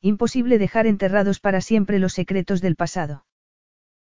[0.00, 3.24] Imposible dejar enterrados para siempre los secretos del pasado.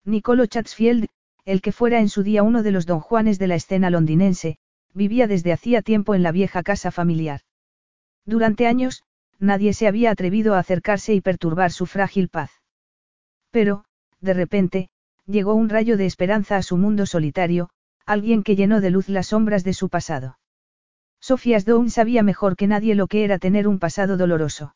[0.05, 1.09] Nicolo Chatsfield,
[1.45, 4.59] el que fuera en su día uno de los don Juanes de la escena londinense,
[4.93, 7.41] vivía desde hacía tiempo en la vieja casa familiar.
[8.25, 9.05] Durante años,
[9.39, 12.51] nadie se había atrevido a acercarse y perturbar su frágil paz.
[13.51, 13.85] Pero,
[14.21, 14.91] de repente,
[15.27, 17.71] llegó un rayo de esperanza a su mundo solitario,
[18.05, 20.39] alguien que llenó de luz las sombras de su pasado.
[21.21, 24.75] Sofía Stone sabía mejor que nadie lo que era tener un pasado doloroso.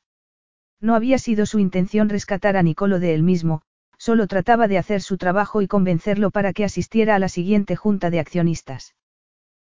[0.80, 3.62] No había sido su intención rescatar a Nicolo de él mismo,
[3.98, 8.09] solo trataba de hacer su trabajo y convencerlo para que asistiera a la siguiente junta
[8.09, 8.95] de accionistas.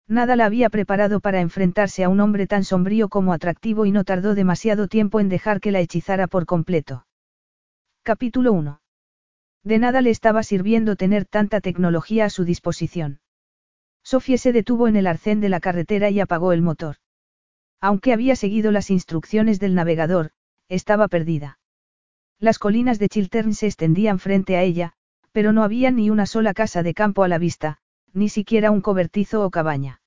[0.08, 4.04] Nada la había preparado para enfrentarse a un hombre tan sombrío como atractivo y no
[4.04, 7.06] tardó demasiado tiempo en dejar que la hechizara por completo.
[8.04, 8.82] Capítulo 1.
[9.64, 13.20] De nada le estaba sirviendo tener tanta tecnología a su disposición.
[14.04, 16.96] Sofía se detuvo en el arcén de la carretera y apagó el motor.
[17.80, 20.32] Aunque había seguido las instrucciones del navegador,
[20.72, 21.60] estaba perdida.
[22.40, 24.94] Las colinas de Chiltern se extendían frente a ella,
[25.34, 27.80] pero no había ni una sola casa de campo a la vista,
[28.14, 30.02] ni siquiera un cobertizo o cabaña.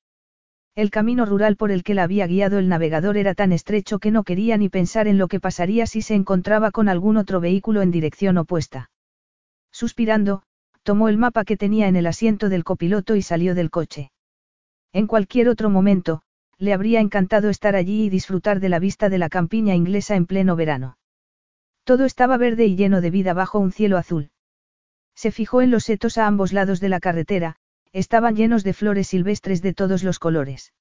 [0.75, 4.11] El camino rural por el que la había guiado el navegador era tan estrecho que
[4.11, 7.83] no quería ni pensar en lo que pasaría si se encontraba con algún otro vehículo
[7.83, 8.91] en dirección opuesta.
[9.71, 10.43] Suspirando,
[10.83, 14.11] tomó el mapa que tenía en el asiento del copiloto y salió del coche.
[14.93, 16.23] En cualquier otro momento,
[16.59, 20.27] le habría encantado estar allí y disfrutar de la vista de la campiña inglesa en
[20.27, 20.99] pleno verano.
[21.85, 24.31] Todo estaba verde y lleno de vida bajo un cielo azul.
[25.15, 27.57] Se fijó en los setos a ambos lados de la carretera,
[27.93, 30.73] estaban llenos de flores silvestres de todos los colores.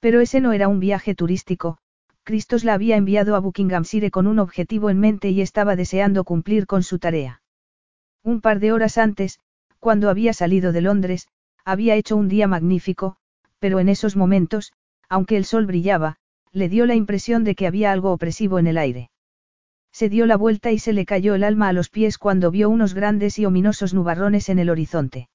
[0.00, 1.78] Pero ese no era un viaje turístico,
[2.24, 6.66] Cristos la había enviado a Buckinghamshire con un objetivo en mente y estaba deseando cumplir
[6.66, 7.42] con su tarea.
[8.22, 9.38] Un par de horas antes,
[9.78, 11.28] cuando había salido de Londres,
[11.66, 13.16] había hecho un día magnífico,
[13.58, 14.72] pero en esos momentos,
[15.08, 16.16] aunque el sol brillaba,
[16.52, 19.10] le dio la impresión de que había algo opresivo en el aire.
[19.92, 22.68] Se dio la vuelta y se le cayó el alma a los pies cuando vio
[22.68, 25.28] unos grandes y ominosos nubarrones en el horizonte.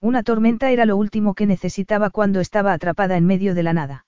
[0.00, 4.06] Una tormenta era lo último que necesitaba cuando estaba atrapada en medio de la nada.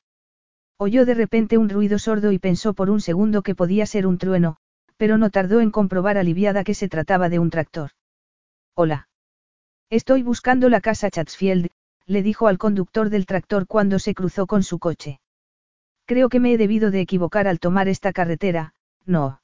[0.78, 4.18] Oyó de repente un ruido sordo y pensó por un segundo que podía ser un
[4.18, 4.56] trueno,
[4.98, 7.90] pero no tardó en comprobar aliviada que se trataba de un tractor.
[8.74, 9.08] Hola.
[9.88, 11.68] Estoy buscando la casa Chatsfield,
[12.06, 15.20] le dijo al conductor del tractor cuando se cruzó con su coche.
[16.06, 18.74] Creo que me he debido de equivocar al tomar esta carretera,
[19.04, 19.40] no.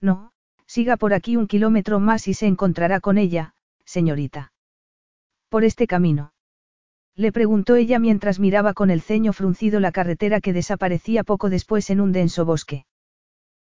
[0.00, 0.32] No,
[0.66, 4.52] siga por aquí un kilómetro más y se encontrará con ella, señorita.
[5.48, 6.32] Por este camino.
[7.16, 11.90] Le preguntó ella mientras miraba con el ceño fruncido la carretera que desaparecía poco después
[11.90, 12.86] en un denso bosque.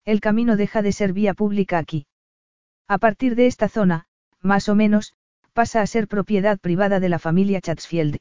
[0.06, 2.08] El camino deja de ser vía pública aquí.
[2.88, 4.06] A partir de esta zona,
[4.42, 5.14] más o menos,
[5.54, 8.18] pasa a ser propiedad privada de la familia Chatsfield.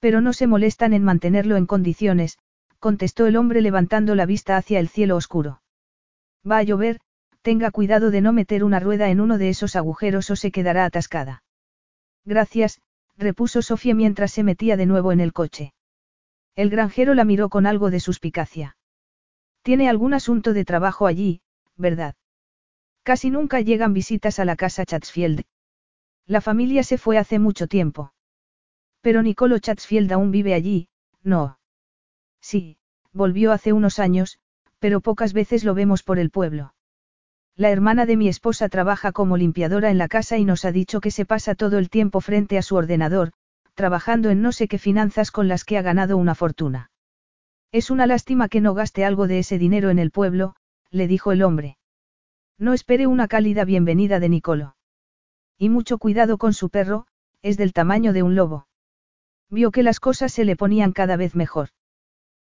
[0.00, 2.38] Pero no se molestan en mantenerlo en condiciones,
[2.78, 5.62] contestó el hombre levantando la vista hacia el cielo oscuro.
[6.48, 7.00] Va a llover,
[7.40, 10.84] tenga cuidado de no meter una rueda en uno de esos agujeros o se quedará
[10.84, 11.42] atascada.
[12.24, 12.80] Gracias,
[13.16, 15.72] repuso Sofía mientras se metía de nuevo en el coche.
[16.56, 18.76] El granjero la miró con algo de suspicacia.
[19.62, 21.40] Tiene algún asunto de trabajo allí,
[21.76, 22.14] ¿verdad?
[23.02, 25.44] Casi nunca llegan visitas a la casa Chatsfield.
[26.26, 28.12] La familia se fue hace mucho tiempo.
[29.00, 30.88] Pero Nicolo Chatsfield aún vive allí,
[31.22, 31.58] no.
[32.40, 32.78] Sí,
[33.12, 34.38] volvió hace unos años,
[34.78, 36.74] pero pocas veces lo vemos por el pueblo.
[37.56, 41.00] La hermana de mi esposa trabaja como limpiadora en la casa y nos ha dicho
[41.00, 43.32] que se pasa todo el tiempo frente a su ordenador,
[43.74, 46.90] trabajando en no sé qué finanzas con las que ha ganado una fortuna.
[47.70, 50.56] Es una lástima que no gaste algo de ese dinero en el pueblo,
[50.90, 51.76] le dijo el hombre.
[52.58, 54.76] No espere una cálida bienvenida de Nicolo.
[55.58, 57.06] Y mucho cuidado con su perro,
[57.42, 58.66] es del tamaño de un lobo.
[59.50, 61.68] Vio que las cosas se le ponían cada vez mejor.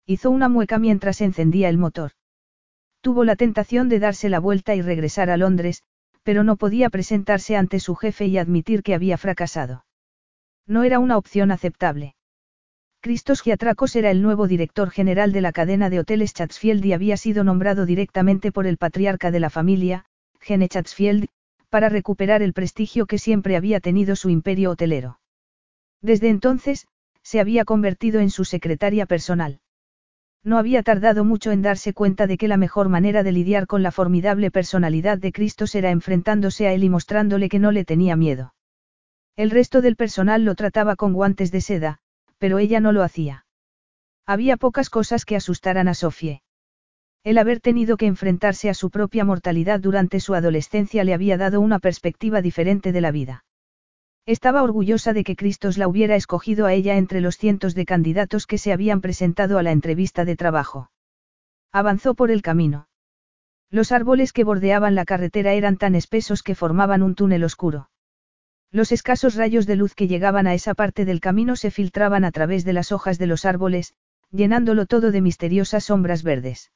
[0.06, 2.12] Hizo una mueca mientras encendía el motor.
[3.00, 5.82] Tuvo la tentación de darse la vuelta y regresar a Londres,
[6.22, 9.84] pero no podía presentarse ante su jefe y admitir que había fracasado.
[10.66, 12.16] No era una opción aceptable.
[13.00, 17.16] Cristos Giatracos era el nuevo director general de la cadena de hoteles Chatsfield y había
[17.16, 20.06] sido nombrado directamente por el patriarca de la familia,
[20.40, 21.28] Gene Chatsfield,
[21.68, 25.20] para recuperar el prestigio que siempre había tenido su imperio hotelero.
[26.00, 26.86] Desde entonces,
[27.22, 29.60] se había convertido en su secretaria personal.
[30.44, 33.82] No había tardado mucho en darse cuenta de que la mejor manera de lidiar con
[33.82, 38.14] la formidable personalidad de Cristo era enfrentándose a él y mostrándole que no le tenía
[38.14, 38.54] miedo.
[39.34, 41.98] El resto del personal lo trataba con guantes de seda,
[42.38, 43.44] pero ella no lo hacía.
[44.24, 46.42] Había pocas cosas que asustaran a Sofie.
[47.26, 51.60] El haber tenido que enfrentarse a su propia mortalidad durante su adolescencia le había dado
[51.60, 53.44] una perspectiva diferente de la vida.
[54.26, 58.46] Estaba orgullosa de que Cristos la hubiera escogido a ella entre los cientos de candidatos
[58.46, 60.92] que se habían presentado a la entrevista de trabajo.
[61.72, 62.86] Avanzó por el camino.
[63.72, 67.90] Los árboles que bordeaban la carretera eran tan espesos que formaban un túnel oscuro.
[68.70, 72.30] Los escasos rayos de luz que llegaban a esa parte del camino se filtraban a
[72.30, 73.94] través de las hojas de los árboles,
[74.30, 76.70] llenándolo todo de misteriosas sombras verdes.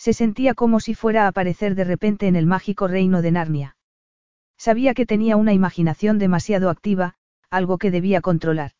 [0.00, 3.76] Se sentía como si fuera a aparecer de repente en el mágico reino de Narnia.
[4.56, 7.16] Sabía que tenía una imaginación demasiado activa,
[7.50, 8.70] algo que debía controlar.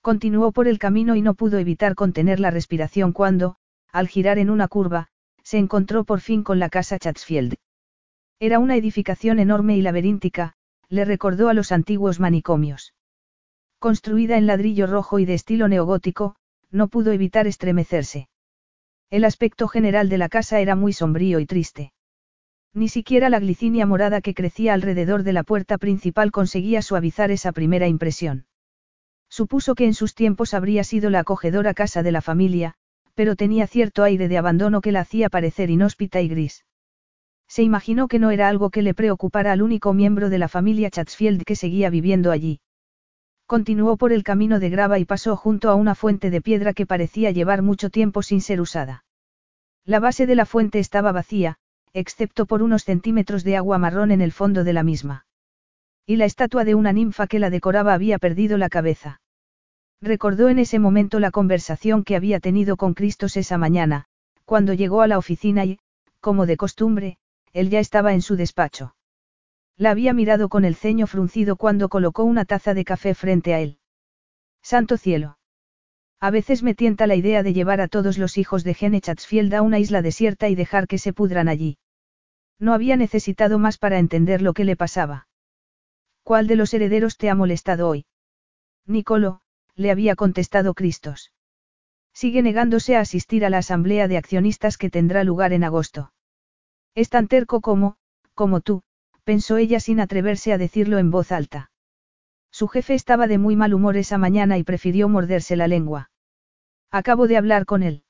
[0.00, 3.54] Continuó por el camino y no pudo evitar contener la respiración cuando,
[3.92, 5.06] al girar en una curva,
[5.44, 7.54] se encontró por fin con la casa Chatsfield.
[8.40, 10.54] Era una edificación enorme y laberíntica,
[10.88, 12.94] le recordó a los antiguos manicomios.
[13.78, 16.34] Construida en ladrillo rojo y de estilo neogótico,
[16.72, 18.28] no pudo evitar estremecerse.
[19.12, 21.92] El aspecto general de la casa era muy sombrío y triste.
[22.72, 27.52] Ni siquiera la glicinia morada que crecía alrededor de la puerta principal conseguía suavizar esa
[27.52, 28.46] primera impresión.
[29.28, 32.72] Supuso que en sus tiempos habría sido la acogedora casa de la familia,
[33.12, 36.64] pero tenía cierto aire de abandono que la hacía parecer inhóspita y gris.
[37.46, 40.88] Se imaginó que no era algo que le preocupara al único miembro de la familia
[40.88, 42.60] Chatsfield que seguía viviendo allí.
[43.46, 46.86] Continuó por el camino de grava y pasó junto a una fuente de piedra que
[46.86, 49.04] parecía llevar mucho tiempo sin ser usada.
[49.84, 51.58] La base de la fuente estaba vacía,
[51.92, 55.26] excepto por unos centímetros de agua marrón en el fondo de la misma.
[56.06, 59.20] Y la estatua de una ninfa que la decoraba había perdido la cabeza.
[60.00, 64.06] Recordó en ese momento la conversación que había tenido con Cristos esa mañana,
[64.44, 65.78] cuando llegó a la oficina y,
[66.20, 67.18] como de costumbre,
[67.52, 68.94] él ya estaba en su despacho.
[69.82, 73.58] La había mirado con el ceño fruncido cuando colocó una taza de café frente a
[73.58, 73.80] él.
[74.62, 75.38] Santo cielo.
[76.20, 79.52] A veces me tienta la idea de llevar a todos los hijos de Gene Chatsfield
[79.54, 81.78] a una isla desierta y dejar que se pudran allí.
[82.60, 85.26] No había necesitado más para entender lo que le pasaba.
[86.22, 88.06] ¿Cuál de los herederos te ha molestado hoy?
[88.86, 89.40] Nicolo,
[89.74, 91.32] le había contestado Cristos.
[92.12, 96.12] Sigue negándose a asistir a la asamblea de accionistas que tendrá lugar en agosto.
[96.94, 97.96] Es tan terco como,
[98.34, 98.84] como tú,
[99.24, 101.70] pensó ella sin atreverse a decirlo en voz alta.
[102.50, 106.10] Su jefe estaba de muy mal humor esa mañana y prefirió morderse la lengua.
[106.90, 108.04] Acabo de hablar con él.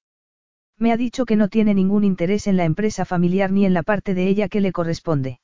[0.79, 3.85] Me ha dicho que no tiene ningún interés en la empresa familiar ni en la
[3.85, 5.41] parte de ella que le corresponde.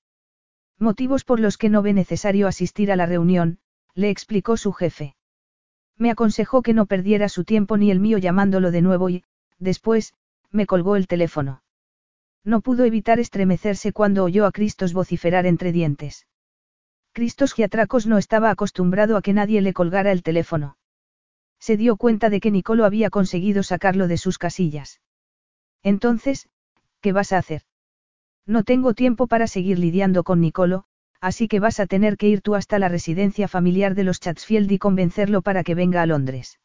[0.78, 3.58] Motivos por los que no ve necesario asistir a la reunión,
[3.94, 5.14] le explicó su jefe.
[5.96, 9.24] Me aconsejó que no perdiera su tiempo ni el mío llamándolo de nuevo y,
[9.58, 10.14] después,
[10.50, 11.62] me colgó el teléfono.
[12.44, 16.26] No pudo evitar estremecerse cuando oyó a Cristos vociferar entre dientes.
[17.12, 20.76] Cristos Giatracos no estaba acostumbrado a que nadie le colgara el teléfono.
[21.58, 25.00] Se dio cuenta de que Nicolo había conseguido sacarlo de sus casillas.
[25.82, 26.48] Entonces,
[27.00, 27.62] ¿qué vas a hacer?
[28.46, 30.84] No tengo tiempo para seguir lidiando con Nicolo,
[31.20, 34.70] así que vas a tener que ir tú hasta la residencia familiar de los Chatsfield
[34.70, 36.58] y convencerlo para que venga a Londres.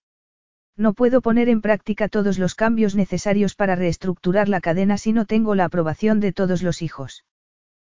[0.75, 5.25] No puedo poner en práctica todos los cambios necesarios para reestructurar la cadena si no
[5.25, 7.25] tengo la aprobación de todos los hijos.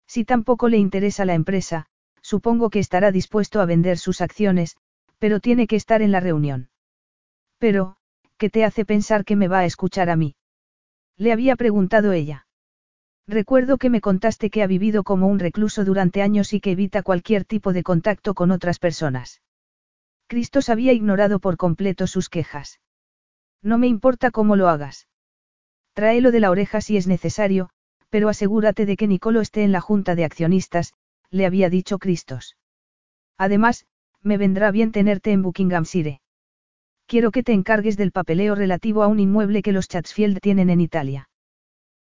[0.07, 1.87] Si tampoco le interesa la empresa,
[2.21, 4.77] supongo que estará dispuesto a vender sus acciones,
[5.19, 6.69] pero tiene que estar en la reunión.
[7.59, 7.97] Pero,
[8.39, 10.35] ¿qué te hace pensar que me va a escuchar a mí?
[11.17, 12.47] Le había preguntado ella.
[13.27, 17.03] Recuerdo que me contaste que ha vivido como un recluso durante años y que evita
[17.03, 19.41] cualquier tipo de contacto con otras personas.
[20.35, 22.81] Cristos había ignorado por completo sus quejas.
[23.63, 25.07] No me importa cómo lo hagas.
[25.93, 27.71] Tráelo de la oreja si es necesario,
[28.11, 30.93] pero asegúrate de que Nicolo esté en la junta de accionistas,
[31.31, 32.57] le había dicho Cristos.
[33.39, 33.87] Además,
[34.23, 36.21] me vendrá bien tenerte en Buckinghamshire.
[37.07, 40.81] Quiero que te encargues del papeleo relativo a un inmueble que los Chatsfield tienen en
[40.81, 41.29] Italia.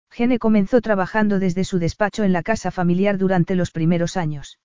[0.09, 4.57] Gene comenzó trabajando desde su despacho en la casa familiar durante los primeros años.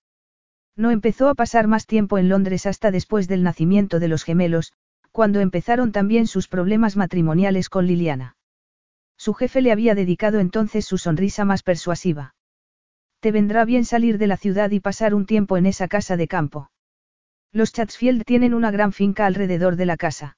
[0.79, 4.71] No empezó a pasar más tiempo en Londres hasta después del nacimiento de los gemelos,
[5.11, 8.37] cuando empezaron también sus problemas matrimoniales con Liliana.
[9.17, 12.33] Su jefe le había dedicado entonces su sonrisa más persuasiva.
[13.19, 16.29] Te vendrá bien salir de la ciudad y pasar un tiempo en esa casa de
[16.29, 16.71] campo.
[17.51, 20.37] Los Chatsfield tienen una gran finca alrededor de la casa.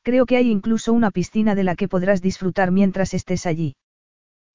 [0.00, 3.76] Creo que hay incluso una piscina de la que podrás disfrutar mientras estés allí.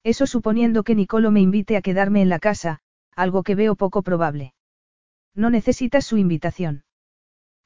[0.02, 2.80] Eso suponiendo que Nicolo me invite a quedarme en la casa,
[3.14, 4.55] algo que veo poco probable.
[5.36, 6.82] No necesitas su invitación.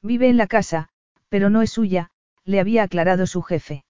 [0.03, 0.89] Vive en la casa,
[1.29, 2.11] pero no es suya,
[2.43, 3.85] le había aclarado su jefe.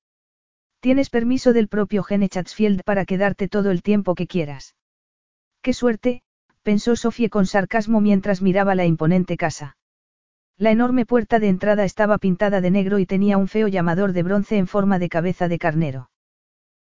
[0.79, 4.75] Tienes permiso del propio Gene Chatsfield para quedarte todo el tiempo que quieras.
[5.63, 6.21] Qué suerte,
[6.61, 9.77] pensó Sofía con sarcasmo mientras miraba la imponente casa.
[10.57, 14.21] La enorme puerta de entrada estaba pintada de negro y tenía un feo llamador de
[14.21, 16.11] bronce en forma de cabeza de carnero.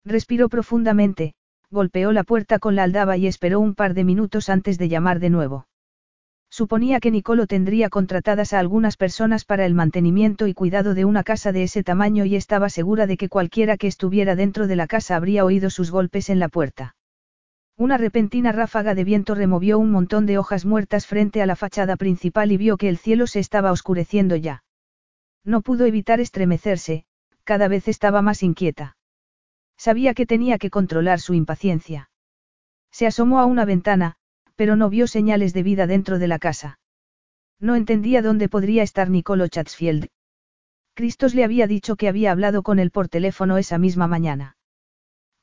[0.04, 1.34] Respiró profundamente,
[1.70, 5.18] golpeó la puerta con la aldaba y esperó un par de minutos antes de llamar
[5.18, 5.66] de nuevo.
[6.54, 11.24] Suponía que Nicolo tendría contratadas a algunas personas para el mantenimiento y cuidado de una
[11.24, 14.86] casa de ese tamaño y estaba segura de que cualquiera que estuviera dentro de la
[14.86, 16.94] casa habría oído sus golpes en la puerta.
[17.76, 21.96] Una repentina ráfaga de viento removió un montón de hojas muertas frente a la fachada
[21.96, 24.62] principal y vio que el cielo se estaba oscureciendo ya.
[25.42, 27.04] No pudo evitar estremecerse,
[27.42, 28.96] cada vez estaba más inquieta.
[29.76, 32.10] Sabía que tenía que controlar su impaciencia.
[32.92, 34.18] Se asomó a una ventana,
[34.56, 36.78] pero no vio señales de vida dentro de la casa.
[37.60, 40.08] No entendía dónde podría estar Nicolo Chatsfield.
[40.94, 44.56] Cristos le había dicho que había hablado con él por teléfono esa misma mañana.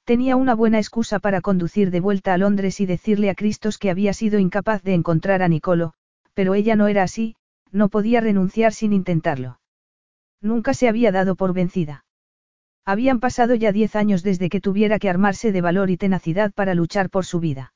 [0.05, 3.89] Tenía una buena excusa para conducir de vuelta a Londres y decirle a Cristos que
[3.89, 5.93] había sido incapaz de encontrar a Nicolo,
[6.33, 7.35] pero ella no era así,
[7.71, 9.59] no podía renunciar sin intentarlo.
[10.41, 12.05] Nunca se había dado por vencida.
[12.83, 16.73] Habían pasado ya diez años desde que tuviera que armarse de valor y tenacidad para
[16.73, 17.73] luchar por su vida.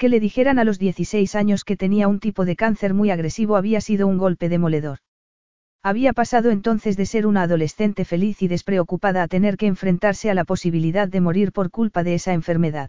[0.00, 3.54] Que le dijeran a los 16 años que tenía un tipo de cáncer muy agresivo
[3.54, 5.00] había sido un golpe demoledor.
[5.82, 10.34] Había pasado entonces de ser una adolescente feliz y despreocupada a tener que enfrentarse a
[10.34, 12.88] la posibilidad de morir por culpa de esa enfermedad.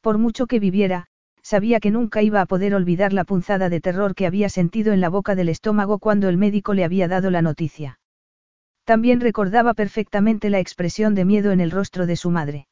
[0.00, 1.08] Por mucho que viviera,
[1.42, 5.00] sabía que nunca iba a poder olvidar la punzada de terror que había sentido en
[5.00, 7.98] la boca del estómago cuando el médico le había dado la noticia.
[8.84, 12.68] También recordaba perfectamente la expresión de miedo en el rostro de su madre.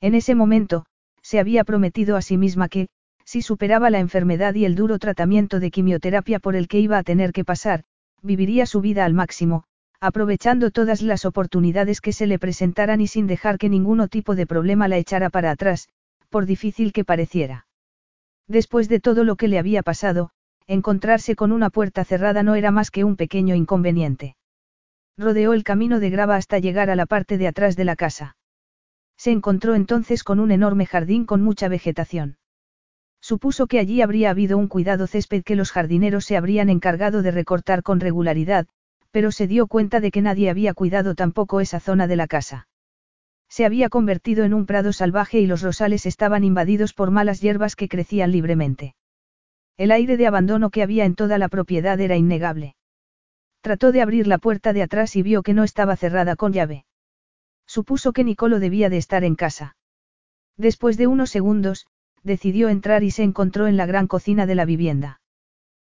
[0.00, 0.86] En ese momento,
[1.24, 2.88] se había prometido a sí misma que,
[3.24, 7.02] si superaba la enfermedad y el duro tratamiento de quimioterapia por el que iba a
[7.02, 7.84] tener que pasar,
[8.22, 9.64] viviría su vida al máximo,
[10.00, 14.46] aprovechando todas las oportunidades que se le presentaran y sin dejar que ninguno tipo de
[14.46, 15.88] problema la echara para atrás,
[16.28, 17.66] por difícil que pareciera.
[18.46, 20.30] Después de todo lo que le había pasado,
[20.66, 24.36] encontrarse con una puerta cerrada no era más que un pequeño inconveniente.
[25.16, 28.36] Rodeó el camino de grava hasta llegar a la parte de atrás de la casa.
[29.16, 32.36] Se encontró entonces con un enorme jardín con mucha vegetación.
[33.20, 37.30] Supuso que allí habría habido un cuidado césped que los jardineros se habrían encargado de
[37.30, 38.66] recortar con regularidad,
[39.10, 42.68] pero se dio cuenta de que nadie había cuidado tampoco esa zona de la casa.
[43.48, 47.76] Se había convertido en un prado salvaje y los rosales estaban invadidos por malas hierbas
[47.76, 48.94] que crecían libremente.
[49.76, 52.76] El aire de abandono que había en toda la propiedad era innegable.
[53.60, 56.84] Trató de abrir la puerta de atrás y vio que no estaba cerrada con llave.
[57.66, 59.76] Supuso que Nicolo debía de estar en casa.
[60.56, 61.86] Después de unos segundos,
[62.22, 65.20] decidió entrar y se encontró en la gran cocina de la vivienda.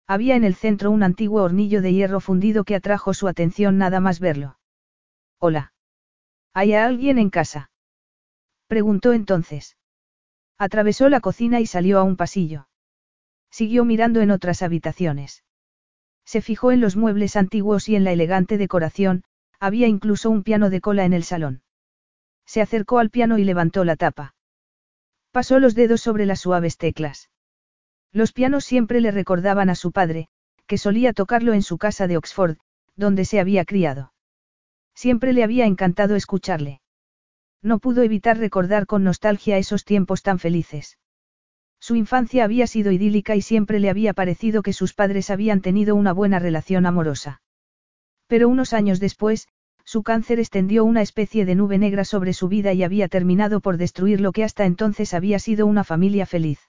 [0.07, 4.01] Había en el centro un antiguo hornillo de hierro fundido que atrajo su atención nada
[4.01, 4.59] más verlo.
[5.39, 5.73] Hola.
[6.53, 7.71] ¿Hay alguien en casa?
[8.67, 9.77] Preguntó entonces.
[10.59, 12.69] Atravesó la cocina y salió a un pasillo.
[13.51, 15.45] Siguió mirando en otras habitaciones.
[16.25, 19.25] Se fijó en los muebles antiguos y en la elegante decoración,
[19.61, 21.63] había incluso un piano de cola en el salón.
[22.47, 24.35] Se acercó al piano y levantó la tapa.
[25.31, 27.31] Pasó los dedos sobre las suaves teclas.
[28.13, 30.29] Los pianos siempre le recordaban a su padre,
[30.67, 32.57] que solía tocarlo en su casa de Oxford,
[32.97, 34.13] donde se había criado.
[34.95, 36.81] Siempre le había encantado escucharle.
[37.63, 40.99] No pudo evitar recordar con nostalgia esos tiempos tan felices.
[41.79, 45.95] Su infancia había sido idílica y siempre le había parecido que sus padres habían tenido
[45.95, 47.43] una buena relación amorosa.
[48.31, 49.49] Pero unos años después,
[49.85, 53.77] su cáncer extendió una especie de nube negra sobre su vida y había terminado por
[53.77, 56.61] destruir lo que hasta entonces había sido una familia feliz.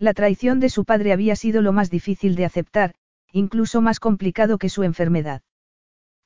[0.00, 2.96] La traición de su padre había sido lo más difícil de aceptar,
[3.30, 5.42] incluso más complicado que su enfermedad.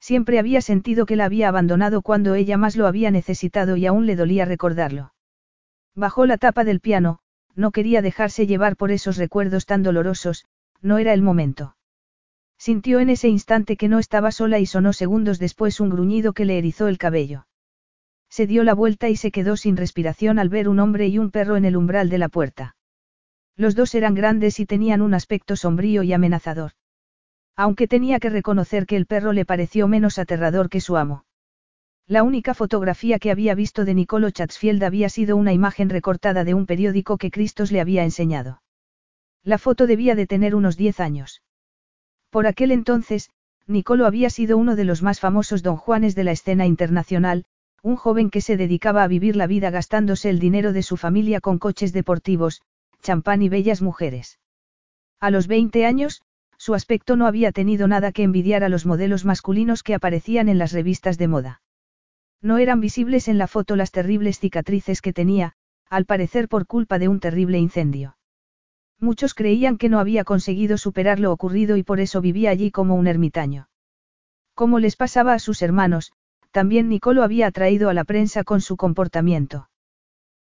[0.01, 4.07] Siempre había sentido que la había abandonado cuando ella más lo había necesitado y aún
[4.07, 5.13] le dolía recordarlo.
[5.95, 7.19] Bajó la tapa del piano,
[7.55, 10.47] no quería dejarse llevar por esos recuerdos tan dolorosos,
[10.81, 11.75] no era el momento.
[12.59, 16.45] Sintió en ese instante que no estaba sola y sonó segundos después un gruñido que
[16.45, 17.47] le erizó el cabello.
[18.29, 21.31] Se dio la vuelta y se quedó sin respiración al ver un hombre y un
[21.31, 22.77] perro en el umbral de la puerta.
[23.57, 26.73] Los dos eran grandes y tenían un aspecto sombrío y amenazador.
[27.57, 31.25] Aunque tenía que reconocer que el perro le pareció menos aterrador que su amo.
[32.07, 36.55] La única fotografía que había visto de Nicolo Chatsfield había sido una imagen recortada de
[36.55, 38.63] un periódico que Cristos le había enseñado.
[39.43, 41.43] La foto debía de tener unos diez años.
[42.31, 43.31] Por aquel entonces,
[43.67, 47.45] Nicolo había sido uno de los más famosos don Juanes de la escena internacional,
[47.83, 51.41] un joven que se dedicaba a vivir la vida gastándose el dinero de su familia
[51.41, 52.63] con coches deportivos,
[53.03, 54.39] champán y bellas mujeres.
[55.21, 56.23] A los 20 años,
[56.59, 60.59] su aspecto no había tenido nada que envidiar a los modelos masculinos que aparecían en
[60.59, 61.63] las revistas de moda.
[62.43, 65.55] No eran visibles en la foto las terribles cicatrices que tenía,
[65.89, 68.18] al parecer por culpa de un terrible incendio.
[69.01, 72.97] Muchos creían que no había conseguido superar lo ocurrido y por eso vivía allí como
[72.97, 73.69] un ermitaño.
[74.55, 76.13] Como les pasaba a sus hermanos,
[76.51, 79.71] también Nicolo había atraído a la prensa con su comportamiento.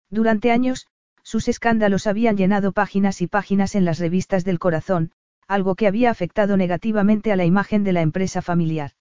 [0.10, 0.88] Durante años,
[1.22, 5.12] sus escándalos habían llenado páginas y páginas en las revistas del corazón,
[5.48, 8.92] algo que había afectado negativamente a la imagen de la empresa familiar.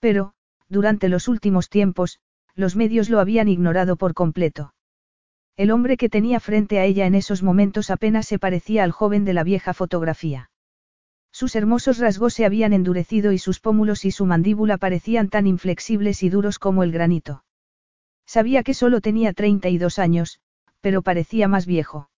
[0.00, 0.34] Pero,
[0.68, 2.20] durante los últimos tiempos,
[2.54, 4.74] los medios lo habían ignorado por completo.
[5.56, 9.24] El hombre que tenía frente a ella en esos momentos apenas se parecía al joven
[9.24, 10.50] de la vieja fotografía.
[11.32, 16.22] Sus hermosos rasgos se habían endurecido y sus pómulos y su mandíbula parecían tan inflexibles
[16.22, 17.42] y duros como el granito.
[18.26, 20.40] Sabía que solo tenía 32 años,
[20.82, 22.10] pero parecía más viejo.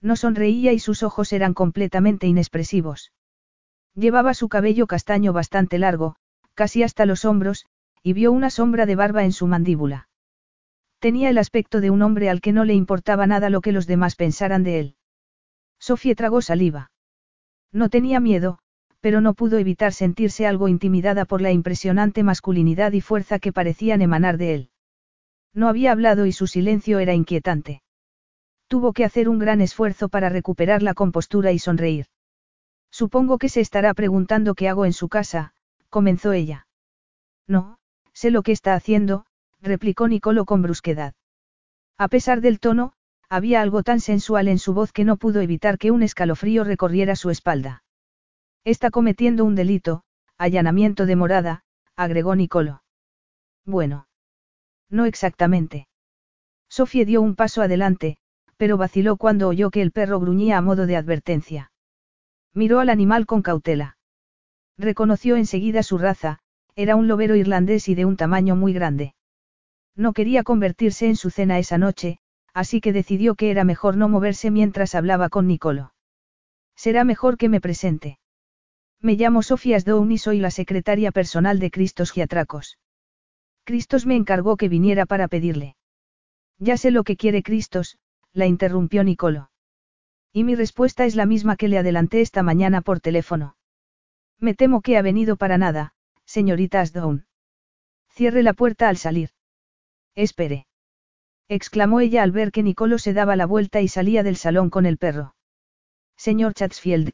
[0.00, 3.12] No sonreía y sus ojos eran completamente inexpresivos.
[3.94, 6.16] Llevaba su cabello castaño bastante largo,
[6.54, 7.66] casi hasta los hombros,
[8.02, 10.08] y vio una sombra de barba en su mandíbula.
[10.98, 13.86] Tenía el aspecto de un hombre al que no le importaba nada lo que los
[13.86, 14.96] demás pensaran de él.
[15.78, 16.90] Sofía tragó saliva.
[17.72, 18.58] No tenía miedo,
[19.00, 24.02] pero no pudo evitar sentirse algo intimidada por la impresionante masculinidad y fuerza que parecían
[24.02, 24.70] emanar de él.
[25.52, 27.82] No había hablado y su silencio era inquietante.
[28.68, 32.06] Tuvo que hacer un gran esfuerzo para recuperar la compostura y sonreír.
[32.90, 35.52] Supongo que se estará preguntando qué hago en su casa,
[35.88, 36.66] comenzó ella.
[37.46, 37.78] No,
[38.12, 39.26] sé lo que está haciendo,
[39.66, 41.14] replicó Nicolo con brusquedad.
[41.98, 42.92] A pesar del tono,
[43.28, 47.16] había algo tan sensual en su voz que no pudo evitar que un escalofrío recorriera
[47.16, 47.82] su espalda.
[48.64, 50.02] Está cometiendo un delito,
[50.38, 51.64] allanamiento de morada,
[51.96, 52.82] agregó Nicolo.
[53.64, 54.06] Bueno.
[54.88, 55.88] No exactamente.
[56.68, 58.18] Sofía dio un paso adelante,
[58.56, 61.72] pero vaciló cuando oyó que el perro gruñía a modo de advertencia.
[62.54, 63.98] Miró al animal con cautela.
[64.78, 66.38] Reconoció enseguida su raza,
[66.76, 69.14] era un lobero irlandés y de un tamaño muy grande.
[69.96, 72.18] No quería convertirse en su cena esa noche,
[72.52, 75.94] así que decidió que era mejor no moverse mientras hablaba con Nicolo.
[76.76, 78.18] Será mejor que me presente.
[79.00, 82.78] Me llamo Sofía Sdown y soy la secretaria personal de Cristos Giatracos.
[83.64, 85.76] Cristos me encargó que viniera para pedirle.
[86.58, 87.98] Ya sé lo que quiere Cristos,
[88.32, 89.50] la interrumpió Nicolo.
[90.32, 93.56] Y mi respuesta es la misma que le adelanté esta mañana por teléfono.
[94.38, 95.94] Me temo que ha venido para nada,
[96.26, 97.26] señorita Asdown.
[98.10, 99.30] Cierre la puerta al salir.
[100.16, 100.66] Espere.
[101.48, 104.86] exclamó ella al ver que Nicolo se daba la vuelta y salía del salón con
[104.86, 105.36] el perro.
[106.16, 107.12] Señor Chatsfield.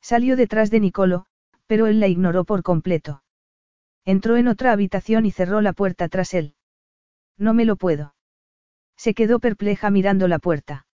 [0.00, 1.26] Salió detrás de Nicolo,
[1.66, 3.22] pero él la ignoró por completo.
[4.04, 6.54] Entró en otra habitación y cerró la puerta tras él.
[7.36, 8.14] No me lo puedo.
[8.96, 10.86] Se quedó perpleja mirando la puerta.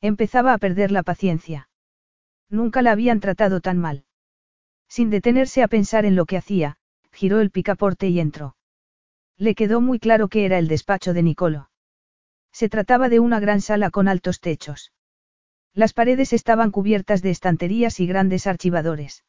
[0.00, 1.68] Empezaba a perder la paciencia.
[2.48, 4.04] Nunca la habían tratado tan mal.
[4.88, 6.78] Sin detenerse a pensar en lo que hacía,
[7.12, 8.56] giró el picaporte y entró.
[9.38, 11.70] Le quedó muy claro que era el despacho de Nicolo.
[12.52, 14.92] Se trataba de una gran sala con altos techos.
[15.74, 19.24] Las paredes estaban cubiertas de estanterías y grandes archivadores.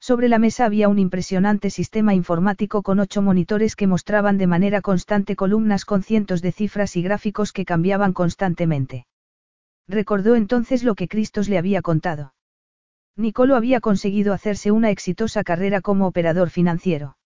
[0.00, 4.80] Sobre la mesa había un impresionante sistema informático con ocho monitores que mostraban de manera
[4.80, 9.06] constante columnas con cientos de cifras y gráficos que cambiaban constantemente.
[9.86, 12.34] Recordó entonces lo que Cristos le había contado.
[13.14, 17.16] Nicolo había conseguido hacerse una exitosa carrera como operador financiero.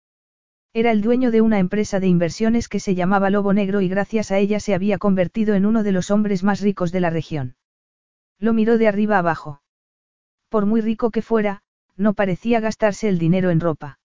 [0.76, 4.32] Era el dueño de una empresa de inversiones que se llamaba Lobo Negro y gracias
[4.32, 7.54] a ella se había convertido en uno de los hombres más ricos de la región.
[8.40, 9.62] Lo miró de arriba abajo.
[10.48, 11.62] Por muy rico que fuera,
[11.96, 14.00] no parecía gastarse el dinero en ropa.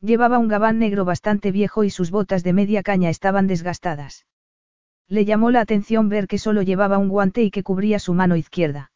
[0.00, 4.26] Llevaba un gabán negro bastante viejo y sus botas de media caña estaban desgastadas.
[5.06, 8.34] Le llamó la atención ver que solo llevaba un guante y que cubría su mano
[8.34, 8.90] izquierda.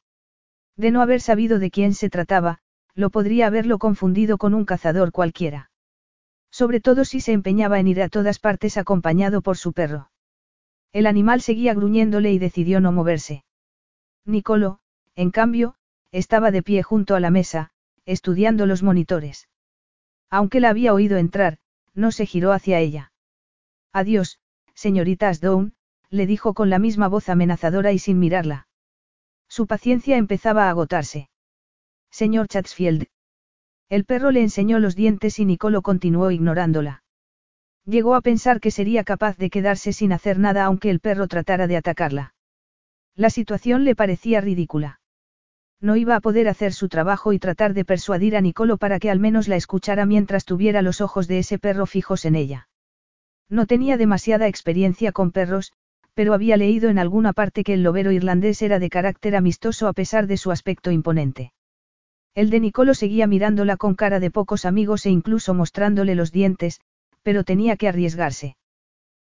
[0.76, 2.58] De no haber sabido de quién se trataba,
[2.96, 5.67] lo podría haberlo confundido con un cazador cualquiera.
[6.50, 10.10] Sobre todo si se empeñaba en ir a todas partes acompañado por su perro.
[10.92, 13.44] El animal seguía gruñéndole y decidió no moverse.
[14.24, 14.80] Nicolo,
[15.14, 15.74] en cambio,
[16.12, 17.70] estaba de pie junto a la mesa,
[18.06, 19.48] estudiando los monitores.
[20.30, 21.58] Aunque la había oído entrar,
[21.94, 23.12] no se giró hacia ella.
[23.92, 24.38] Adiós,
[24.74, 25.74] señorita Asdown,
[26.10, 28.68] le dijo con la misma voz amenazadora y sin mirarla.
[29.48, 31.30] Su paciencia empezaba a agotarse.
[32.10, 33.08] Señor Chatsfield.
[33.88, 37.02] El perro le enseñó los dientes y Nicolo continuó ignorándola.
[37.86, 41.66] Llegó a pensar que sería capaz de quedarse sin hacer nada aunque el perro tratara
[41.66, 42.34] de atacarla.
[43.14, 45.00] La situación le parecía ridícula.
[45.80, 49.10] No iba a poder hacer su trabajo y tratar de persuadir a Nicolo para que
[49.10, 52.68] al menos la escuchara mientras tuviera los ojos de ese perro fijos en ella.
[53.48, 55.72] No tenía demasiada experiencia con perros,
[56.12, 59.94] pero había leído en alguna parte que el lobero irlandés era de carácter amistoso a
[59.94, 61.52] pesar de su aspecto imponente.
[62.34, 66.80] El de Nicolo seguía mirándola con cara de pocos amigos e incluso mostrándole los dientes,
[67.22, 68.56] pero tenía que arriesgarse.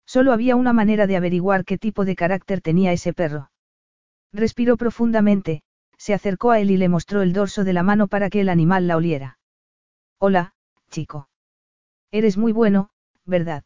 [0.07, 3.51] Solo había una manera de averiguar qué tipo de carácter tenía ese perro.
[4.33, 5.63] Respiró profundamente,
[5.99, 8.49] se acercó a él y le mostró el dorso de la mano para que el
[8.49, 9.39] animal la oliera.
[10.19, 10.55] Hola,
[10.91, 11.29] chico.
[12.11, 12.91] Eres muy bueno,
[13.25, 13.65] ¿verdad?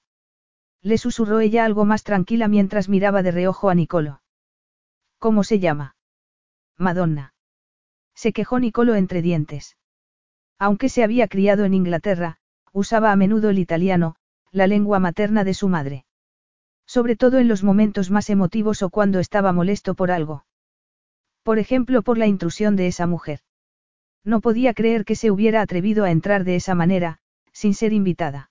[0.83, 4.23] Le susurró ella algo más tranquila mientras miraba de reojo a Nicolo.
[5.19, 5.97] ¿Cómo se llama?
[6.79, 7.30] Madonna.
[8.15, 9.77] Se quejó Nicolo entre dientes.
[10.59, 12.39] Aunque se había criado en Inglaterra,
[12.73, 14.17] usaba a menudo el italiano,
[14.53, 16.05] la lengua materna de su madre.
[16.87, 20.45] Sobre todo en los momentos más emotivos o cuando estaba molesto por algo.
[21.43, 23.41] Por ejemplo, por la intrusión de esa mujer.
[24.25, 27.21] No podía creer que se hubiera atrevido a entrar de esa manera,
[27.53, 28.51] sin ser invitada.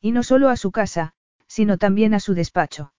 [0.00, 1.12] Y no solo a su casa,
[1.46, 2.92] sino también a su despacho.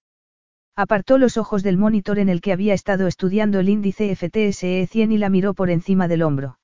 [0.76, 5.12] Apartó los ojos del monitor en el que había estado estudiando el índice FTSE 100
[5.12, 6.60] y la miró por encima del hombro.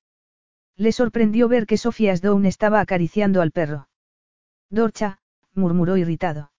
[0.76, 3.90] Le sorprendió ver que Sofía Stone estaba acariciando al perro.
[4.70, 5.20] Dorcha,
[5.54, 6.52] murmuró irritado.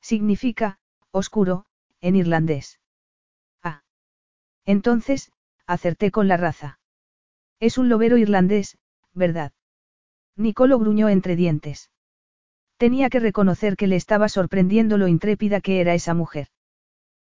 [0.00, 0.78] Significa,
[1.10, 1.66] oscuro,
[2.00, 2.80] en irlandés.
[3.62, 3.82] Ah.
[4.64, 5.30] Entonces,
[5.66, 6.80] acerté con la raza.
[7.60, 8.78] Es un lobero irlandés,
[9.12, 9.52] ¿verdad?
[10.36, 11.90] Nicolo gruñó entre dientes.
[12.76, 16.48] Tenía que reconocer que le estaba sorprendiendo lo intrépida que era esa mujer.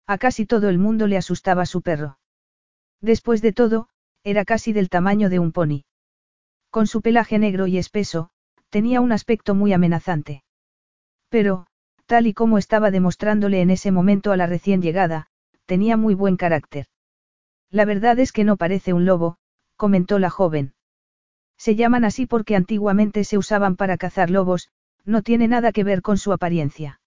[0.09, 2.17] A casi todo el mundo le asustaba su perro.
[2.99, 3.89] Después de todo,
[4.23, 5.83] era casi del tamaño de un pony.
[6.71, 8.31] Con su pelaje negro y espeso,
[8.71, 10.43] tenía un aspecto muy amenazante.
[11.29, 11.67] Pero,
[12.07, 15.27] tal y como estaba demostrándole en ese momento a la recién llegada,
[15.67, 16.87] tenía muy buen carácter.
[17.69, 19.37] La verdad es que no parece un lobo,
[19.75, 20.73] comentó la joven.
[21.55, 24.69] Se llaman así porque antiguamente se usaban para cazar lobos,
[25.05, 26.99] no tiene nada que ver con su apariencia.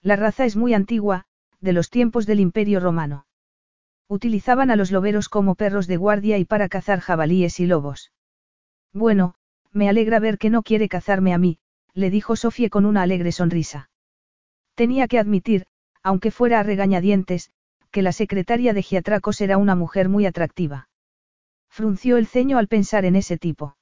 [0.00, 1.26] La raza es muy antigua,
[1.60, 3.26] de los tiempos del Imperio Romano.
[4.08, 8.12] Utilizaban a los loberos como perros de guardia y para cazar jabalíes y lobos.
[8.92, 9.34] Bueno,
[9.72, 11.58] me alegra ver que no quiere cazarme a mí,
[11.94, 13.90] le dijo Sofía con una alegre sonrisa.
[14.74, 15.66] Tenía que admitir,
[16.02, 17.50] aunque fuera a regañadientes,
[17.90, 20.88] que la secretaria de Giatracos era una mujer muy atractiva.
[21.68, 23.76] Frunció el ceño al pensar en ese tipo.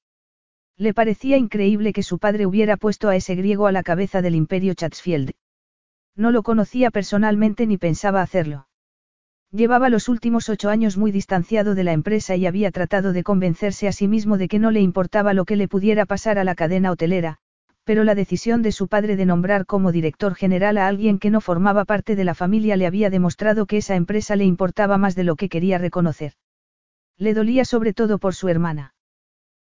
[0.76, 4.34] Le parecía increíble que su padre hubiera puesto a ese griego a la cabeza del
[4.34, 5.32] imperio Chatsfield.
[6.18, 8.66] No lo conocía personalmente ni pensaba hacerlo.
[9.52, 13.86] Llevaba los últimos ocho años muy distanciado de la empresa y había tratado de convencerse
[13.86, 16.56] a sí mismo de que no le importaba lo que le pudiera pasar a la
[16.56, 17.38] cadena hotelera,
[17.84, 21.40] pero la decisión de su padre de nombrar como director general a alguien que no
[21.40, 25.22] formaba parte de la familia le había demostrado que esa empresa le importaba más de
[25.22, 26.32] lo que quería reconocer.
[27.16, 28.92] Le dolía sobre todo por su hermana.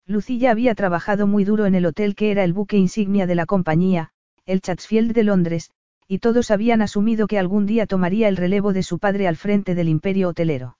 [0.07, 3.45] Lucilla había trabajado muy duro en el hotel que era el buque insignia de la
[3.45, 4.09] compañía,
[4.45, 5.71] el Chatsfield de Londres,
[6.11, 9.75] y todos habían asumido que algún día tomaría el relevo de su padre al frente
[9.75, 10.75] del imperio hotelero.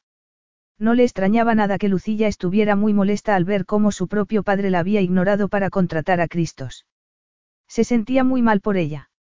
[0.80, 4.72] No le extrañaba nada que Lucilla estuviera muy molesta al ver cómo su propio padre
[4.72, 6.88] la había ignorado para contratar a Cristos.
[7.68, 9.12] Se sentía muy mal por ella.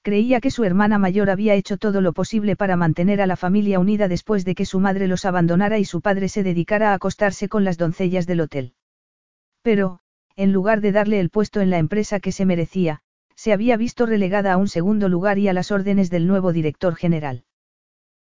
[0.00, 3.78] Creía que su hermana mayor había hecho todo lo posible para mantener a la familia
[3.78, 7.50] unida después de que su madre los abandonara y su padre se dedicara a acostarse
[7.50, 8.72] con las doncellas del hotel.
[9.60, 9.98] Pero,
[10.34, 13.02] en lugar de darle el puesto en la empresa que se merecía,
[13.36, 16.96] se había visto relegada a un segundo lugar y a las órdenes del nuevo director
[16.96, 17.44] general.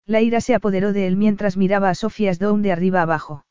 [0.06, 3.46] La ira se apoderó de él mientras miraba a Sofía Stone de arriba abajo.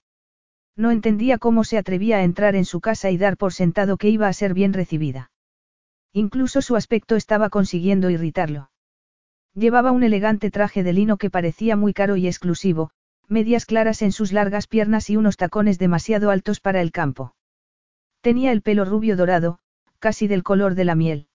[0.75, 4.09] No entendía cómo se atrevía a entrar en su casa y dar por sentado que
[4.09, 5.31] iba a ser bien recibida.
[6.11, 8.69] Incluso su aspecto estaba consiguiendo irritarlo.
[9.55, 12.91] Llevaba un elegante traje de lino que parecía muy caro y exclusivo,
[13.27, 17.35] medias claras en sus largas piernas y unos tacones demasiado altos para el campo.
[18.21, 19.59] Tenía el pelo rubio dorado,
[19.99, 21.27] casi del color de la miel.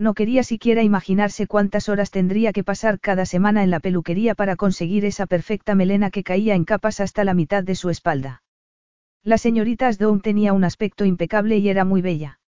[0.00, 4.56] No quería siquiera imaginarse cuántas horas tendría que pasar cada semana en la peluquería para
[4.56, 8.42] conseguir esa perfecta melena que caía en capas hasta la mitad de su espalda.
[9.22, 12.40] La señorita Asdown tenía un aspecto impecable y era muy bella.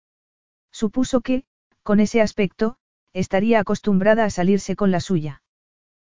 [0.71, 1.43] Supuso que,
[1.83, 2.77] con ese aspecto,
[3.11, 5.43] estaría acostumbrada a salirse con la suya.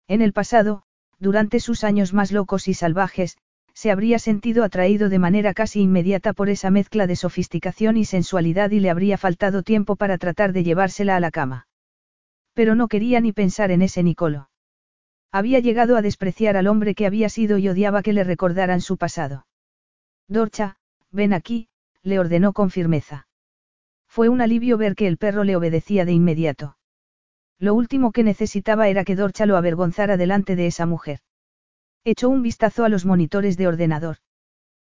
[0.08, 0.84] En el pasado,
[1.20, 3.36] durante sus años más locos y salvajes,
[3.76, 8.72] se habría sentido atraído de manera casi inmediata por esa mezcla de sofisticación y sensualidad
[8.72, 11.68] y le habría faltado tiempo para tratar de llevársela a la cama.
[12.54, 14.50] Pero no quería ni pensar en ese Nicolo.
[15.30, 18.96] Había llegado a despreciar al hombre que había sido y odiaba que le recordaran su
[18.96, 19.46] pasado.
[20.30, 20.78] Dorcha,
[21.12, 21.68] ven aquí,
[22.02, 23.28] le ordenó con firmeza.
[24.08, 26.78] Fue un alivio ver que el perro le obedecía de inmediato.
[27.60, 31.20] Lo último que necesitaba era que Dorcha lo avergonzara delante de esa mujer.
[32.08, 34.18] Echó un vistazo a los monitores de ordenador.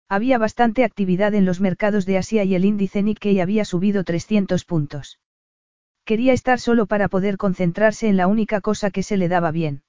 [0.09, 4.65] Había bastante actividad en los mercados de Asia y el índice Nikkei había subido 300
[4.65, 5.21] puntos.
[6.07, 9.83] Quería estar solo para poder concentrarse en la única cosa que se le daba bien.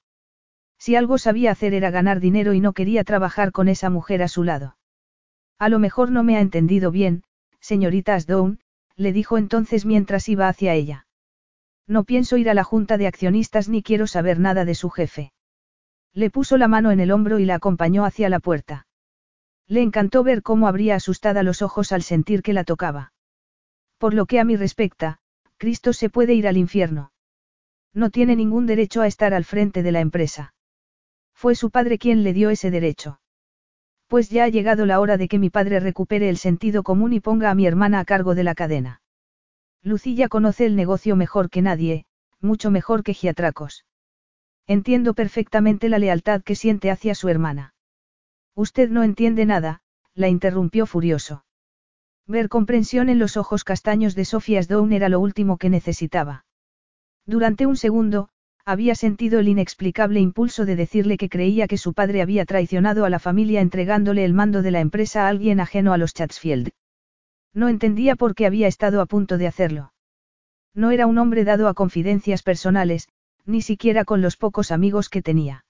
[0.78, 4.28] Si algo sabía hacer era ganar dinero y no quería trabajar con esa mujer a
[4.28, 4.76] su lado.
[5.58, 7.24] A lo mejor no me ha entendido bien,
[7.58, 8.60] señorita Asdown,
[8.96, 11.06] le dijo entonces mientras iba hacia ella.
[11.86, 15.33] No pienso ir a la junta de accionistas ni quiero saber nada de su jefe.
[16.14, 18.86] Le puso la mano en el hombro y la acompañó hacia la puerta.
[19.66, 23.12] Le encantó ver cómo abría asustada los ojos al sentir que la tocaba.
[23.98, 25.18] Por lo que a mí respecta,
[25.56, 27.12] Cristo se puede ir al infierno.
[27.92, 30.54] No tiene ningún derecho a estar al frente de la empresa.
[31.32, 33.20] Fue su padre quien le dio ese derecho.
[34.06, 37.20] Pues ya ha llegado la hora de que mi padre recupere el sentido común y
[37.20, 39.00] ponga a mi hermana a cargo de la cadena.
[39.82, 42.06] Lucilla conoce el negocio mejor que nadie,
[42.40, 43.84] mucho mejor que Giatracos.
[44.66, 47.74] Entiendo perfectamente la lealtad que siente hacia su hermana.
[48.54, 49.82] Usted no entiende nada,
[50.14, 51.44] la interrumpió furioso.
[52.26, 56.46] Ver comprensión en los ojos castaños de Sofía Sdown era lo último que necesitaba.
[57.26, 58.30] Durante un segundo,
[58.64, 63.10] había sentido el inexplicable impulso de decirle que creía que su padre había traicionado a
[63.10, 66.70] la familia entregándole el mando de la empresa a alguien ajeno a los Chatsfield.
[67.52, 69.92] No entendía por qué había estado a punto de hacerlo.
[70.74, 73.08] No era un hombre dado a confidencias personales,
[73.46, 75.64] ni siquiera con los pocos amigos que tenía.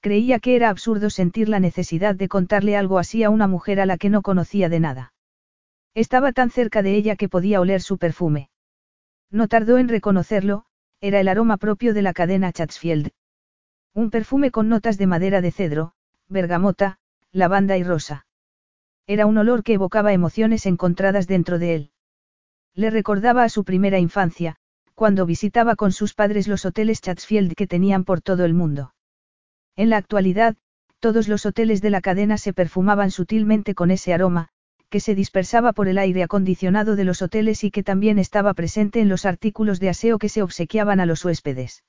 [0.00, 3.86] Creía que era absurdo sentir la necesidad de contarle algo así a una mujer a
[3.86, 5.12] la que no conocía de nada.
[5.94, 8.50] Estaba tan cerca de ella que podía oler su perfume.
[9.30, 10.66] No tardó en reconocerlo,
[11.00, 13.10] era el aroma propio de la cadena Chatsfield.
[13.94, 15.92] Un perfume con notas de madera de cedro,
[16.28, 16.98] bergamota,
[17.32, 18.26] lavanda y rosa.
[19.06, 21.90] Era un olor que evocaba emociones encontradas dentro de él.
[22.74, 24.56] Le recordaba a su primera infancia,
[24.94, 28.94] cuando visitaba con sus padres los hoteles Chatsfield que tenían por todo el mundo.
[29.76, 30.56] En la actualidad,
[31.00, 34.48] todos los hoteles de la cadena se perfumaban sutilmente con ese aroma,
[34.88, 39.00] que se dispersaba por el aire acondicionado de los hoteles y que también estaba presente
[39.00, 41.82] en los artículos de aseo que se obsequiaban a los huéspedes.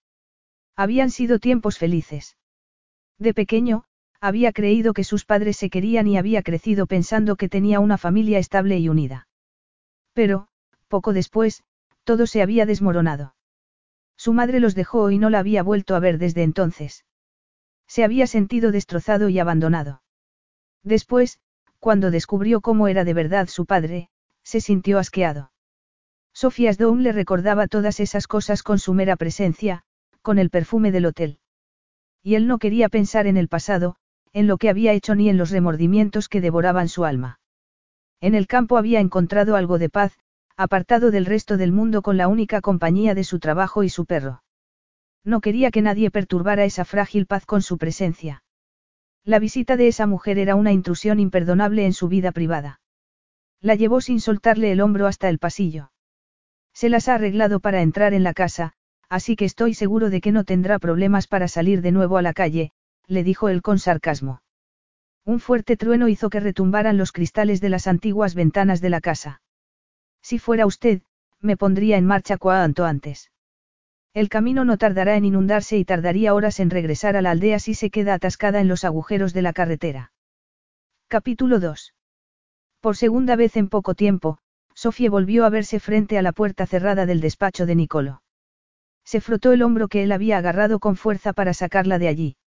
[0.76, 2.36] Habían sido tiempos felices.
[3.20, 3.86] De pequeño,
[4.20, 8.40] había creído que sus padres se querían y había crecido pensando que tenía una familia
[8.40, 9.28] estable y unida.
[10.14, 10.48] Pero,
[10.88, 11.64] poco después,
[12.06, 13.36] todo se había desmoronado.
[14.16, 17.04] Su madre los dejó y no la había vuelto a ver desde entonces.
[17.88, 20.02] Se había sentido destrozado y abandonado.
[20.84, 21.40] Después,
[21.80, 24.10] cuando descubrió cómo era de verdad su padre,
[24.44, 25.52] se sintió asqueado.
[26.34, 29.84] Sofía Sdown le recordaba todas esas cosas con su mera presencia,
[30.22, 31.40] con el perfume del hotel.
[32.24, 33.96] Y él no quería pensar en el pasado,
[34.34, 37.40] en lo que había hecho ni en los remordimientos que devoraban su alma.
[38.20, 40.18] En el campo había encontrado algo de paz,
[40.58, 44.44] apartado del resto del mundo con la única compañía de su trabajo y su perro.
[45.24, 48.44] No quería que nadie perturbara esa frágil paz con su presencia.
[49.24, 52.80] La visita de esa mujer era una intrusión imperdonable en su vida privada.
[53.60, 55.92] La llevó sin soltarle el hombro hasta el pasillo.
[56.74, 58.74] Se las ha arreglado para entrar en la casa,
[59.10, 62.34] así que estoy seguro de que no tendrá problemas para salir de nuevo a la
[62.34, 62.72] calle,
[63.08, 64.42] le dijo él con sarcasmo.
[65.26, 69.42] Un fuerte trueno hizo que retumbaran los cristales de las antiguas ventanas de la casa.
[70.28, 71.04] Si fuera usted,
[71.40, 73.32] me pondría en marcha cuanto antes.
[74.12, 77.76] El camino no tardará en inundarse y tardaría horas en regresar a la aldea si
[77.76, 80.14] se queda atascada en los agujeros de la carretera.
[81.10, 81.94] Capítulo 2.
[82.82, 84.40] Por segunda vez en poco tiempo,
[84.74, 88.24] Sofía volvió a verse frente a la puerta cerrada del despacho de Nicolo.
[89.04, 92.38] Se frotó el hombro que él había agarrado con fuerza para sacarla de allí.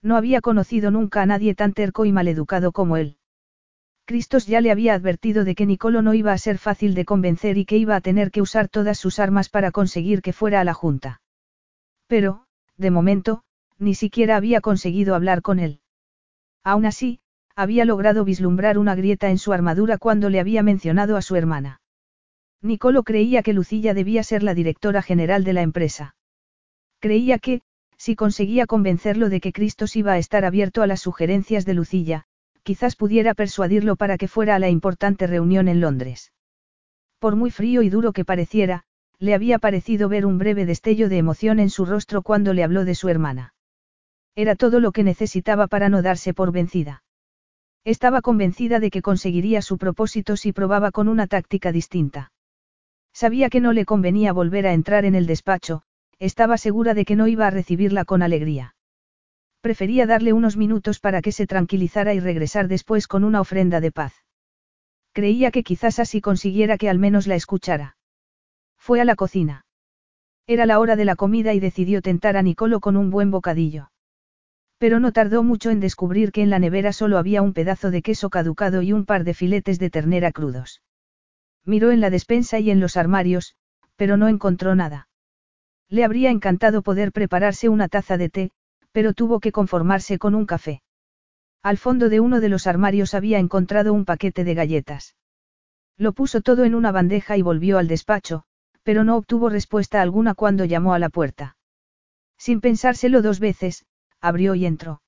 [0.00, 3.16] No había conocido nunca a nadie tan terco y maleducado como él.
[4.10, 7.56] Cristos ya le había advertido de que Nicolo no iba a ser fácil de convencer
[7.56, 10.64] y que iba a tener que usar todas sus armas para conseguir que fuera a
[10.64, 11.20] la Junta.
[12.08, 12.42] Pero,
[12.76, 13.44] de momento,
[13.78, 15.78] ni siquiera había conseguido hablar con él.
[16.64, 17.20] Aún así,
[17.54, 21.80] había logrado vislumbrar una grieta en su armadura cuando le había mencionado a su hermana.
[22.60, 26.16] Nicolo creía que Lucilla debía ser la directora general de la empresa.
[26.98, 27.62] Creía que,
[27.96, 32.26] si conseguía convencerlo de que Cristos iba a estar abierto a las sugerencias de Lucilla,
[32.62, 36.32] quizás pudiera persuadirlo para que fuera a la importante reunión en Londres.
[37.18, 38.84] Por muy frío y duro que pareciera,
[39.18, 42.84] le había parecido ver un breve destello de emoción en su rostro cuando le habló
[42.84, 43.54] de su hermana.
[44.34, 47.02] Era todo lo que necesitaba para no darse por vencida.
[47.84, 52.32] Estaba convencida de que conseguiría su propósito si probaba con una táctica distinta.
[53.12, 55.82] Sabía que no le convenía volver a entrar en el despacho,
[56.18, 58.74] estaba segura de que no iba a recibirla con alegría.
[59.60, 63.92] Prefería darle unos minutos para que se tranquilizara y regresar después con una ofrenda de
[63.92, 64.14] paz.
[65.12, 67.96] Creía que quizás así consiguiera que al menos la escuchara.
[68.78, 69.66] Fue a la cocina.
[70.46, 73.90] Era la hora de la comida y decidió tentar a Nicolo con un buen bocadillo.
[74.78, 78.00] Pero no tardó mucho en descubrir que en la nevera solo había un pedazo de
[78.00, 80.82] queso caducado y un par de filetes de ternera crudos.
[81.66, 83.56] Miró en la despensa y en los armarios,
[83.96, 85.08] pero no encontró nada.
[85.90, 88.50] Le habría encantado poder prepararse una taza de té,
[88.92, 90.82] pero tuvo que conformarse con un café.
[91.62, 95.14] Al fondo de uno de los armarios había encontrado un paquete de galletas.
[95.96, 98.44] Lo puso todo en una bandeja y volvió al despacho,
[98.82, 101.56] pero no obtuvo respuesta alguna cuando llamó a la puerta.
[102.38, 103.84] Sin pensárselo dos veces,
[104.20, 105.02] abrió y entró.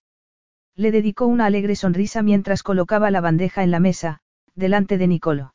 [0.75, 4.21] Le dedicó una alegre sonrisa mientras colocaba la bandeja en la mesa,
[4.55, 5.55] delante de Nicolo.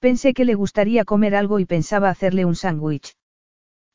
[0.00, 3.14] Pensé que le gustaría comer algo y pensaba hacerle un sándwich.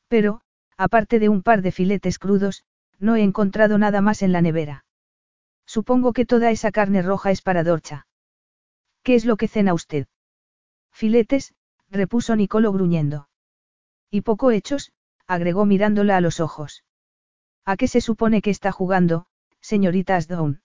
[0.08, 0.40] Pero,
[0.76, 2.64] aparte de un par de filetes crudos,
[2.98, 4.84] no he encontrado nada más en la nevera.
[5.66, 8.06] Supongo que toda esa carne roja es para Dorcha.
[9.02, 10.06] ¿Qué es lo que cena usted?
[10.92, 11.54] Filetes,
[11.90, 13.28] repuso Nicolo gruñendo.
[14.10, 14.92] Y poco hechos,
[15.26, 16.84] agregó mirándola a los ojos.
[17.64, 19.26] ¿A qué se supone que está jugando,
[19.60, 20.62] señorita Asdown?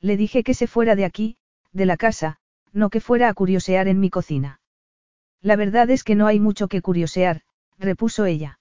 [0.00, 1.36] Le dije que se fuera de aquí,
[1.72, 2.38] de la casa,
[2.72, 4.60] no que fuera a curiosear en mi cocina.
[5.40, 7.42] La verdad es que no hay mucho que curiosear,
[7.78, 8.60] repuso ella.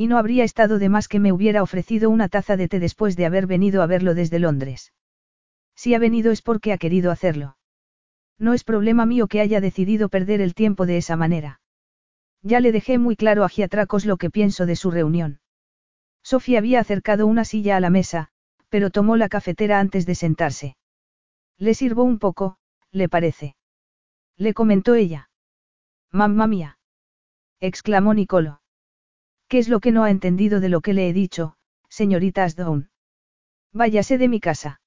[0.00, 3.16] Y no habría estado de más que me hubiera ofrecido una taza de té después
[3.16, 4.92] de haber venido a verlo desde Londres.
[5.74, 7.56] Si ha venido es porque ha querido hacerlo.
[8.38, 11.60] No es problema mío que haya decidido perder el tiempo de esa manera.
[12.42, 15.40] Ya le dejé muy claro a Giatracos lo que pienso de su reunión.
[16.22, 18.28] Sofía había acercado una silla a la mesa,
[18.68, 20.76] pero tomó la cafetera antes de sentarse.
[21.56, 22.58] Le sirvo un poco,
[22.92, 23.56] ¿le parece?
[24.36, 25.28] Le comentó ella.
[26.12, 26.78] Mamma mía.
[27.58, 28.60] exclamó Nicolo.
[29.48, 31.56] ¿Qué es lo que no ha entendido de lo que le he dicho,
[31.88, 32.90] señorita Asdown?
[33.72, 34.80] Váyase de mi casa.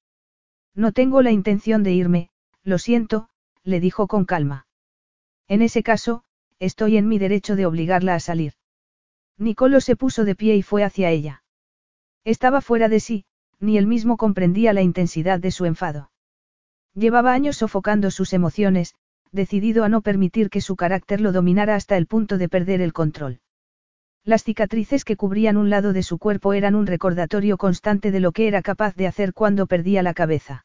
[0.74, 2.30] No tengo la intención de irme,
[2.62, 3.28] lo siento,
[3.64, 4.66] le dijo con calma.
[5.48, 6.22] En ese caso,
[6.60, 8.52] estoy en mi derecho de obligarla a salir.
[9.36, 11.42] Nicolo se puso de pie y fue hacia ella.
[12.24, 13.24] Estaba fuera de sí,
[13.58, 16.12] ni él mismo comprendía la intensidad de su enfado.
[16.94, 18.94] Llevaba años sofocando sus emociones,
[19.32, 22.92] decidido a no permitir que su carácter lo dominara hasta el punto de perder el
[22.92, 23.41] control.
[24.24, 28.30] Las cicatrices que cubrían un lado de su cuerpo eran un recordatorio constante de lo
[28.30, 30.64] que era capaz de hacer cuando perdía la cabeza.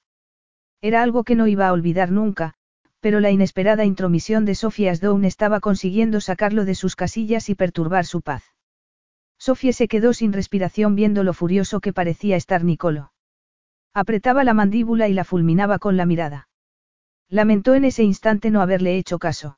[0.79, 2.53] Era algo que no iba a olvidar nunca,
[2.99, 8.05] pero la inesperada intromisión de Sophie Asdown estaba consiguiendo sacarlo de sus casillas y perturbar
[8.05, 8.43] su paz.
[9.39, 13.11] Sophie se quedó sin respiración viendo lo furioso que parecía estar Nicolo.
[13.93, 16.47] Apretaba la mandíbula y la fulminaba con la mirada.
[17.27, 19.57] Lamentó en ese instante no haberle hecho caso.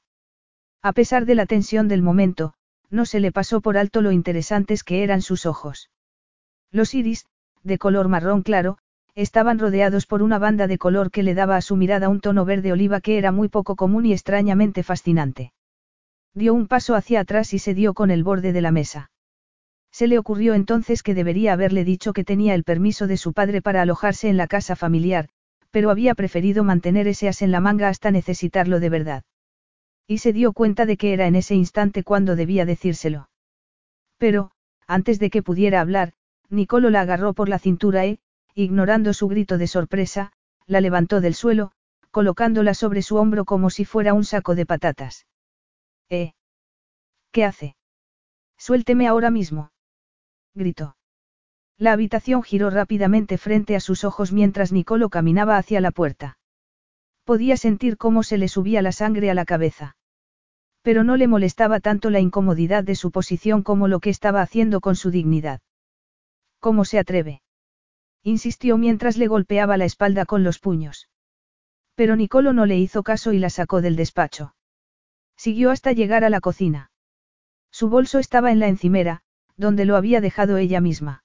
[0.81, 2.53] A pesar de la tensión del momento,
[2.89, 5.89] no se le pasó por alto lo interesantes que eran sus ojos.
[6.71, 7.25] Los iris,
[7.63, 8.77] de color marrón claro,
[9.15, 12.45] estaban rodeados por una banda de color que le daba a su mirada un tono
[12.45, 15.51] verde oliva que era muy poco común y extrañamente fascinante.
[16.33, 19.11] Dio un paso hacia atrás y se dio con el borde de la mesa.
[19.91, 23.61] Se le ocurrió entonces que debería haberle dicho que tenía el permiso de su padre
[23.61, 25.29] para alojarse en la casa familiar,
[25.71, 29.23] pero había preferido mantener ese as en la manga hasta necesitarlo de verdad.
[30.11, 33.29] Y se dio cuenta de que era en ese instante cuando debía decírselo.
[34.17, 34.49] Pero,
[34.87, 36.13] antes de que pudiera hablar,
[36.49, 38.17] Nicolo la agarró por la cintura e,
[38.55, 40.31] ignorando su grito de sorpresa,
[40.65, 41.73] la levantó del suelo,
[42.09, 45.27] colocándola sobre su hombro como si fuera un saco de patatas.
[46.09, 46.33] ¿Eh?
[47.31, 47.75] ¿Qué hace?
[48.57, 49.71] Suélteme ahora mismo.
[50.55, 50.97] Gritó.
[51.77, 56.39] La habitación giró rápidamente frente a sus ojos mientras Nicolo caminaba hacia la puerta.
[57.25, 59.97] Podía sentir cómo se le subía la sangre a la cabeza.
[60.81, 64.81] Pero no le molestaba tanto la incomodidad de su posición como lo que estaba haciendo
[64.81, 65.61] con su dignidad.
[66.59, 67.41] ¿Cómo se atreve?
[68.23, 71.09] Insistió mientras le golpeaba la espalda con los puños.
[71.95, 74.55] Pero Nicolo no le hizo caso y la sacó del despacho.
[75.35, 76.91] Siguió hasta llegar a la cocina.
[77.71, 79.21] Su bolso estaba en la encimera,
[79.55, 81.23] donde lo había dejado ella misma.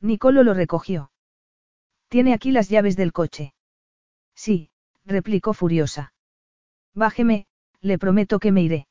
[0.00, 1.10] Nicolo lo recogió.
[2.08, 3.54] Tiene aquí las llaves del coche.
[4.34, 4.70] Sí,
[5.04, 6.12] replicó furiosa.
[6.94, 7.46] Bájeme,
[7.86, 8.86] le prometo que me iré.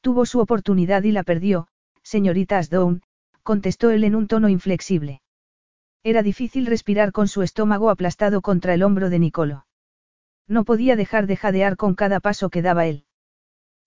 [0.00, 1.68] Tuvo su oportunidad y la perdió,
[2.02, 3.02] señorita Asdown,
[3.42, 5.20] contestó él en un tono inflexible.
[6.02, 9.66] Era difícil respirar con su estómago aplastado contra el hombro de Nicolo.
[10.46, 13.04] No podía dejar de jadear con cada paso que daba él.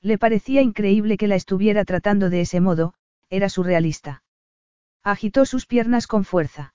[0.01, 2.93] Le parecía increíble que la estuviera tratando de ese modo,
[3.29, 4.23] era surrealista.
[5.03, 6.73] Agitó sus piernas con fuerza.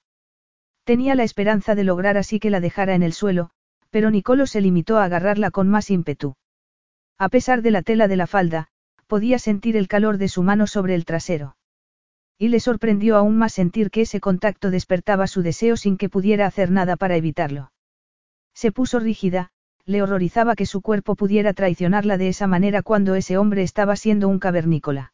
[0.85, 3.51] Tenía la esperanza de lograr así que la dejara en el suelo,
[3.91, 6.35] pero Nicolo se limitó a agarrarla con más ímpetu.
[7.19, 8.69] A pesar de la tela de la falda,
[9.07, 11.57] podía sentir el calor de su mano sobre el trasero.
[12.39, 16.47] Y le sorprendió aún más sentir que ese contacto despertaba su deseo sin que pudiera
[16.47, 17.73] hacer nada para evitarlo.
[18.55, 19.51] Se puso rígida,
[19.85, 24.29] le horrorizaba que su cuerpo pudiera traicionarla de esa manera cuando ese hombre estaba siendo
[24.29, 25.13] un cavernícola.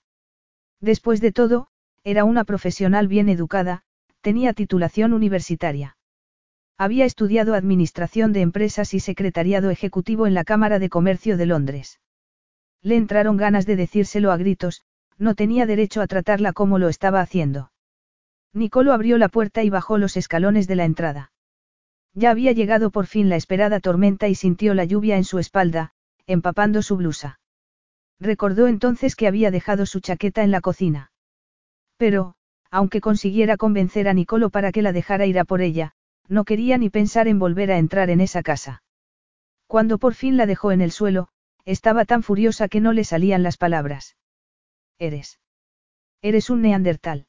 [0.80, 1.68] Después de todo,
[2.04, 3.82] era una profesional bien educada,
[4.22, 5.97] tenía titulación universitaria.
[6.80, 11.98] Había estudiado Administración de Empresas y Secretariado Ejecutivo en la Cámara de Comercio de Londres.
[12.82, 14.82] Le entraron ganas de decírselo a gritos,
[15.18, 17.72] no tenía derecho a tratarla como lo estaba haciendo.
[18.52, 21.32] Nicolo abrió la puerta y bajó los escalones de la entrada.
[22.14, 25.90] Ya había llegado por fin la esperada tormenta y sintió la lluvia en su espalda,
[26.28, 27.40] empapando su blusa.
[28.20, 31.10] Recordó entonces que había dejado su chaqueta en la cocina.
[31.96, 32.36] Pero,
[32.70, 35.94] aunque consiguiera convencer a Nicolo para que la dejara ir a por ella,
[36.28, 38.82] no quería ni pensar en volver a entrar en esa casa.
[39.66, 41.28] Cuando por fin la dejó en el suelo,
[41.64, 44.16] estaba tan furiosa que no le salían las palabras.
[44.98, 45.38] Eres.
[46.22, 47.26] Eres un neandertal.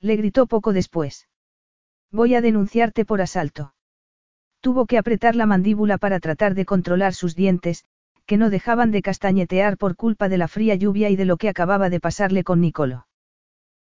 [0.00, 1.28] Le gritó poco después.
[2.12, 3.74] Voy a denunciarte por asalto.
[4.60, 7.84] Tuvo que apretar la mandíbula para tratar de controlar sus dientes,
[8.26, 11.48] que no dejaban de castañetear por culpa de la fría lluvia y de lo que
[11.48, 13.07] acababa de pasarle con Nicolo.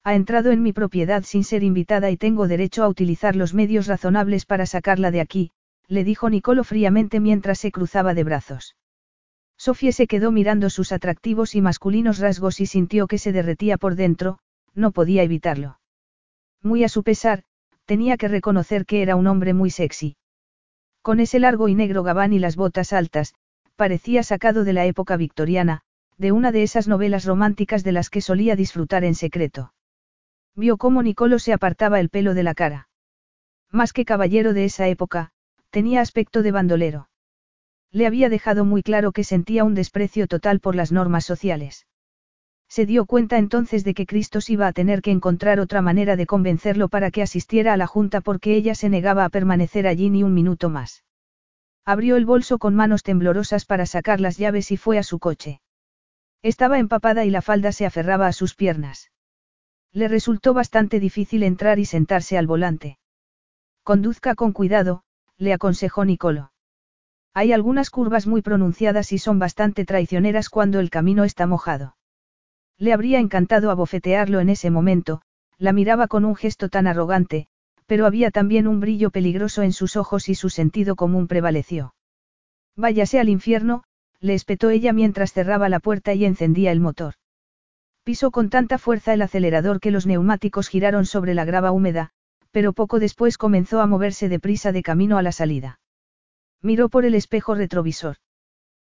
[0.06, 3.88] Ha entrado en mi propiedad sin ser invitada y tengo derecho a utilizar los medios
[3.88, 5.52] razonables para sacarla de aquí,
[5.88, 8.76] le dijo Nicolo fríamente mientras se cruzaba de brazos.
[9.58, 13.96] Sofía se quedó mirando sus atractivos y masculinos rasgos y sintió que se derretía por
[13.96, 14.40] dentro,
[14.74, 15.80] no podía evitarlo.
[16.62, 17.44] Muy a su pesar,
[17.86, 20.18] tenía que reconocer que era un hombre muy sexy.
[21.02, 23.36] Con ese largo y negro gabán y las botas altas,
[23.78, 25.82] parecía sacado de la época victoriana,
[26.18, 29.73] de una de esas novelas románticas de las que solía disfrutar en secreto.
[30.56, 32.90] Vio cómo Nicolo se apartaba el pelo de la cara.
[33.72, 35.32] Más que caballero de esa época,
[35.72, 37.10] tenía aspecto de bandolero.
[37.92, 41.88] Le había dejado muy claro que sentía un desprecio total por las normas sociales.
[42.68, 46.26] Se dio cuenta entonces de que Cristos iba a tener que encontrar otra manera de
[46.26, 50.24] convencerlo para que asistiera a la junta porque ella se negaba a permanecer allí ni
[50.24, 51.04] un minuto más.
[51.86, 55.62] Abrió el bolso con manos temblorosas para sacar las llaves y fue a su coche.
[56.42, 59.12] Estaba empapada y la falda se aferraba a sus piernas.
[59.94, 62.98] Le resultó bastante difícil entrar y sentarse al volante.
[63.84, 65.04] Conduzca con cuidado,
[65.38, 66.52] le aconsejó Nicolo.
[67.36, 71.96] Hay algunas curvas muy pronunciadas y son bastante traicioneras cuando el camino está mojado.
[72.78, 75.22] Le habría encantado abofetearlo en ese momento,
[75.58, 77.48] la miraba con un gesto tan arrogante,
[77.86, 81.94] pero había también un brillo peligroso en sus ojos y su sentido común prevaleció.
[82.76, 83.84] Váyase al infierno,
[84.20, 87.16] le espetó ella mientras cerraba la puerta y encendía el motor.
[88.04, 92.10] Pisó con tanta fuerza el acelerador que los neumáticos giraron sobre la grava húmeda,
[92.52, 95.80] pero poco después comenzó a moverse deprisa de camino a la salida.
[96.62, 98.18] Miró por el espejo retrovisor.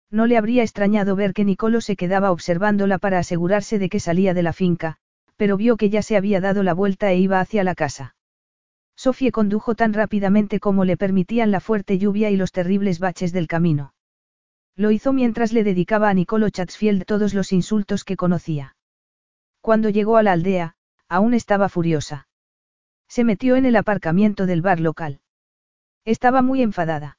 [0.10, 4.34] No le habría extrañado ver que Nicolo se quedaba observándola para asegurarse de que salía
[4.34, 4.98] de la finca,
[5.38, 8.16] pero vio que ya se había dado la vuelta e iba hacia la casa.
[8.96, 13.48] Sofía condujo tan rápidamente como le permitían la fuerte lluvia y los terribles baches del
[13.48, 13.94] camino.
[14.76, 18.73] Lo hizo mientras le dedicaba a Nicolo Chatsfield todos los insultos que conocía.
[19.64, 20.76] Cuando llegó a la aldea,
[21.08, 22.28] aún estaba furiosa.
[23.08, 25.22] Se metió en el aparcamiento del bar local.
[26.04, 27.18] Estaba muy enfadada.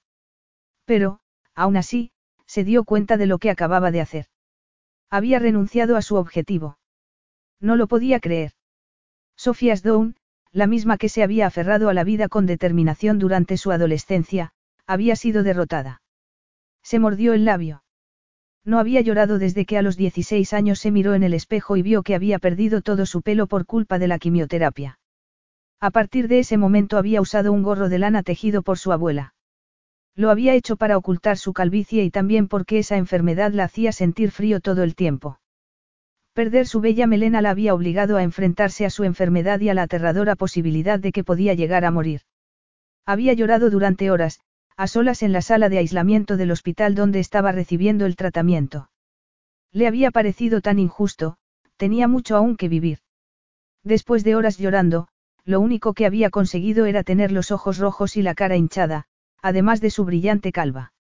[0.84, 1.20] Pero,
[1.54, 2.12] aún así,
[2.44, 4.26] se dio cuenta de lo que acababa de hacer.
[5.08, 6.76] Había renunciado a su objetivo.
[7.60, 8.52] No lo podía creer.
[9.36, 10.12] Sofía Stone,
[10.52, 14.52] la misma que se había aferrado a la vida con determinación durante su adolescencia,
[14.86, 16.02] había sido derrotada.
[16.82, 17.83] Se mordió el labio.
[18.64, 21.82] No había llorado desde que a los 16 años se miró en el espejo y
[21.82, 24.98] vio que había perdido todo su pelo por culpa de la quimioterapia.
[25.80, 29.34] A partir de ese momento había usado un gorro de lana tejido por su abuela.
[30.16, 34.30] Lo había hecho para ocultar su calvicie y también porque esa enfermedad la hacía sentir
[34.30, 35.40] frío todo el tiempo.
[36.32, 39.82] Perder su bella melena la había obligado a enfrentarse a su enfermedad y a la
[39.82, 42.22] aterradora posibilidad de que podía llegar a morir.
[43.04, 44.40] Había llorado durante horas,
[44.76, 48.90] a solas en la sala de aislamiento del hospital donde estaba recibiendo el tratamiento.
[49.72, 51.36] Le había parecido tan injusto,
[51.76, 52.98] tenía mucho aún que vivir.
[53.84, 55.08] Después de horas llorando,
[55.44, 59.06] lo único que había conseguido era tener los ojos rojos y la cara hinchada,
[59.42, 60.92] además de su brillante calva.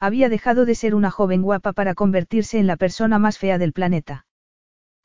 [0.00, 3.72] Había dejado de ser una joven guapa para convertirse en la persona más fea del
[3.72, 4.26] planeta.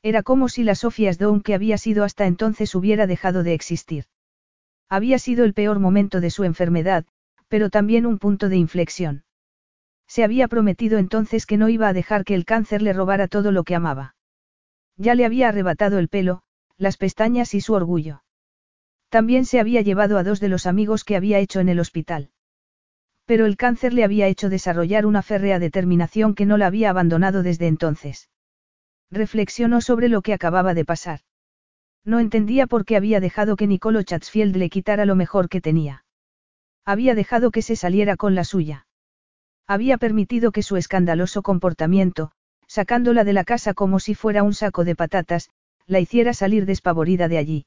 [0.02, 4.06] Era como si la Sofía Stone que había sido hasta entonces hubiera dejado de existir.
[4.88, 7.04] Había sido el peor momento de su enfermedad,
[7.48, 9.24] pero también un punto de inflexión.
[10.06, 13.52] Se había prometido entonces que no iba a dejar que el cáncer le robara todo
[13.52, 14.14] lo que amaba.
[14.96, 16.42] Ya le había arrebatado el pelo,
[16.78, 18.22] las pestañas y su orgullo.
[19.08, 22.30] También se había llevado a dos de los amigos que había hecho en el hospital.
[23.24, 27.42] Pero el cáncer le había hecho desarrollar una férrea determinación que no la había abandonado
[27.42, 28.30] desde entonces.
[29.10, 31.20] Reflexionó sobre lo que acababa de pasar.
[32.04, 36.05] No entendía por qué había dejado que Nicolo Chatsfield le quitara lo mejor que tenía.
[36.86, 38.86] Había dejado que se saliera con la suya.
[39.66, 42.30] Había permitido que su escandaloso comportamiento,
[42.68, 45.50] sacándola de la casa como si fuera un saco de patatas,
[45.86, 47.66] la hiciera salir despavorida de allí.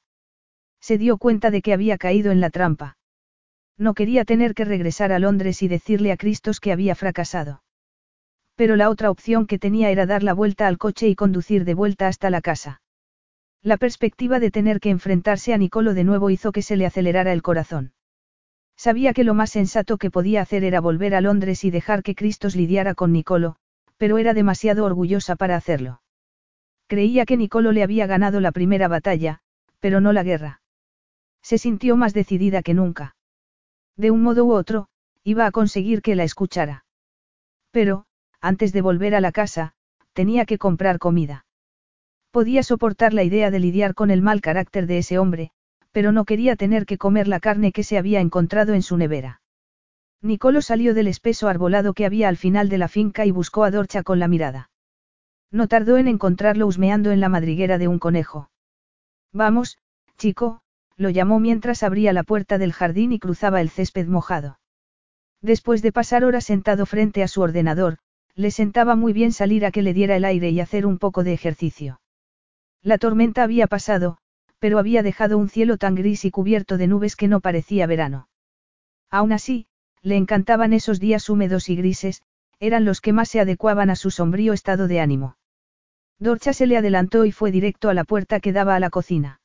[0.80, 2.98] Se dio cuenta de que había caído en la trampa.
[3.78, 7.62] No quería tener que regresar a Londres y decirle a Cristos que había fracasado.
[8.56, 11.74] Pero la otra opción que tenía era dar la vuelta al coche y conducir de
[11.74, 12.82] vuelta hasta la casa.
[13.62, 17.34] La perspectiva de tener que enfrentarse a Nicolo de nuevo hizo que se le acelerara
[17.34, 17.92] el corazón.
[18.80, 22.16] Sabía que lo más sensato que podía hacer era volver a Londres y dejar que
[22.16, 23.58] Cristos lidiara con Nicolo,
[23.98, 26.02] pero era demasiado orgullosa para hacerlo.
[26.88, 29.42] Creía que Nicolo le había ganado la primera batalla,
[29.82, 30.62] pero no la guerra.
[31.42, 33.18] Se sintió más decidida que nunca.
[33.98, 34.88] De un modo u otro,
[35.26, 36.86] iba a conseguir que la escuchara.
[37.72, 38.06] Pero,
[38.40, 39.74] antes de volver a la casa,
[40.14, 41.46] tenía que comprar comida.
[42.32, 45.52] Podía soportar la idea de lidiar con el mal carácter de ese hombre,
[46.00, 49.42] pero no quería tener que comer la carne que se había encontrado en su nevera.
[50.22, 53.72] Nicolo salió del espeso arbolado que había al final de la finca y buscó a
[53.72, 54.70] Dorcha con la mirada.
[55.52, 58.50] No tardó en encontrarlo husmeando en la madriguera de un conejo.
[59.34, 59.78] Vamos,
[60.18, 60.62] chico,
[60.96, 64.58] lo llamó mientras abría la puerta del jardín y cruzaba el césped mojado.
[65.42, 67.98] Después de pasar horas sentado frente a su ordenador,
[68.36, 71.26] le sentaba muy bien salir a que le diera el aire y hacer un poco
[71.26, 72.00] de ejercicio.
[72.82, 74.18] La tormenta había pasado,
[74.60, 78.30] pero había dejado un cielo tan gris y cubierto de nubes que no parecía verano.
[79.10, 79.68] Aún así,
[80.02, 82.22] le encantaban esos días húmedos y grises,
[82.60, 85.38] eran los que más se adecuaban a su sombrío estado de ánimo.
[86.20, 89.40] Dorcha se le adelantó y fue directo a la puerta que daba a la cocina.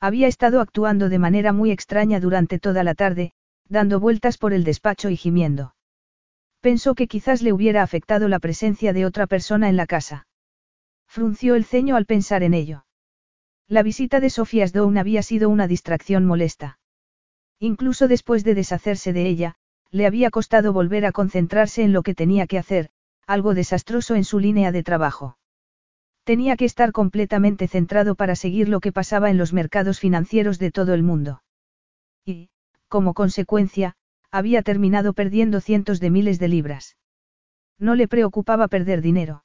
[0.00, 3.32] Había estado actuando de manera muy extraña durante toda la tarde,
[3.68, 5.74] dando vueltas por el despacho y gimiendo.
[6.60, 10.28] Pensó que quizás le hubiera afectado la presencia de otra persona en la casa.
[11.08, 12.84] Frunció el ceño al pensar en ello.
[13.68, 16.78] La visita de Sofía Sdown había sido una distracción molesta.
[17.58, 19.56] Incluso después de deshacerse de ella,
[19.90, 22.88] le había costado volver a concentrarse en lo que tenía que hacer,
[23.26, 25.36] algo desastroso en su línea de trabajo.
[26.24, 30.70] Tenía que estar completamente centrado para seguir lo que pasaba en los mercados financieros de
[30.70, 31.42] todo el mundo.
[32.24, 32.48] Y,
[32.88, 33.96] como consecuencia,
[34.30, 36.96] había terminado perdiendo cientos de miles de libras.
[37.78, 39.44] No le preocupaba perder dinero.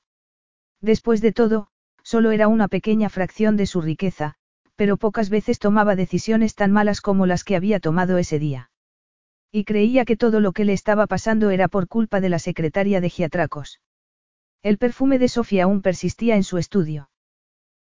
[0.81, 1.67] Después de todo,
[2.03, 4.35] solo era una pequeña fracción de su riqueza,
[4.75, 8.69] pero pocas veces tomaba decisiones tan malas como las que había tomado ese día.
[9.51, 13.01] Y creía que todo lo que le estaba pasando era por culpa de la secretaria
[13.01, 13.81] de Giatracos.
[14.63, 17.09] El perfume de Sofía aún persistía en su estudio.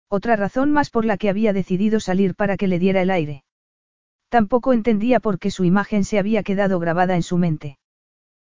[0.10, 3.46] Otra razón más por la que había decidido salir para que le diera el aire.
[4.28, 7.80] Tampoco entendía por qué su imagen se había quedado grabada en su mente.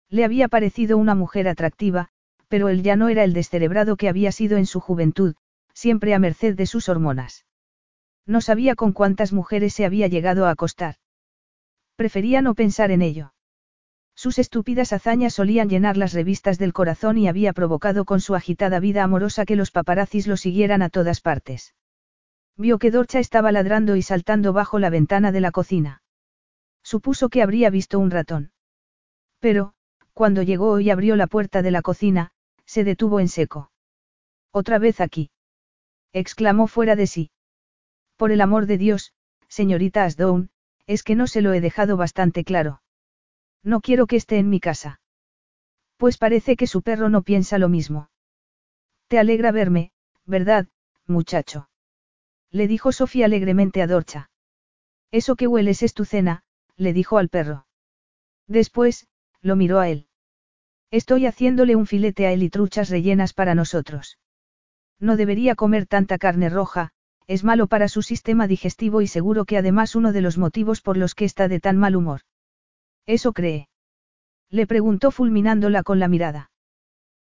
[0.10, 2.10] Le había parecido una mujer atractiva,
[2.48, 5.36] pero él ya no era el descerebrado que había sido en su juventud,
[5.82, 7.44] siempre a merced de sus hormonas.
[8.28, 10.98] No sabía con cuántas mujeres se había llegado a acostar.
[11.96, 13.34] Prefería no pensar en ello.
[14.16, 18.80] Sus estúpidas hazañas solían llenar las revistas del corazón y había provocado con su agitada
[18.80, 21.74] vida amorosa que los paparazzis lo siguieran a todas partes.
[22.56, 26.04] Vio que Dorcha estaba ladrando y saltando bajo la ventana de la cocina.
[26.84, 28.52] Supuso que habría visto un ratón.
[29.40, 29.74] Pero,
[30.14, 32.34] cuando llegó y abrió la puerta de la cocina,
[32.66, 33.72] se detuvo en seco.
[34.52, 35.32] Otra vez aquí.
[36.14, 37.32] Exclamó fuera de sí.
[38.18, 39.14] Por el amor de Dios,
[39.48, 40.50] señorita Asdown,
[40.88, 42.82] es que no se lo he dejado bastante claro.
[43.64, 45.02] No quiero que esté en mi casa.
[45.98, 48.10] Pues parece que su perro no piensa lo mismo.
[49.08, 49.92] Te alegra verme,
[50.26, 50.68] ¿verdad,
[51.06, 51.70] muchacho?
[52.50, 54.30] Le dijo Sofía alegremente a Dorcha.
[55.12, 56.44] Eso que hueles es tu cena,
[56.76, 57.68] le dijo al perro.
[58.48, 59.08] Después,
[59.42, 60.08] lo miró a él.
[60.90, 64.20] Estoy haciéndole un filete a él y truchas rellenas para nosotros.
[65.02, 66.92] No debería comer tanta carne roja,
[67.28, 70.96] es malo para su sistema digestivo y seguro que además uno de los motivos por
[70.96, 72.22] los que está de tan mal humor.
[73.08, 73.68] ¿Eso cree?
[74.50, 76.52] Le preguntó fulminándola con la mirada.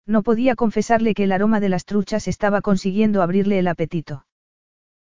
[0.06, 4.26] No podía confesarle que el aroma de las truchas estaba consiguiendo abrirle el apetito.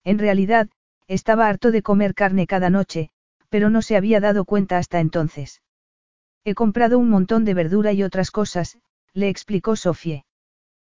[0.02, 0.70] En realidad,
[1.08, 3.10] estaba harto de comer carne cada noche,
[3.50, 5.60] pero no se había dado cuenta hasta entonces.
[6.44, 8.78] He comprado un montón de verdura y otras cosas,
[9.12, 10.24] le explicó Sofie.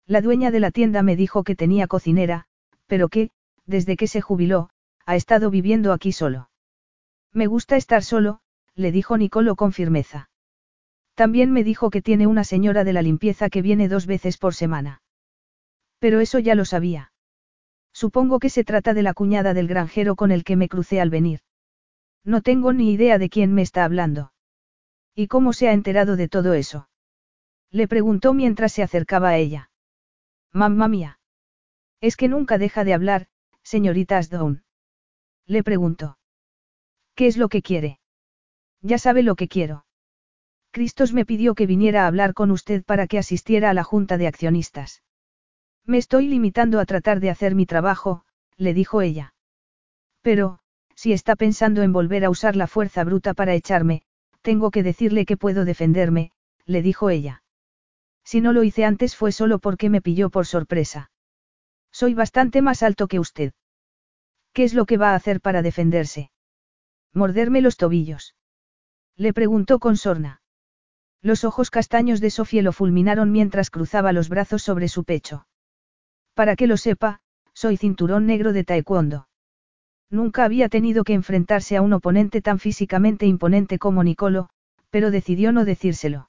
[0.06, 2.46] La dueña de la tienda me dijo que tenía cocinera,
[2.86, 3.30] pero que,
[3.66, 4.70] desde que se jubiló,
[5.06, 6.50] ha estado viviendo aquí solo.
[7.32, 8.40] Me gusta estar solo,
[8.74, 10.30] le dijo Nicolo con firmeza.
[11.14, 14.54] También me dijo que tiene una señora de la limpieza que viene dos veces por
[14.54, 15.02] semana.
[15.98, 17.12] Pero eso ya lo sabía.
[17.92, 21.10] Supongo que se trata de la cuñada del granjero con el que me crucé al
[21.10, 21.40] venir.
[22.24, 24.32] No tengo ni idea de quién me está hablando.
[25.14, 26.88] ¿Y cómo se ha enterado de todo eso?
[27.70, 29.70] Le preguntó mientras se acercaba a ella.
[30.52, 31.18] Mamma mía.
[32.00, 33.26] Es que nunca deja de hablar,
[33.62, 34.64] señorita Asdown.
[35.46, 36.18] Le preguntó.
[37.14, 38.00] ¿Qué es lo que quiere?
[38.80, 39.86] Ya sabe lo que quiero.
[40.70, 44.18] Cristos me pidió que viniera a hablar con usted para que asistiera a la junta
[44.18, 45.02] de accionistas.
[45.84, 48.24] Me estoy limitando a tratar de hacer mi trabajo,
[48.56, 49.34] le dijo ella.
[50.22, 50.60] Pero,
[50.94, 54.02] si está pensando en volver a usar la fuerza bruta para echarme,
[54.42, 56.32] tengo que decirle que puedo defenderme,
[56.64, 57.41] le dijo ella.
[58.24, 61.10] Si no lo hice antes fue solo porque me pilló por sorpresa.
[61.90, 63.52] Soy bastante más alto que usted.
[64.52, 66.30] ¿Qué es lo que va a hacer para defenderse?
[67.12, 68.34] Morderme los tobillos.
[69.16, 70.40] Le preguntó con sorna.
[71.20, 75.46] Los ojos castaños de Sofía lo fulminaron mientras cruzaba los brazos sobre su pecho.
[76.34, 77.20] Para que lo sepa,
[77.54, 79.28] soy cinturón negro de taekwondo.
[80.10, 84.48] Nunca había tenido que enfrentarse a un oponente tan físicamente imponente como Nicolo,
[84.90, 86.28] pero decidió no decírselo.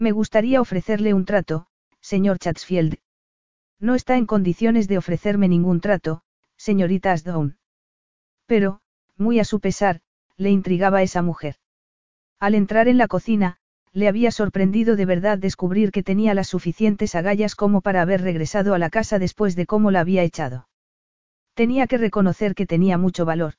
[0.00, 1.66] Me gustaría ofrecerle un trato,
[2.00, 2.98] señor Chatsfield.
[3.80, 6.22] No está en condiciones de ofrecerme ningún trato,
[6.56, 7.58] señorita Asdown.
[8.46, 8.80] Pero,
[9.16, 10.00] muy a su pesar,
[10.36, 11.56] le intrigaba esa mujer.
[12.38, 13.56] Al entrar en la cocina,
[13.92, 18.74] le había sorprendido de verdad descubrir que tenía las suficientes agallas como para haber regresado
[18.74, 20.68] a la casa después de cómo la había echado.
[21.54, 23.54] Tenía que reconocer que tenía mucho valor.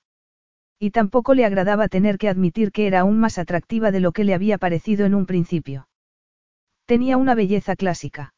[0.80, 4.24] Y tampoco le agradaba tener que admitir que era aún más atractiva de lo que
[4.24, 5.89] le había parecido en un principio.
[6.90, 8.34] Tenía una belleza clásica.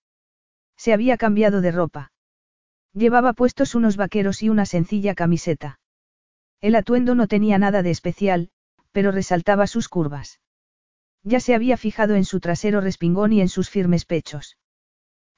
[0.75, 2.11] Se había cambiado de ropa.
[2.93, 5.79] Llevaba puestos unos vaqueros y una sencilla camiseta.
[6.59, 8.49] El atuendo no tenía nada de especial,
[8.91, 10.41] pero resaltaba sus curvas.
[11.23, 14.57] Ya se había fijado en su trasero respingón y en sus firmes pechos.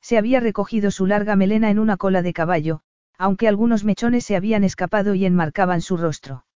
[0.02, 2.82] Se había recogido su larga melena en una cola de caballo,
[3.20, 6.48] aunque algunos mechones se habían escapado y enmarcaban su rostro.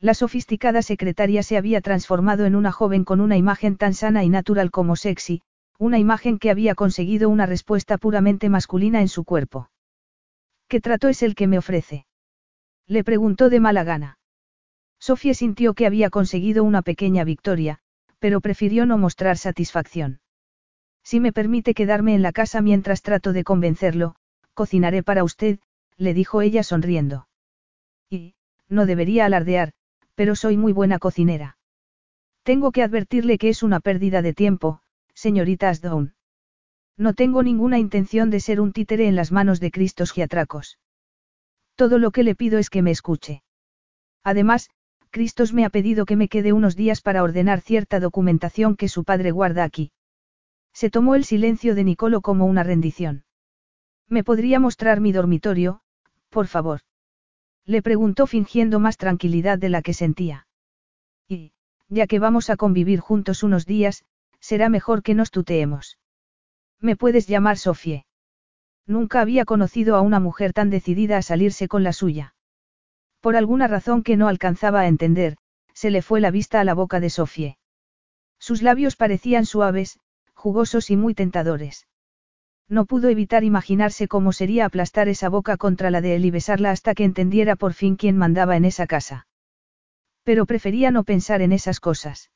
[0.00, 4.28] La sofisticada secretaria se había transformado en una joven con una imagen tan sana y
[4.28, 5.42] natural como sexy,
[5.78, 9.70] una imagen que había conseguido una respuesta puramente masculina en su cuerpo.
[10.68, 12.06] ¿Qué trato es el que me ofrece?
[12.86, 14.18] Le preguntó de mala gana.
[14.98, 17.78] Sofía sintió que había conseguido una pequeña victoria,
[18.18, 20.20] pero prefirió no mostrar satisfacción.
[21.02, 24.16] Si me permite quedarme en la casa mientras trato de convencerlo,
[24.54, 25.60] cocinaré para usted,
[25.96, 27.28] le dijo ella sonriendo.
[28.10, 28.34] Y,
[28.68, 29.72] no debería alardear,
[30.14, 31.58] pero soy muy buena cocinera.
[32.42, 34.80] Tengo que advertirle que es una pérdida de tiempo,
[35.16, 36.14] señorita Asdown.
[36.96, 40.78] No tengo ninguna intención de ser un títere en las manos de Cristos giatracos.
[41.74, 43.42] Todo lo que le pido es que me escuche.
[44.22, 44.70] Además,
[45.10, 49.04] Cristos me ha pedido que me quede unos días para ordenar cierta documentación que su
[49.04, 49.92] padre guarda aquí.
[50.72, 53.24] Se tomó el silencio de Nicolo como una rendición.
[54.08, 55.80] ¿Me podría mostrar mi dormitorio,
[56.28, 56.80] por favor?
[57.64, 60.46] Le preguntó fingiendo más tranquilidad de la que sentía.
[61.26, 61.52] Y,
[61.88, 64.04] ya que vamos a convivir juntos unos días,
[64.46, 65.98] será mejor que nos tuteemos.
[66.80, 68.06] Me puedes llamar Sofie.
[68.86, 72.36] Nunca había conocido a una mujer tan decidida a salirse con la suya.
[73.20, 75.36] Por alguna razón que no alcanzaba a entender,
[75.74, 77.58] se le fue la vista a la boca de Sofie.
[78.38, 79.98] Sus labios parecían suaves,
[80.34, 81.88] jugosos y muy tentadores.
[82.68, 86.70] No pudo evitar imaginarse cómo sería aplastar esa boca contra la de él y besarla
[86.70, 89.26] hasta que entendiera por fin quién mandaba en esa casa.
[90.22, 92.30] Pero prefería no pensar en esas cosas.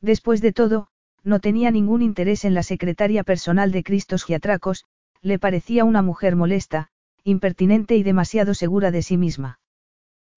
[0.00, 0.88] Después de todo,
[1.24, 4.84] no tenía ningún interés en la secretaria personal de Cristos Giatracos,
[5.22, 6.88] le parecía una mujer molesta,
[7.24, 9.58] impertinente y demasiado segura de sí misma.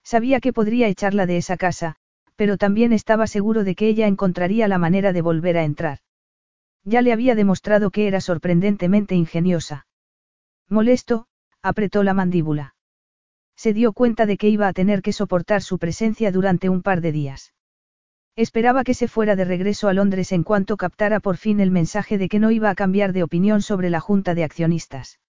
[0.03, 1.97] Sabía que podría echarla de esa casa,
[2.38, 5.99] pero también estaba seguro de que ella encontraría la manera de volver a entrar.
[6.85, 9.88] Ya le había demostrado que era sorprendentemente ingeniosa.
[10.69, 11.27] Molesto,
[11.61, 12.75] apretó la mandíbula.
[13.57, 17.01] Se dio cuenta de que iba a tener que soportar su presencia durante un par
[17.01, 17.53] de días.
[18.38, 22.19] Esperaba que se fuera de regreso a Londres en cuanto captara por fin el mensaje
[22.19, 25.19] de que no iba a cambiar de opinión sobre la junta de accionistas.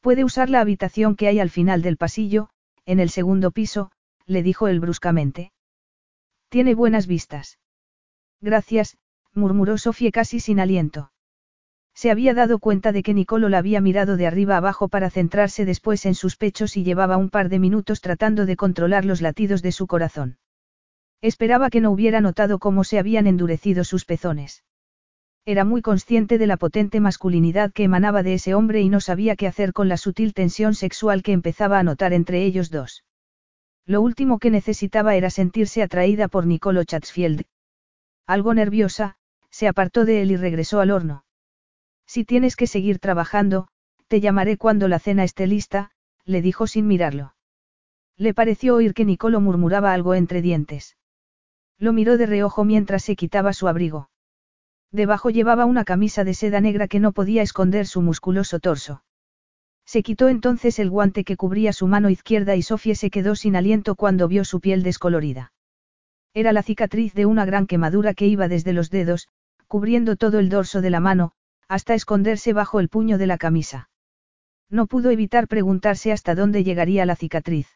[0.00, 2.48] Puede usar la habitación que hay al final del pasillo,
[2.86, 3.92] en el segundo piso,
[4.24, 5.52] le dijo él bruscamente.
[6.48, 7.58] Tiene buenas vistas.
[8.40, 8.96] Gracias,
[9.34, 11.12] murmuró Sofía casi sin aliento.
[11.94, 15.66] Se había dado cuenta de que Nicolo la había mirado de arriba abajo para centrarse
[15.66, 19.60] después en sus pechos y llevaba un par de minutos tratando de controlar los latidos
[19.60, 20.38] de su corazón.
[21.22, 24.64] Esperaba que no hubiera notado cómo se habían endurecido sus pezones.
[25.44, 29.36] Era muy consciente de la potente masculinidad que emanaba de ese hombre y no sabía
[29.36, 33.04] qué hacer con la sutil tensión sexual que empezaba a notar entre ellos dos.
[33.86, 37.44] Lo último que necesitaba era sentirse atraída por Nicolo Chatsfield.
[38.26, 39.16] Algo nerviosa,
[39.50, 41.24] se apartó de él y regresó al horno.
[42.06, 43.68] Si tienes que seguir trabajando,
[44.08, 45.92] te llamaré cuando la cena esté lista,
[46.24, 47.34] le dijo sin mirarlo.
[48.16, 50.96] Le pareció oír que Nicolo murmuraba algo entre dientes.
[51.82, 54.08] Lo miró de reojo mientras se quitaba su abrigo.
[54.92, 59.02] Debajo llevaba una camisa de seda negra que no podía esconder su musculoso torso.
[59.84, 63.56] Se quitó entonces el guante que cubría su mano izquierda y Sofía se quedó sin
[63.56, 65.52] aliento cuando vio su piel descolorida.
[66.34, 69.26] Era la cicatriz de una gran quemadura que iba desde los dedos,
[69.66, 71.32] cubriendo todo el dorso de la mano,
[71.66, 73.90] hasta esconderse bajo el puño de la camisa.
[74.70, 77.66] No pudo evitar preguntarse hasta dónde llegaría la cicatriz.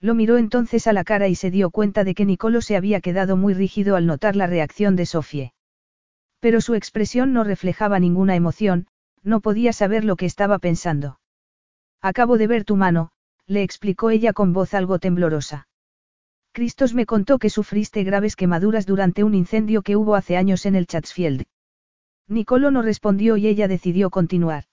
[0.00, 3.00] Lo miró entonces a la cara y se dio cuenta de que Nicolo se había
[3.00, 5.52] quedado muy rígido al notar la reacción de Sofie.
[6.40, 8.86] Pero su expresión no reflejaba ninguna emoción,
[9.22, 11.20] no podía saber lo que estaba pensando.
[12.00, 13.10] Acabo de ver tu mano,
[13.46, 15.68] le explicó ella con voz algo temblorosa.
[16.52, 20.76] Cristos me contó que sufriste graves quemaduras durante un incendio que hubo hace años en
[20.76, 21.44] el Chatsfield.
[22.26, 24.64] Nicolo no respondió y ella decidió continuar.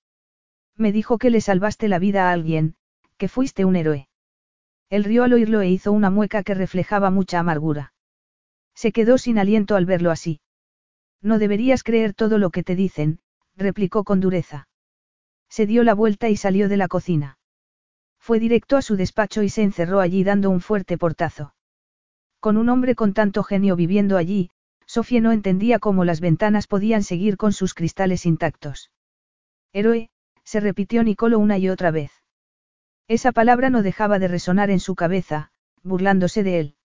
[0.75, 2.75] Me dijo que le salvaste la vida a alguien,
[3.17, 4.07] que fuiste un héroe.
[4.89, 7.93] Él rió al oírlo e hizo una mueca que reflejaba mucha amargura.
[8.73, 10.39] Se quedó sin aliento al verlo así.
[11.21, 13.19] No deberías creer todo lo que te dicen,
[13.55, 14.67] replicó con dureza.
[15.49, 17.39] Se dio la vuelta y salió de la cocina.
[18.19, 21.53] Fue directo a su despacho y se encerró allí dando un fuerte portazo.
[22.39, 24.51] Con un hombre con tanto genio viviendo allí,
[24.85, 28.91] Sofía no entendía cómo las ventanas podían seguir con sus cristales intactos.
[29.73, 30.09] Héroe,
[30.43, 32.11] se repitió Nicolo una y otra vez.
[33.07, 35.51] Esa palabra no dejaba de resonar en su cabeza,
[35.81, 36.75] burlándose de él.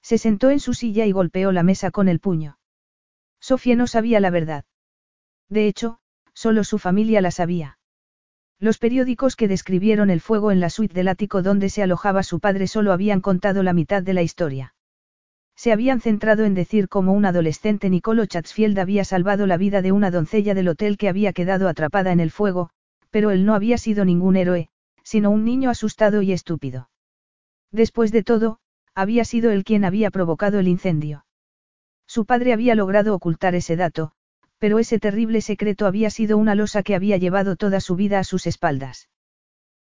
[0.00, 2.58] Se sentó en su silla y golpeó la mesa con el puño.
[3.40, 4.64] Sofía no sabía la verdad.
[5.48, 5.98] De hecho,
[6.34, 7.78] solo su familia la sabía.
[8.60, 12.40] Los periódicos que describieron el fuego en la suite del ático donde se alojaba su
[12.40, 14.74] padre solo habían contado la mitad de la historia.
[15.56, 19.92] Se habían centrado en decir cómo un adolescente Nicolo Chatsfield había salvado la vida de
[19.92, 22.70] una doncella del hotel que había quedado atrapada en el fuego,
[23.10, 24.70] pero él no había sido ningún héroe,
[25.10, 26.88] sino un niño asustado y estúpido.
[27.72, 28.60] Después de todo,
[28.94, 31.26] había sido él quien había provocado el incendio.
[32.06, 34.12] Su padre había logrado ocultar ese dato,
[34.60, 38.24] pero ese terrible secreto había sido una losa que había llevado toda su vida a
[38.24, 39.08] sus espaldas.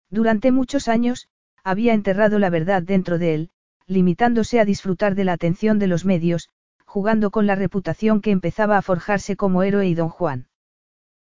[0.10, 1.28] Durante muchos años,
[1.64, 3.50] había enterrado la verdad dentro de él,
[3.86, 6.50] limitándose a disfrutar de la atención de los medios,
[6.86, 10.48] jugando con la reputación que empezaba a forjarse como héroe y don Juan.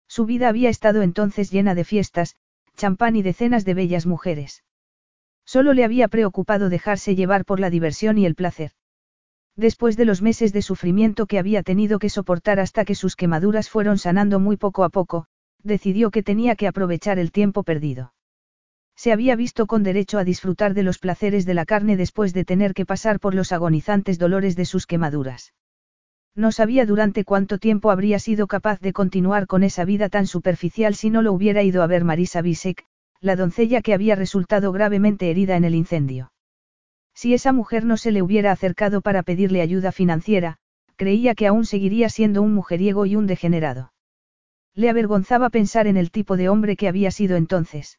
[0.07, 2.37] Su vida había estado entonces llena de fiestas,
[2.77, 4.63] champán y decenas de bellas mujeres.
[5.45, 8.73] Solo le había preocupado dejarse llevar por la diversión y el placer.
[9.57, 13.71] Después de los meses de sufrimiento que había tenido que soportar hasta que sus quemaduras
[13.71, 15.27] fueron sanando muy poco a poco,
[15.63, 18.13] decidió que tenía que aprovechar el tiempo perdido.
[18.97, 22.45] Se había visto con derecho a disfrutar de los placeres de la carne después de
[22.45, 25.53] tener que pasar por los agonizantes dolores de sus quemaduras.
[26.37, 30.95] No sabía durante cuánto tiempo habría sido capaz de continuar con esa vida tan superficial
[30.95, 32.85] si no lo hubiera ido a ver Marisa Bisek,
[33.23, 36.33] la doncella que había resultado gravemente herida en el incendio.
[37.15, 40.59] Si esa mujer no se le hubiera acercado para pedirle ayuda financiera,
[40.97, 43.95] creía que aún seguiría siendo un mujeriego y un degenerado.
[44.75, 47.99] Le avergonzaba pensar en el tipo de hombre que había sido entonces.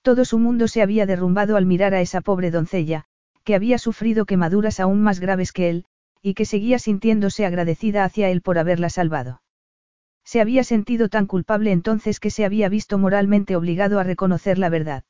[0.00, 3.04] Todo su mundo se había derrumbado al mirar a esa pobre doncella,
[3.44, 5.84] que había sufrido quemaduras aún más graves que él,
[6.22, 9.42] y que seguía sintiéndose agradecida hacia él por haberla salvado.
[10.24, 14.68] Se había sentido tan culpable entonces que se había visto moralmente obligado a reconocer la
[14.68, 15.04] verdad.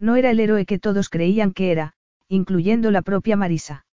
[0.00, 1.94] No era el héroe que todos creían que era,
[2.28, 3.86] incluyendo la propia Marisa.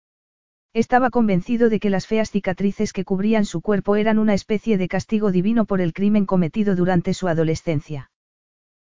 [0.74, 4.88] Estaba convencido de que las feas cicatrices que cubrían su cuerpo eran una especie de
[4.88, 8.10] castigo divino por el crimen cometido durante su adolescencia.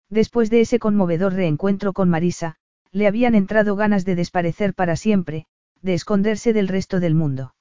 [0.10, 2.56] Después de ese conmovedor reencuentro con Marisa,
[2.92, 5.46] le habían entrado ganas de desaparecer para siempre,
[5.82, 7.54] de esconderse del resto del mundo.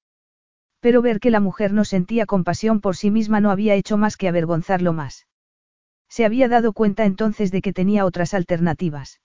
[0.81, 4.16] Pero ver que la mujer no sentía compasión por sí misma no había hecho más
[4.16, 5.27] que avergonzarlo más.
[6.09, 9.21] Se había dado cuenta entonces de que tenía otras alternativas.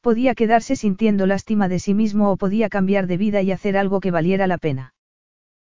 [0.00, 4.00] Podía quedarse sintiendo lástima de sí mismo o podía cambiar de vida y hacer algo
[4.00, 4.94] que valiera la pena.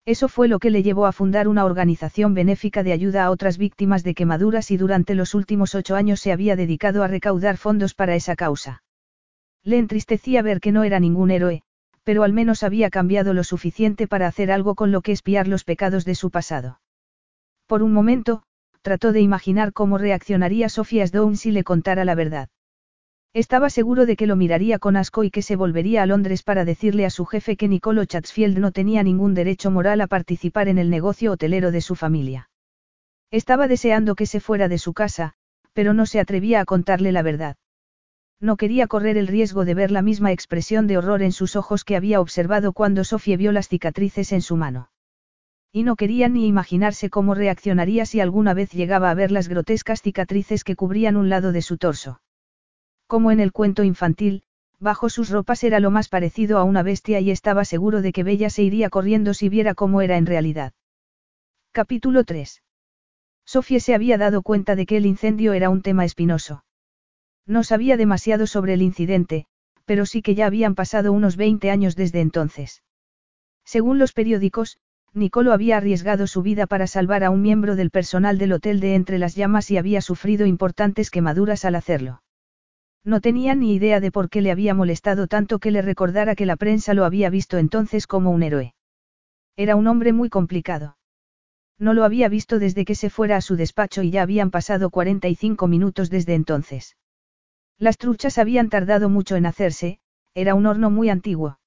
[0.05, 3.59] Eso fue lo que le llevó a fundar una organización benéfica de ayuda a otras
[3.59, 7.95] víctimas de quemaduras y durante los últimos ocho años se había dedicado a recaudar fondos
[7.95, 8.83] para esa causa.
[9.63, 11.63] Le entristecía ver que no era ningún héroe,
[12.05, 15.65] pero al menos había cambiado lo suficiente para hacer algo con lo que espiar los
[15.65, 16.81] pecados de su pasado.
[17.67, 18.43] Por un momento,
[18.83, 22.49] trató de imaginar cómo reaccionaría Sofía Stone si le contara la verdad.
[23.35, 26.67] Estaba seguro de que lo miraría con asco y que se volvería a Londres para
[26.67, 30.77] decirle a su jefe que Nicolo Chatsfield no tenía ningún derecho moral a participar en
[30.77, 32.51] el negocio hotelero de su familia.
[33.31, 35.33] Estaba deseando que se fuera de su casa,
[35.73, 37.57] pero no se atrevía a contarle la verdad.
[38.43, 41.85] No quería correr el riesgo de ver la misma expresión de horror en sus ojos
[41.85, 44.91] que había observado cuando Sofía vio las cicatrices en su mano.
[45.71, 50.03] Y no quería ni imaginarse cómo reaccionaría si alguna vez llegaba a ver las grotescas
[50.03, 52.21] cicatrices que cubrían un lado de su torso.
[53.07, 54.43] Como en el cuento infantil,
[54.81, 58.25] bajo sus ropas era lo más parecido a una bestia y estaba seguro de que
[58.25, 60.73] Bella se iría corriendo si viera cómo era en realidad.
[61.71, 62.61] Capítulo 3.
[63.45, 66.65] Sofía se había dado cuenta de que el incendio era un tema espinoso.
[67.47, 69.47] No sabía demasiado sobre el incidente,
[69.85, 72.83] pero sí que ya habían pasado unos 20 años desde entonces.
[73.65, 74.79] Según los periódicos,
[75.15, 78.95] Nicolo había arriesgado su vida para salvar a un miembro del personal del hotel de
[78.95, 82.23] entre las llamas y había sufrido importantes quemaduras al hacerlo.
[83.05, 86.47] No tenía ni idea de por qué le había molestado tanto que le recordara que
[86.47, 88.75] la prensa lo había visto entonces como un héroe.
[89.57, 90.97] Era un hombre muy complicado.
[91.79, 94.89] No lo había visto desde que se fuera a su despacho y ya habían pasado
[94.89, 96.97] 45 minutos desde entonces.
[97.83, 99.99] Las truchas habían tardado mucho en hacerse,
[100.35, 101.59] era un horno muy antiguo.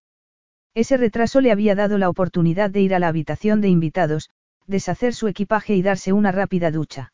[0.74, 4.30] Ese retraso le había dado la oportunidad de ir a la habitación de invitados,
[4.66, 7.12] deshacer su equipaje y darse una rápida ducha.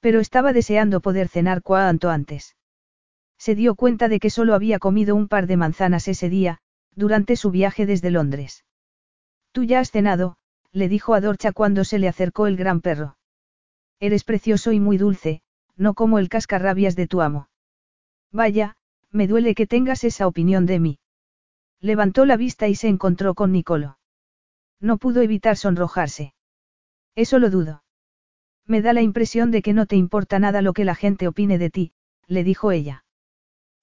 [0.00, 2.56] Pero estaba deseando poder cenar cuanto antes.
[3.36, 6.60] Se dio cuenta de que solo había comido un par de manzanas ese día,
[6.94, 8.64] durante su viaje desde Londres.
[9.52, 10.38] Tú ya has cenado,
[10.72, 13.18] le dijo a Dorcha cuando se le acercó el gran perro.
[14.00, 15.42] Eres precioso y muy dulce,
[15.76, 17.50] no como el cascarrabias de tu amo.
[18.32, 18.76] Vaya,
[19.10, 20.98] me duele que tengas esa opinión de mí.
[21.80, 23.98] Levantó la vista y se encontró con Nicolo.
[24.80, 26.34] No pudo evitar sonrojarse.
[27.14, 27.82] Eso lo dudo.
[28.66, 31.58] Me da la impresión de que no te importa nada lo que la gente opine
[31.58, 31.92] de ti,
[32.26, 33.04] le dijo ella.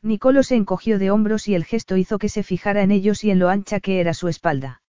[0.02, 3.32] Nicolo se encogió de hombros y el gesto hizo que se fijara en ellos y
[3.32, 4.82] en lo ancha que era su espalda.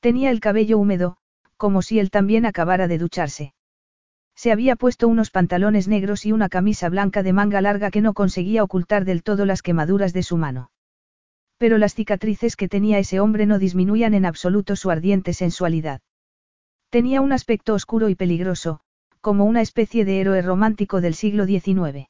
[0.00, 1.16] Tenía el cabello húmedo,
[1.56, 3.54] como si él también acabara de ducharse.
[4.36, 8.12] Se había puesto unos pantalones negros y una camisa blanca de manga larga que no
[8.12, 10.70] conseguía ocultar del todo las quemaduras de su mano.
[11.56, 16.02] Pero las cicatrices que tenía ese hombre no disminuían en absoluto su ardiente sensualidad.
[16.90, 18.80] Tenía un aspecto oscuro y peligroso,
[19.22, 22.08] como una especie de héroe romántico del siglo XIX.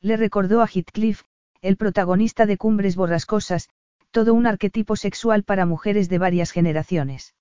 [0.00, 1.22] Le recordó a Heathcliff,
[1.62, 3.70] el protagonista de Cumbres Borrascosas,
[4.10, 7.34] todo un arquetipo sexual para mujeres de varias generaciones.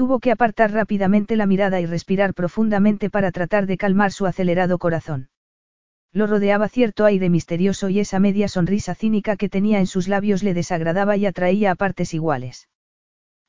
[0.00, 4.78] Tuvo que apartar rápidamente la mirada y respirar profundamente para tratar de calmar su acelerado
[4.78, 5.28] corazón.
[6.10, 10.42] Lo rodeaba cierto aire misterioso y esa media sonrisa cínica que tenía en sus labios
[10.42, 12.70] le desagradaba y atraía a partes iguales.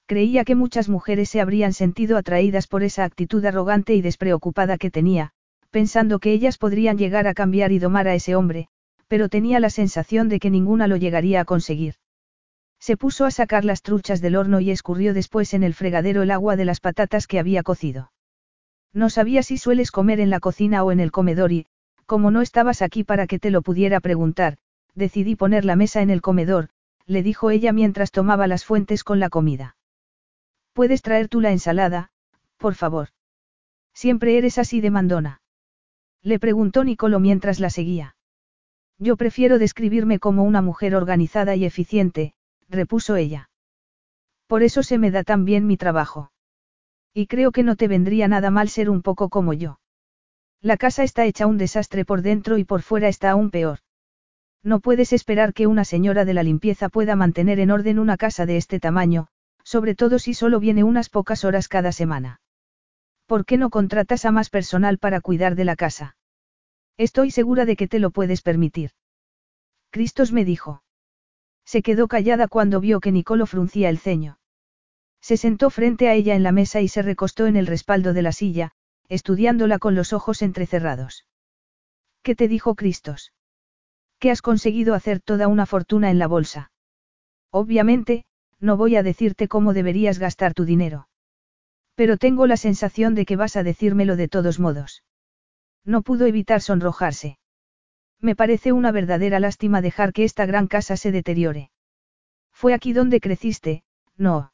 [0.08, 4.92] Creía que muchas mujeres se habrían sentido atraídas por esa actitud arrogante y despreocupada que
[4.92, 5.32] tenía,
[5.70, 8.68] pensando que ellas podrían llegar a cambiar y domar a ese hombre,
[9.08, 11.94] pero tenía la sensación de que ninguna lo llegaría a conseguir.
[12.82, 16.32] Se puso a sacar las truchas del horno y escurrió después en el fregadero el
[16.32, 18.12] agua de las patatas que había cocido.
[18.92, 21.68] No sabía si sueles comer en la cocina o en el comedor y,
[22.08, 24.58] como no estabas aquí para que te lo pudiera preguntar,
[24.96, 26.70] decidí poner la mesa en el comedor,
[27.06, 29.78] le dijo ella mientras tomaba las fuentes con la comida.
[30.74, 32.10] ¿Puedes traer tú la ensalada,
[32.58, 33.10] por favor?
[33.94, 35.42] Siempre eres así de mandona.
[36.24, 38.16] Le preguntó Nicolo mientras la seguía.
[38.98, 42.34] Yo prefiero describirme como una mujer organizada y eficiente,
[42.72, 43.50] repuso ella.
[44.48, 46.32] Por eso se me da tan bien mi trabajo.
[47.14, 49.80] Y creo que no te vendría nada mal ser un poco como yo.
[50.62, 53.80] La casa está hecha un desastre por dentro y por fuera está aún peor.
[54.64, 58.46] No puedes esperar que una señora de la limpieza pueda mantener en orden una casa
[58.46, 59.28] de este tamaño,
[59.64, 62.42] sobre todo si solo viene unas pocas horas cada semana.
[63.26, 66.16] ¿Por qué no contratas a más personal para cuidar de la casa?
[66.98, 68.92] Estoy segura de que te lo puedes permitir.
[69.90, 70.84] Cristos me dijo.
[71.66, 74.40] Se quedó callada cuando vio que Nicolo fruncía el ceño.
[75.22, 78.22] Se sentó frente a ella en la mesa y se recostó en el respaldo de
[78.24, 78.72] la silla,
[79.08, 81.26] estudiándola con los ojos entrecerrados.
[82.24, 83.34] ¿Qué te dijo Cristos?
[84.20, 86.72] Que has conseguido hacer toda una fortuna en la bolsa.
[87.52, 88.26] Obviamente,
[88.60, 91.08] no voy a decirte cómo deberías gastar tu dinero.
[91.96, 95.04] Pero tengo la sensación de que vas a decírmelo de todos modos.
[95.84, 97.38] No pudo evitar sonrojarse.
[98.22, 101.72] Me parece una verdadera lástima dejar que esta gran casa se deteriore.
[102.54, 103.84] Fue aquí donde creciste,
[104.16, 104.54] no.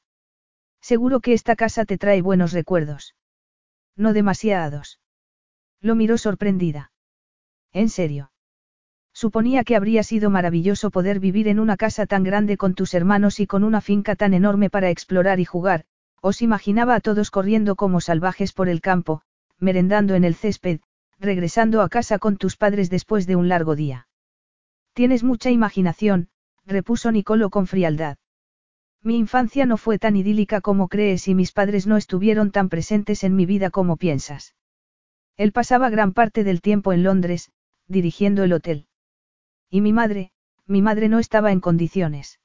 [0.81, 3.15] Seguro que esta casa te trae buenos recuerdos.
[3.97, 4.99] No demasiados.
[5.81, 6.91] Lo miró sorprendida.
[7.73, 8.31] ¿En serio?
[9.13, 13.39] Suponía que habría sido maravilloso poder vivir en una casa tan grande con tus hermanos
[13.39, 15.85] y con una finca tan enorme para explorar y jugar,
[16.21, 19.23] os imaginaba a todos corriendo como salvajes por el campo,
[19.59, 20.81] merendando en el césped,
[21.19, 24.07] regresando a casa con tus padres después de un largo día.
[24.93, 26.29] Tienes mucha imaginación,
[26.65, 28.17] repuso Nicolo con frialdad.
[29.01, 33.23] Mi infancia no fue tan idílica como crees y mis padres no estuvieron tan presentes
[33.23, 34.55] en mi vida como piensas.
[35.37, 37.51] Él pasaba gran parte del tiempo en Londres,
[37.87, 38.87] dirigiendo el hotel.
[39.69, 40.31] Y mi madre,
[40.65, 42.39] mi madre no estaba en condiciones.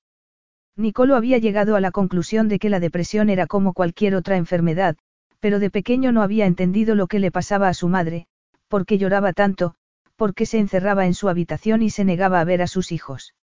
[0.77, 4.97] Nicolo había llegado a la conclusión de que la depresión era como cualquier otra enfermedad,
[5.41, 8.27] pero de pequeño no había entendido lo que le pasaba a su madre,
[8.73, 9.75] por qué lloraba tanto,
[10.17, 13.35] por qué se encerraba en su habitación y se negaba a ver a sus hijos.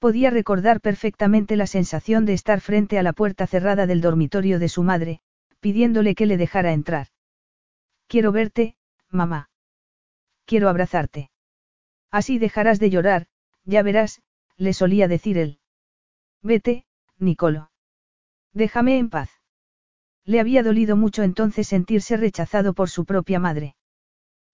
[0.00, 4.68] Podía recordar perfectamente la sensación de estar frente a la puerta cerrada del dormitorio de
[4.68, 5.20] su madre,
[5.60, 7.06] pidiéndole que le dejara entrar.
[8.08, 8.74] Quiero verte,
[9.08, 9.50] mamá.
[10.46, 11.30] Quiero abrazarte.
[12.10, 13.28] Así dejarás de llorar,
[13.62, 14.20] ya verás,
[14.56, 15.60] le solía decir él.
[16.42, 16.86] Vete,
[17.18, 17.70] Nicolo.
[18.52, 19.30] Déjame en paz.
[20.24, 23.76] Le había dolido mucho entonces sentirse rechazado por su propia madre.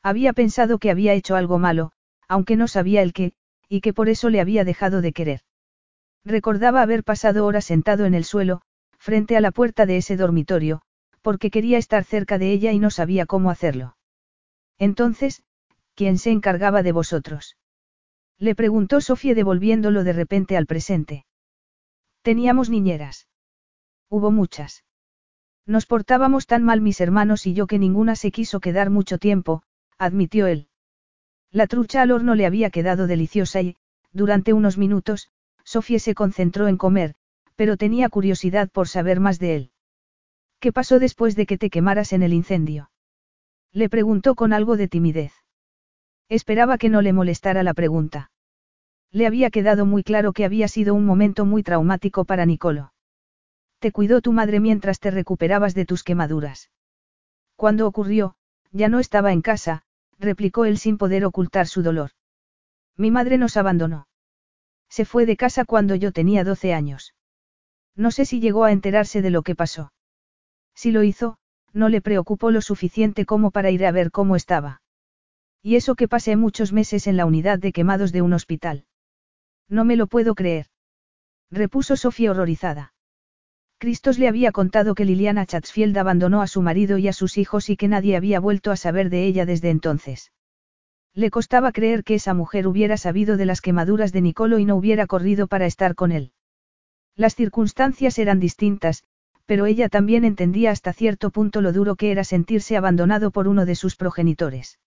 [0.07, 1.91] Había pensado que había hecho algo malo,
[2.29, 3.33] aunque no sabía el qué,
[3.69, 5.41] y que por eso le había dejado de querer.
[6.25, 8.63] Recordaba haber pasado horas sentado en el suelo,
[9.01, 10.81] frente a la puerta de ese dormitorio,
[11.23, 13.97] porque quería estar cerca de ella y no sabía cómo hacerlo.
[14.79, 15.43] Entonces,
[15.97, 17.57] ¿quién se encargaba de vosotros?
[18.39, 21.27] Le preguntó Sofía devolviéndolo de repente al presente.
[22.23, 23.27] Teníamos niñeras.
[24.09, 24.85] Hubo muchas.
[25.67, 29.65] Nos portábamos tan mal mis hermanos y yo que ninguna se quiso quedar mucho tiempo,
[29.99, 30.69] admitió él.
[31.51, 33.77] La trucha al horno le había quedado deliciosa y,
[34.13, 35.31] durante unos minutos,
[35.65, 37.15] Sofía se concentró en comer,
[37.55, 39.71] pero tenía curiosidad por saber más de él.
[40.61, 42.91] ¿Qué pasó después de que te quemaras en el incendio?
[43.73, 45.33] Le preguntó con algo de timidez.
[46.29, 48.31] Esperaba que no le molestara la pregunta.
[49.13, 52.93] Le había quedado muy claro que había sido un momento muy traumático para Nicolo.
[53.79, 56.71] Te cuidó tu madre mientras te recuperabas de tus quemaduras.
[57.55, 58.37] Cuando ocurrió,
[58.73, 59.83] ya no estaba en casa,
[60.19, 62.11] replicó él sin poder ocultar su dolor.
[62.97, 64.09] Mi madre nos abandonó.
[64.89, 67.15] Se fue de casa cuando yo tenía 12 años.
[67.95, 69.93] No sé si llegó a enterarse de lo que pasó.
[70.75, 71.39] Si lo hizo,
[71.73, 74.83] no le preocupó lo suficiente como para ir a ver cómo estaba.
[75.63, 78.87] Y eso que pasé muchos meses en la unidad de quemados de un hospital.
[79.69, 80.67] No me lo puedo creer.
[81.51, 82.93] Repuso Sofía horrorizada.
[83.79, 87.69] Cristos le había contado que Liliana Chatsfield abandonó a su marido y a sus hijos
[87.69, 90.33] y que nadie había vuelto a saber de ella desde entonces.
[91.13, 94.77] Le costaba creer que esa mujer hubiera sabido de las quemaduras de Nicolo y no
[94.77, 96.33] hubiera corrido para estar con él.
[97.17, 99.05] Las circunstancias eran distintas,
[99.45, 103.67] pero ella también entendía hasta cierto punto lo duro que era sentirse abandonado por uno
[103.67, 104.79] de sus progenitores.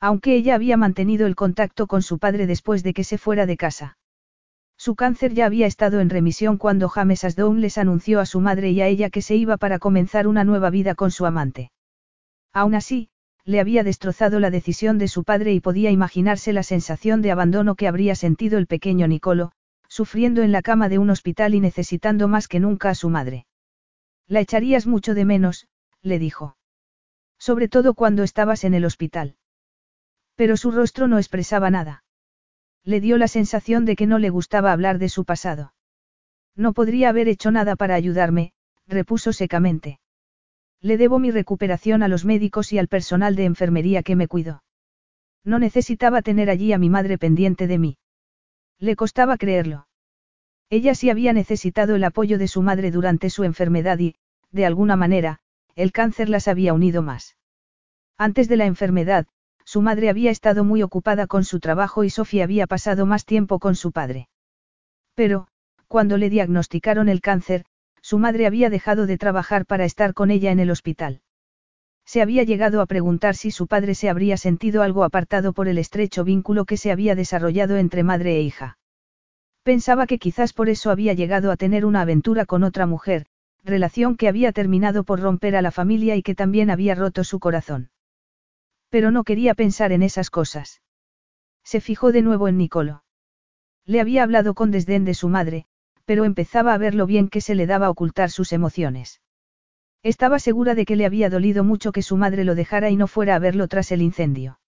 [0.00, 3.56] Aunque ella había mantenido el contacto con su padre después de que se fuera de
[3.56, 3.98] casa.
[4.78, 8.70] Su cáncer ya había estado en remisión cuando James Asdown les anunció a su madre
[8.70, 11.70] y a ella que se iba para comenzar una nueva vida con su amante.
[12.52, 13.08] Aún así,
[13.44, 17.76] le había destrozado la decisión de su padre y podía imaginarse la sensación de abandono
[17.76, 19.52] que habría sentido el pequeño Nicolo,
[19.88, 23.46] sufriendo en la cama de un hospital y necesitando más que nunca a su madre.
[24.26, 25.68] La echarías mucho de menos,
[26.02, 26.56] le dijo.
[27.38, 29.36] Sobre todo cuando estabas en el hospital.
[30.34, 32.02] Pero su rostro no expresaba nada.
[32.86, 35.74] Le dio la sensación de que no le gustaba hablar de su pasado.
[36.54, 38.52] No podría haber hecho nada para ayudarme,
[38.86, 39.98] repuso secamente.
[40.80, 44.62] Le debo mi recuperación a los médicos y al personal de enfermería que me cuidó.
[45.42, 47.98] No necesitaba tener allí a mi madre pendiente de mí.
[48.78, 49.88] Le costaba creerlo.
[50.70, 54.14] Ella sí había necesitado el apoyo de su madre durante su enfermedad y,
[54.52, 55.40] de alguna manera,
[55.74, 57.36] el cáncer las había unido más.
[58.16, 59.26] Antes de la enfermedad,
[59.66, 63.58] su madre había estado muy ocupada con su trabajo y Sofía había pasado más tiempo
[63.58, 64.28] con su padre.
[65.14, 65.48] Pero,
[65.88, 67.64] cuando le diagnosticaron el cáncer,
[68.00, 71.20] su madre había dejado de trabajar para estar con ella en el hospital.
[72.04, 75.78] Se había llegado a preguntar si su padre se habría sentido algo apartado por el
[75.78, 78.78] estrecho vínculo que se había desarrollado entre madre e hija.
[79.64, 83.26] Pensaba que quizás por eso había llegado a tener una aventura con otra mujer,
[83.64, 87.40] relación que había terminado por romper a la familia y que también había roto su
[87.40, 87.90] corazón.
[88.96, 90.80] Pero no quería pensar en esas cosas.
[91.62, 93.04] Se fijó de nuevo en Nicolo.
[93.84, 95.66] Le había hablado con desdén de su madre,
[96.06, 99.20] pero empezaba a ver lo bien que se le daba ocultar sus emociones.
[100.02, 103.06] Estaba segura de que le había dolido mucho que su madre lo dejara y no
[103.06, 104.60] fuera a verlo tras el incendio.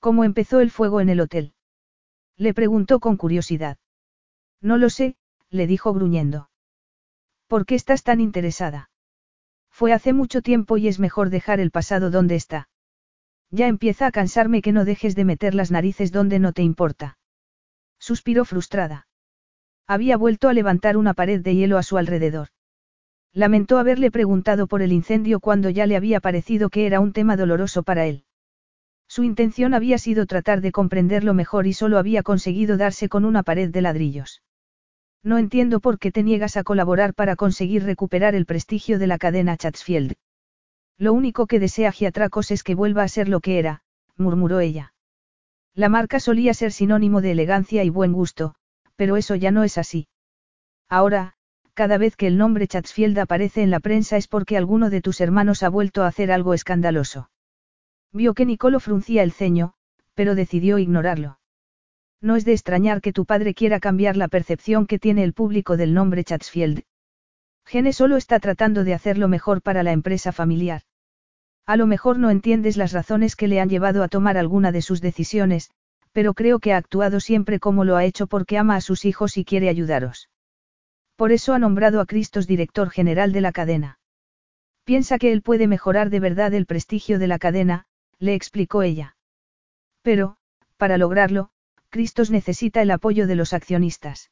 [0.00, 1.54] ¿Cómo empezó el fuego en el hotel?
[2.36, 3.78] Le preguntó con curiosidad.
[4.60, 5.16] No lo sé,
[5.48, 6.50] le dijo gruñendo.
[7.46, 8.90] ¿Por qué estás tan interesada?
[9.70, 12.68] Fue hace mucho tiempo y es mejor dejar el pasado donde está.
[13.50, 17.18] Ya empieza a cansarme que no dejes de meter las narices donde no te importa.
[17.98, 19.08] Suspiró frustrada.
[19.86, 22.48] Había vuelto a levantar una pared de hielo a su alrededor.
[23.32, 27.36] Lamentó haberle preguntado por el incendio cuando ya le había parecido que era un tema
[27.36, 28.24] doloroso para él.
[29.08, 33.42] Su intención había sido tratar de comprenderlo mejor y solo había conseguido darse con una
[33.42, 34.42] pared de ladrillos.
[35.24, 39.18] No entiendo por qué te niegas a colaborar para conseguir recuperar el prestigio de la
[39.18, 40.14] cadena Chatsfield.
[41.00, 43.80] Lo único que desea Giatracos es que vuelva a ser lo que era,
[44.18, 44.92] murmuró ella.
[45.74, 48.54] La marca solía ser sinónimo de elegancia y buen gusto,
[48.96, 50.08] pero eso ya no es así.
[50.90, 51.36] Ahora,
[51.72, 55.22] cada vez que el nombre Chatsfield aparece en la prensa es porque alguno de tus
[55.22, 57.30] hermanos ha vuelto a hacer algo escandaloso.
[58.12, 59.72] Vio que Nicolo fruncía el ceño,
[60.12, 61.38] pero decidió ignorarlo.
[62.20, 65.78] No es de extrañar que tu padre quiera cambiar la percepción que tiene el público
[65.78, 66.82] del nombre Chatsfield.
[67.64, 70.82] Gene solo está tratando de hacerlo mejor para la empresa familiar.
[71.66, 74.82] A lo mejor no entiendes las razones que le han llevado a tomar alguna de
[74.82, 75.70] sus decisiones,
[76.12, 79.36] pero creo que ha actuado siempre como lo ha hecho porque ama a sus hijos
[79.36, 80.28] y quiere ayudaros.
[81.16, 83.98] Por eso ha nombrado a Cristos director general de la cadena.
[84.84, 87.86] Piensa que él puede mejorar de verdad el prestigio de la cadena,
[88.18, 89.16] le explicó ella.
[90.02, 90.36] Pero,
[90.76, 91.50] para lograrlo,
[91.90, 94.30] Cristos necesita el apoyo de los accionistas.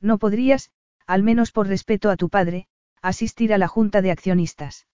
[0.00, 0.70] No podrías,
[1.06, 2.68] al menos por respeto a tu padre,
[3.02, 4.86] asistir a la junta de accionistas.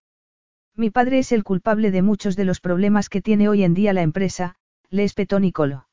[0.77, 3.93] Mi padre es el culpable de muchos de los problemas que tiene hoy en día
[3.93, 4.57] la empresa,
[4.91, 5.87] le espetó Nicolo.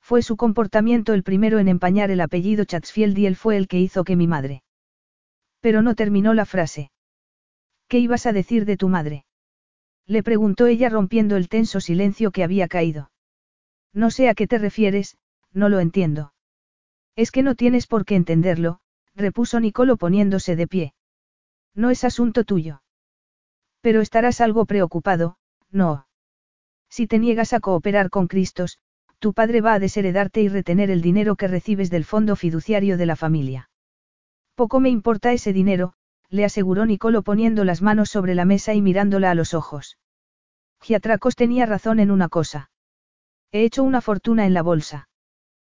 [0.00, 3.80] Fue su comportamiento el primero en empañar el apellido Chatsfield y él fue el que
[3.80, 4.62] hizo que mi madre.
[5.60, 6.92] Pero no terminó la frase.
[7.88, 9.24] ¿Qué ibas a decir de tu madre?
[10.06, 13.10] Le preguntó ella rompiendo el tenso silencio que había caído.
[13.92, 15.16] No sé a qué te refieres,
[15.52, 16.32] no lo entiendo.
[17.16, 18.78] Es que no tienes por qué entenderlo,
[19.16, 20.94] repuso Nicolo poniéndose de pie.
[21.74, 22.82] No es asunto tuyo.
[23.86, 25.36] Pero estarás algo preocupado,
[25.70, 26.08] no.
[26.90, 28.80] Si te niegas a cooperar con Cristos,
[29.20, 33.06] tu padre va a desheredarte y retener el dinero que recibes del fondo fiduciario de
[33.06, 33.70] la familia.
[34.56, 35.92] Poco me importa ese dinero,
[36.30, 39.98] le aseguró Nicolo poniendo las manos sobre la mesa y mirándola a los ojos.
[40.82, 42.72] Giatracos tenía razón en una cosa.
[43.52, 45.08] He hecho una fortuna en la bolsa.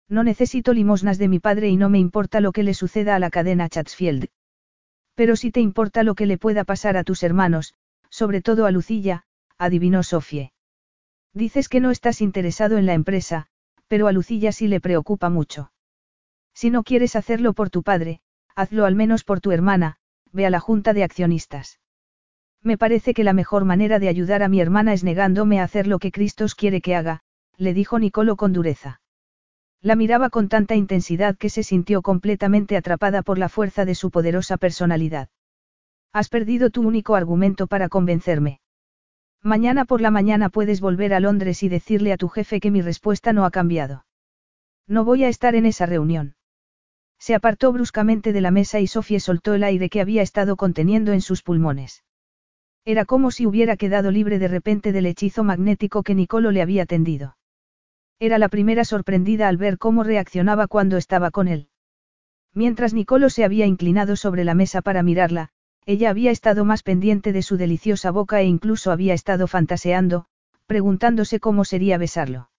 [0.09, 3.19] No necesito limosnas de mi padre y no me importa lo que le suceda a
[3.19, 4.29] la cadena Chatsfield.
[5.17, 7.75] Pero si te importa lo que le pueda pasar a tus hermanos,
[8.11, 9.25] sobre todo a Lucilla,
[9.59, 10.53] adivinó Sofie.
[11.33, 13.47] Dices que no estás interesado en la empresa,
[13.89, 15.73] pero a Lucilla sí le preocupa mucho.
[16.55, 18.21] Si no quieres hacerlo por tu padre,
[18.55, 19.97] hazlo al menos por tu hermana,
[20.33, 21.79] ve a la junta de accionistas.
[22.63, 25.87] Me parece que la mejor manera de ayudar a mi hermana es negándome a hacer
[25.87, 27.21] lo que Cristos quiere que haga,
[27.57, 29.01] le dijo Nicolo con dureza.
[29.83, 34.11] La miraba con tanta intensidad que se sintió completamente atrapada por la fuerza de su
[34.11, 35.29] poderosa personalidad.
[36.17, 38.61] Has perdido tu único argumento para convencerme.
[39.43, 42.81] Mañana por la mañana puedes volver a Londres y decirle a tu jefe que mi
[42.81, 44.07] respuesta no ha cambiado.
[44.89, 46.35] No voy a estar en esa reunión.
[47.19, 51.12] Se apartó bruscamente de la mesa y Sofía soltó el aire que había estado conteniendo
[51.12, 52.03] en sus pulmones.
[52.87, 56.87] Era como si hubiera quedado libre de repente del hechizo magnético que Nicolo le había
[56.87, 57.37] tendido.
[58.19, 61.69] Era la primera sorprendida al ver cómo reaccionaba cuando estaba con él.
[62.55, 65.51] Mientras Nicolo se había inclinado sobre la mesa para mirarla,
[65.87, 70.26] ella había estado más pendiente de su deliciosa boca e incluso había estado fantaseando,
[70.66, 72.51] preguntándose cómo sería besarlo.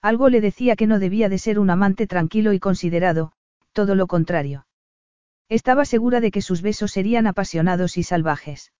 [0.00, 3.32] Algo le decía que no debía de ser un amante tranquilo y considerado,
[3.72, 4.66] todo lo contrario.
[5.50, 8.72] Estaba segura de que sus besos serían apasionados y salvajes.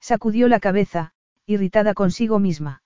[0.00, 1.12] Sacudió la cabeza,
[1.44, 2.82] irritada consigo misma.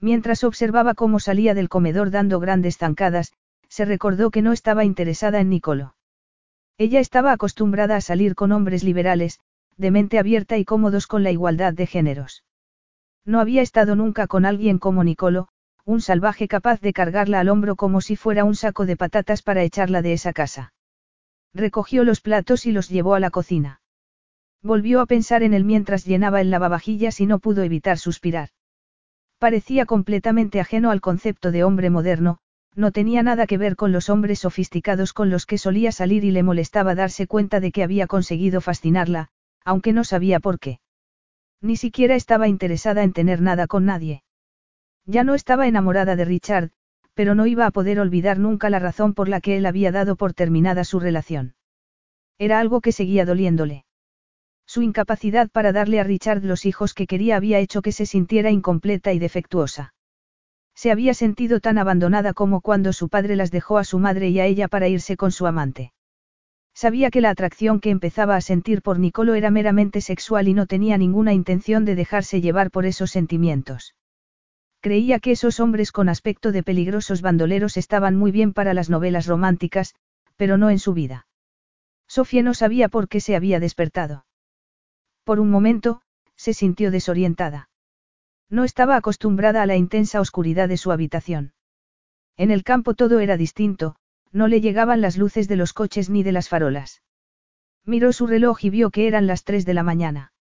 [0.00, 3.32] Mientras observaba cómo salía del comedor dando grandes zancadas,
[3.68, 5.94] se recordó que no estaba interesada en Nicolo.
[6.78, 9.40] Ella estaba acostumbrada a salir con hombres liberales,
[9.76, 12.44] de mente abierta y cómodos con la igualdad de géneros.
[13.24, 15.48] No había estado nunca con alguien como Nicolo,
[15.84, 19.64] un salvaje capaz de cargarla al hombro como si fuera un saco de patatas para
[19.64, 20.72] echarla de esa casa.
[21.52, 23.80] Recogió los platos y los llevó a la cocina.
[24.62, 28.50] Volvió a pensar en él mientras llenaba el lavavajillas y no pudo evitar suspirar.
[29.38, 32.38] Parecía completamente ajeno al concepto de hombre moderno,
[32.78, 36.30] no tenía nada que ver con los hombres sofisticados con los que solía salir y
[36.30, 39.30] le molestaba darse cuenta de que había conseguido fascinarla,
[39.64, 40.78] aunque no sabía por qué.
[41.60, 44.22] Ni siquiera estaba interesada en tener nada con nadie.
[45.06, 46.70] Ya no estaba enamorada de Richard,
[47.14, 50.14] pero no iba a poder olvidar nunca la razón por la que él había dado
[50.14, 51.56] por terminada su relación.
[52.38, 53.86] Era algo que seguía doliéndole.
[54.66, 58.52] Su incapacidad para darle a Richard los hijos que quería había hecho que se sintiera
[58.52, 59.94] incompleta y defectuosa.
[60.80, 64.38] Se había sentido tan abandonada como cuando su padre las dejó a su madre y
[64.38, 65.92] a ella para irse con su amante.
[66.72, 70.66] Sabía que la atracción que empezaba a sentir por Nicolo era meramente sexual y no
[70.66, 73.96] tenía ninguna intención de dejarse llevar por esos sentimientos.
[74.80, 79.26] Creía que esos hombres con aspecto de peligrosos bandoleros estaban muy bien para las novelas
[79.26, 79.96] románticas,
[80.36, 81.26] pero no en su vida.
[82.06, 84.26] Sofía no sabía por qué se había despertado.
[85.24, 86.02] Por un momento,
[86.36, 87.67] se sintió desorientada.
[88.50, 91.52] No estaba acostumbrada a la intensa oscuridad de su habitación.
[92.36, 93.96] En el campo todo era distinto,
[94.32, 97.02] no le llegaban las luces de los coches ni de las farolas.
[97.84, 100.32] Miró su reloj y vio que eran las tres de la mañana.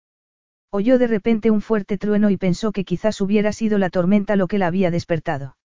[0.70, 4.46] Oyó de repente un fuerte trueno y pensó que quizás hubiera sido la tormenta lo
[4.46, 5.56] que la había despertado.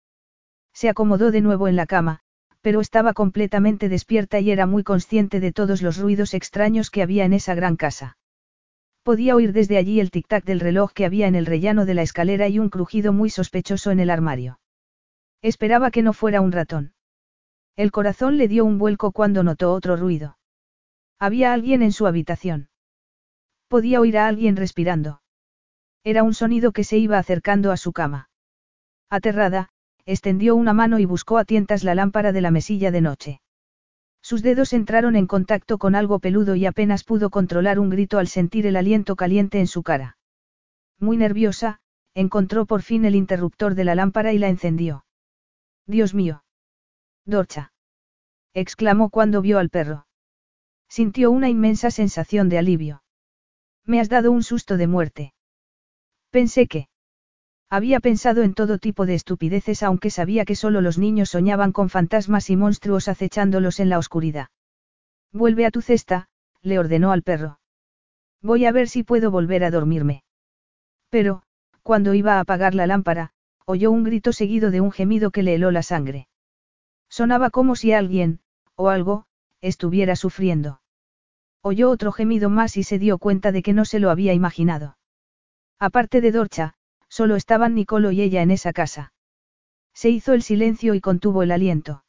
[0.72, 2.20] Se acomodó de nuevo en la cama,
[2.60, 7.24] pero estaba completamente despierta y era muy consciente de todos los ruidos extraños que había
[7.24, 8.18] en esa gran casa.
[9.02, 12.02] Podía oír desde allí el tic-tac del reloj que había en el rellano de la
[12.02, 14.60] escalera y un crujido muy sospechoso en el armario.
[15.42, 16.92] Esperaba que no fuera un ratón.
[17.76, 20.36] El corazón le dio un vuelco cuando notó otro ruido.
[21.18, 22.68] Había alguien en su habitación.
[23.68, 25.22] Podía oír a alguien respirando.
[26.04, 28.28] Era un sonido que se iba acercando a su cama.
[29.08, 29.70] Aterrada,
[30.06, 33.40] extendió una mano y buscó a tientas la lámpara de la mesilla de noche.
[34.22, 38.28] Sus dedos entraron en contacto con algo peludo y apenas pudo controlar un grito al
[38.28, 40.18] sentir el aliento caliente en su cara.
[40.98, 41.80] Muy nerviosa,
[42.14, 45.06] encontró por fin el interruptor de la lámpara y la encendió.
[45.86, 46.44] Dios mío.
[47.24, 47.72] Dorcha.
[48.52, 50.06] exclamó cuando vio al perro.
[50.88, 53.02] Sintió una inmensa sensación de alivio.
[53.84, 55.34] Me has dado un susto de muerte.
[56.30, 56.89] Pensé que.
[57.70, 61.88] Había pensado en todo tipo de estupideces aunque sabía que solo los niños soñaban con
[61.88, 64.48] fantasmas y monstruos acechándolos en la oscuridad.
[65.32, 66.28] Vuelve a tu cesta,
[66.62, 67.60] le ordenó al perro.
[68.42, 70.24] Voy a ver si puedo volver a dormirme.
[71.10, 71.44] Pero,
[71.84, 73.30] cuando iba a apagar la lámpara,
[73.66, 76.26] oyó un grito seguido de un gemido que le heló la sangre.
[77.08, 78.40] Sonaba como si alguien,
[78.74, 79.26] o algo,
[79.60, 80.80] estuviera sufriendo.
[81.62, 84.96] Oyó otro gemido más y se dio cuenta de que no se lo había imaginado.
[85.78, 86.74] Aparte de Dorcha,
[87.20, 89.12] solo estaban Nicolo y ella en esa casa.
[89.92, 92.02] Se hizo el silencio y contuvo el aliento.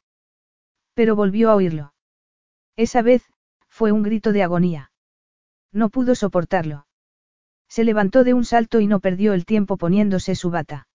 [0.94, 1.92] Pero volvió a oírlo.
[2.76, 3.22] Esa vez,
[3.68, 4.90] fue un grito de agonía.
[5.70, 6.86] No pudo soportarlo.
[7.68, 10.88] Se levantó de un salto y no perdió el tiempo poniéndose su bata.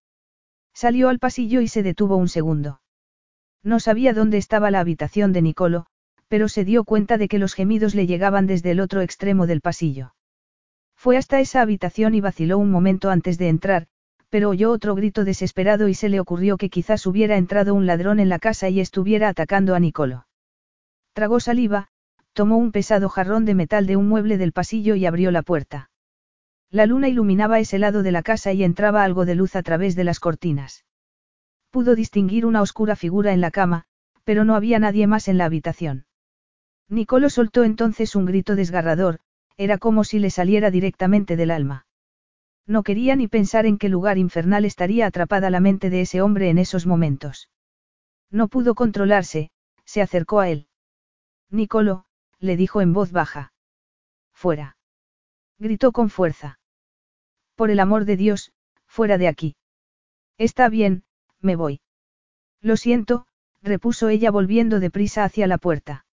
[0.74, 2.82] Salió al pasillo y se detuvo un segundo.
[3.62, 5.86] No sabía dónde estaba la habitación de Nicolo,
[6.28, 9.62] pero se dio cuenta de que los gemidos le llegaban desde el otro extremo del
[9.62, 10.16] pasillo.
[10.96, 13.88] Fue hasta esa habitación y vaciló un momento antes de entrar,
[14.30, 18.20] pero oyó otro grito desesperado y se le ocurrió que quizás hubiera entrado un ladrón
[18.20, 20.28] en la casa y estuviera atacando a Nicolo.
[21.14, 21.90] Tragó saliva,
[22.34, 25.90] tomó un pesado jarrón de metal de un mueble del pasillo y abrió la puerta.
[26.70, 29.96] La luna iluminaba ese lado de la casa y entraba algo de luz a través
[29.96, 30.86] de las cortinas.
[31.72, 33.86] Pudo distinguir una oscura figura en la cama,
[34.24, 36.06] pero no había nadie más en la habitación.
[36.90, 39.20] Nicolo soltó entonces un grito desgarrador,
[39.58, 41.87] era como si le saliera directamente del alma.
[42.68, 46.50] No quería ni pensar en qué lugar infernal estaría atrapada la mente de ese hombre
[46.50, 47.50] en esos momentos.
[48.30, 49.52] No pudo controlarse,
[49.86, 50.68] se acercó a él.
[51.50, 52.06] Nicolo,
[52.40, 53.54] le dijo en voz baja.
[54.34, 54.78] Fuera.
[55.58, 56.60] Gritó con fuerza.
[57.56, 58.52] Por el amor de Dios,
[58.86, 59.56] fuera de aquí.
[60.38, 61.04] Está bien,
[61.40, 61.80] me voy.
[62.62, 63.28] Lo siento,
[63.62, 66.06] repuso ella volviendo deprisa hacia la puerta.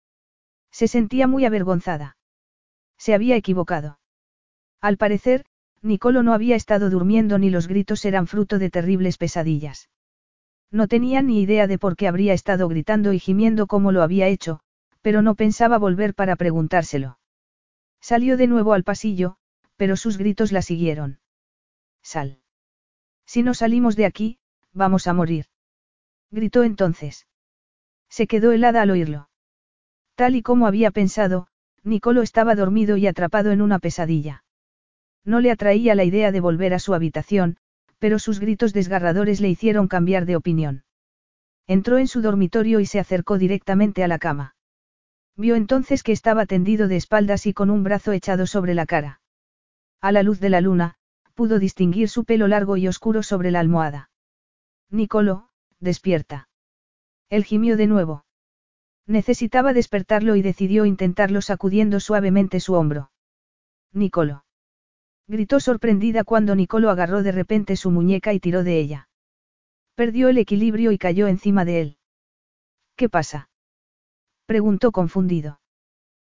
[0.70, 2.16] Se sentía muy avergonzada.
[2.98, 3.98] Se había equivocado.
[4.80, 5.44] Al parecer,
[5.82, 9.90] Nicolo no había estado durmiendo ni los gritos eran fruto de terribles pesadillas.
[10.70, 14.28] No tenía ni idea de por qué habría estado gritando y gimiendo como lo había
[14.28, 14.60] hecho,
[15.02, 17.18] pero no pensaba volver para preguntárselo.
[18.00, 19.36] Salió de nuevo al pasillo,
[19.76, 21.18] pero sus gritos la siguieron.
[22.02, 22.38] Sal.
[23.26, 24.38] Si no salimos de aquí,
[24.72, 25.46] vamos a morir.
[26.30, 27.26] Gritó entonces.
[28.08, 29.28] Se quedó helada al oírlo.
[30.14, 31.48] Tal y como había pensado,
[31.82, 34.44] Nicolo estaba dormido y atrapado en una pesadilla.
[35.24, 37.56] No le atraía la idea de volver a su habitación,
[37.98, 40.84] pero sus gritos desgarradores le hicieron cambiar de opinión.
[41.66, 44.56] Entró en su dormitorio y se acercó directamente a la cama.
[45.36, 49.20] Vio entonces que estaba tendido de espaldas y con un brazo echado sobre la cara.
[50.00, 50.96] A la luz de la luna,
[51.34, 54.10] pudo distinguir su pelo largo y oscuro sobre la almohada.
[54.90, 56.48] Nicolo, despierta.
[57.30, 58.24] Él gimió de nuevo.
[59.06, 63.10] Necesitaba despertarlo y decidió intentarlo sacudiendo suavemente su hombro.
[63.92, 64.44] Nicolo.
[65.28, 69.08] Gritó sorprendida cuando Nicolo agarró de repente su muñeca y tiró de ella.
[69.94, 71.96] Perdió el equilibrio y cayó encima de él.
[72.96, 73.48] ¿Qué pasa?
[74.46, 75.60] Preguntó confundido.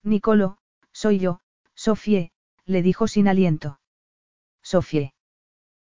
[0.04, 0.58] Nicolo,
[0.92, 1.40] soy yo,
[1.76, 2.32] Sofie,
[2.66, 3.80] le dijo sin aliento.
[4.62, 5.14] Sofie.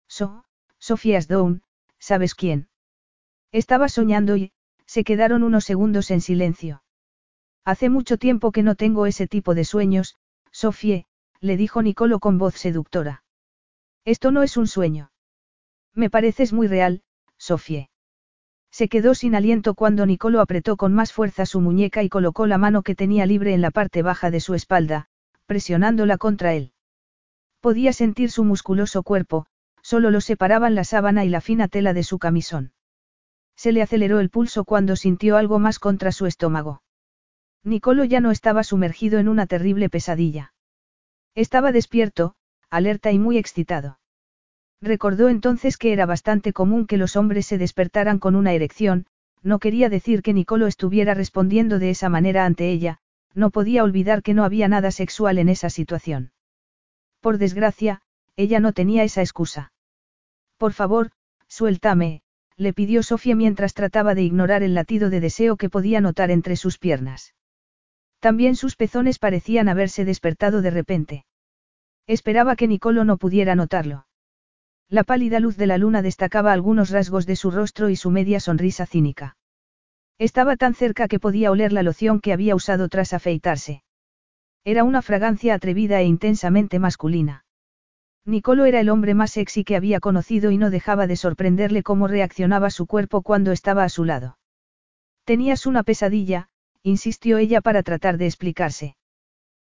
[0.09, 0.45] So,
[0.79, 1.63] Sofie Asdown,
[1.99, 2.69] ¿sabes quién?
[3.53, 4.53] Estaba soñando y,
[4.87, 6.83] se quedaron unos segundos en silencio.
[7.65, 10.17] Hace mucho tiempo que no tengo ese tipo de sueños,
[10.53, 11.07] Sofie,
[11.41, 13.23] le dijo Nicolo con voz seductora.
[14.05, 15.11] Esto no es un sueño.
[15.95, 17.03] Me pareces muy real,
[17.39, 17.91] Sofie.
[18.71, 22.59] Se quedó sin aliento cuando Nicolo apretó con más fuerza su muñeca y colocó la
[22.59, 25.09] mano que tenía libre en la parte baja de su espalda,
[25.47, 26.73] presionándola contra él.
[27.61, 29.47] Podía sentir su musculoso cuerpo,
[29.83, 32.73] solo lo separaban la sábana y la fina tela de su camisón.
[33.57, 36.83] Se le aceleró el pulso cuando sintió algo más contra su estómago.
[37.65, 40.53] Nicolo ya no estaba sumergido en una terrible pesadilla.
[41.37, 42.35] Estaba despierto,
[42.71, 44.01] alerta y muy excitado.
[44.81, 49.07] Recordó entonces que era bastante común que los hombres se despertaran con una erección,
[49.43, 53.01] no quería decir que Nicolo estuviera respondiendo de esa manera ante ella,
[53.35, 56.33] no podía olvidar que no había nada sexual en esa situación.
[57.21, 58.01] Por desgracia,
[58.37, 59.73] ella no tenía esa excusa.
[60.57, 61.11] Por favor,
[61.49, 62.23] suéltame,
[62.57, 66.57] le pidió Sofía mientras trataba de ignorar el latido de deseo que podía notar entre
[66.57, 67.35] sus piernas.
[68.27, 71.25] También sus pezones parecían haberse despertado de repente.
[72.09, 74.09] Esperaba que Nicolo no pudiera notarlo.
[74.89, 78.41] La pálida luz de la luna destacaba algunos rasgos de su rostro y su media
[78.41, 79.37] sonrisa cínica.
[80.19, 83.85] Estaba tan cerca que podía oler la loción que había usado tras afeitarse.
[84.65, 87.45] Era una fragancia atrevida e intensamente masculina.
[88.25, 92.09] Nicolo era el hombre más sexy que había conocido y no dejaba de sorprenderle cómo
[92.09, 94.37] reaccionaba su cuerpo cuando estaba a su lado.
[95.25, 96.49] Tenías una pesadilla,
[96.87, 98.97] insistió ella para tratar de explicarse.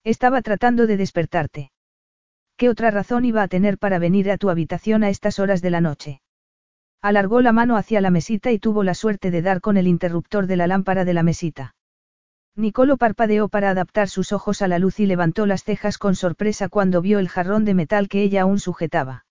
[0.03, 1.71] Estaba tratando de despertarte.
[2.57, 5.69] ¿Qué otra razón iba a tener para venir a tu habitación a estas horas de
[5.69, 6.23] la noche?
[7.03, 10.47] Alargó la mano hacia la mesita y tuvo la suerte de dar con el interruptor
[10.47, 11.75] de la lámpara de la mesita.
[12.57, 16.71] Nicolo parpadeó para adaptar sus ojos a la luz y levantó las cejas con sorpresa
[16.71, 19.27] cuando vio el jarrón de metal que ella aún sujetaba.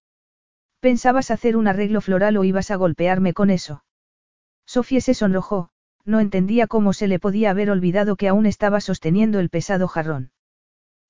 [0.81, 3.83] ¿Pensabas hacer un arreglo floral o ibas a golpearme con eso?
[4.67, 5.71] Sofía se sonrojó,
[6.05, 10.31] no entendía cómo se le podía haber olvidado que aún estaba sosteniendo el pesado jarrón.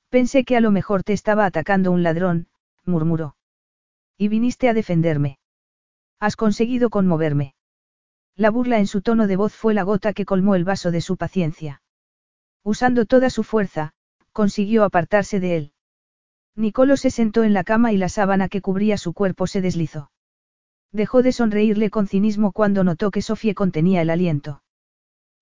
[0.10, 2.48] Pensé que a lo mejor te estaba atacando un ladrón,
[2.86, 3.36] murmuró.
[4.18, 5.40] Y viniste a defenderme.
[6.20, 7.56] Has conseguido conmoverme.
[8.36, 11.02] La burla en su tono de voz fue la gota que colmó el vaso de
[11.02, 11.82] su paciencia.
[12.64, 13.94] Usando toda su fuerza,
[14.32, 15.74] consiguió apartarse de él.
[16.56, 20.12] Nicolo se sentó en la cama y la sábana que cubría su cuerpo se deslizó.
[20.92, 24.61] Dejó de sonreírle con cinismo cuando notó que Sofía contenía el aliento.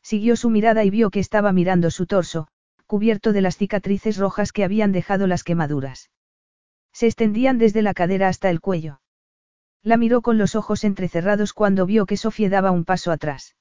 [0.09, 2.47] Siguió su mirada y vio que estaba mirando su torso,
[2.87, 6.09] cubierto de las cicatrices rojas que habían dejado las quemaduras.
[6.91, 9.01] Se extendían desde la cadera hasta el cuello.
[9.83, 13.55] La miró con los ojos entrecerrados cuando vio que Sofía daba un paso atrás.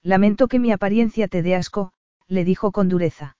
[0.00, 1.90] Lamento que mi apariencia te dé asco,
[2.28, 3.36] le dijo con dureza.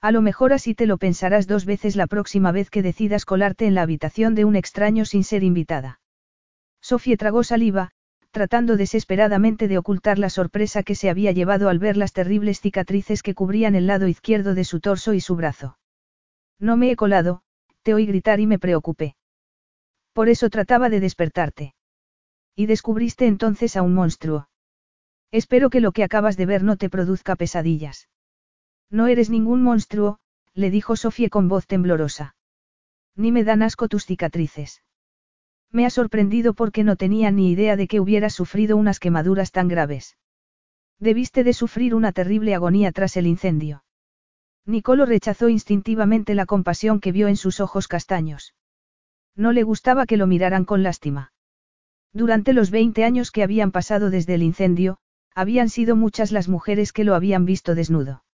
[0.00, 3.66] A lo mejor así te lo pensarás dos veces la próxima vez que decidas colarte
[3.66, 5.98] en la habitación de un extraño sin ser invitada.
[6.80, 7.90] Sofía tragó saliva,
[8.30, 13.22] tratando desesperadamente de ocultar la sorpresa que se había llevado al ver las terribles cicatrices
[13.22, 15.78] que cubrían el lado izquierdo de su torso y su brazo.
[16.58, 17.42] No me he colado,
[17.82, 19.16] te oí gritar y me preocupé.
[20.12, 21.74] Por eso trataba de despertarte.
[22.56, 24.48] Y descubriste entonces a un monstruo.
[25.30, 28.08] Espero que lo que acabas de ver no te produzca pesadillas.
[28.90, 30.18] No eres ningún monstruo,
[30.54, 32.34] le dijo Sofía con voz temblorosa.
[33.14, 34.82] Ni me dan asco tus cicatrices.
[35.70, 39.68] Me ha sorprendido porque no tenía ni idea de que hubieras sufrido unas quemaduras tan
[39.68, 40.16] graves.
[40.98, 43.84] Debiste de sufrir una terrible agonía tras el incendio.
[44.64, 48.54] Nicolo rechazó instintivamente la compasión que vio en sus ojos castaños.
[49.34, 51.32] No le gustaba que lo miraran con lástima.
[52.12, 54.98] Durante los 20 años que habían pasado desde el incendio,
[55.34, 58.24] habían sido muchas las mujeres que lo habían visto desnudo.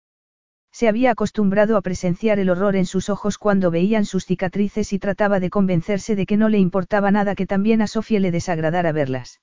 [0.75, 4.99] Se había acostumbrado a presenciar el horror en sus ojos cuando veían sus cicatrices y
[4.99, 8.91] trataba de convencerse de que no le importaba nada que también a Sofía le desagradara
[8.91, 9.41] verlas.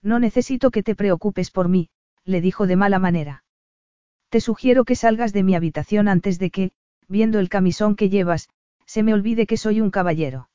[0.00, 1.88] No necesito que te preocupes por mí,
[2.24, 3.42] le dijo de mala manera.
[4.28, 6.70] Te sugiero que salgas de mi habitación antes de que,
[7.08, 8.48] viendo el camisón que llevas,
[8.86, 10.50] se me olvide que soy un caballero.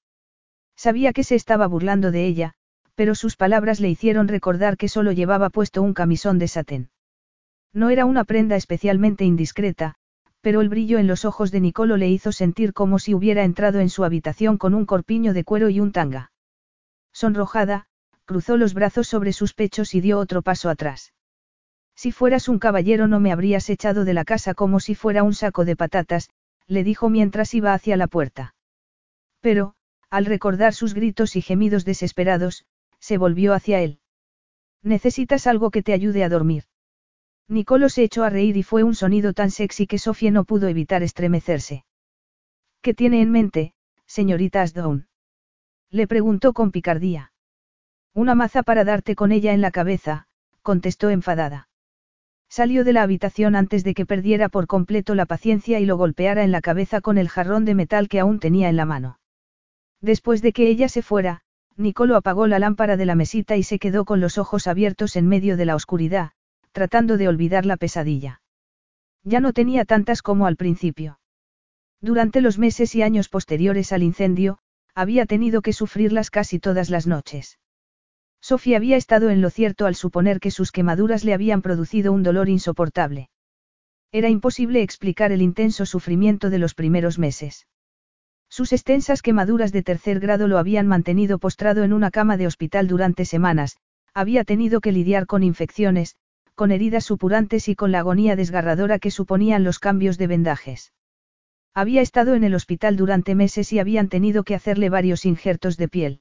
[0.77, 2.53] Sabía que se estaba burlando de ella,
[2.95, 6.89] pero sus palabras le hicieron recordar que solo llevaba puesto un camisón de satén.
[7.73, 9.95] No era una prenda especialmente indiscreta,
[10.41, 13.79] pero el brillo en los ojos de Nicolo le hizo sentir como si hubiera entrado
[13.79, 16.31] en su habitación con un corpiño de cuero y un tanga.
[17.11, 17.87] Sonrojada,
[18.25, 21.13] cruzó los brazos sobre sus pechos y dio otro paso atrás.
[21.95, 25.33] Si fueras un caballero no me habrías echado de la casa como si fuera un
[25.33, 26.29] saco de patatas,
[26.65, 28.55] le dijo mientras iba hacia la puerta.
[29.41, 29.73] Pero,
[30.09, 32.65] al recordar sus gritos y gemidos desesperados,
[32.99, 33.99] se volvió hacia él.
[34.81, 36.63] Necesitas algo que te ayude a dormir.
[37.49, 40.67] Nicolo se echó a reír y fue un sonido tan sexy que Sofía no pudo
[40.67, 41.83] evitar estremecerse.
[42.83, 43.73] ¿Qué tiene en mente,
[44.05, 45.07] señorita Asdown?
[45.89, 47.33] Le preguntó con picardía.
[48.13, 50.27] Una maza para darte con ella en la cabeza,
[50.61, 51.69] contestó enfadada.
[52.49, 56.43] Salió de la habitación antes de que perdiera por completo la paciencia y lo golpeara
[56.43, 59.19] en la cabeza con el jarrón de metal que aún tenía en la mano.
[60.01, 61.41] Después de que ella se fuera,
[61.77, 65.27] Nicolo apagó la lámpara de la mesita y se quedó con los ojos abiertos en
[65.27, 66.31] medio de la oscuridad,
[66.71, 68.41] tratando de olvidar la pesadilla.
[69.23, 71.19] Ya no tenía tantas como al principio.
[72.01, 74.59] Durante los meses y años posteriores al incendio,
[74.95, 77.59] había tenido que sufrirlas casi todas las noches.
[78.41, 82.23] Sofía había estado en lo cierto al suponer que sus quemaduras le habían producido un
[82.23, 83.29] dolor insoportable.
[84.11, 87.67] Era imposible explicar el intenso sufrimiento de los primeros meses.
[88.49, 92.87] Sus extensas quemaduras de tercer grado lo habían mantenido postrado en una cama de hospital
[92.87, 93.77] durante semanas,
[94.13, 96.15] había tenido que lidiar con infecciones,
[96.59, 100.91] con heridas supurantes y con la agonía desgarradora que suponían los cambios de vendajes.
[101.73, 105.87] Había estado en el hospital durante meses y habían tenido que hacerle varios injertos de
[105.87, 106.19] piel.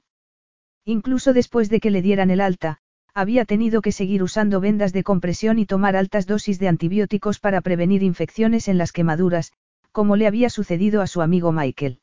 [0.85, 2.77] Incluso después de que le dieran el alta,
[3.13, 7.59] había tenido que seguir usando vendas de compresión y tomar altas dosis de antibióticos para
[7.59, 9.51] prevenir infecciones en las quemaduras,
[9.91, 11.99] como le había sucedido a su amigo Michael.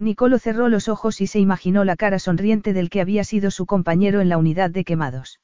[0.00, 3.64] Nicolo cerró los ojos y se imaginó la cara sonriente del que había sido su
[3.64, 5.38] compañero en la unidad de quemados.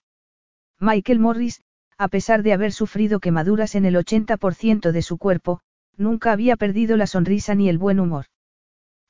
[0.80, 1.62] Michael Morris,
[2.00, 5.60] a pesar de haber sufrido quemaduras en el 80% de su cuerpo,
[5.98, 8.24] nunca había perdido la sonrisa ni el buen humor.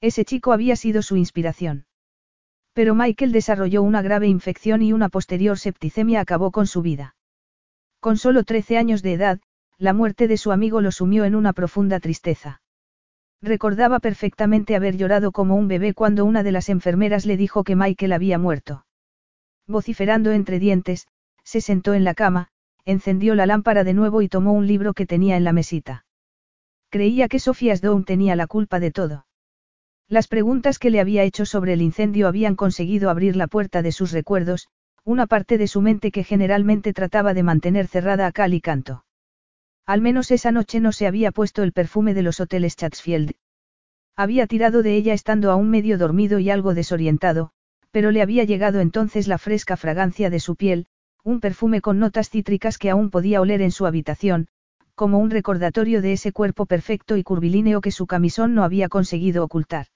[0.01, 1.87] Ese chico había sido su inspiración.
[2.73, 7.15] Pero Michael desarrolló una grave infección y una posterior septicemia acabó con su vida.
[8.01, 9.41] Con solo 13 años de edad,
[9.79, 12.61] la muerte de su amigo lo sumió en una profunda tristeza.
[13.41, 17.77] Recordaba perfectamente haber llorado como un bebé cuando una de las enfermeras le dijo que
[17.77, 18.85] Michael había muerto.
[19.69, 21.07] Vociferando entre dientes,
[21.45, 22.50] se sentó en la cama,
[22.85, 26.05] encendió la lámpara de nuevo y tomó un libro que tenía en la mesita.
[26.90, 29.27] Creía que Sofía Sdown tenía la culpa de todo.
[30.09, 33.93] Las preguntas que le había hecho sobre el incendio habían conseguido abrir la puerta de
[33.93, 34.69] sus recuerdos,
[35.05, 39.05] una parte de su mente que generalmente trataba de mantener cerrada a cal y canto.
[39.86, 43.32] Al menos esa noche no se había puesto el perfume de los hoteles Chatsfield.
[44.16, 47.52] Había tirado de ella estando aún medio dormido y algo desorientado,
[47.90, 50.86] pero le había llegado entonces la fresca fragancia de su piel,
[51.25, 54.49] un perfume con notas cítricas que aún podía oler en su habitación,
[54.95, 59.45] como un recordatorio de ese cuerpo perfecto y curvilíneo que su camisón no había conseguido
[59.45, 59.87] ocultar.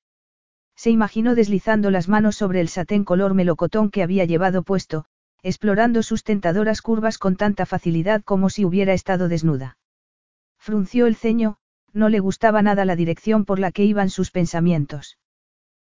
[0.77, 5.05] Se imaginó deslizando las manos sobre el satén color melocotón que había llevado puesto,
[5.43, 9.77] explorando sus tentadoras curvas con tanta facilidad como si hubiera estado desnuda.
[10.59, 11.59] Frunció el ceño,
[11.93, 15.19] no le gustaba nada la dirección por la que iban sus pensamientos.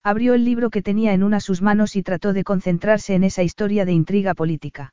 [0.03, 3.43] Abrió el libro que tenía en una sus manos y trató de concentrarse en esa
[3.43, 4.93] historia de intriga política.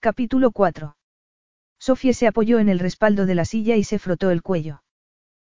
[0.00, 0.96] Capítulo 4.
[1.80, 4.84] Sofía se apoyó en el respaldo de la silla y se frotó el cuello.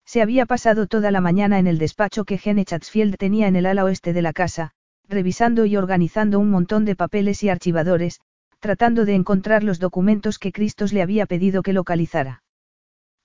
[0.06, 3.66] Se había pasado toda la mañana en el despacho que Gene Chatsfield tenía en el
[3.66, 4.70] ala oeste de la casa,
[5.08, 8.20] revisando y organizando un montón de papeles y archivadores,
[8.60, 12.44] tratando de encontrar los documentos que Cristos le había pedido que localizara.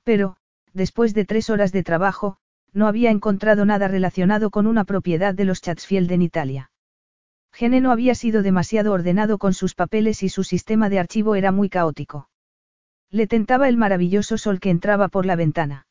[0.03, 0.38] Pero,
[0.73, 2.38] después de tres horas de trabajo,
[2.72, 6.72] no había encontrado nada relacionado con una propiedad de los Chatsfield en Italia.
[7.54, 11.52] Gene no había sido demasiado ordenado con sus papeles y su sistema de archivo era
[11.52, 12.28] muy caótico.
[13.12, 15.86] Le tentaba el maravilloso sol que entraba por la ventana.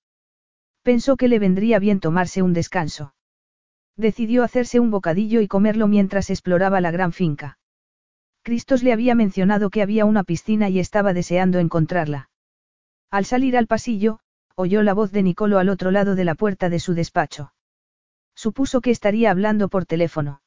[0.82, 3.14] Pensó que le vendría bien tomarse un descanso.
[3.97, 7.59] Decidió hacerse un bocadillo y comerlo mientras exploraba la gran finca.
[8.43, 12.28] Cristos le había mencionado que había una piscina y estaba deseando encontrarla.
[13.09, 14.18] Al salir al pasillo,
[14.56, 17.52] oyó la voz de Nicolo al otro lado de la puerta de su despacho.
[18.34, 20.41] Supuso que estaría hablando por teléfono.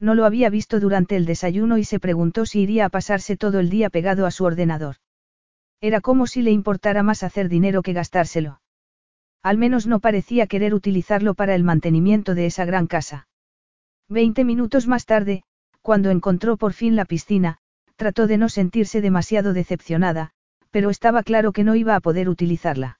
[0.00, 3.58] No lo había visto durante el desayuno y se preguntó si iría a pasarse todo
[3.58, 4.96] el día pegado a su ordenador.
[5.80, 8.60] Era como si le importara más hacer dinero que gastárselo.
[9.42, 13.28] Al menos no parecía querer utilizarlo para el mantenimiento de esa gran casa.
[14.08, 15.42] Veinte minutos más tarde,
[15.82, 17.58] cuando encontró por fin la piscina,
[17.96, 20.30] trató de no sentirse demasiado decepcionada,
[20.70, 22.97] pero estaba claro que no iba a poder utilizarla.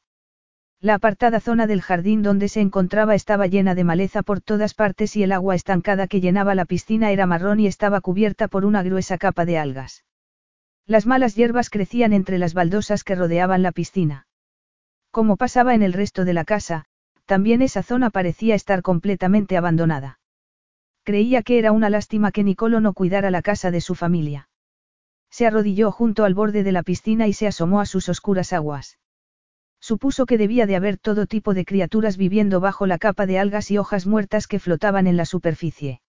[0.81, 5.17] La apartada zona del jardín donde se encontraba estaba llena de maleza por todas partes
[5.17, 8.85] y el agua estancada que llenaba la piscina era marrón y estaba cubierta por una
[8.85, 10.05] gruesa capa de algas.
[10.87, 14.29] Las malas hierbas crecían entre las baldosas que rodeaban la piscina.
[15.11, 16.85] Como pasaba en el resto de la casa,
[17.27, 20.21] también esa zona parecía estar completamente abandonada.
[21.03, 24.49] Creía que era una lástima que Nicolo no cuidara la casa de su familia.
[25.29, 28.99] Se arrodilló junto al borde de la piscina y se asomó a sus oscuras aguas.
[29.89, 33.71] Supuso que debía de haber todo tipo de criaturas viviendo bajo la capa de algas
[33.71, 36.03] y hojas muertas que flotaban en la superficie.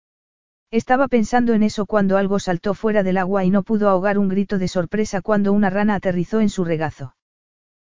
[0.71, 4.31] Estaba pensando en eso cuando algo saltó fuera del agua y no pudo ahogar un
[4.31, 7.17] grito de sorpresa cuando una rana aterrizó en su regazo.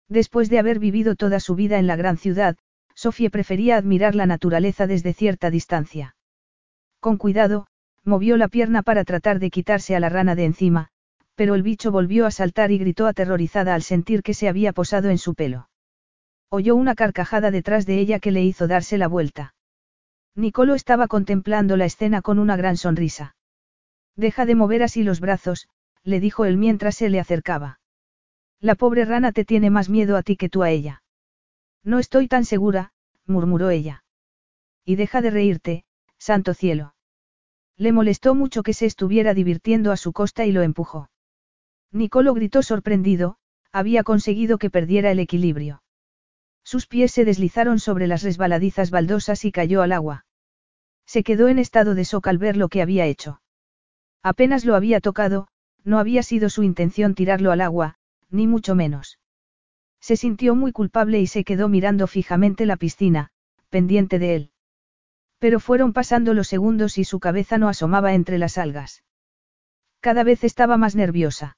[0.09, 2.57] Después de haber vivido toda su vida en la gran ciudad,
[2.93, 6.17] Sofía prefería admirar la naturaleza desde cierta distancia.
[6.99, 7.67] Con cuidado,
[8.03, 10.89] movió la pierna para tratar de quitarse a la rana de encima,
[11.35, 15.09] pero el bicho volvió a saltar y gritó aterrorizada al sentir que se había posado
[15.09, 15.69] en su pelo.
[16.49, 19.53] Oyó una carcajada detrás de ella que le hizo darse la vuelta.
[20.33, 23.35] Nicolo estaba contemplando la escena con una gran sonrisa.
[24.15, 25.67] Deja de mover así los brazos,
[26.03, 27.79] le dijo él mientras se le acercaba.
[28.59, 31.03] La pobre rana te tiene más miedo a ti que tú a ella.
[31.83, 32.93] No estoy tan segura,
[33.25, 34.03] murmuró ella.
[34.85, 35.85] Y deja de reírte,
[36.17, 36.95] santo cielo.
[37.75, 41.09] Le molestó mucho que se estuviera divirtiendo a su costa y lo empujó.
[41.91, 43.37] Nicolo gritó sorprendido,
[43.71, 45.81] había conseguido que perdiera el equilibrio.
[46.67, 50.25] Sus pies se deslizaron sobre las resbaladizas baldosas y cayó al agua.
[51.05, 53.41] Se quedó en estado de shock al ver lo que había hecho.
[54.21, 55.47] Apenas lo había tocado,
[55.85, 57.95] no había sido su intención tirarlo al agua,
[58.29, 59.17] ni mucho menos.
[60.01, 63.31] Se sintió muy culpable y se quedó mirando fijamente la piscina,
[63.69, 64.51] pendiente de él.
[65.39, 69.05] Pero fueron pasando los segundos y su cabeza no asomaba entre las algas.
[70.01, 71.57] Cada vez estaba más nerviosa.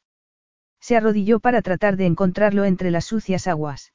[0.80, 3.92] Se arrodilló para tratar de encontrarlo entre las sucias aguas.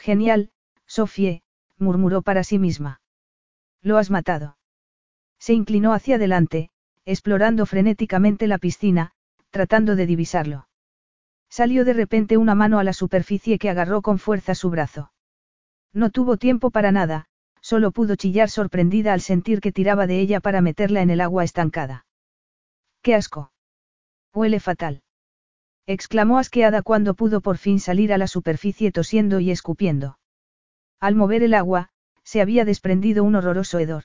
[0.00, 0.50] Genial,
[0.86, 1.42] Sofie,
[1.78, 3.02] murmuró para sí misma.
[3.82, 4.56] Lo has matado.
[5.38, 6.70] Se inclinó hacia adelante,
[7.04, 9.12] explorando frenéticamente la piscina,
[9.50, 10.68] tratando de divisarlo.
[11.50, 15.12] Salió de repente una mano a la superficie que agarró con fuerza su brazo.
[15.92, 17.26] No tuvo tiempo para nada,
[17.60, 21.44] solo pudo chillar sorprendida al sentir que tiraba de ella para meterla en el agua
[21.44, 22.06] estancada.
[23.02, 23.52] ¡Qué asco!
[24.32, 25.02] Huele fatal.
[25.92, 30.20] Exclamó asqueada cuando pudo por fin salir a la superficie tosiendo y escupiendo.
[31.00, 31.88] Al mover el agua,
[32.22, 34.04] se había desprendido un horroroso hedor.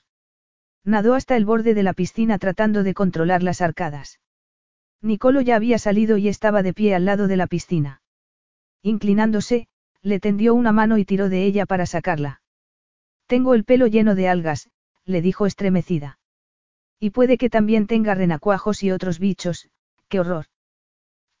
[0.82, 4.18] Nadó hasta el borde de la piscina tratando de controlar las arcadas.
[5.00, 8.02] Nicolo ya había salido y estaba de pie al lado de la piscina.
[8.82, 9.68] Inclinándose,
[10.02, 12.40] le tendió una mano y tiró de ella para sacarla.
[13.28, 14.70] Tengo el pelo lleno de algas,
[15.04, 16.18] le dijo estremecida.
[16.98, 19.68] Y puede que también tenga renacuajos y otros bichos,
[20.08, 20.46] qué horror.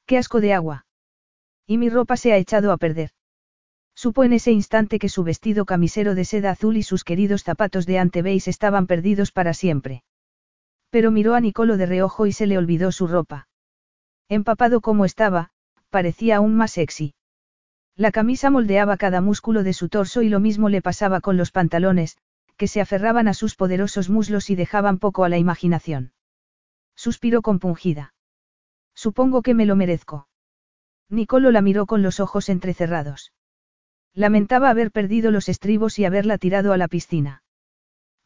[0.06, 0.86] Qué asco de agua.
[1.66, 3.10] Y mi ropa se ha echado a perder.
[3.94, 7.86] Supo en ese instante que su vestido camisero de seda azul y sus queridos zapatos
[7.86, 10.04] de antebeis estaban perdidos para siempre.
[10.90, 13.48] Pero miró a Nicolo de reojo y se le olvidó su ropa.
[14.28, 15.50] Empapado como estaba,
[15.90, 17.14] parecía aún más sexy.
[17.96, 21.50] La camisa moldeaba cada músculo de su torso y lo mismo le pasaba con los
[21.50, 22.18] pantalones,
[22.56, 26.12] que se aferraban a sus poderosos muslos y dejaban poco a la imaginación.
[26.94, 28.14] Suspiró compungida.
[28.96, 30.26] Supongo que me lo merezco.
[31.08, 33.32] Nicolo la miró con los ojos entrecerrados.
[34.14, 37.42] Lamentaba haber perdido los estribos y haberla tirado a la piscina.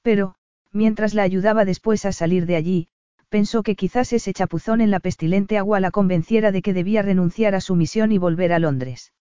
[0.03, 0.37] Pero,
[0.73, 2.89] mientras la ayudaba después a salir de allí,
[3.29, 7.55] pensó que quizás ese chapuzón en la pestilente agua la convenciera de que debía renunciar
[7.57, 9.13] a su misión y volver a Londres.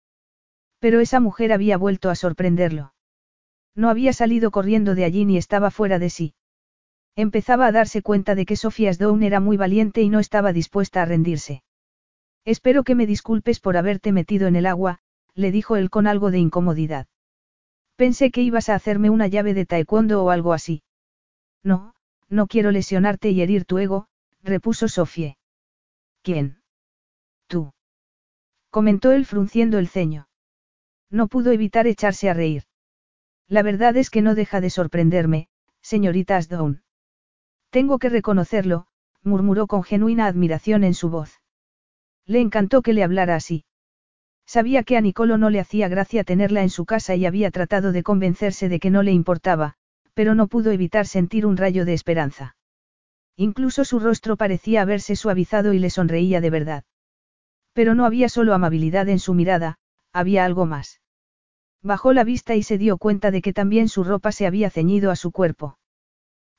[0.80, 2.94] Pero esa mujer había vuelto a sorprenderlo.
[3.76, 6.36] No había salido corriendo de allí ni estaba fuera de sí.
[7.20, 11.02] Empezaba a darse cuenta de que Sofía Stone era muy valiente y no estaba dispuesta
[11.02, 11.64] a rendirse.
[12.46, 15.00] Espero que me disculpes por haberte metido en el agua,
[15.36, 17.08] le dijo él con algo de incomodidad.
[17.98, 20.82] Pensé que ibas a hacerme una llave de taekwondo o algo así.
[21.62, 21.94] No,
[22.30, 24.08] no quiero lesionarte y herir tu ego,
[24.42, 25.36] repuso Sofía.
[26.22, 26.62] ¿Quién?
[27.48, 27.74] Tú.
[28.70, 30.30] Comentó él frunciendo el ceño.
[31.10, 32.64] No pudo evitar echarse a reír.
[33.50, 35.50] La verdad es que no deja de sorprenderme,
[35.82, 36.82] señorita Asdown.
[37.70, 38.88] Tengo que reconocerlo,
[39.24, 41.42] murmuró con genuina admiración en su voz.
[42.26, 43.66] Le encantó que le hablara así.
[44.46, 47.92] Sabía que a Nicolo no le hacía gracia tenerla en su casa y había tratado
[47.92, 49.76] de convencerse de que no le importaba,
[50.16, 52.56] pero no pudo evitar sentir un rayo de esperanza.
[53.36, 56.84] Incluso su rostro parecía haberse suavizado y le sonreía de verdad.
[57.74, 59.78] Pero no había solo amabilidad en su mirada,
[60.12, 61.00] había algo más.
[61.82, 65.12] Bajó la vista y se dio cuenta de que también su ropa se había ceñido
[65.12, 65.79] a su cuerpo.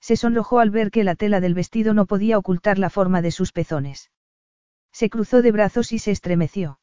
[0.01, 3.31] Se sonrojó al ver que la tela del vestido no podía ocultar la forma de
[3.31, 4.11] sus pezones.
[4.93, 6.81] Se cruzó de brazos y se estremeció.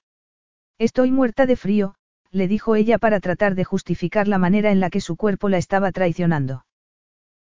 [0.77, 1.95] Estoy muerta de frío,
[2.31, 5.57] le dijo ella para tratar de justificar la manera en la que su cuerpo la
[5.57, 6.65] estaba traicionando.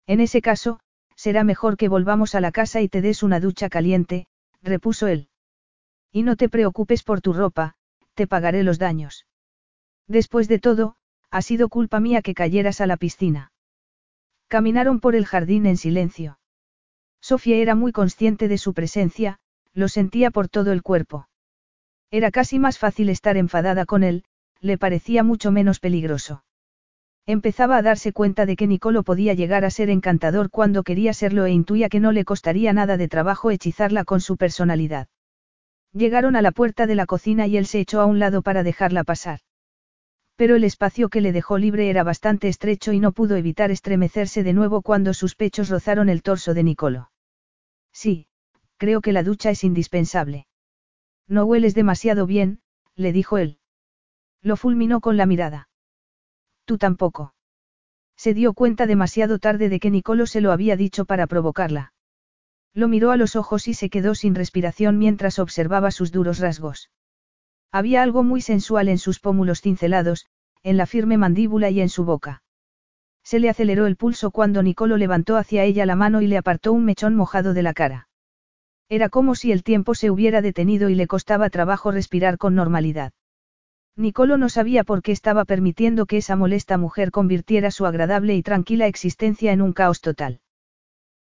[0.07, 0.81] En ese caso,
[1.15, 4.27] será mejor que volvamos a la casa y te des una ducha caliente,
[4.63, 5.29] repuso él.
[6.13, 7.75] Y no te preocupes por tu ropa,
[8.15, 9.27] te pagaré los daños.
[10.07, 10.97] Después de todo,
[11.31, 13.53] ha sido culpa mía que cayeras a la piscina.
[14.49, 16.39] Caminaron por el jardín en silencio.
[17.21, 19.39] Sofía era muy consciente de su presencia,
[19.73, 21.29] lo sentía por todo el cuerpo.
[22.13, 24.25] Era casi más fácil estar enfadada con él,
[24.61, 26.45] le parecía mucho menos peligroso.
[27.27, 31.45] Empezaba a darse cuenta de que Nicolo podía llegar a ser encantador cuando quería serlo
[31.45, 35.09] e intuía que no le costaría nada de trabajo hechizarla con su personalidad.
[35.93, 38.63] Llegaron a la puerta de la cocina y él se echó a un lado para
[38.63, 39.41] dejarla pasar.
[40.37, 44.43] Pero el espacio que le dejó libre era bastante estrecho y no pudo evitar estremecerse
[44.43, 47.11] de nuevo cuando sus pechos rozaron el torso de Nicolo.
[47.93, 48.27] Sí,
[48.77, 50.47] creo que la ducha es indispensable.
[51.27, 52.61] No hueles demasiado bien,
[52.95, 53.59] le dijo él.
[54.43, 55.69] Lo fulminó con la mirada.
[56.67, 57.35] Tú tampoco.
[58.17, 61.93] Se dio cuenta demasiado tarde de que Nicolo se lo había dicho para provocarla.
[62.75, 66.91] Lo miró a los ojos y se quedó sin respiración mientras observaba sus duros rasgos.
[67.77, 70.25] Había algo muy sensual en sus pómulos cincelados,
[70.63, 72.43] en la firme mandíbula y en su boca.
[73.23, 76.73] Se le aceleró el pulso cuando Nicolo levantó hacia ella la mano y le apartó
[76.73, 78.09] un mechón mojado de la cara.
[78.89, 83.13] Era como si el tiempo se hubiera detenido y le costaba trabajo respirar con normalidad.
[83.95, 88.43] Nicolo no sabía por qué estaba permitiendo que esa molesta mujer convirtiera su agradable y
[88.43, 90.41] tranquila existencia en un caos total.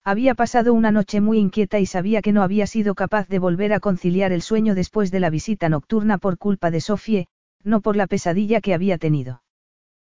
[0.08, 3.72] Había pasado una noche muy inquieta y sabía que no había sido capaz de volver
[3.72, 7.26] a conciliar el sueño después de la visita nocturna por culpa de Sofie,
[7.64, 9.42] no por la pesadilla que había tenido.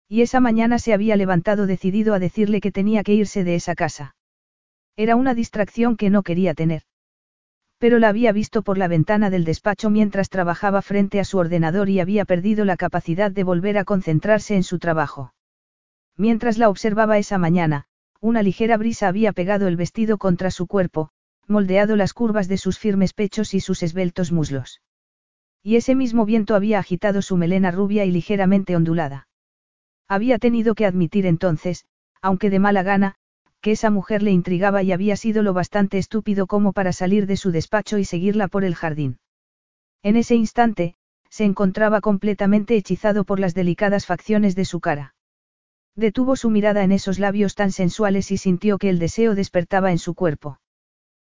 [0.09, 3.75] Y esa mañana se había levantado decidido a decirle que tenía que irse de esa
[3.75, 4.15] casa.
[4.95, 6.83] Era una distracción que no quería tener.
[7.79, 11.89] Pero la había visto por la ventana del despacho mientras trabajaba frente a su ordenador
[11.89, 15.35] y había perdido la capacidad de volver a concentrarse en su trabajo.
[16.17, 17.87] Mientras la observaba esa mañana,
[18.21, 21.11] una ligera brisa había pegado el vestido contra su cuerpo,
[21.47, 24.81] moldeado las curvas de sus firmes pechos y sus esbeltos muslos.
[25.63, 29.29] Y ese mismo viento había agitado su melena rubia y ligeramente ondulada.
[30.09, 31.85] Había tenido que admitir entonces,
[32.23, 33.17] aunque de mala gana,
[33.61, 37.37] que esa mujer le intrigaba y había sido lo bastante estúpido como para salir de
[37.37, 39.19] su despacho y seguirla por el jardín.
[40.03, 40.95] En ese instante,
[41.29, 45.15] se encontraba completamente hechizado por las delicadas facciones de su cara.
[45.97, 49.99] Detuvo su mirada en esos labios tan sensuales y sintió que el deseo despertaba en
[49.99, 50.61] su cuerpo.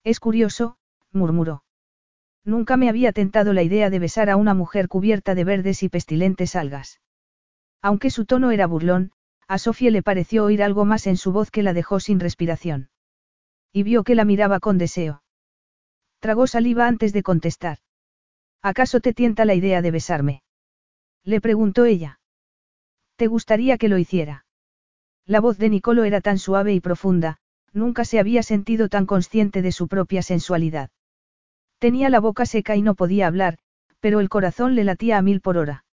[0.04, 0.78] Es curioso,
[1.12, 1.64] murmuró.
[2.44, 5.90] Nunca me había tentado la idea de besar a una mujer cubierta de verdes y
[5.90, 7.00] pestilentes algas.
[7.82, 9.12] Aunque su tono era burlón,
[9.48, 12.90] a Sofía le pareció oír algo más en su voz que la dejó sin respiración.
[13.74, 15.24] Y vio que la miraba con deseo.
[16.20, 17.80] Tragó saliva antes de contestar.
[18.62, 20.44] ¿Acaso te tienta la idea de besarme?
[21.24, 22.21] Le preguntó ella.
[23.22, 24.46] ¿Te gustaría que lo hiciera?
[25.28, 27.38] La voz de Nicolo era tan suave y profunda,
[27.72, 30.90] nunca se había sentido tan consciente de su propia sensualidad.
[31.78, 33.60] Tenía la boca seca y no podía hablar,
[34.00, 35.86] pero el corazón le latía a mil por hora.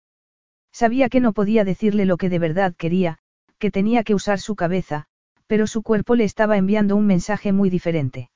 [0.72, 3.18] Sabía que no podía decirle lo que de verdad quería,
[3.58, 5.08] que tenía que usar su cabeza,
[5.48, 8.30] pero su cuerpo le estaba enviando un mensaje muy diferente.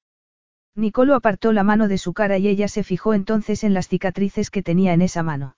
[0.76, 4.50] Nicolo apartó la mano de su cara y ella se fijó entonces en las cicatrices
[4.50, 5.56] que tenía en esa mano.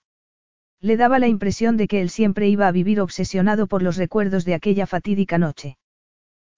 [0.83, 4.43] Le daba la impresión de que él siempre iba a vivir obsesionado por los recuerdos
[4.43, 5.77] de aquella fatídica noche.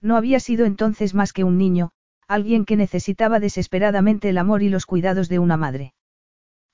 [0.02, 1.92] No había sido entonces más que un niño,
[2.28, 5.94] alguien que necesitaba desesperadamente el amor y los cuidados de una madre.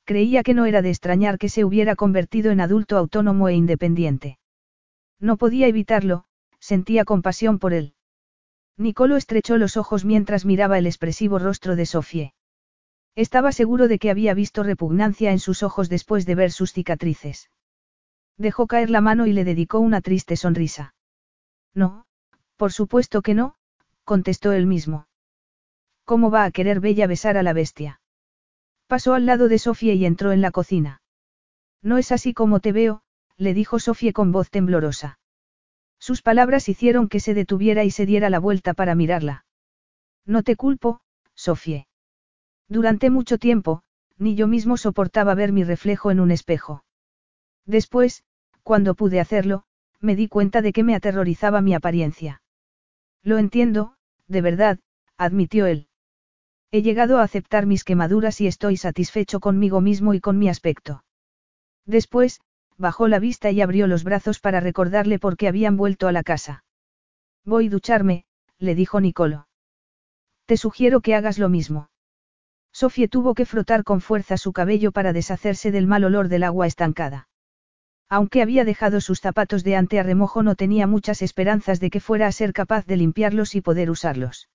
[0.06, 4.40] Creía que no era de extrañar que se hubiera convertido en adulto autónomo e independiente.
[5.20, 6.24] No podía evitarlo,
[6.62, 7.96] sentía compasión por él.
[8.78, 12.34] Nicolo estrechó los ojos mientras miraba el expresivo rostro de Sofie.
[13.16, 17.50] Estaba seguro de que había visto repugnancia en sus ojos después de ver sus cicatrices.
[18.38, 20.96] Dejó caer la mano y le dedicó una triste sonrisa.
[21.74, 22.06] No,
[22.56, 23.56] por supuesto que no,
[24.06, 25.08] contestó él mismo.
[26.06, 28.02] ¿Cómo va a querer Bella besar a la bestia?
[28.88, 31.02] Pasó al lado de Sofía y entró en la cocina.
[31.82, 33.04] No es así como te veo,
[33.38, 35.20] le dijo Sofía con voz temblorosa.
[36.00, 39.46] Sus palabras hicieron que se detuviera y se diera la vuelta para mirarla.
[40.26, 41.02] No te culpo,
[41.36, 41.88] Sofía.
[42.72, 43.84] Durante mucho tiempo,
[44.18, 46.86] ni yo mismo soportaba ver mi reflejo en un espejo.
[47.66, 48.24] Después,
[48.64, 49.66] cuando pude hacerlo,
[50.00, 52.42] me di cuenta de que me aterrorizaba mi apariencia.
[53.24, 53.98] Lo entiendo,
[54.30, 54.80] de verdad,
[55.18, 55.90] admitió él.
[56.72, 61.04] He llegado a aceptar mis quemaduras y estoy satisfecho conmigo mismo y con mi aspecto.
[61.86, 62.40] Después,
[62.78, 66.24] bajó la vista y abrió los brazos para recordarle por qué habían vuelto a la
[66.24, 66.64] casa.
[67.44, 68.24] Voy a ducharme,
[68.60, 69.50] le dijo Nicolo.
[70.46, 71.91] Te sugiero que hagas lo mismo.
[72.74, 76.68] Sofía tuvo que frotar con fuerza su cabello para deshacerse del mal olor del agua
[76.68, 77.28] estancada.
[78.10, 82.00] Aunque había dejado sus zapatos de ante a remojo no tenía muchas esperanzas de que
[82.00, 84.50] fuera a ser capaz de limpiarlos y poder usarlos.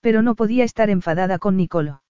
[0.00, 2.02] Pero no podía estar enfadada con Nicolo.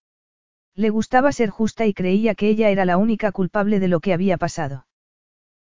[0.74, 4.12] Le gustaba ser justa y creía que ella era la única culpable de lo que
[4.12, 4.86] había pasado.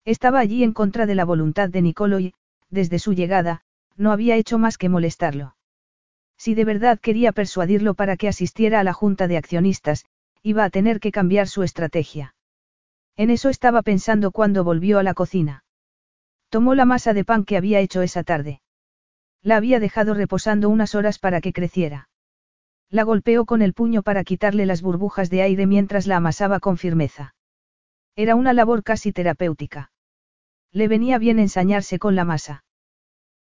[0.05, 2.35] Estaba allí en contra de la voluntad de Nicolo y,
[2.71, 3.63] desde su llegada,
[3.97, 5.57] no había hecho más que molestarlo.
[6.43, 10.07] Si de verdad quería persuadirlo para que asistiera a la junta de accionistas,
[10.43, 12.35] iba a tener que cambiar su estrategia.
[13.17, 15.63] En eso estaba pensando cuando volvió a la cocina.
[16.49, 18.61] Tomó la masa de pan que había hecho esa tarde.
[19.41, 22.09] La había dejado reposando unas horas para que creciera.
[22.91, 26.77] La golpeó con el puño para quitarle las burbujas de aire mientras la amasaba con
[26.77, 27.37] firmeza.
[28.17, 29.93] Era una labor casi terapéutica.
[30.73, 32.65] Le venía bien ensañarse con la masa.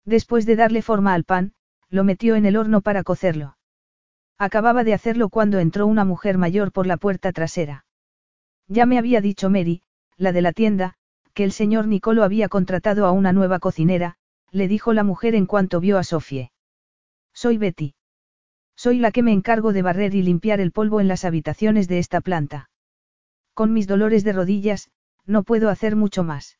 [0.04, 1.54] Después de darle forma al pan,
[1.92, 3.58] lo metió en el horno para cocerlo.
[4.38, 7.84] Acababa de hacerlo cuando entró una mujer mayor por la puerta trasera.
[8.66, 9.82] Ya me había dicho Mary,
[10.16, 10.94] la de la tienda,
[11.34, 14.16] que el señor Nicolo había contratado a una nueva cocinera,
[14.50, 16.50] le dijo la mujer en cuanto vio a Sofie.
[17.34, 17.94] Soy Betty.
[18.74, 21.98] Soy la que me encargo de barrer y limpiar el polvo en las habitaciones de
[21.98, 22.70] esta planta.
[23.52, 24.90] Con mis dolores de rodillas,
[25.26, 26.58] no puedo hacer mucho más.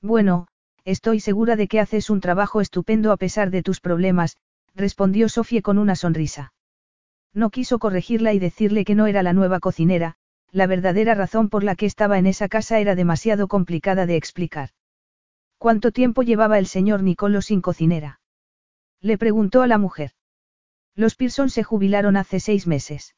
[0.00, 0.46] Bueno,
[0.84, 4.36] estoy segura de que haces un trabajo estupendo a pesar de tus problemas,
[4.74, 6.52] respondió Sofía con una sonrisa.
[7.32, 10.16] No quiso corregirla y decirle que no era la nueva cocinera,
[10.52, 14.70] la verdadera razón por la que estaba en esa casa era demasiado complicada de explicar.
[15.58, 18.20] ¿Cuánto tiempo llevaba el señor Nicolo sin cocinera?
[19.00, 20.12] Le preguntó a la mujer.
[20.94, 23.16] Los Pearson se jubilaron hace seis meses.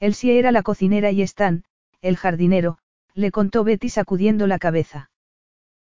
[0.00, 1.64] Él sí era la cocinera y Stan,
[2.00, 2.78] el jardinero,
[3.14, 5.10] le contó Betty sacudiendo la cabeza.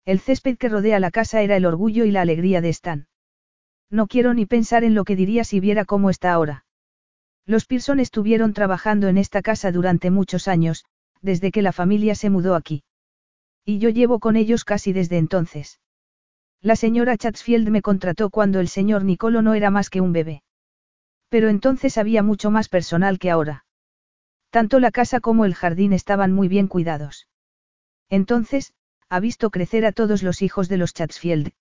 [0.05, 3.06] El césped que rodea la casa era el orgullo y la alegría de Stan.
[3.90, 6.64] No quiero ni pensar en lo que diría si viera cómo está ahora.
[7.47, 10.85] Los Pearson estuvieron trabajando en esta casa durante muchos años,
[11.20, 12.85] desde que la familia se mudó aquí.
[13.64, 15.81] Y yo llevo con ellos casi desde entonces.
[16.62, 20.43] La señora Chatsfield me contrató cuando el señor Nicolo no era más que un bebé.
[21.28, 23.64] Pero entonces había mucho más personal que ahora.
[24.51, 27.28] Tanto la casa como el jardín estaban muy bien cuidados.
[28.09, 28.72] Entonces,
[29.11, 31.53] ha visto crecer a todos los hijos de los Chatsfield.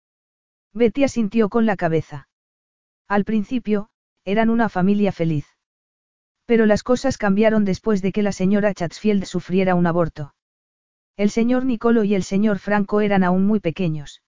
[0.72, 2.30] Betty asintió con la cabeza.
[3.08, 3.90] Al principio,
[4.24, 5.48] eran una familia feliz.
[6.46, 10.36] Pero las cosas cambiaron después de que la señora Chatsfield sufriera un aborto.
[11.18, 14.22] El señor Nicolo y el señor Franco eran aún muy pequeños.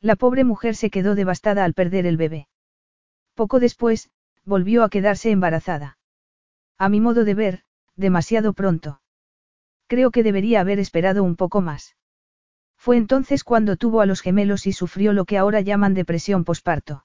[0.00, 2.46] La pobre mujer se quedó devastada al perder el bebé.
[3.34, 4.08] Poco después,
[4.44, 5.98] volvió a quedarse embarazada.
[6.78, 7.62] A mi modo de ver,
[7.96, 9.00] demasiado pronto.
[9.88, 11.96] Creo que debería haber esperado un poco más.
[12.86, 17.04] Fue entonces cuando tuvo a los gemelos y sufrió lo que ahora llaman depresión posparto.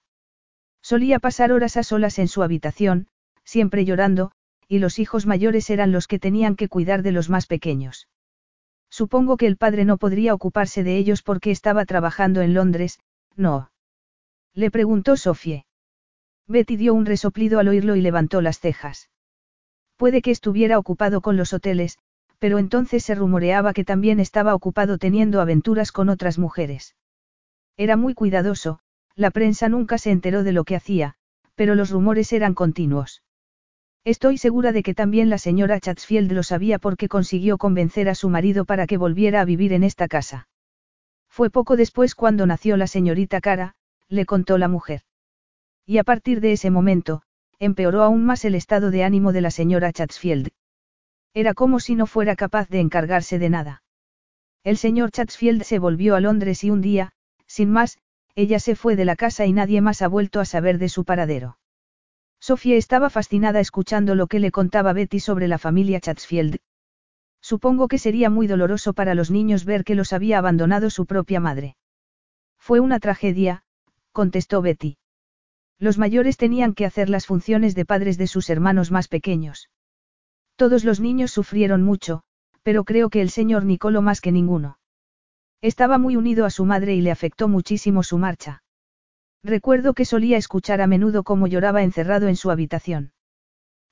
[0.80, 3.08] Solía pasar horas a solas en su habitación,
[3.46, 4.32] siempre llorando,
[4.68, 8.08] y los hijos mayores eran los que tenían que cuidar de los más pequeños.
[8.92, 13.00] Supongo que el padre no podría ocuparse de ellos porque estaba trabajando en Londres,
[13.36, 13.72] no.
[14.54, 15.66] Le preguntó Sofie.
[16.46, 19.10] Betty dio un resoplido al oírlo y levantó las cejas.
[19.98, 21.98] Puede que estuviera ocupado con los hoteles,
[22.42, 26.96] pero entonces se rumoreaba que también estaba ocupado teniendo aventuras con otras mujeres.
[27.78, 28.80] Era muy cuidadoso,
[29.16, 31.14] la prensa nunca se enteró de lo que hacía,
[31.54, 33.22] pero los rumores eran continuos.
[34.04, 38.28] Estoy segura de que también la señora Chatsfield lo sabía porque consiguió convencer a su
[38.28, 40.48] marido para que volviera a vivir en esta casa.
[41.30, 43.76] Fue poco después cuando nació la señorita Cara,
[44.10, 45.04] le contó la mujer.
[45.86, 47.22] Y a partir de ese momento,
[47.60, 50.50] empeoró aún más el estado de ánimo de la señora Chatsfield.
[51.34, 53.84] Era como si no fuera capaz de encargarse de nada.
[54.64, 57.14] El señor Chatsfield se volvió a Londres y un día,
[57.48, 57.98] sin más,
[58.36, 61.04] ella se fue de la casa y nadie más ha vuelto a saber de su
[61.04, 61.58] paradero.
[62.40, 66.58] Sofía estaba fascinada escuchando lo que le contaba Betty sobre la familia Chatsfield.
[67.42, 71.40] Supongo que sería muy doloroso para los niños ver que los había abandonado su propia
[71.40, 71.76] madre.
[72.58, 73.64] Fue una tragedia,
[74.12, 74.98] contestó Betty.
[75.80, 79.70] Los mayores tenían que hacer las funciones de padres de sus hermanos más pequeños.
[80.62, 82.22] Todos los niños sufrieron mucho,
[82.62, 84.78] pero creo que el señor Nicolo más que ninguno.
[85.60, 88.62] Estaba muy unido a su madre y le afectó muchísimo su marcha.
[89.44, 93.12] Recuerdo que solía escuchar a menudo cómo lloraba encerrado en su habitación.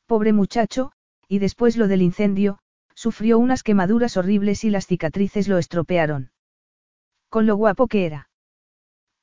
[0.06, 0.92] Pobre muchacho,
[1.28, 2.60] y después lo del incendio,
[2.94, 6.30] sufrió unas quemaduras horribles y las cicatrices lo estropearon.
[7.30, 8.30] Con lo guapo que era.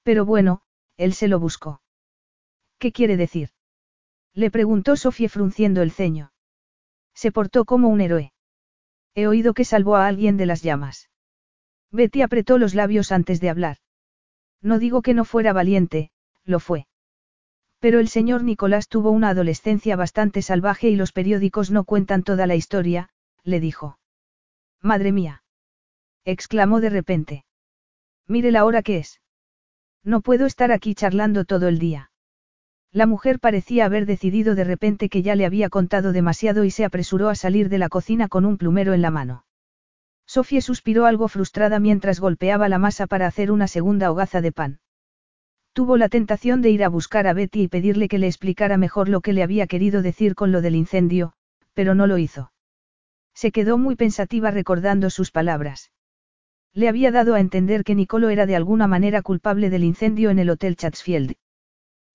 [0.02, 0.62] Pero bueno,
[0.96, 1.80] él se lo buscó.
[2.80, 3.50] ¿Qué quiere decir?
[4.34, 6.32] Le preguntó Sofía frunciendo el ceño.
[7.16, 8.32] Se portó como un héroe.
[9.14, 11.08] He oído que salvó a alguien de las llamas.
[11.90, 13.78] Betty apretó los labios antes de hablar.
[14.60, 16.10] No digo que no fuera valiente,
[16.44, 16.86] lo fue.
[17.78, 22.46] Pero el señor Nicolás tuvo una adolescencia bastante salvaje y los periódicos no cuentan toda
[22.46, 23.08] la historia,
[23.42, 23.98] le dijo.
[24.82, 25.42] Madre mía.
[26.24, 27.44] exclamó de repente.
[28.26, 29.22] Mire la hora que es.
[30.02, 32.10] No puedo estar aquí charlando todo el día.
[32.92, 36.84] La mujer parecía haber decidido de repente que ya le había contado demasiado y se
[36.84, 39.44] apresuró a salir de la cocina con un plumero en la mano.
[40.26, 44.80] Sofía suspiró algo frustrada mientras golpeaba la masa para hacer una segunda hogaza de pan.
[45.72, 49.08] Tuvo la tentación de ir a buscar a Betty y pedirle que le explicara mejor
[49.08, 51.34] lo que le había querido decir con lo del incendio,
[51.74, 52.50] pero no lo hizo.
[53.34, 55.92] Se quedó muy pensativa recordando sus palabras.
[56.72, 60.38] Le había dado a entender que Nicolo era de alguna manera culpable del incendio en
[60.38, 61.36] el Hotel Chatsfield.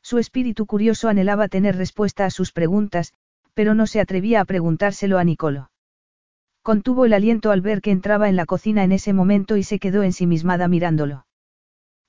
[0.01, 3.13] Su espíritu curioso anhelaba tener respuesta a sus preguntas,
[3.53, 5.71] pero no se atrevía a preguntárselo a Nicolo.
[6.63, 9.79] Contuvo el aliento al ver que entraba en la cocina en ese momento y se
[9.79, 11.25] quedó ensimismada mirándolo.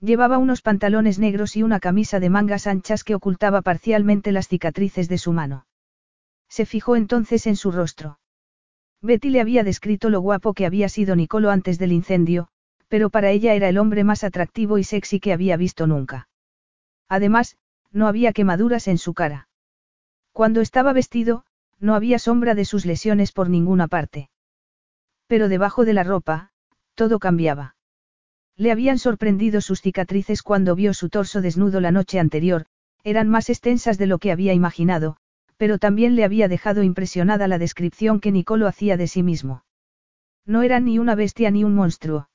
[0.00, 5.08] Llevaba unos pantalones negros y una camisa de mangas anchas que ocultaba parcialmente las cicatrices
[5.08, 5.66] de su mano.
[6.48, 8.18] Se fijó entonces en su rostro.
[9.00, 12.48] Betty le había descrito lo guapo que había sido Nicolo antes del incendio,
[12.88, 16.28] pero para ella era el hombre más atractivo y sexy que había visto nunca.
[17.08, 17.56] Además,
[17.92, 19.48] no había quemaduras en su cara.
[20.32, 21.44] Cuando estaba vestido,
[21.78, 24.30] no había sombra de sus lesiones por ninguna parte.
[25.26, 26.50] Pero debajo de la ropa,
[26.94, 27.76] todo cambiaba.
[28.56, 32.66] Le habían sorprendido sus cicatrices cuando vio su torso desnudo la noche anterior,
[33.02, 35.16] eran más extensas de lo que había imaginado,
[35.56, 39.64] pero también le había dejado impresionada la descripción que Nicolo hacía de sí mismo.
[40.44, 42.28] No era ni una bestia ni un monstruo.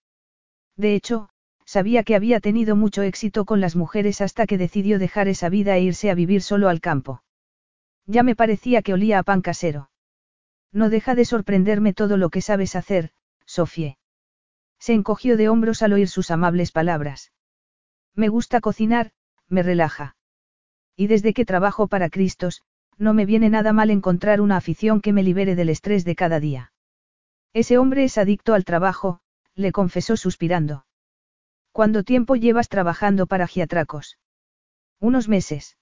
[0.75, 1.29] De hecho,
[1.67, 5.75] sabía que había tenido mucho éxito con las mujeres hasta que decidió dejar esa vida
[5.75, 7.21] e irse a vivir solo al campo.
[8.05, 9.91] Ya me parecía que olía a pan casero.
[10.71, 13.11] No deja de sorprenderme todo lo que sabes hacer,
[13.45, 13.97] Sofie.
[14.79, 17.33] Se encogió de hombros al oír sus amables palabras.
[18.15, 19.11] Me gusta cocinar,
[19.49, 20.15] me relaja.
[20.95, 22.63] Y desde que trabajo para Cristos,
[22.97, 26.39] no me viene nada mal encontrar una afición que me libere del estrés de cada
[26.39, 26.71] día.
[27.51, 29.19] Ese hombre es adicto al trabajo,
[29.53, 30.86] le confesó suspirando.
[31.77, 34.17] ¿Cuánto tiempo llevas trabajando para Giatracos?
[34.99, 35.77] Unos meses.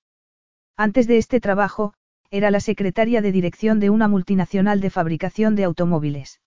[0.75, 1.93] Antes de este trabajo,
[2.29, 6.41] era la secretaria de dirección de una multinacional de fabricación de automóviles.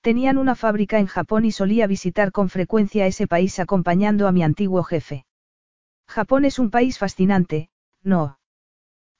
[0.00, 4.42] Tenían una fábrica en Japón y solía visitar con frecuencia ese país acompañando a mi
[4.42, 5.26] antiguo jefe.
[6.08, 7.68] Japón es un país fascinante,
[8.02, 8.38] ¿no?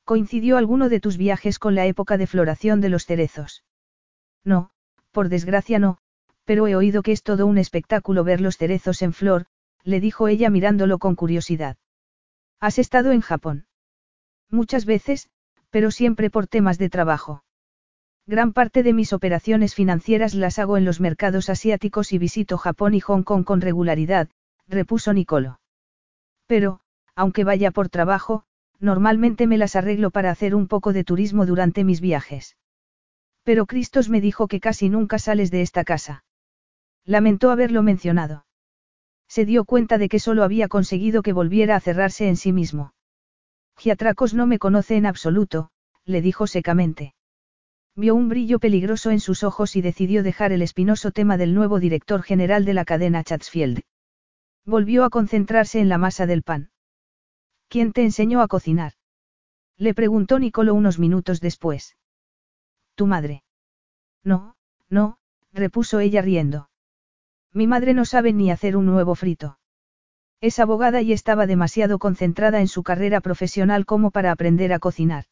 [0.04, 3.62] ¿Coincidió alguno de tus viajes con la época de floración de los cerezos?
[4.42, 4.70] No,
[5.12, 5.98] por desgracia no,
[6.44, 9.46] pero he oído que es todo un espectáculo ver los cerezos en flor,
[9.82, 11.76] le dijo ella mirándolo con curiosidad.
[12.60, 13.66] ¿Has estado en Japón?
[14.50, 15.28] Muchas veces,
[15.70, 17.44] pero siempre por temas de trabajo.
[18.26, 22.94] Gran parte de mis operaciones financieras las hago en los mercados asiáticos y visito Japón
[22.94, 24.30] y Hong Kong con regularidad,
[24.66, 25.60] repuso Nicolo.
[26.46, 26.80] Pero,
[27.14, 28.44] aunque vaya por trabajo,
[28.80, 32.56] normalmente me las arreglo para hacer un poco de turismo durante mis viajes.
[33.42, 36.24] Pero Cristos me dijo que casi nunca sales de esta casa.
[37.06, 38.47] Lamentó haberlo mencionado.
[39.28, 42.94] Se dio cuenta de que solo había conseguido que volviera a cerrarse en sí mismo.
[43.76, 45.70] Giatracos no me conoce en absoluto,
[46.05, 47.14] le dijo secamente.
[47.97, 51.78] Vio un brillo peligroso en sus ojos y decidió dejar el espinoso tema del nuevo
[51.78, 53.82] director general de la cadena Chatsfield.
[54.64, 56.70] Volvió a concentrarse en la masa del pan.
[57.68, 58.93] ¿Quién te enseñó a cocinar?
[59.76, 61.97] Le preguntó Nicolo unos minutos después.
[62.94, 63.43] Tu madre.
[64.22, 64.56] No,
[64.89, 65.18] no,
[65.52, 66.68] repuso ella riendo.
[67.55, 69.59] Mi madre no sabe ni hacer un nuevo frito.
[70.40, 75.26] Es abogada y estaba demasiado concentrada en su carrera profesional como para aprender a cocinar.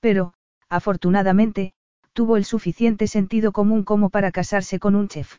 [0.00, 0.34] Pero,
[0.68, 1.72] afortunadamente,
[2.12, 5.38] tuvo el suficiente sentido común como para casarse con un chef.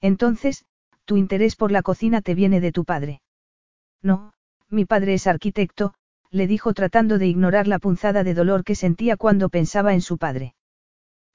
[0.00, 0.64] Entonces,
[1.04, 3.20] tu interés por la cocina te viene de tu padre.
[4.00, 4.32] No,
[4.68, 5.94] mi padre es arquitecto,
[6.30, 10.18] le dijo tratando de ignorar la punzada de dolor que sentía cuando pensaba en su
[10.18, 10.54] padre.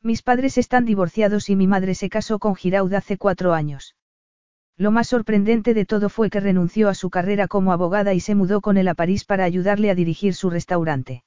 [0.04, 3.96] Mis padres están divorciados y mi madre se casó con Giraud hace cuatro años.
[4.76, 8.36] Lo más sorprendente de todo fue que renunció a su carrera como abogada y se
[8.36, 11.24] mudó con él a París para ayudarle a dirigir su restaurante.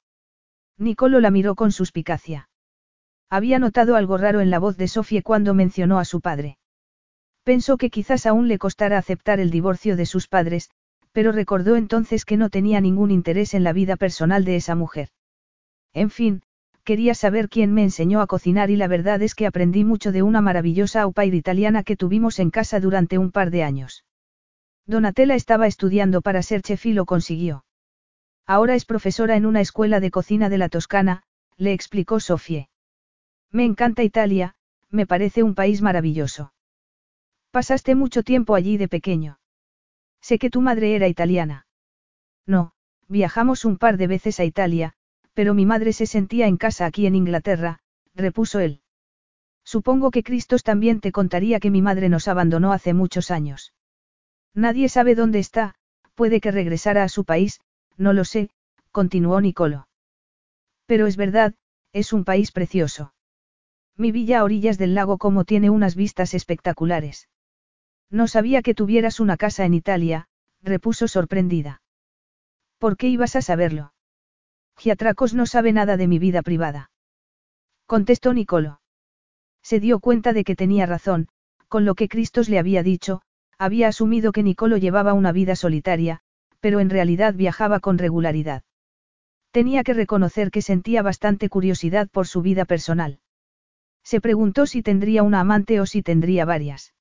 [0.77, 2.51] Nicolo la miró con suspicacia.
[3.31, 6.59] Había notado algo raro en la voz de Sofie cuando mencionó a su padre.
[7.45, 10.71] Pensó que quizás aún le costara aceptar el divorcio de sus padres,
[11.13, 15.09] pero recordó entonces que no tenía ningún interés en la vida personal de esa mujer.
[15.95, 16.43] En fin,
[16.87, 20.23] quería saber quién me enseñó a cocinar y la verdad es que aprendí mucho de
[20.23, 24.05] una maravillosa au pair italiana que tuvimos en casa durante un par de años.
[24.87, 27.65] Donatella estaba estudiando para ser chef y lo consiguió.
[28.47, 31.25] Ahora es profesora en una escuela de cocina de la Toscana,
[31.57, 32.69] le explicó Sofie.
[33.51, 34.55] Me encanta Italia,
[34.89, 36.53] me parece un país maravilloso.
[37.51, 39.41] Pasaste mucho tiempo allí de pequeño.
[40.21, 41.67] Sé que tu madre era italiana.
[42.47, 42.75] No,
[43.09, 44.95] viajamos un par de veces a Italia,
[45.37, 47.79] pero mi madre se sentía en casa aquí en Inglaterra,
[48.15, 48.81] repuso él.
[49.65, 53.75] Supongo que Cristos también te contaría que mi madre nos abandonó hace muchos años.
[54.55, 55.75] Nadie sabe dónde está,
[56.15, 57.61] puede que regresara a su país,
[57.99, 58.49] no lo sé,
[58.93, 59.89] continuó Nicolo.
[60.87, 61.55] Pero es verdad,
[61.93, 63.13] es un país precioso.
[63.95, 67.29] Mi villa a orillas del lago como tiene unas vistas espectaculares.
[68.09, 70.29] No sabía que tuvieras una casa en Italia,
[70.63, 71.83] repuso sorprendida.
[72.79, 73.93] ¿Por qué ibas a saberlo?
[74.79, 76.91] Giatracos no sabe nada de mi vida privada.
[77.87, 78.81] Contestó Nicolo.
[79.63, 81.29] Se dio cuenta de que tenía razón,
[81.69, 83.23] con lo que Cristos le había dicho,
[83.59, 86.21] había asumido que Nicolo llevaba una vida solitaria,
[86.61, 88.63] pero en realidad viajaba con regularidad.
[89.51, 93.21] Tenía que reconocer que sentía bastante curiosidad por su vida personal.
[94.05, 96.95] Se preguntó si tendría una amante o si tendría varias.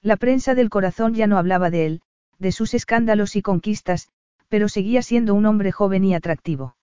[0.00, 2.02] La prensa del corazón ya no hablaba de él,
[2.38, 4.08] de sus escándalos y conquistas,
[4.48, 6.76] pero seguía siendo un hombre joven y atractivo.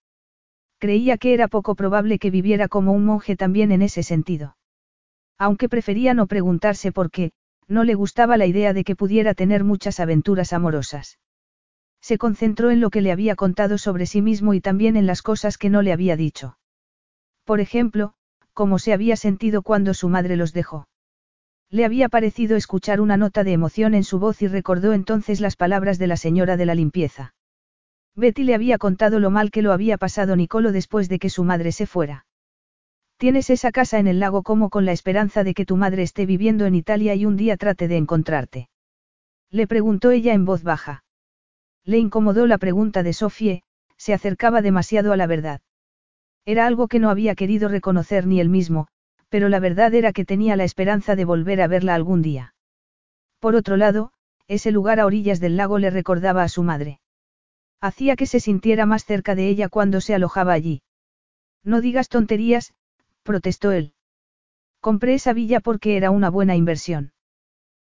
[0.80, 4.56] Creía que era poco probable que viviera como un monje también en ese sentido.
[5.38, 7.32] Aunque prefería no preguntarse por qué,
[7.68, 11.20] no le gustaba la idea de que pudiera tener muchas aventuras amorosas.
[12.02, 15.22] Se concentró en lo que le había contado sobre sí mismo y también en las
[15.22, 16.58] cosas que no le había dicho.
[17.44, 18.14] Por ejemplo,
[18.54, 20.88] cómo se había sentido cuando su madre los dejó.
[21.70, 25.56] Le había parecido escuchar una nota de emoción en su voz y recordó entonces las
[25.56, 27.34] palabras de la señora de la limpieza.
[28.16, 31.44] Betty le había contado lo mal que lo había pasado Nicolo después de que su
[31.44, 32.26] madre se fuera.
[33.18, 36.26] Tienes esa casa en el lago como con la esperanza de que tu madre esté
[36.26, 38.70] viviendo en Italia y un día trate de encontrarte.
[39.52, 41.04] Le preguntó ella en voz baja.
[41.84, 43.64] Le incomodó la pregunta de Sofie,
[43.98, 45.62] se acercaba demasiado a la verdad.
[46.46, 48.88] Era algo que no había querido reconocer ni él mismo,
[49.28, 52.54] pero la verdad era que tenía la esperanza de volver a verla algún día.
[53.40, 54.12] Por otro lado,
[54.48, 57.00] ese lugar a orillas del lago le recordaba a su madre.
[57.82, 60.82] Hacía que se sintiera más cerca de ella cuando se alojaba allí.
[61.64, 62.74] No digas tonterías,
[63.24, 63.94] protestó él.
[64.82, 67.14] Compré esa villa porque era una buena inversión.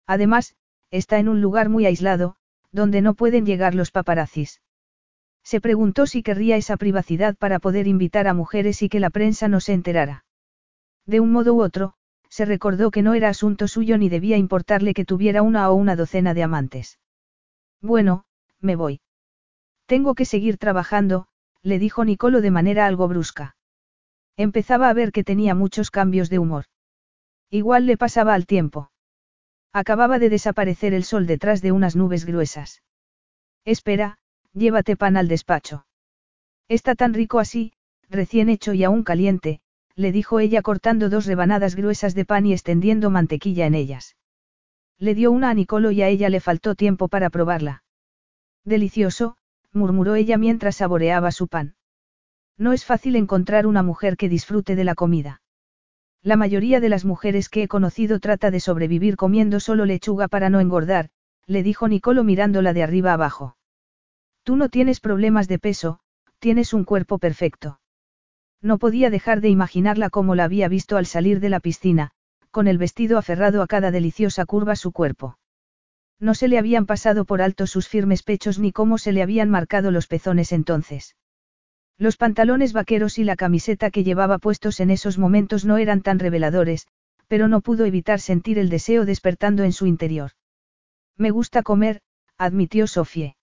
[0.06, 0.54] Además,
[0.90, 2.36] está en un lugar muy aislado,
[2.72, 4.60] donde no pueden llegar los paparazzis.
[5.42, 9.48] Se preguntó si querría esa privacidad para poder invitar a mujeres y que la prensa
[9.48, 10.24] no se enterara.
[11.06, 11.94] De un modo u otro,
[12.28, 15.96] se recordó que no era asunto suyo ni debía importarle que tuviera una o una
[15.96, 17.00] docena de amantes.
[17.80, 18.24] Bueno,
[18.60, 19.00] me voy.
[19.90, 21.26] Tengo que seguir trabajando,
[21.64, 23.56] le dijo Nicolo de manera algo brusca.
[24.36, 26.66] Empezaba a ver que tenía muchos cambios de humor.
[27.50, 28.92] Igual le pasaba al tiempo.
[29.72, 32.84] Acababa de desaparecer el sol detrás de unas nubes gruesas.
[33.64, 34.18] Espera,
[34.52, 35.86] llévate pan al despacho.
[36.68, 37.72] Está tan rico así,
[38.08, 39.60] recién hecho y aún caliente,
[39.96, 44.14] le dijo ella cortando dos rebanadas gruesas de pan y extendiendo mantequilla en ellas.
[44.98, 47.82] Le dio una a Nicolo y a ella le faltó tiempo para probarla.
[48.64, 49.36] Delicioso,
[49.72, 51.74] murmuró ella mientras saboreaba su pan.
[52.56, 55.40] No es fácil encontrar una mujer que disfrute de la comida.
[56.22, 60.50] La mayoría de las mujeres que he conocido trata de sobrevivir comiendo solo lechuga para
[60.50, 61.08] no engordar,
[61.46, 63.56] le dijo Nicolo mirándola de arriba abajo.
[64.42, 66.00] Tú no tienes problemas de peso,
[66.38, 67.80] tienes un cuerpo perfecto.
[68.60, 72.10] No podía dejar de imaginarla como la había visto al salir de la piscina,
[72.50, 75.38] con el vestido aferrado a cada deliciosa curva su cuerpo.
[76.20, 79.48] No se le habían pasado por alto sus firmes pechos ni cómo se le habían
[79.48, 81.16] marcado los pezones entonces.
[81.96, 86.18] Los pantalones vaqueros y la camiseta que llevaba puestos en esos momentos no eran tan
[86.18, 86.86] reveladores,
[87.26, 90.32] pero no pudo evitar sentir el deseo despertando en su interior.
[91.16, 92.00] Me gusta comer,
[92.38, 93.36] admitió Sofie.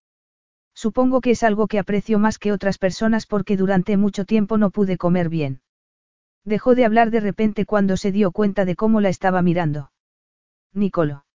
[0.74, 4.72] Supongo que es algo que aprecio más que otras personas porque durante mucho tiempo no
[4.72, 5.62] pude comer bien.
[6.44, 9.92] Dejó de hablar de repente cuando se dio cuenta de cómo la estaba mirando.
[10.74, 11.27] Nicolo.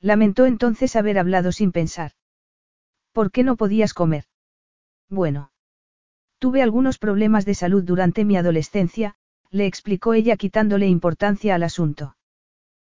[0.00, 2.12] Lamentó entonces haber hablado sin pensar.
[3.12, 4.24] ¿Por qué no podías comer?
[5.08, 5.52] Bueno.
[6.38, 9.16] Tuve algunos problemas de salud durante mi adolescencia,
[9.50, 12.16] le explicó ella quitándole importancia al asunto.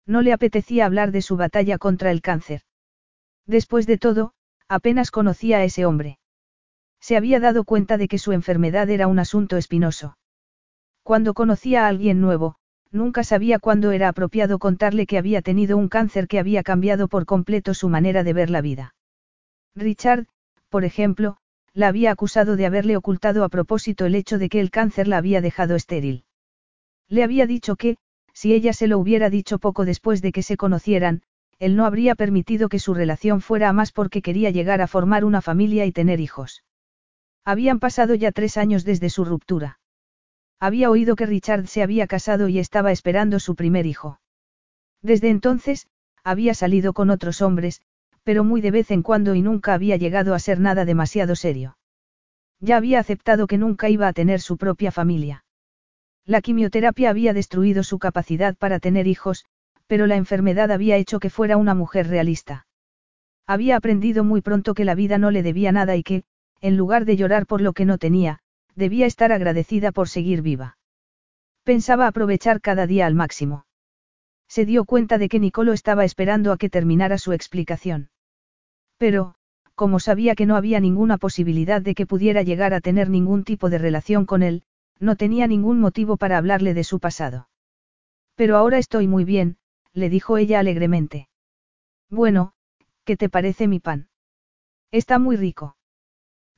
[0.04, 2.62] No le apetecía hablar de su batalla contra el cáncer.
[3.46, 4.32] Después de todo,
[4.68, 6.18] apenas conocía a ese hombre.
[7.00, 10.18] Se había dado cuenta de que su enfermedad era un asunto espinoso.
[11.02, 12.57] Cuando conocía a alguien nuevo,
[12.90, 17.26] nunca sabía cuándo era apropiado contarle que había tenido un cáncer que había cambiado por
[17.26, 18.94] completo su manera de ver la vida.
[19.74, 20.26] Richard,
[20.68, 21.36] por ejemplo,
[21.74, 25.18] la había acusado de haberle ocultado a propósito el hecho de que el cáncer la
[25.18, 26.24] había dejado estéril.
[27.08, 27.96] Le había dicho que,
[28.32, 31.22] si ella se lo hubiera dicho poco después de que se conocieran,
[31.58, 35.24] él no habría permitido que su relación fuera a más porque quería llegar a formar
[35.24, 36.64] una familia y tener hijos.
[37.44, 39.77] Habían pasado ya tres años desde su ruptura.
[40.60, 44.20] Había oído que Richard se había casado y estaba esperando su primer hijo.
[45.02, 45.86] Desde entonces,
[46.24, 47.80] había salido con otros hombres,
[48.24, 51.78] pero muy de vez en cuando y nunca había llegado a ser nada demasiado serio.
[52.60, 55.44] Ya había aceptado que nunca iba a tener su propia familia.
[56.26, 59.46] La quimioterapia había destruido su capacidad para tener hijos,
[59.86, 62.66] pero la enfermedad había hecho que fuera una mujer realista.
[63.46, 66.24] Había aprendido muy pronto que la vida no le debía nada y que,
[66.60, 68.40] en lugar de llorar por lo que no tenía,
[68.78, 70.78] debía estar agradecida por seguir viva.
[71.64, 73.66] Pensaba aprovechar cada día al máximo.
[74.48, 78.10] Se dio cuenta de que Nicolo estaba esperando a que terminara su explicación.
[78.96, 79.34] Pero,
[79.74, 83.68] como sabía que no había ninguna posibilidad de que pudiera llegar a tener ningún tipo
[83.68, 84.62] de relación con él,
[84.98, 87.48] no tenía ningún motivo para hablarle de su pasado.
[88.34, 89.58] Pero ahora estoy muy bien,
[89.92, 91.28] le dijo ella alegremente.
[92.10, 92.52] Bueno,
[93.04, 94.08] ¿qué te parece mi pan?
[94.90, 95.77] Está muy rico.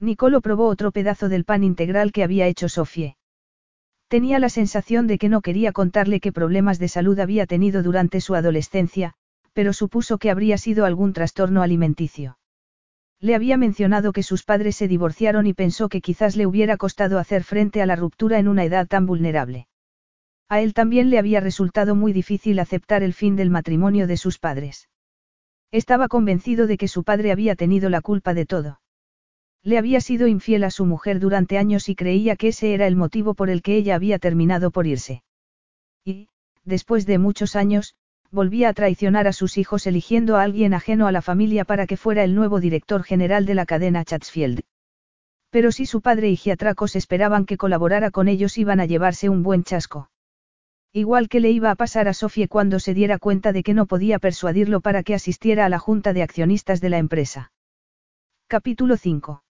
[0.00, 3.16] Nicolo probó otro pedazo del pan integral que había hecho Sofie.
[4.08, 8.20] Tenía la sensación de que no quería contarle qué problemas de salud había tenido durante
[8.20, 9.12] su adolescencia,
[9.52, 12.38] pero supuso que habría sido algún trastorno alimenticio.
[13.20, 17.18] Le había mencionado que sus padres se divorciaron y pensó que quizás le hubiera costado
[17.18, 19.68] hacer frente a la ruptura en una edad tan vulnerable.
[20.48, 24.38] A él también le había resultado muy difícil aceptar el fin del matrimonio de sus
[24.38, 24.88] padres.
[25.70, 28.80] Estaba convencido de que su padre había tenido la culpa de todo.
[29.62, 32.96] Le había sido infiel a su mujer durante años y creía que ese era el
[32.96, 35.22] motivo por el que ella había terminado por irse.
[36.04, 36.28] Y,
[36.64, 37.94] después de muchos años,
[38.30, 41.98] volvía a traicionar a sus hijos eligiendo a alguien ajeno a la familia para que
[41.98, 44.60] fuera el nuevo director general de la cadena Chatsfield.
[45.50, 49.42] Pero si su padre y Giatracos esperaban que colaborara con ellos iban a llevarse un
[49.42, 50.10] buen chasco.
[50.92, 53.86] Igual que le iba a pasar a Sofie cuando se diera cuenta de que no
[53.86, 57.52] podía persuadirlo para que asistiera a la junta de accionistas de la empresa.
[58.48, 59.42] Capítulo 5.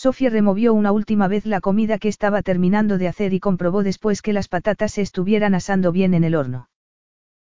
[0.00, 4.22] Sofía removió una última vez la comida que estaba terminando de hacer y comprobó después
[4.22, 6.70] que las patatas se estuvieran asando bien en el horno.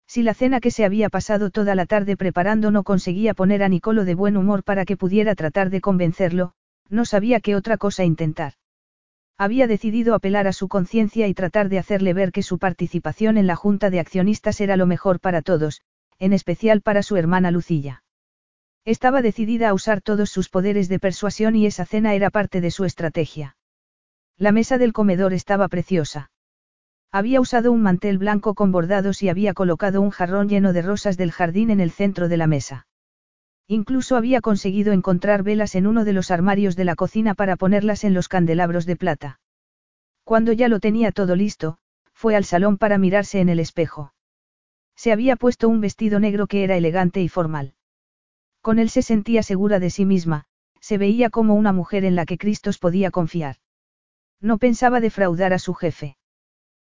[0.06, 3.68] Si la cena que se había pasado toda la tarde preparando no conseguía poner a
[3.68, 6.54] Nicolo de buen humor para que pudiera tratar de convencerlo,
[6.88, 8.54] no sabía qué otra cosa intentar.
[9.36, 13.46] Había decidido apelar a su conciencia y tratar de hacerle ver que su participación en
[13.46, 15.82] la junta de accionistas era lo mejor para todos,
[16.18, 18.02] en especial para su hermana Lucilla.
[18.86, 22.70] Estaba decidida a usar todos sus poderes de persuasión y esa cena era parte de
[22.70, 23.56] su estrategia.
[24.38, 26.30] La mesa del comedor estaba preciosa.
[27.10, 31.16] Había usado un mantel blanco con bordados y había colocado un jarrón lleno de rosas
[31.16, 32.86] del jardín en el centro de la mesa.
[33.66, 38.04] Incluso había conseguido encontrar velas en uno de los armarios de la cocina para ponerlas
[38.04, 39.40] en los candelabros de plata.
[40.22, 41.78] Cuando ya lo tenía todo listo,
[42.12, 44.14] fue al salón para mirarse en el espejo.
[44.94, 47.75] Se había puesto un vestido negro que era elegante y formal.
[48.66, 50.46] Con él se sentía segura de sí misma,
[50.80, 53.58] se veía como una mujer en la que Cristos podía confiar.
[54.40, 56.16] No pensaba defraudar a su jefe.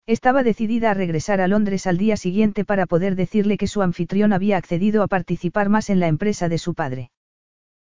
[0.07, 4.33] Estaba decidida a regresar a Londres al día siguiente para poder decirle que su anfitrión
[4.33, 7.11] había accedido a participar más en la empresa de su padre.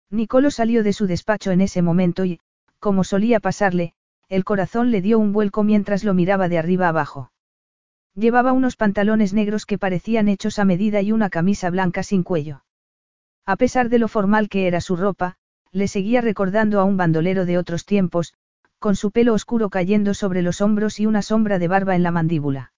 [0.09, 2.41] Nicolo salió de su despacho en ese momento y,
[2.79, 3.93] como solía pasarle,
[4.31, 7.31] el corazón le dio un vuelco mientras lo miraba de arriba abajo.
[8.15, 12.63] Llevaba unos pantalones negros que parecían hechos a medida y una camisa blanca sin cuello.
[13.45, 15.37] A pesar de lo formal que era su ropa,
[15.73, 18.35] le seguía recordando a un bandolero de otros tiempos,
[18.79, 22.11] con su pelo oscuro cayendo sobre los hombros y una sombra de barba en la
[22.11, 22.73] mandíbula.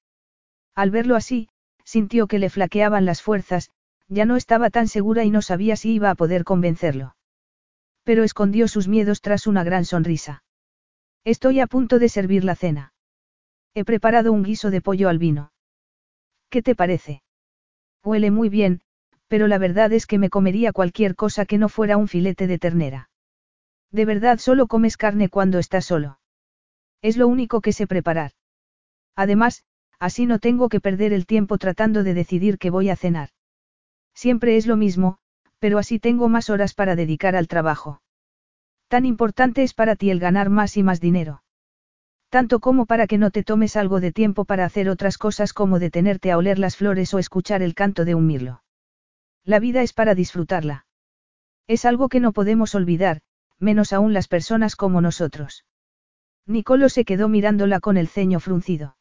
[0.74, 1.48] Al verlo así,
[1.84, 3.70] sintió que le flaqueaban las fuerzas,
[4.08, 7.16] ya no estaba tan segura y no sabía si iba a poder convencerlo.
[8.04, 10.44] Pero escondió sus miedos tras una gran sonrisa.
[11.24, 12.92] Estoy a punto de servir la cena.
[13.74, 15.52] He preparado un guiso de pollo al vino.
[16.50, 17.22] ¿Qué te parece?
[18.04, 18.82] Huele muy bien,
[19.28, 22.58] pero la verdad es que me comería cualquier cosa que no fuera un filete de
[22.58, 23.10] ternera.
[23.90, 26.18] De verdad solo comes carne cuando estás solo.
[27.00, 28.32] Es lo único que sé preparar.
[29.14, 29.64] Además,
[30.00, 33.28] así no tengo que perder el tiempo tratando de decidir qué voy a cenar.
[34.14, 35.18] Siempre es lo mismo,
[35.58, 38.02] pero así tengo más horas para dedicar al trabajo.
[38.88, 41.42] Tan importante es para ti el ganar más y más dinero.
[42.30, 45.78] Tanto como para que no te tomes algo de tiempo para hacer otras cosas como
[45.78, 48.63] detenerte a oler las flores o escuchar el canto de un mirlo.
[49.44, 50.86] La vida es para disfrutarla.
[51.66, 53.20] Es algo que no podemos olvidar,
[53.58, 55.64] menos aún las personas como nosotros.
[56.46, 58.96] Nicolo se quedó mirándola con el ceño fruncido.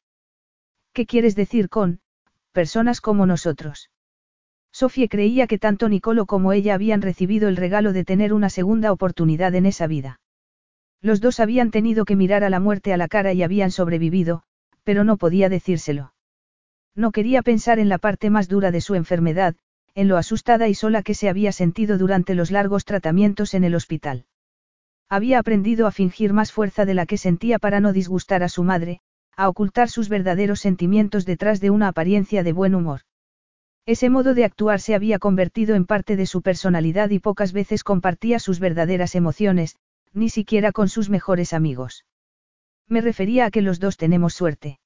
[0.94, 2.00] ¿Qué quieres decir con,
[2.52, 3.90] personas como nosotros?
[4.72, 8.92] Sofía creía que tanto Nicolo como ella habían recibido el regalo de tener una segunda
[8.92, 10.20] oportunidad en esa vida.
[11.02, 14.44] Los dos habían tenido que mirar a la muerte a la cara y habían sobrevivido,
[14.84, 16.14] pero no podía decírselo.
[16.96, 19.56] No quería pensar en la parte más dura de su enfermedad,
[19.96, 23.76] en lo asustada y sola que se había sentido durante los largos tratamientos en el
[23.76, 24.26] hospital.
[25.10, 28.64] Había aprendido a fingir más fuerza de la que sentía para no disgustar a su
[28.64, 29.02] madre,
[29.36, 33.02] a ocultar sus verdaderos sentimientos detrás de una apariencia de buen humor.
[33.86, 37.84] Ese modo de actuar se había convertido en parte de su personalidad y pocas veces
[37.84, 39.76] compartía sus verdaderas emociones,
[40.14, 42.06] ni siquiera con sus mejores amigos.
[42.88, 44.80] Me refería a que los dos tenemos suerte.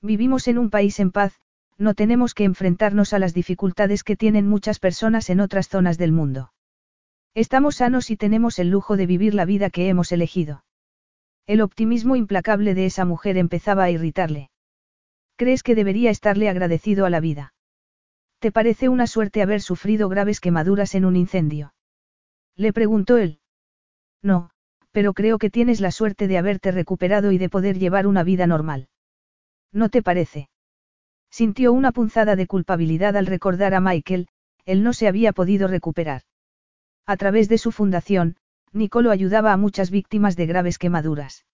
[0.00, 1.34] Vivimos en un país en paz,
[1.78, 6.12] no tenemos que enfrentarnos a las dificultades que tienen muchas personas en otras zonas del
[6.12, 6.52] mundo.
[7.34, 10.64] Estamos sanos y tenemos el lujo de vivir la vida que hemos elegido.
[11.46, 14.50] El optimismo implacable de esa mujer empezaba a irritarle.
[15.36, 17.54] ¿Crees que debería estarle agradecido a la vida?
[18.38, 21.74] ¿Te parece una suerte haber sufrido graves quemaduras en un incendio?
[22.56, 23.40] Le preguntó él.
[24.22, 24.50] No,
[24.92, 28.46] pero creo que tienes la suerte de haberte recuperado y de poder llevar una vida
[28.46, 28.88] normal.
[29.72, 30.48] ¿No te parece?
[31.34, 34.28] Sintió una punzada de culpabilidad al recordar a Michael,
[34.66, 36.22] él no se había podido recuperar.
[37.06, 38.36] A través de su fundación,
[38.70, 41.44] Nicolo ayudaba a muchas víctimas de graves quemaduras.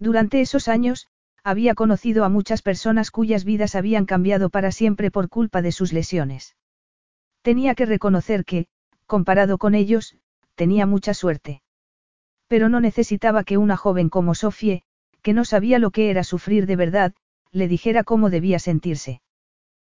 [0.00, 1.06] Durante esos años,
[1.44, 5.92] había conocido a muchas personas cuyas vidas habían cambiado para siempre por culpa de sus
[5.92, 6.56] lesiones.
[7.42, 8.66] Tenía que reconocer que,
[9.06, 10.16] comparado con ellos,
[10.56, 11.62] tenía mucha suerte.
[12.48, 14.82] Pero no necesitaba que una joven como Sofie,
[15.22, 17.14] que no sabía lo que era sufrir de verdad,
[17.52, 19.20] le dijera cómo debía sentirse.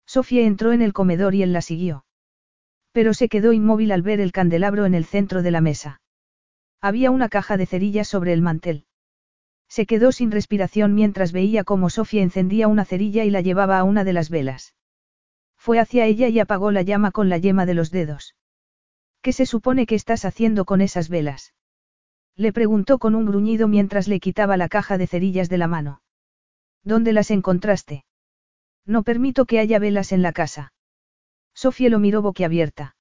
[0.05, 2.05] Sofía entró en el comedor y él la siguió.
[2.91, 6.01] Pero se quedó inmóvil al ver el candelabro en el centro de la mesa.
[6.81, 8.85] Había una caja de cerillas sobre el mantel.
[9.67, 13.84] Se quedó sin respiración mientras veía cómo Sofía encendía una cerilla y la llevaba a
[13.84, 14.73] una de las velas.
[15.57, 18.35] Fue hacia ella y apagó la llama con la yema de los dedos.
[19.21, 21.53] ¿Qué se supone que estás haciendo con esas velas?
[22.35, 26.01] Le preguntó con un gruñido mientras le quitaba la caja de cerillas de la mano.
[26.89, 28.03] ¿Dónde las encontraste?
[28.83, 30.73] No permito que haya velas en la casa.
[31.53, 32.95] Sofía lo miró boquiabierta.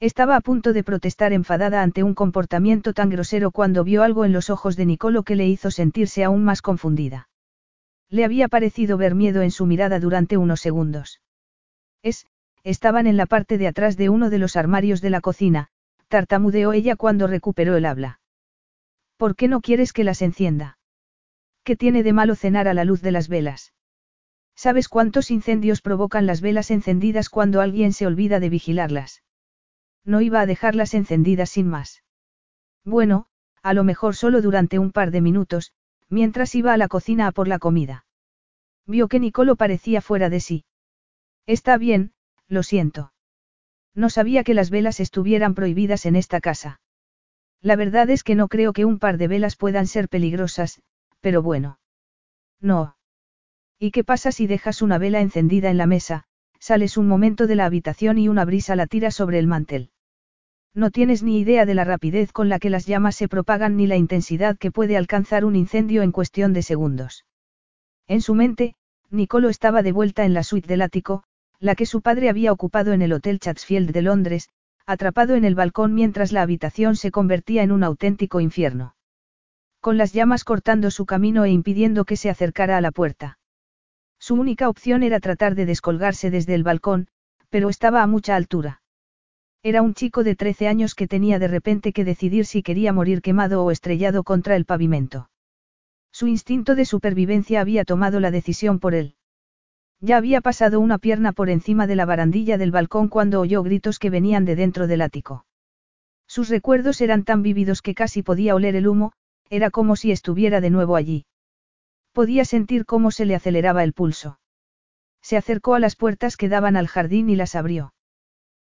[0.00, 4.32] Estaba a punto de protestar enfadada ante un comportamiento tan grosero cuando vio algo en
[4.32, 7.28] los ojos de Nicolo que le hizo sentirse aún más confundida.
[8.08, 11.20] Le había parecido ver miedo en su mirada durante unos segundos.
[12.02, 12.26] Es,
[12.64, 15.68] estaban en la parte de atrás de uno de los armarios de la cocina,
[16.08, 18.20] tartamudeó ella cuando recuperó el habla.
[19.18, 20.78] ¿Por qué no quieres que las encienda?
[21.64, 23.72] ¿Qué tiene de malo cenar a la luz de las velas?
[24.54, 29.22] ¿Sabes cuántos incendios provocan las velas encendidas cuando alguien se olvida de vigilarlas?
[30.04, 32.02] No iba a dejarlas encendidas sin más.
[32.84, 33.26] Bueno,
[33.62, 35.72] a lo mejor solo durante un par de minutos,
[36.08, 38.06] mientras iba a la cocina a por la comida.
[38.86, 40.64] Vio que Nicolo parecía fuera de sí.
[41.46, 42.12] Está bien,
[42.48, 43.12] lo siento.
[43.94, 46.80] No sabía que las velas estuvieran prohibidas en esta casa.
[47.60, 50.82] La verdad es que no creo que un par de velas puedan ser peligrosas,
[51.22, 51.78] pero bueno.
[52.60, 52.96] No.
[53.78, 56.24] ¿Y qué pasa si dejas una vela encendida en la mesa,
[56.58, 59.90] sales un momento de la habitación y una brisa la tira sobre el mantel?
[60.74, 63.86] No tienes ni idea de la rapidez con la que las llamas se propagan ni
[63.86, 67.24] la intensidad que puede alcanzar un incendio en cuestión de segundos.
[68.08, 68.74] En su mente,
[69.10, 71.24] Nicolo estaba de vuelta en la suite del ático,
[71.60, 74.48] la que su padre había ocupado en el Hotel Chatsfield de Londres,
[74.86, 78.96] atrapado en el balcón mientras la habitación se convertía en un auténtico infierno.
[79.82, 83.38] Con las llamas cortando su camino e impidiendo que se acercara a la puerta.
[84.20, 87.08] Su única opción era tratar de descolgarse desde el balcón,
[87.50, 88.80] pero estaba a mucha altura.
[89.60, 93.22] Era un chico de 13 años que tenía de repente que decidir si quería morir
[93.22, 95.30] quemado o estrellado contra el pavimento.
[96.12, 99.16] Su instinto de supervivencia había tomado la decisión por él.
[99.98, 103.98] Ya había pasado una pierna por encima de la barandilla del balcón cuando oyó gritos
[103.98, 105.44] que venían de dentro del ático.
[106.28, 109.12] Sus recuerdos eran tan vívidos que casi podía oler el humo,
[109.52, 111.26] era como si estuviera de nuevo allí.
[112.12, 114.38] Podía sentir cómo se le aceleraba el pulso.
[115.20, 117.92] Se acercó a las puertas que daban al jardín y las abrió.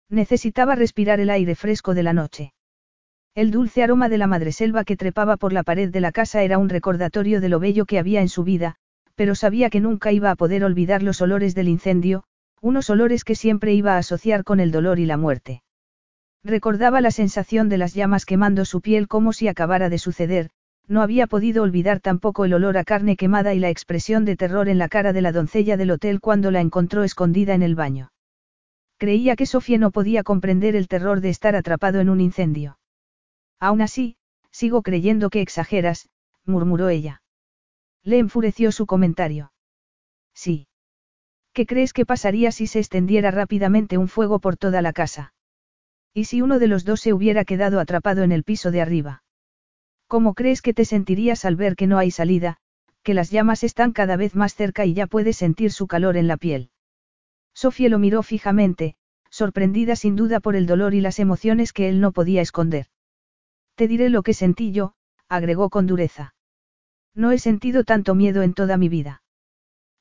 [0.08, 2.52] Necesitaba respirar el aire fresco de la noche.
[3.34, 6.56] El dulce aroma de la madreselva que trepaba por la pared de la casa era
[6.56, 8.76] un recordatorio de lo bello que había en su vida,
[9.16, 12.22] pero sabía que nunca iba a poder olvidar los olores del incendio,
[12.60, 15.64] unos olores que siempre iba a asociar con el dolor y la muerte.
[16.44, 20.50] Recordaba la sensación de las llamas quemando su piel como si acabara de suceder,
[20.88, 24.68] no había podido olvidar tampoco el olor a carne quemada y la expresión de terror
[24.68, 28.12] en la cara de la doncella del hotel cuando la encontró escondida en el baño.
[28.98, 32.78] Creía que Sofía no podía comprender el terror de estar atrapado en un incendio.
[33.58, 34.16] Aún así,
[34.50, 36.08] sigo creyendo que exageras,
[36.44, 37.22] murmuró ella.
[38.02, 39.52] Le enfureció su comentario.
[40.34, 40.68] Sí.
[41.52, 45.34] ¿Qué crees que pasaría si se extendiera rápidamente un fuego por toda la casa?
[46.14, 49.22] ¿Y si uno de los dos se hubiera quedado atrapado en el piso de arriba?
[50.08, 52.58] ¿Cómo crees que te sentirías al ver que no hay salida,
[53.02, 56.28] que las llamas están cada vez más cerca y ya puedes sentir su calor en
[56.28, 56.70] la piel?
[57.54, 58.94] Sofía lo miró fijamente,
[59.30, 62.86] sorprendida sin duda por el dolor y las emociones que él no podía esconder.
[63.74, 64.94] Te diré lo que sentí yo,
[65.28, 66.34] agregó con dureza.
[67.14, 69.22] No he sentido tanto miedo en toda mi vida.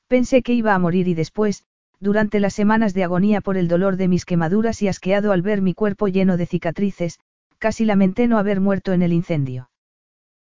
[0.06, 1.64] Pensé que iba a morir y después,
[1.98, 5.62] durante las semanas de agonía por el dolor de mis quemaduras y asqueado al ver
[5.62, 7.18] mi cuerpo lleno de cicatrices,
[7.58, 9.70] casi lamenté no haber muerto en el incendio.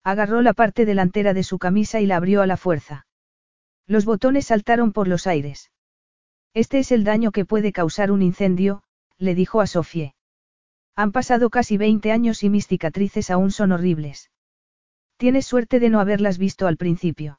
[0.09, 3.07] Agarró la parte delantera de su camisa y la abrió a la fuerza.
[3.87, 5.71] Los botones saltaron por los aires.
[6.55, 8.83] Este es el daño que puede causar un incendio,
[9.19, 10.15] le dijo a Sofie.
[10.97, 14.31] Han pasado casi 20 años y mis cicatrices aún son horribles.
[15.19, 17.39] Tienes suerte de no haberlas visto al principio.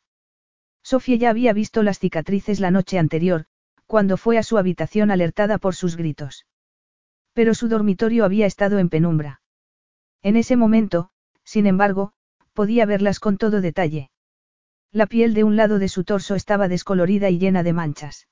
[0.84, 3.46] Sofía ya había visto las cicatrices la noche anterior,
[3.88, 6.46] cuando fue a su habitación alertada por sus gritos.
[7.34, 9.42] Pero su dormitorio había estado en penumbra.
[10.22, 11.10] En ese momento,
[11.44, 12.14] sin embargo,
[12.60, 14.10] podía verlas con todo detalle.
[14.92, 18.28] La piel de un lado de su torso estaba descolorida y llena de manchas.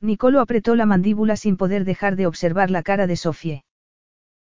[0.00, 3.64] Nicolo apretó la mandíbula sin poder dejar de observar la cara de Sofie.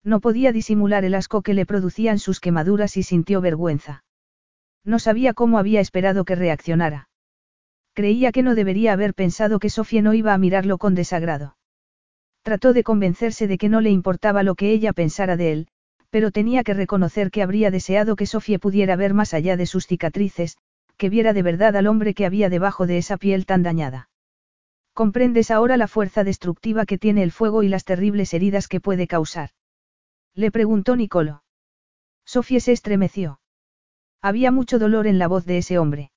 [0.04, 4.04] No podía disimular el asco que le producían sus quemaduras y sintió vergüenza.
[4.84, 7.08] No sabía cómo había esperado que reaccionara.
[7.94, 11.56] Creía que no debería haber pensado que Sofía no iba a mirarlo con desagrado.
[12.42, 15.68] Trató de convencerse de que no le importaba lo que ella pensara de él,
[16.10, 19.86] pero tenía que reconocer que habría deseado que Sofía pudiera ver más allá de sus
[19.86, 20.56] cicatrices,
[20.96, 24.08] que viera de verdad al hombre que había debajo de esa piel tan dañada.
[24.92, 29.06] ¿Comprendes ahora la fuerza destructiva que tiene el fuego y las terribles heridas que puede
[29.06, 29.50] causar?
[30.34, 31.44] Le preguntó Nicolo.
[32.24, 33.40] Sofía se estremeció.
[34.20, 36.10] Había mucho dolor en la voz de ese hombre.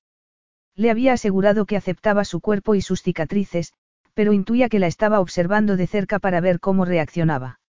[0.75, 3.73] Le había asegurado que aceptaba su cuerpo y sus cicatrices,
[4.13, 7.60] pero intuía que la estaba observando de cerca para ver cómo reaccionaba.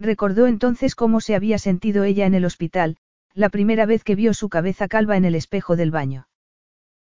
[0.00, 2.96] Recordó entonces cómo se había sentido ella en el hospital,
[3.34, 6.26] la primera vez que vio su cabeza calva en el espejo del baño.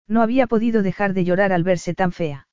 [0.08, 2.48] No había podido dejar de llorar al verse tan fea.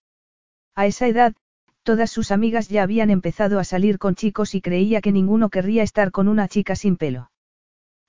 [0.76, 1.34] A esa edad,
[1.82, 5.82] todas sus amigas ya habían empezado a salir con chicos y creía que ninguno querría
[5.82, 7.32] estar con una chica sin pelo.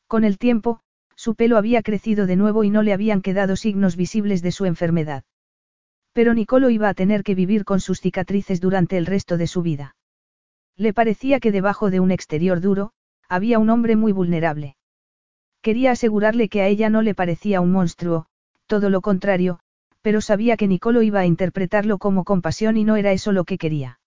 [0.07, 0.81] Con el tiempo,
[1.15, 4.67] su pelo había crecido de nuevo y no le habían quedado signos visibles de su
[4.67, 5.25] enfermedad.
[6.13, 9.63] Pero Nicolo iba a tener que vivir con sus cicatrices durante el resto de su
[9.63, 9.96] vida.
[10.77, 12.93] Le parecía que debajo de un exterior duro,
[13.29, 14.77] había un hombre muy vulnerable.
[15.63, 18.27] Quería asegurarle que a ella no le parecía un monstruo,
[18.67, 19.59] todo lo contrario,
[20.03, 23.59] pero sabía que Nicolo iba a interpretarlo como compasión y no era eso lo que
[23.59, 23.99] quería.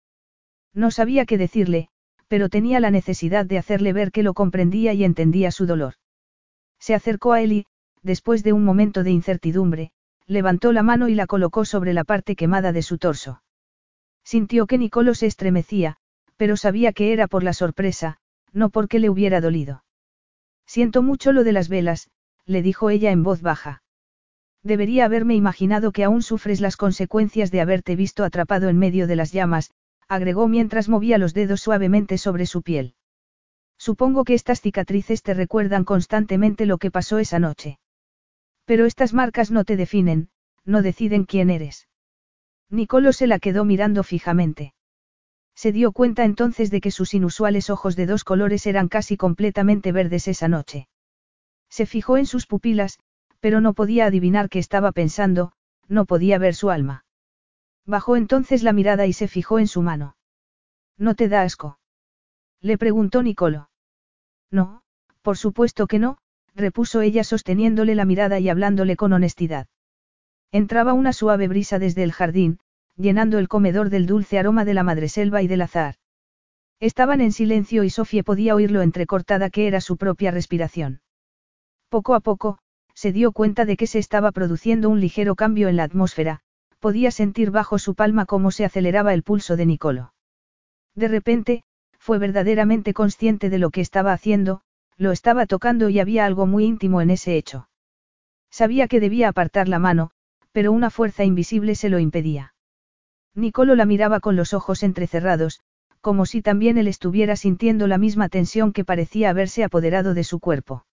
[0.74, 1.90] No sabía qué decirle,
[2.28, 5.96] pero tenía la necesidad de hacerle ver que lo comprendía y entendía su dolor.
[6.80, 7.66] Se acercó a él y,
[8.04, 9.92] después de un momento de incertidumbre,
[10.28, 13.42] levantó la mano y la colocó sobre la parte quemada de su torso.
[14.24, 15.98] Sintió que Nicolo se estremecía,
[16.40, 18.16] pero sabía que era por la sorpresa,
[18.54, 19.84] no porque le hubiera dolido.
[20.66, 22.10] Siento mucho lo de las velas,
[22.46, 23.84] le dijo ella en voz baja.
[24.64, 29.18] Debería haberme imaginado que aún sufres las consecuencias de haberte visto atrapado en medio de
[29.18, 29.72] las llamas,
[30.08, 32.96] agregó mientras movía los dedos suavemente sobre su piel.
[33.78, 37.80] Supongo que estas cicatrices te recuerdan constantemente lo que pasó esa noche.
[38.64, 40.30] Pero estas marcas no te definen,
[40.64, 41.90] no deciden quién eres.
[42.70, 44.74] Nicolo se la quedó mirando fijamente.
[45.60, 49.92] Se dio cuenta entonces de que sus inusuales ojos de dos colores eran casi completamente
[49.92, 50.88] verdes esa noche.
[51.70, 52.98] Se fijó en sus pupilas,
[53.42, 55.52] pero no podía adivinar qué estaba pensando,
[55.90, 57.04] no podía ver su alma.
[57.86, 60.16] Bajó entonces la mirada y se fijó en su mano.
[60.98, 61.78] ¿No te da asco?
[62.62, 63.70] Le preguntó Nicolo.
[64.50, 64.82] No,
[65.22, 66.20] por supuesto que no,
[66.56, 69.68] repuso ella sosteniéndole la mirada y hablándole con honestidad.
[70.54, 72.62] Entraba una suave brisa desde el jardín,
[73.00, 75.96] llenando el comedor del dulce aroma de la madreselva y del azar.
[76.82, 81.02] Estaban en silencio y Sofía podía oír lo entrecortada que era su propia respiración.
[81.88, 82.60] Poco a poco,
[82.94, 86.42] se dio cuenta de que se estaba produciendo un ligero cambio en la atmósfera,
[86.80, 90.14] podía sentir bajo su palma cómo se aceleraba el pulso de Nicolo.
[90.94, 91.64] De repente,
[91.98, 94.62] fue verdaderamente consciente de lo que estaba haciendo,
[94.98, 97.70] lo estaba tocando y había algo muy íntimo en ese hecho.
[98.52, 100.12] Sabía que debía apartar la mano,
[100.52, 102.54] pero una fuerza invisible se lo impedía.
[103.40, 105.62] Nicolo la miraba con los ojos entrecerrados,
[106.02, 110.40] como si también él estuviera sintiendo la misma tensión que parecía haberse apoderado de su
[110.40, 110.86] cuerpo.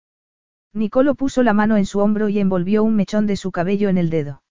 [0.71, 3.97] Nicolo puso la mano en su hombro y envolvió un mechón de su cabello en
[3.97, 4.43] el dedo.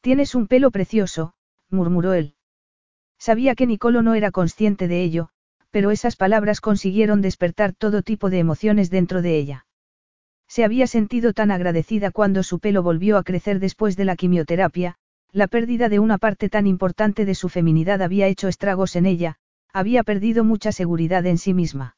[0.00, 1.34] Tienes un pelo precioso,
[1.70, 2.34] murmuró él.
[3.18, 5.28] Sabía que Nicolo no era consciente de ello,
[5.70, 9.66] pero esas palabras consiguieron despertar todo tipo de emociones dentro de ella.
[10.48, 14.96] Se había sentido tan agradecida cuando su pelo volvió a crecer después de la quimioterapia,
[15.32, 19.36] la pérdida de una parte tan importante de su feminidad había hecho estragos en ella,
[19.72, 21.96] había perdido mucha seguridad en sí misma.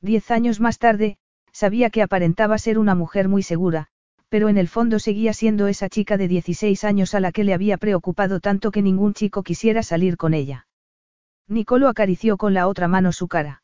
[0.00, 1.16] Diez años más tarde,
[1.52, 3.88] sabía que aparentaba ser una mujer muy segura,
[4.28, 7.52] pero en el fondo seguía siendo esa chica de 16 años a la que le
[7.52, 10.68] había preocupado tanto que ningún chico quisiera salir con ella.
[11.48, 13.62] Nicolo acarició con la otra mano su cara.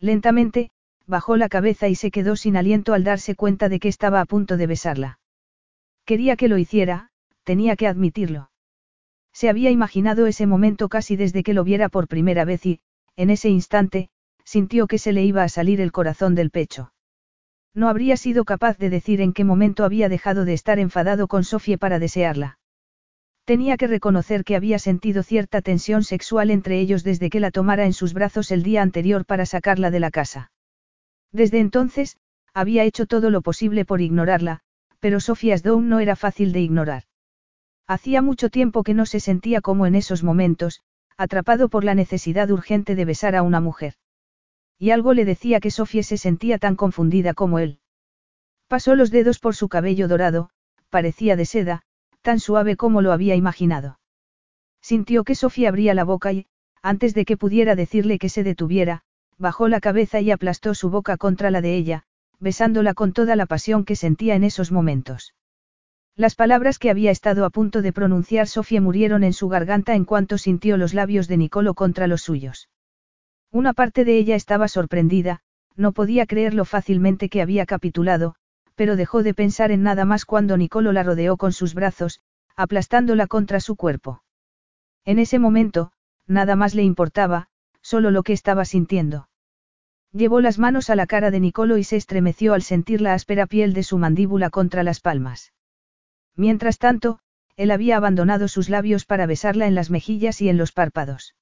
[0.00, 0.70] Lentamente,
[1.06, 4.24] bajó la cabeza y se quedó sin aliento al darse cuenta de que estaba a
[4.24, 5.20] punto de besarla.
[6.04, 7.10] Quería que lo hiciera,
[7.46, 8.50] tenía que admitirlo.
[9.32, 12.80] Se había imaginado ese momento casi desde que lo viera por primera vez y,
[13.14, 14.10] en ese instante,
[14.44, 16.92] sintió que se le iba a salir el corazón del pecho.
[17.72, 21.44] No habría sido capaz de decir en qué momento había dejado de estar enfadado con
[21.44, 22.58] Sofía para desearla.
[23.44, 27.86] Tenía que reconocer que había sentido cierta tensión sexual entre ellos desde que la tomara
[27.86, 30.50] en sus brazos el día anterior para sacarla de la casa.
[31.30, 32.16] Desde entonces,
[32.54, 34.62] había hecho todo lo posible por ignorarla,
[34.98, 37.04] pero Sofía Stone no era fácil de ignorar.
[37.86, 40.82] Hacía mucho tiempo que no se sentía como en esos momentos,
[41.16, 43.94] atrapado por la necesidad urgente de besar a una mujer.
[44.78, 47.78] Y algo le decía que Sofía se sentía tan confundida como él.
[48.66, 50.50] Pasó los dedos por su cabello dorado,
[50.90, 51.82] parecía de seda,
[52.22, 54.00] tan suave como lo había imaginado.
[54.82, 56.46] Sintió que Sofía abría la boca y,
[56.82, 59.02] antes de que pudiera decirle que se detuviera,
[59.38, 62.02] bajó la cabeza y aplastó su boca contra la de ella,
[62.40, 65.34] besándola con toda la pasión que sentía en esos momentos.
[66.18, 70.06] Las palabras que había estado a punto de pronunciar Sofía murieron en su garganta en
[70.06, 72.70] cuanto sintió los labios de Nicolo contra los suyos.
[73.52, 75.40] Una parte de ella estaba sorprendida,
[75.76, 78.34] no podía creerlo fácilmente que había capitulado,
[78.76, 82.20] pero dejó de pensar en nada más cuando Nicolo la rodeó con sus brazos,
[82.56, 84.22] aplastándola contra su cuerpo.
[85.04, 85.92] En ese momento,
[86.26, 87.48] nada más le importaba,
[87.82, 89.28] solo lo que estaba sintiendo.
[90.12, 93.46] Llevó las manos a la cara de Nicolo y se estremeció al sentir la áspera
[93.46, 95.52] piel de su mandíbula contra las palmas.
[96.36, 97.18] Mientras tanto,
[97.56, 101.34] él había abandonado sus labios para besarla en las mejillas y en los párpados.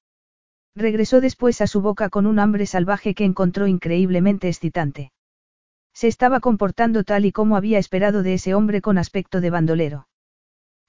[0.75, 5.11] Regresó después a su boca con un hambre salvaje que encontró increíblemente excitante.
[5.93, 10.07] Se estaba comportando tal y como había esperado de ese hombre con aspecto de bandolero.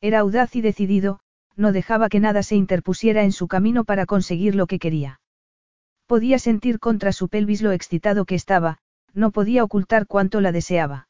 [0.01, 1.21] Era audaz y decidido,
[1.57, 5.21] no dejaba que nada se interpusiera en su camino para conseguir lo que quería.
[6.07, 8.79] Podía sentir contra su pelvis lo excitado que estaba,
[9.15, 11.09] no podía ocultar cuánto la deseaba.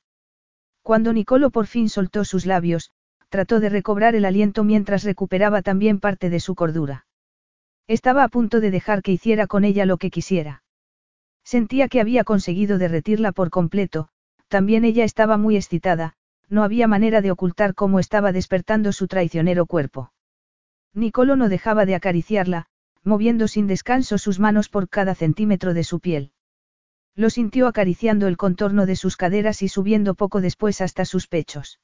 [0.86, 2.92] Cuando Nicolo por fin soltó sus labios,
[3.28, 7.06] trató de recobrar el aliento mientras recuperaba también parte de su cordura.
[7.88, 10.62] Estaba a punto de dejar que hiciera con ella lo que quisiera.
[11.42, 14.10] Sentía que había conseguido derretirla por completo,
[14.46, 16.14] también ella estaba muy excitada,
[16.48, 20.12] no había manera de ocultar cómo estaba despertando su traicionero cuerpo.
[20.94, 22.66] Nicolo no dejaba de acariciarla,
[23.02, 26.30] moviendo sin descanso sus manos por cada centímetro de su piel.
[27.16, 31.80] Lo sintió acariciando el contorno de sus caderas y subiendo poco después hasta sus pechos.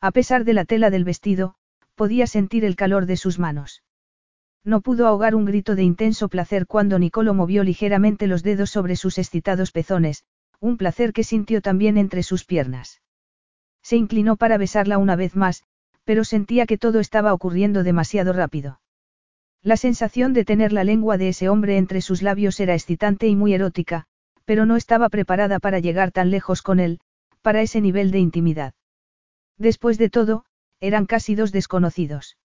[0.00, 1.56] A pesar de la tela del vestido,
[1.94, 3.82] podía sentir el calor de sus manos.
[4.64, 8.96] No pudo ahogar un grito de intenso placer cuando Nicolo movió ligeramente los dedos sobre
[8.96, 10.24] sus excitados pezones,
[10.58, 13.02] un placer que sintió también entre sus piernas.
[13.82, 15.64] Se inclinó para besarla una vez más,
[16.04, 18.80] pero sentía que todo estaba ocurriendo demasiado rápido.
[19.62, 23.36] La sensación de tener la lengua de ese hombre entre sus labios era excitante y
[23.36, 24.06] muy erótica,
[24.46, 27.00] pero no estaba preparada para llegar tan lejos con él,
[27.42, 28.72] para ese nivel de intimidad.
[29.58, 30.44] Después de todo,
[30.80, 32.38] eran casi dos desconocidos.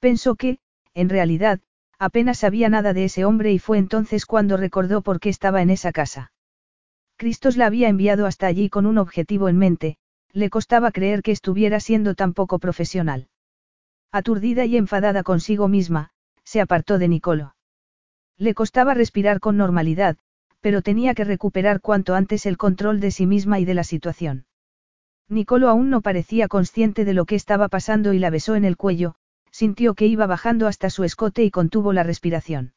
[0.00, 0.58] Pensó que,
[0.94, 1.60] en realidad,
[1.98, 5.70] apenas sabía nada de ese hombre y fue entonces cuando recordó por qué estaba en
[5.70, 6.32] esa casa.
[7.16, 9.96] Cristos la había enviado hasta allí con un objetivo en mente,
[10.32, 13.28] le costaba creer que estuviera siendo tan poco profesional.
[14.10, 16.10] Aturdida y enfadada consigo misma,
[16.42, 17.54] se apartó de Nicolo.
[18.36, 20.16] Le costaba respirar con normalidad,
[20.62, 24.46] pero tenía que recuperar cuanto antes el control de sí misma y de la situación.
[25.28, 28.76] Nicolo aún no parecía consciente de lo que estaba pasando y la besó en el
[28.76, 29.16] cuello,
[29.50, 32.74] sintió que iba bajando hasta su escote y contuvo la respiración.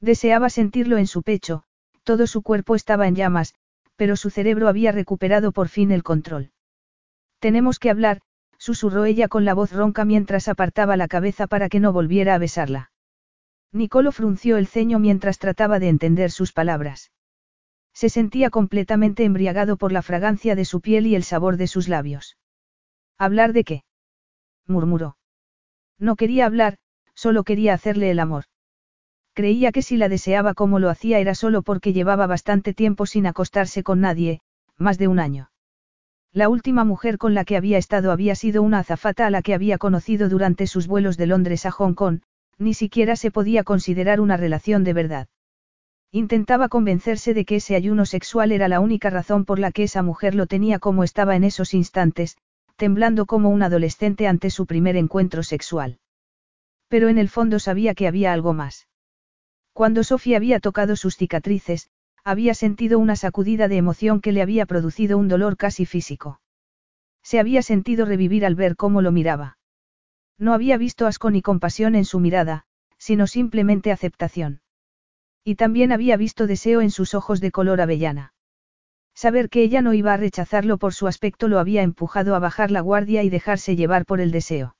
[0.00, 1.62] Deseaba sentirlo en su pecho,
[2.02, 3.54] todo su cuerpo estaba en llamas,
[3.94, 6.50] pero su cerebro había recuperado por fin el control.
[7.38, 8.20] Tenemos que hablar,
[8.58, 12.38] susurró ella con la voz ronca mientras apartaba la cabeza para que no volviera a
[12.38, 12.90] besarla.
[13.72, 17.10] Nicolo frunció el ceño mientras trataba de entender sus palabras.
[17.92, 21.88] Se sentía completamente embriagado por la fragancia de su piel y el sabor de sus
[21.88, 22.36] labios.
[23.18, 23.84] ¿Hablar de qué?
[24.66, 25.16] murmuró.
[25.98, 26.76] No quería hablar,
[27.14, 28.44] solo quería hacerle el amor.
[29.32, 33.26] Creía que si la deseaba como lo hacía era solo porque llevaba bastante tiempo sin
[33.26, 34.40] acostarse con nadie,
[34.76, 35.50] más de un año.
[36.32, 39.54] La última mujer con la que había estado había sido una azafata a la que
[39.54, 42.20] había conocido durante sus vuelos de Londres a Hong Kong,
[42.58, 45.28] ni siquiera se podía considerar una relación de verdad.
[46.12, 50.02] Intentaba convencerse de que ese ayuno sexual era la única razón por la que esa
[50.02, 52.36] mujer lo tenía como estaba en esos instantes,
[52.76, 55.98] temblando como un adolescente ante su primer encuentro sexual.
[56.88, 58.88] Pero en el fondo sabía que había algo más.
[59.72, 61.90] Cuando Sofía había tocado sus cicatrices,
[62.24, 66.40] había sentido una sacudida de emoción que le había producido un dolor casi físico.
[67.22, 69.55] Se había sentido revivir al ver cómo lo miraba.
[70.38, 72.64] No había visto asco ni compasión en su mirada,
[72.98, 74.60] sino simplemente aceptación.
[75.44, 78.34] Y también había visto deseo en sus ojos de color avellana.
[79.14, 82.70] Saber que ella no iba a rechazarlo por su aspecto lo había empujado a bajar
[82.70, 84.76] la guardia y dejarse llevar por el deseo.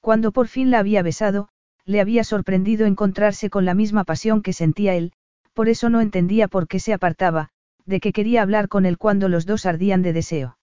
[0.00, 1.48] Cuando por fin la había besado,
[1.86, 5.12] le había sorprendido encontrarse con la misma pasión que sentía él,
[5.54, 7.48] por eso no entendía por qué se apartaba,
[7.86, 10.58] de que quería hablar con él cuando los dos ardían de deseo.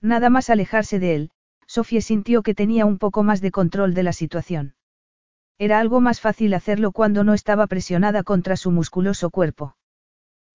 [0.00, 1.30] Nada más alejarse de él,
[1.68, 4.74] Sofía sintió que tenía un poco más de control de la situación.
[5.58, 9.76] Era algo más fácil hacerlo cuando no estaba presionada contra su musculoso cuerpo.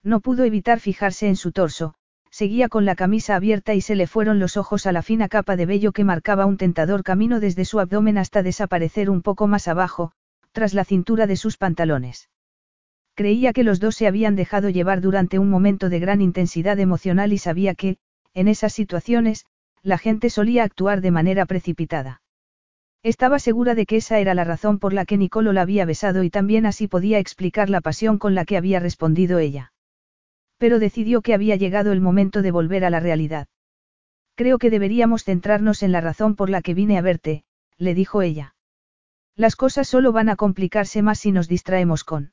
[0.02, 1.94] No pudo evitar fijarse en su torso,
[2.32, 5.56] seguía con la camisa abierta y se le fueron los ojos a la fina capa
[5.56, 9.68] de vello que marcaba un tentador camino desde su abdomen hasta desaparecer un poco más
[9.68, 10.14] abajo,
[10.52, 12.30] tras la cintura de sus pantalones.
[13.14, 17.34] Creía que los dos se habían dejado llevar durante un momento de gran intensidad emocional
[17.34, 17.98] y sabía que,
[18.34, 19.46] en esas situaciones,
[19.84, 22.22] la gente solía actuar de manera precipitada.
[23.04, 26.24] Estaba segura de que esa era la razón por la que Nicolo la había besado
[26.24, 29.74] y también así podía explicar la pasión con la que había respondido ella.
[30.58, 33.48] Pero decidió que había llegado el momento de volver a la realidad.
[34.36, 37.44] Creo que deberíamos centrarnos en la razón por la que vine a verte,
[37.78, 38.56] le dijo ella.
[39.36, 42.32] Las cosas solo van a complicarse más si nos distraemos con.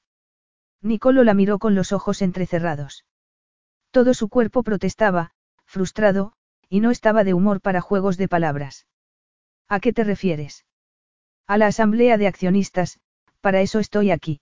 [0.83, 3.05] Nicolo la miró con los ojos entrecerrados.
[3.91, 5.33] Todo su cuerpo protestaba,
[5.67, 6.35] frustrado,
[6.71, 8.87] y no estaba de humor para juegos de palabras.
[9.69, 10.65] ¿A qué te refieres?
[11.47, 13.01] A la asamblea de accionistas,
[13.41, 14.41] para eso estoy aquí.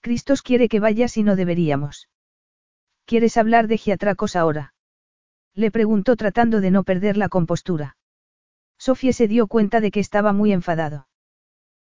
[0.00, 2.08] Cristos quiere que vayas y no deberíamos.
[3.04, 4.74] ¿Quieres hablar de giatracos ahora?
[5.54, 7.96] Le preguntó tratando de no perder la compostura.
[8.78, 11.08] Sofía se dio cuenta de que estaba muy enfadado.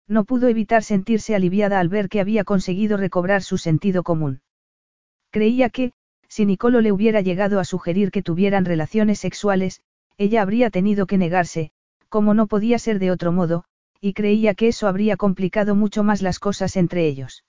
[0.08, 4.40] No pudo evitar sentirse aliviada al ver que había conseguido recobrar su sentido común.
[5.30, 5.92] Creía que,
[6.32, 9.82] si Nicolo le hubiera llegado a sugerir que tuvieran relaciones sexuales,
[10.16, 11.72] ella habría tenido que negarse,
[12.08, 13.64] como no podía ser de otro modo,
[14.00, 17.44] y creía que eso habría complicado mucho más las cosas entre ellos.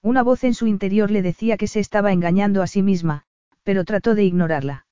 [0.00, 3.24] Una voz en su interior le decía que se estaba engañando a sí misma,
[3.62, 4.86] pero trató de ignorarla.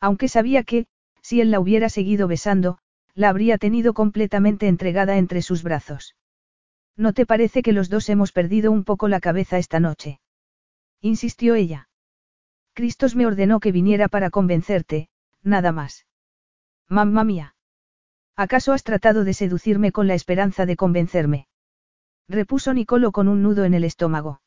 [0.00, 0.86] Aunque sabía que,
[1.20, 2.78] si él la hubiera seguido besando,
[3.14, 6.16] la habría tenido completamente entregada entre sus brazos.
[6.96, 10.18] ¿No te parece que los dos hemos perdido un poco la cabeza esta noche?
[11.00, 11.88] insistió ella.
[12.74, 15.08] Cristos me ordenó que viniera para convencerte,
[15.42, 16.06] nada más.
[16.88, 17.54] Mamma mía.
[18.36, 21.48] ¿Acaso has tratado de seducirme con la esperanza de convencerme?
[22.28, 24.40] Repuso Nicolo con un nudo en el estómago.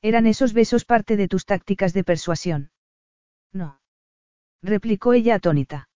[0.00, 2.70] ¿Eran esos besos parte de tus tácticas de persuasión?
[3.52, 3.80] No.
[4.62, 5.88] Replicó ella atónita.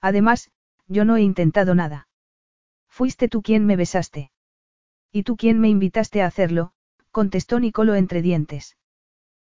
[0.00, 0.50] Además,
[0.88, 2.08] yo no he intentado nada.
[2.88, 4.32] Fuiste tú quien me besaste.
[5.12, 6.72] Y tú quien me invitaste a hacerlo,
[7.10, 8.76] contestó Nicolo entre dientes.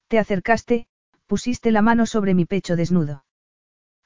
[0.08, 0.86] Te acercaste,
[1.26, 3.24] pusiste la mano sobre mi pecho desnudo.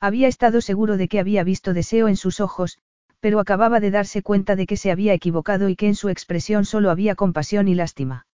[0.01, 2.79] Había estado seguro de que había visto deseo en sus ojos,
[3.21, 6.65] pero acababa de darse cuenta de que se había equivocado y que en su expresión
[6.65, 8.27] solo había compasión y lástima.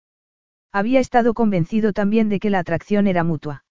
[0.71, 3.65] Había estado convencido también de que la atracción era mutua.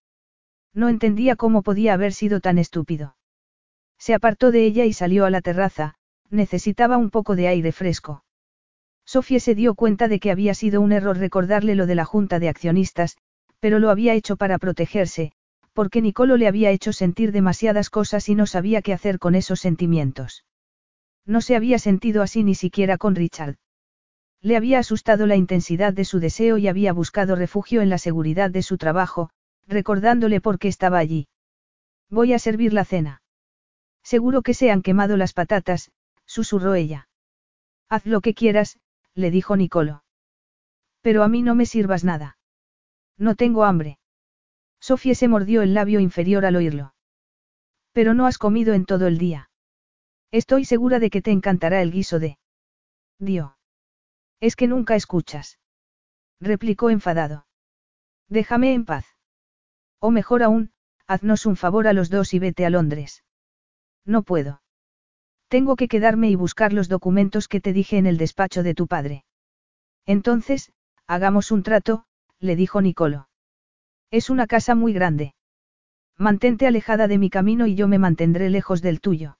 [0.73, 3.17] No entendía cómo podía haber sido tan estúpido.
[3.97, 5.95] Se apartó de ella y salió a la terraza,
[6.31, 8.25] necesitaba un poco de aire fresco.
[9.05, 12.39] Sofía se dio cuenta de que había sido un error recordarle lo de la junta
[12.39, 13.17] de accionistas,
[13.65, 15.33] pero lo había hecho para protegerse,
[15.73, 19.59] porque Nicolo le había hecho sentir demasiadas cosas y no sabía qué hacer con esos
[19.59, 20.45] sentimientos.
[21.25, 23.57] No se había sentido así ni siquiera con Richard.
[24.43, 28.51] Le había asustado la intensidad de su deseo y había buscado refugio en la seguridad
[28.51, 29.31] de su trabajo,
[29.67, 31.29] recordándole por qué estaba allí.
[32.11, 33.23] Voy a servir la cena.
[34.03, 35.91] Seguro que se han quemado las patatas,
[36.27, 37.09] susurró ella.
[37.89, 38.79] Haz lo que quieras,
[39.15, 40.05] le dijo Nicolo.
[41.01, 42.37] Pero a mí no me sirvas nada.
[43.19, 43.99] No tengo hambre.
[44.81, 46.95] Sofía se mordió el labio inferior al oírlo.
[47.93, 49.51] Pero no has comido en todo el día.
[50.31, 52.39] Estoy segura de que te encantará el guiso de...
[53.19, 53.57] Dio.
[54.41, 55.59] Es que nunca escuchas.
[56.41, 57.47] Replicó enfadado.
[58.29, 59.07] Déjame en paz.
[60.01, 60.73] O mejor aún,
[61.07, 63.25] haznos un favor a los dos y vete a Londres.
[64.05, 64.61] No puedo.
[65.49, 68.87] Tengo que quedarme y buscar los documentos que te dije en el despacho de tu
[68.87, 69.25] padre.
[70.05, 70.73] Entonces,
[71.07, 72.07] hagamos un trato,
[72.45, 73.29] le dijo Nicolo.
[74.11, 75.35] Es una casa muy grande.
[76.17, 79.39] Mantente alejada de mi camino y yo me mantendré lejos del tuyo.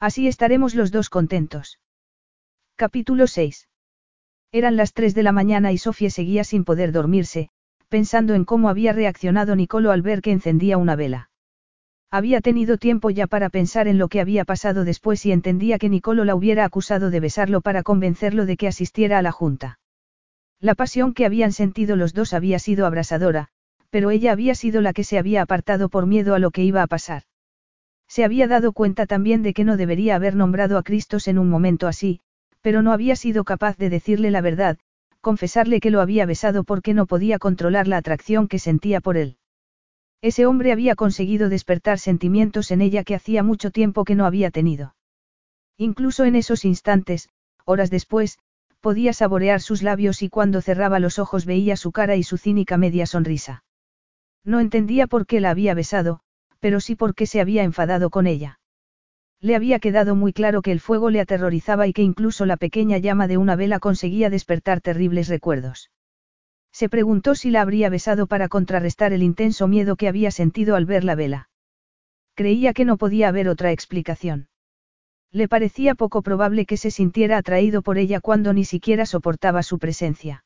[0.00, 1.78] Así estaremos los dos contentos.
[2.76, 3.68] Capítulo 6.
[4.50, 7.50] Eran las 3 de la mañana y Sofía seguía sin poder dormirse,
[7.88, 11.30] pensando en cómo había reaccionado Nicolo al ver que encendía una vela.
[12.10, 15.88] Había tenido tiempo ya para pensar en lo que había pasado después y entendía que
[15.88, 19.78] Nicolo la hubiera acusado de besarlo para convencerlo de que asistiera a la junta.
[20.60, 23.48] La pasión que habían sentido los dos había sido abrasadora,
[23.90, 26.82] pero ella había sido la que se había apartado por miedo a lo que iba
[26.82, 27.22] a pasar.
[28.08, 31.48] Se había dado cuenta también de que no debería haber nombrado a Cristos en un
[31.48, 32.20] momento así,
[32.60, 34.78] pero no había sido capaz de decirle la verdad,
[35.20, 39.36] confesarle que lo había besado porque no podía controlar la atracción que sentía por él.
[40.22, 44.50] Ese hombre había conseguido despertar sentimientos en ella que hacía mucho tiempo que no había
[44.50, 44.94] tenido.
[45.76, 47.28] Incluso en esos instantes,
[47.64, 48.38] horas después,
[48.84, 52.76] podía saborear sus labios y cuando cerraba los ojos veía su cara y su cínica
[52.76, 53.64] media sonrisa.
[54.44, 56.20] No entendía por qué la había besado,
[56.60, 58.60] pero sí por qué se había enfadado con ella.
[59.40, 62.98] Le había quedado muy claro que el fuego le aterrorizaba y que incluso la pequeña
[62.98, 65.90] llama de una vela conseguía despertar terribles recuerdos.
[66.70, 70.84] Se preguntó si la habría besado para contrarrestar el intenso miedo que había sentido al
[70.84, 71.48] ver la vela.
[72.34, 74.48] Creía que no podía haber otra explicación.
[75.34, 79.80] Le parecía poco probable que se sintiera atraído por ella cuando ni siquiera soportaba su
[79.80, 80.44] presencia.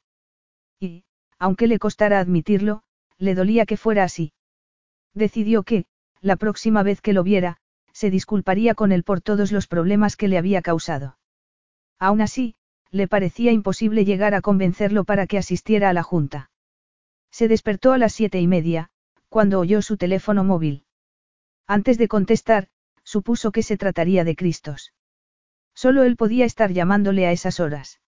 [0.80, 1.04] Y,
[1.38, 2.82] aunque le costara admitirlo,
[3.18, 4.32] le dolía que fuera así.
[5.12, 5.84] Decidió que,
[6.22, 7.58] la próxima vez que lo viera,
[7.92, 11.18] se disculparía con él por todos los problemas que le había causado.
[11.98, 12.54] Aún así,
[12.90, 16.50] le parecía imposible llegar a convencerlo para que asistiera a la junta.
[17.30, 18.88] Se despertó a las siete y media,
[19.28, 20.86] cuando oyó su teléfono móvil.
[21.66, 22.68] Antes de contestar,
[23.08, 24.92] supuso que se trataría de Cristos.
[25.74, 28.00] Solo él podía estar llamándole a esas horas.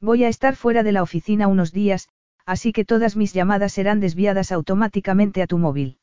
[0.00, 2.08] Voy a estar fuera de la oficina unos días,
[2.44, 5.98] así que todas mis llamadas serán desviadas automáticamente a tu móvil.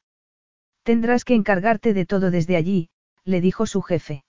[0.84, 2.90] Tendrás que encargarte de todo desde allí,
[3.26, 4.24] le dijo su jefe.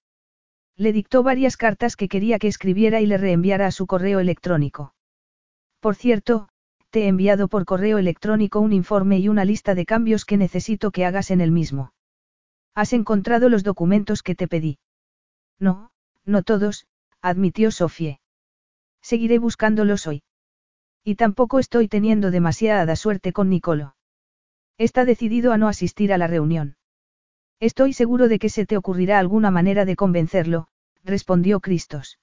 [0.76, 4.92] Le dictó varias cartas que quería que escribiera y le reenviara a su correo electrónico.
[5.78, 6.48] Por cierto,
[6.90, 10.90] te he enviado por correo electrónico un informe y una lista de cambios que necesito
[10.90, 11.92] que hagas en el mismo.
[12.74, 14.78] ¿Has encontrado los documentos que te pedí?
[15.58, 15.92] No,
[16.24, 16.86] no todos,
[17.20, 18.20] admitió Sofie.
[19.00, 20.22] Seguiré buscándolos hoy.
[21.04, 23.94] Y tampoco estoy teniendo demasiada suerte con Nicolo.
[24.78, 26.76] Está decidido a no asistir a la reunión.
[27.60, 30.68] Estoy seguro de que se te ocurrirá alguna manera de convencerlo,
[31.04, 32.18] respondió Cristos.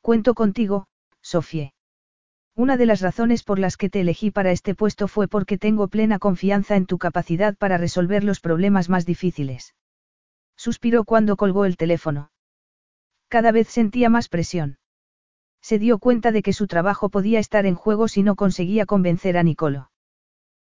[0.00, 0.86] Cuento contigo,
[1.20, 1.74] Sofie.
[2.60, 5.88] Una de las razones por las que te elegí para este puesto fue porque tengo
[5.88, 9.74] plena confianza en tu capacidad para resolver los problemas más difíciles.
[10.58, 12.32] Suspiró cuando colgó el teléfono.
[13.28, 14.76] Cada vez sentía más presión.
[15.62, 19.38] Se dio cuenta de que su trabajo podía estar en juego si no conseguía convencer
[19.38, 19.90] a Nicolo.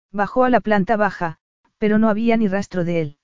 [0.09, 1.39] Bajó a la planta baja,
[1.79, 3.17] pero no había ni rastro de él.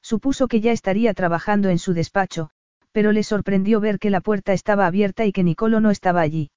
[0.00, 2.48] Supuso que ya estaría trabajando en su despacho,
[2.92, 6.50] pero le sorprendió ver que la puerta estaba abierta y que Nicolo no estaba allí.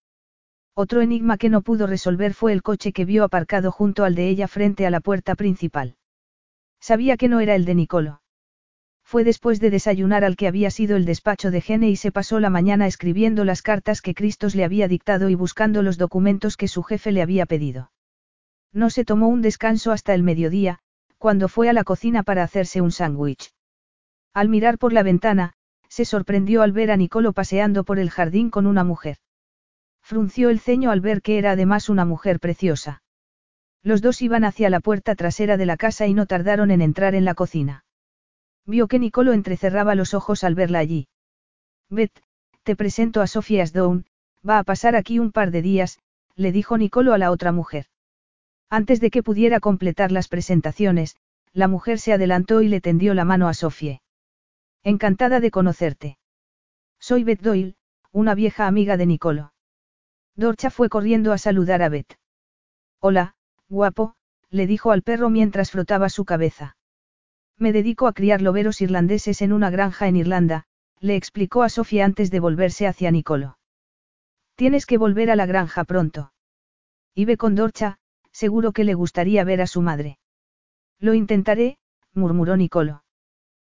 [0.75, 4.27] Otro enigma que no pudo resolver fue el coche que vio aparcado junto al de
[4.27, 5.95] ella frente a la puerta principal.
[6.79, 8.21] Sabía que no era el de Nicolo.
[9.03, 12.39] Fue después de desayunar al que había sido el despacho de Gene y se pasó
[12.39, 16.67] la mañana escribiendo las cartas que Cristos le había dictado y buscando los documentos que
[16.67, 17.91] su jefe le había pedido.
[18.71, 20.79] No se tomó un descanso hasta el mediodía,
[21.19, 23.53] cuando fue a la cocina para hacerse un sándwich.
[24.33, 25.53] Al mirar por la ventana,
[25.87, 29.17] se sorprendió al ver a Nicolo paseando por el jardín con una mujer.
[30.03, 33.01] Frunció el ceño al ver que era además una mujer preciosa.
[33.83, 37.15] Los dos iban hacia la puerta trasera de la casa y no tardaron en entrar
[37.15, 37.85] en la cocina.
[38.65, 41.07] Vio que Nicolo entrecerraba los ojos al verla allí.
[41.89, 42.21] Beth,
[42.63, 44.05] te presento a Sofía Asdown,
[44.47, 45.99] va a pasar aquí un par de días,
[46.35, 47.87] le dijo Nicolo a la otra mujer.
[48.69, 51.15] Antes de que pudiera completar las presentaciones,
[51.53, 54.01] la mujer se adelantó y le tendió la mano a Sofie.
[54.83, 56.17] Encantada de conocerte.
[56.99, 57.75] Soy Beth Doyle,
[58.11, 59.52] una vieja amiga de Nicolo.
[60.35, 62.17] Dorcha fue corriendo a saludar a Beth.
[62.99, 63.35] Hola,
[63.69, 64.15] guapo,
[64.49, 66.75] le dijo al perro mientras frotaba su cabeza.
[67.57, 70.65] Me dedico a criar loberos irlandeses en una granja en Irlanda,
[70.99, 73.57] le explicó a Sofía antes de volverse hacia Nicolo.
[74.55, 76.33] Tienes que volver a la granja pronto.
[77.13, 77.99] Y ve con Dorcha,
[78.31, 80.17] seguro que le gustaría ver a su madre.
[80.99, 81.77] Lo intentaré,
[82.13, 83.03] murmuró Nicolo.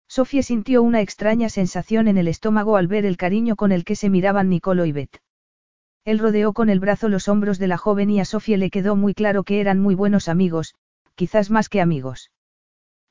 [0.08, 3.96] Sofía sintió una extraña sensación en el estómago al ver el cariño con el que
[3.96, 5.20] se miraban Nicolo y Beth.
[6.06, 8.96] Él rodeó con el brazo los hombros de la joven y a Sofía le quedó
[8.96, 10.76] muy claro que eran muy buenos amigos,
[11.16, 12.32] quizás más que amigos.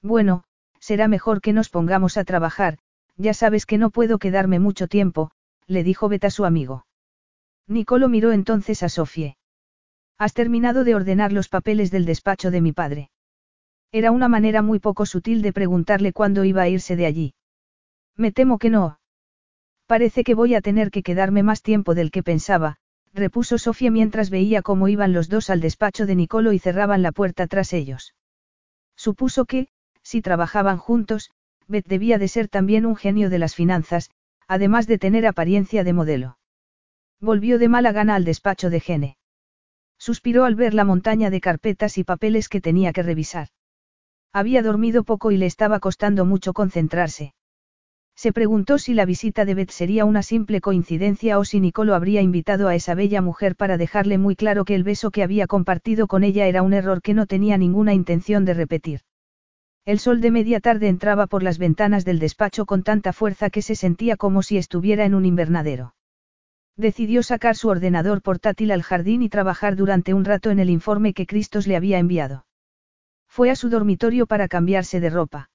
[0.01, 0.45] Bueno,
[0.79, 2.79] será mejor que nos pongamos a trabajar,
[3.17, 5.33] ya sabes que no puedo quedarme mucho tiempo,
[5.67, 6.87] le dijo Beth a su amigo.
[7.67, 9.37] Nicolo miró entonces a Sofía.
[10.17, 13.11] Has terminado de ordenar los papeles del despacho de mi padre.
[13.91, 17.35] Era una manera muy poco sutil de preguntarle cuándo iba a irse de allí.
[18.17, 19.01] Me temo que no.
[19.87, 22.77] Parece que voy a tener que quedarme más tiempo del que pensaba,
[23.15, 27.13] repuso Sofía mientras veía cómo iban los dos al despacho de Nicolo y cerraban la
[27.13, 28.15] puerta tras ellos.
[28.97, 29.69] Supuso que,
[30.03, 31.31] si trabajaban juntos,
[31.67, 34.11] Beth debía de ser también un genio de las finanzas,
[34.49, 36.39] además de tener apariencia de modelo.
[37.21, 39.17] Volvió de mala gana al despacho de Gene.
[39.99, 43.49] Suspiró al ver la montaña de carpetas y papeles que tenía que revisar.
[44.33, 47.33] Había dormido poco y le estaba costando mucho concentrarse.
[48.17, 52.23] Se preguntó si la visita de Beth sería una simple coincidencia o si Nicolo habría
[52.23, 56.07] invitado a esa bella mujer para dejarle muy claro que el beso que había compartido
[56.07, 59.01] con ella era un error que no tenía ninguna intención de repetir.
[59.85, 63.61] El sol de media tarde entraba por las ventanas del despacho con tanta fuerza que
[63.61, 65.95] se sentía como si estuviera en un invernadero.
[66.77, 71.13] Decidió sacar su ordenador portátil al jardín y trabajar durante un rato en el informe
[71.13, 72.47] que Cristos le había enviado.
[73.29, 75.51] Fue a su dormitorio para cambiarse de ropa.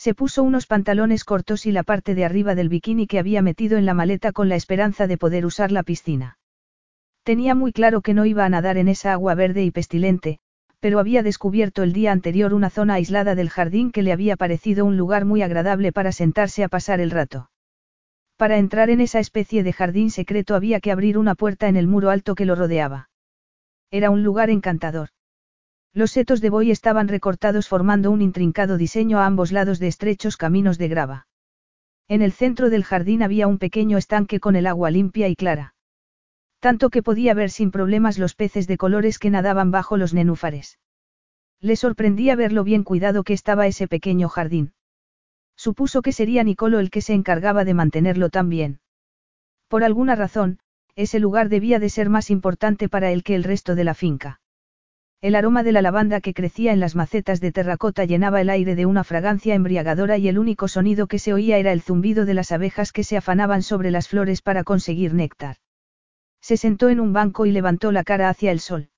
[0.00, 3.76] Se puso unos pantalones cortos y la parte de arriba del bikini que había metido
[3.76, 6.38] en la maleta con la esperanza de poder usar la piscina.
[7.22, 10.38] Tenía muy claro que no iba a nadar en esa agua verde y pestilente,
[10.80, 14.86] pero había descubierto el día anterior una zona aislada del jardín que le había parecido
[14.86, 17.50] un lugar muy agradable para sentarse a pasar el rato.
[18.38, 21.86] Para entrar en esa especie de jardín secreto había que abrir una puerta en el
[21.86, 23.10] muro alto que lo rodeaba.
[23.90, 25.10] Era un lugar encantador.
[25.92, 30.36] Los setos de buey estaban recortados formando un intrincado diseño a ambos lados de estrechos
[30.36, 31.26] caminos de grava.
[32.06, 35.74] En el centro del jardín había un pequeño estanque con el agua limpia y clara.
[36.60, 40.78] Tanto que podía ver sin problemas los peces de colores que nadaban bajo los nenúfares.
[41.60, 44.72] Le sorprendía ver lo bien cuidado que estaba ese pequeño jardín.
[45.56, 48.80] Supuso que sería Nicolo el que se encargaba de mantenerlo tan bien.
[49.68, 50.58] Por alguna razón,
[50.96, 54.40] ese lugar debía de ser más importante para él que el resto de la finca.
[55.22, 58.74] El aroma de la lavanda que crecía en las macetas de terracota llenaba el aire
[58.74, 62.32] de una fragancia embriagadora y el único sonido que se oía era el zumbido de
[62.32, 65.56] las abejas que se afanaban sobre las flores para conseguir néctar.
[66.40, 68.88] Se sentó en un banco y levantó la cara hacia el sol.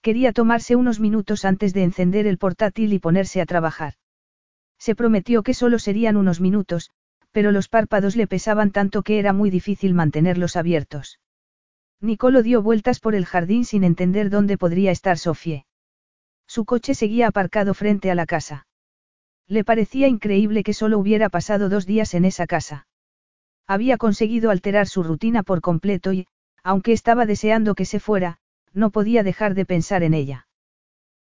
[0.00, 3.94] Quería tomarse unos minutos antes de encender el portátil y ponerse a trabajar.
[4.78, 6.90] Se prometió que solo serían unos minutos,
[7.32, 11.18] pero los párpados le pesaban tanto que era muy difícil mantenerlos abiertos.
[12.00, 15.64] Nicolo dio vueltas por el jardín sin entender dónde podría estar Sofie.
[16.46, 18.66] Su coche seguía aparcado frente a la casa.
[19.46, 22.86] Le parecía increíble que solo hubiera pasado dos días en esa casa.
[23.66, 26.26] Había conseguido alterar su rutina por completo y,
[26.62, 28.38] aunque estaba deseando que se fuera,
[28.72, 30.46] no podía dejar de pensar en ella.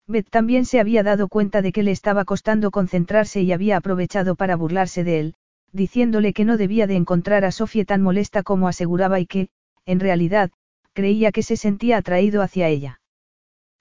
[0.07, 4.35] Beth también se había dado cuenta de que le estaba costando concentrarse y había aprovechado
[4.35, 5.35] para burlarse de él,
[5.71, 9.49] diciéndole que no debía de encontrar a Sofie tan molesta como aseguraba y que,
[9.85, 10.51] en realidad,
[10.93, 13.01] creía que se sentía atraído hacia ella.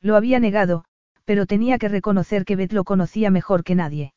[0.01, 0.85] Lo había negado,
[1.25, 4.15] pero tenía que reconocer que Beth lo conocía mejor que nadie.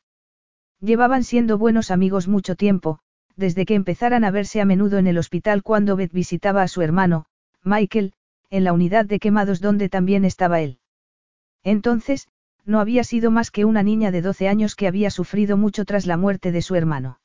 [0.80, 2.98] Llevaban siendo buenos amigos mucho tiempo,
[3.36, 6.82] desde que empezaran a verse a menudo en el hospital cuando Beth visitaba a su
[6.82, 7.26] hermano,
[7.62, 8.12] Michael,
[8.50, 10.78] en la unidad de quemados donde también estaba él.
[11.62, 12.28] Entonces,
[12.64, 16.06] no había sido más que una niña de 12 años que había sufrido mucho tras
[16.06, 17.20] la muerte de su hermano.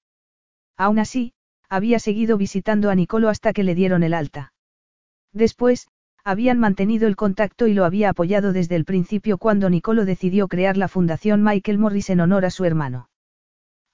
[0.78, 1.34] Aún así,
[1.70, 4.54] había seguido visitando a Nicolo hasta que le dieron el alta.
[5.34, 5.88] Después,
[6.24, 10.78] habían mantenido el contacto y lo había apoyado desde el principio cuando Nicolo decidió crear
[10.78, 13.10] la Fundación Michael Morris en honor a su hermano.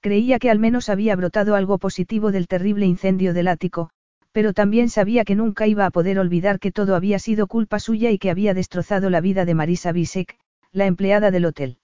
[0.01, 3.89] Creía que al menos había brotado algo positivo del terrible incendio del ático,
[4.31, 8.11] pero también sabía que nunca iba a poder olvidar que todo había sido culpa suya
[8.11, 10.37] y que había destrozado la vida de Marisa Bisek,
[10.71, 11.77] la empleada del hotel.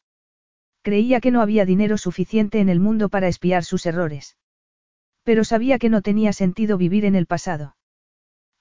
[0.83, 4.37] Creía que no había dinero suficiente en el mundo para espiar sus errores.
[5.23, 7.75] Pero sabía que no tenía sentido vivir en el pasado.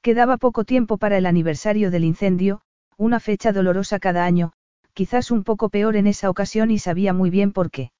[0.02, 2.62] Quedaba poco tiempo para el aniversario del incendio,
[2.96, 4.52] una fecha dolorosa cada año,
[4.94, 7.92] quizás un poco peor en esa ocasión y sabía muy bien por qué.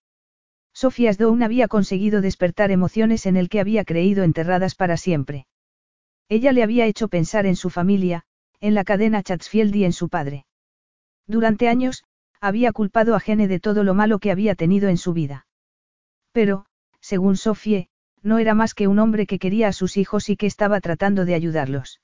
[0.73, 5.47] Sofía Sdown había conseguido despertar emociones en el que había creído enterradas para siempre.
[6.29, 8.25] Ella le había hecho pensar en su familia,
[8.61, 10.47] en la cadena Chatsfield y en su padre.
[11.29, 12.05] Durante años,
[12.41, 15.47] había culpado a Gene de todo lo malo que había tenido en su vida.
[16.33, 16.67] Pero,
[17.01, 17.91] según Sofie,
[18.23, 21.25] no era más que un hombre que quería a sus hijos y que estaba tratando
[21.25, 22.01] de ayudarlos.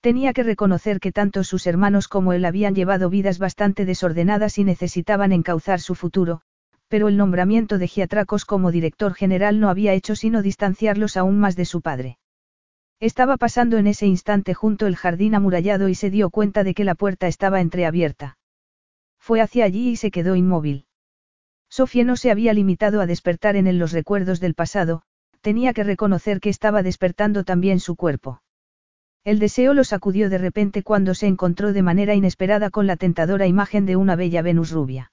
[0.00, 4.64] Tenía que reconocer que tanto sus hermanos como él habían llevado vidas bastante desordenadas y
[4.64, 6.42] necesitaban encauzar su futuro,
[6.88, 11.56] pero el nombramiento de Giatracos como director general no había hecho sino distanciarlos aún más
[11.56, 12.18] de su padre.
[13.00, 16.84] Estaba pasando en ese instante junto el jardín amurallado y se dio cuenta de que
[16.84, 18.38] la puerta estaba entreabierta.
[19.18, 20.86] Fue hacia allí y se quedó inmóvil.
[21.68, 25.02] Sofía no se había limitado a despertar en él los recuerdos del pasado,
[25.46, 28.42] tenía que reconocer que estaba despertando también su cuerpo.
[29.22, 33.46] El deseo lo sacudió de repente cuando se encontró de manera inesperada con la tentadora
[33.46, 35.12] imagen de una bella Venus rubia.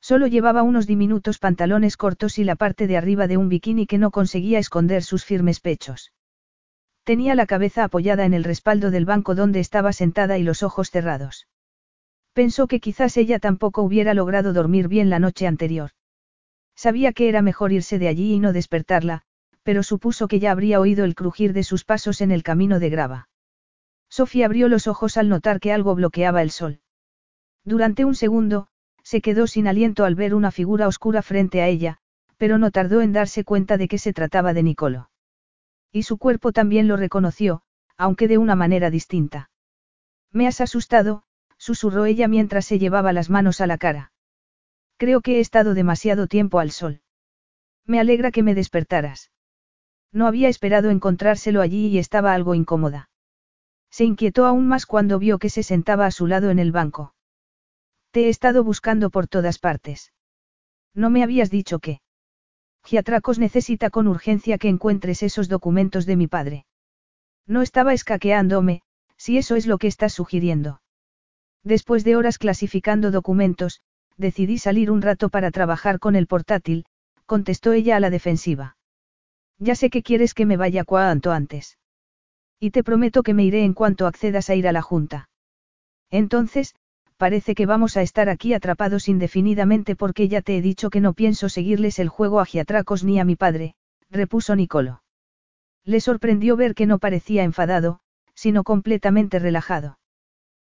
[0.00, 3.96] Solo llevaba unos diminutos pantalones cortos y la parte de arriba de un bikini que
[3.96, 6.12] no conseguía esconder sus firmes pechos.
[7.04, 10.90] Tenía la cabeza apoyada en el respaldo del banco donde estaba sentada y los ojos
[10.90, 11.46] cerrados.
[12.32, 15.92] Pensó que quizás ella tampoco hubiera logrado dormir bien la noche anterior.
[16.74, 19.22] Sabía que era mejor irse de allí y no despertarla,
[19.64, 22.90] pero supuso que ya habría oído el crujir de sus pasos en el camino de
[22.90, 23.28] grava.
[24.08, 26.80] Sofía abrió los ojos al notar que algo bloqueaba el sol.
[27.64, 28.68] Durante un segundo,
[29.02, 31.98] se quedó sin aliento al ver una figura oscura frente a ella,
[32.36, 35.10] pero no tardó en darse cuenta de que se trataba de Nicolo.
[35.90, 37.62] Y su cuerpo también lo reconoció,
[37.96, 39.50] aunque de una manera distinta.
[40.30, 41.24] Me has asustado,
[41.56, 44.12] susurró ella mientras se llevaba las manos a la cara.
[44.96, 47.00] Creo que he estado demasiado tiempo al sol.
[47.86, 49.30] Me alegra que me despertaras.
[50.14, 53.10] No había esperado encontrárselo allí y estaba algo incómoda.
[53.90, 57.14] Se inquietó aún más cuando vio que se sentaba a su lado en el banco.
[58.12, 60.12] Te he estado buscando por todas partes.
[60.94, 62.00] No me habías dicho que.
[62.84, 66.64] Giatracos necesita con urgencia que encuentres esos documentos de mi padre.
[67.46, 68.82] No estaba escaqueándome,
[69.16, 70.80] si eso es lo que estás sugiriendo.
[71.64, 73.80] Después de horas clasificando documentos,
[74.16, 76.84] decidí salir un rato para trabajar con el portátil,
[77.26, 78.73] contestó ella a la defensiva.
[79.58, 81.78] Ya sé que quieres que me vaya cuanto antes.
[82.58, 85.28] Y te prometo que me iré en cuanto accedas a ir a la Junta.
[86.10, 86.74] Entonces,
[87.16, 91.12] parece que vamos a estar aquí atrapados indefinidamente porque ya te he dicho que no
[91.12, 93.74] pienso seguirles el juego a Giatracos ni a mi padre,
[94.10, 95.02] repuso Nicolo.
[95.84, 98.00] Le sorprendió ver que no parecía enfadado,
[98.34, 99.98] sino completamente relajado.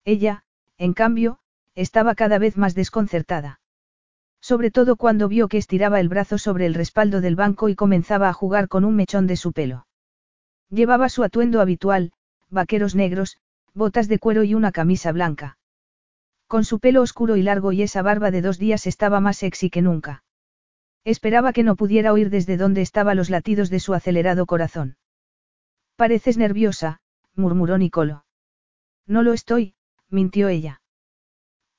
[0.05, 0.43] Ella,
[0.77, 1.39] en cambio,
[1.75, 3.59] estaba cada vez más desconcertada.
[4.47, 8.29] Sobre todo cuando vio que estiraba el brazo sobre el respaldo del banco y comenzaba
[8.29, 9.87] a jugar con un mechón de su pelo.
[10.69, 12.13] Llevaba su atuendo habitual,
[12.49, 13.39] vaqueros negros,
[13.73, 15.57] botas de cuero y una camisa blanca.
[16.47, 19.69] Con su pelo oscuro y largo y esa barba de dos días estaba más sexy
[19.69, 20.23] que nunca.
[21.03, 24.95] Esperaba que no pudiera oír desde donde estaba los latidos de su acelerado corazón.
[25.97, 27.01] Pareces nerviosa,
[27.35, 28.23] murmuró Nicolo.
[29.07, 29.75] No lo estoy,
[30.09, 30.81] mintió ella.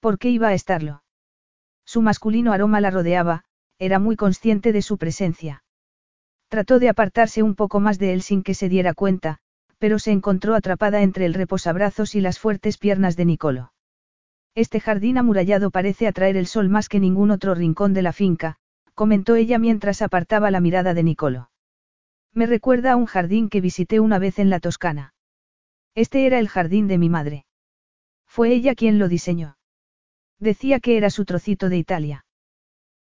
[0.00, 1.02] ¿Por qué iba a estarlo?
[1.88, 3.44] Su masculino aroma la rodeaba,
[3.78, 5.64] era muy consciente de su presencia.
[6.48, 9.38] Trató de apartarse un poco más de él sin que se diera cuenta,
[9.78, 13.72] pero se encontró atrapada entre el reposabrazos y las fuertes piernas de Nicolo.
[14.54, 18.56] Este jardín amurallado parece atraer el sol más que ningún otro rincón de la finca,
[18.92, 21.50] comentó ella mientras apartaba la mirada de Nicolo.
[22.34, 25.14] Me recuerda a un jardín que visité una vez en la Toscana.
[25.94, 27.46] Este era el jardín de mi madre.
[28.26, 29.57] Fue ella quien lo diseñó.
[30.40, 32.24] Decía que era su trocito de Italia.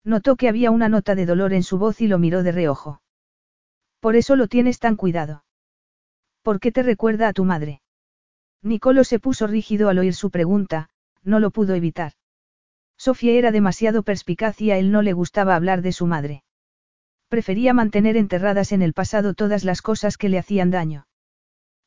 [0.05, 3.02] Notó que había una nota de dolor en su voz y lo miró de reojo.
[4.00, 5.44] Por eso lo tienes tan cuidado.
[6.42, 7.82] ¿Por qué te recuerda a tu madre?
[8.62, 10.89] Nicolo se puso rígido al oír su pregunta,
[11.23, 12.12] no lo pudo evitar.
[12.97, 16.44] Sofía era demasiado perspicaz y a él no le gustaba hablar de su madre.
[17.28, 21.06] Prefería mantener enterradas en el pasado todas las cosas que le hacían daño.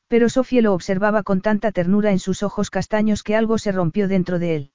[0.06, 4.06] Pero Sofía lo observaba con tanta ternura en sus ojos castaños que algo se rompió
[4.06, 4.72] dentro de él.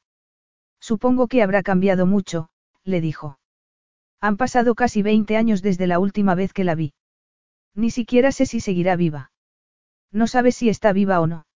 [0.89, 2.49] Supongo que habrá cambiado mucho,
[2.83, 3.39] le dijo.
[4.21, 6.93] Han pasado casi 20 años desde la última vez que la vi.
[7.73, 9.31] Ni siquiera sé si seguirá viva.
[10.11, 11.47] No sabes si está viva o no.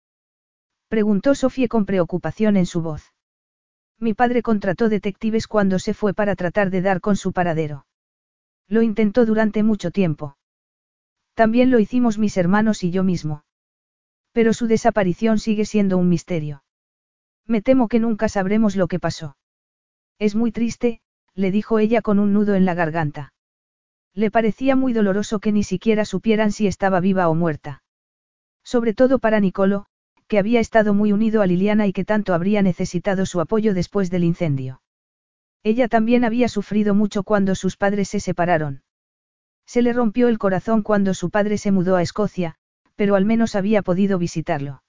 [0.87, 3.13] Preguntó Sofía con preocupación en su voz.
[3.99, 7.85] Mi padre contrató detectives cuando se fue para tratar de dar con su paradero.
[8.67, 10.37] Lo intentó durante mucho tiempo.
[11.35, 13.43] También lo hicimos mis hermanos y yo mismo.
[14.31, 16.63] Pero su desaparición sigue siendo un misterio.
[17.49, 19.35] Me temo que nunca sabremos lo que pasó.
[20.19, 21.01] Es muy triste,
[21.33, 23.33] le dijo ella con un nudo en la garganta.
[24.13, 27.81] Le parecía muy doloroso que ni siquiera supieran si estaba viva o muerta.
[28.63, 29.87] Sobre todo para Nicolo,
[30.27, 34.11] que había estado muy unido a Liliana y que tanto habría necesitado su apoyo después
[34.11, 34.83] del incendio.
[35.63, 38.83] Ella también había sufrido mucho cuando sus padres se separaron.
[39.65, 42.57] Se le rompió el corazón cuando su padre se mudó a Escocia,
[42.95, 44.83] pero al menos había podido visitarlo.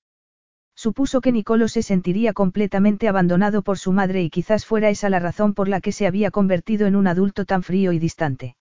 [0.81, 5.19] Supuso que Nicolo se sentiría completamente abandonado por su madre y quizás fuera esa la
[5.19, 8.57] razón por la que se había convertido en un adulto tan frío y distante.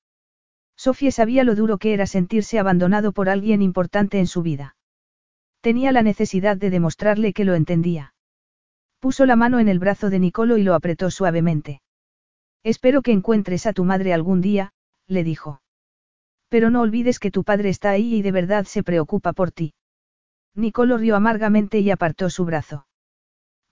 [0.75, 4.75] Sofía sabía lo duro que era sentirse abandonado por alguien importante en su vida.
[5.61, 8.13] Tenía la necesidad de demostrarle que lo entendía.
[8.99, 11.81] Puso la mano en el brazo de Nicolo y lo apretó suavemente.
[12.63, 14.73] Espero que encuentres a tu madre algún día,
[15.07, 15.61] le dijo.
[16.49, 19.73] Pero no olvides que tu padre está ahí y de verdad se preocupa por ti.
[20.59, 22.85] Nicolo rió amargamente y apartó su brazo.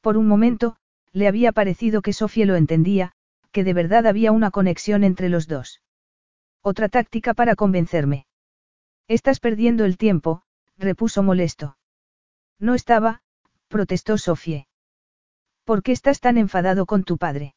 [0.02, 0.78] Por un momento,
[1.12, 3.12] le había parecido que Sofía lo entendía,
[3.52, 5.82] que de verdad había una conexión entre los dos.
[6.62, 8.26] Otra táctica para convencerme.
[9.08, 10.44] Estás perdiendo el tiempo,
[10.78, 11.78] repuso molesto.
[12.60, 13.22] No estaba,
[13.68, 14.68] protestó Sofía.
[15.66, 17.54] ¿Por qué estás tan enfadado con tu padre?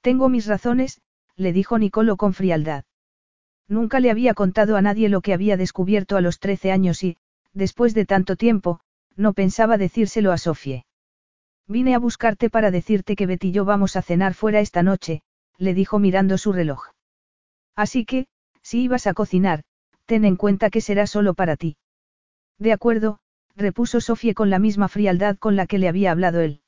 [0.00, 1.02] Tengo mis razones,
[1.36, 2.84] le dijo Nicolo con frialdad.
[3.66, 7.18] Nunca le había contado a nadie lo que había descubierto a los trece años y,
[7.52, 8.80] después de tanto tiempo,
[9.16, 10.84] no pensaba decírselo a Sofie.
[11.66, 15.22] Vine a buscarte para decirte que Betty y yo vamos a cenar fuera esta noche,
[15.58, 16.86] le dijo mirando su reloj.
[17.76, 18.26] Así que,
[18.62, 19.62] si ibas a cocinar,
[20.06, 21.76] ten en cuenta que será solo para ti.
[22.58, 23.18] De acuerdo,
[23.54, 26.62] repuso Sofie con la misma frialdad con la que le había hablado él.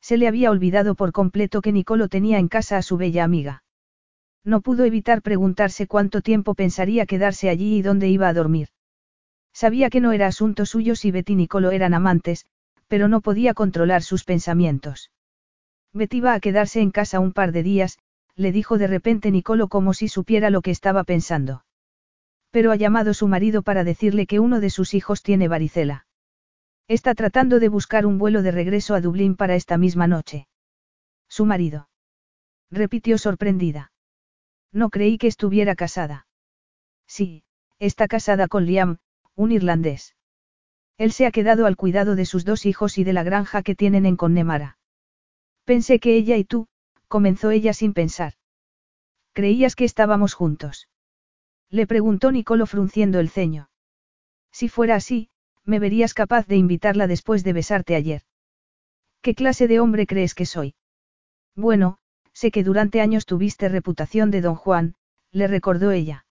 [0.00, 3.62] Se le había olvidado por completo que Nicolo tenía en casa a su bella amiga.
[4.44, 8.68] No pudo evitar preguntarse cuánto tiempo pensaría quedarse allí y dónde iba a dormir.
[9.54, 12.44] Sabía que no era asunto suyo si Betty y Nicolo eran amantes,
[12.88, 15.12] pero no podía controlar sus pensamientos.
[15.92, 17.98] Betty iba a quedarse en casa un par de días,
[18.34, 21.64] le dijo de repente Nicolo como si supiera lo que estaba pensando.
[22.50, 26.06] Pero ha llamado su marido para decirle que uno de sus hijos tiene varicela.
[26.88, 30.48] Está tratando de buscar un vuelo de regreso a Dublín para esta misma noche.
[31.28, 31.88] Su marido.
[32.70, 33.92] Repitió sorprendida.
[34.72, 36.26] No creí que estuviera casada.
[37.06, 37.44] Sí,
[37.78, 38.98] está casada con Liam,
[39.36, 40.16] un irlandés.
[40.96, 43.74] Él se ha quedado al cuidado de sus dos hijos y de la granja que
[43.74, 44.78] tienen en Connemara.
[45.64, 46.68] Pensé que ella y tú,
[47.08, 48.34] comenzó ella sin pensar.
[49.32, 50.88] ¿Creías que estábamos juntos?
[51.68, 53.70] Le preguntó Nicolo frunciendo el ceño.
[54.52, 55.30] Si fuera así,
[55.64, 58.22] me verías capaz de invitarla después de besarte ayer.
[59.22, 60.74] ¿Qué clase de hombre crees que soy?
[61.56, 61.98] Bueno,
[62.32, 64.94] sé que durante años tuviste reputación de don Juan,
[65.32, 66.26] le recordó ella.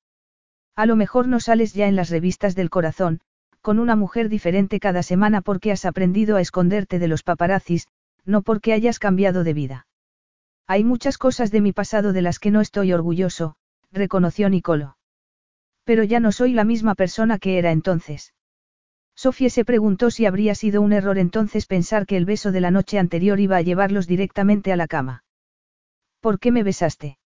[0.76, 3.22] A lo mejor no sales ya en las revistas del corazón,
[3.62, 7.88] con una mujer diferente cada semana porque has aprendido a esconderte de los paparazzis,
[8.26, 9.88] no porque hayas cambiado de vida.
[10.68, 13.56] Hay muchas cosas de mi pasado de las que no estoy orgulloso,
[13.92, 14.98] reconoció Nicolo.
[15.84, 18.34] Pero ya no soy la misma persona que era entonces.
[19.16, 22.72] Sofía se preguntó si habría sido un error entonces pensar que el beso de la
[22.72, 25.24] noche anterior iba a llevarlos directamente a la cama.
[26.20, 27.18] ¿Por qué me besaste?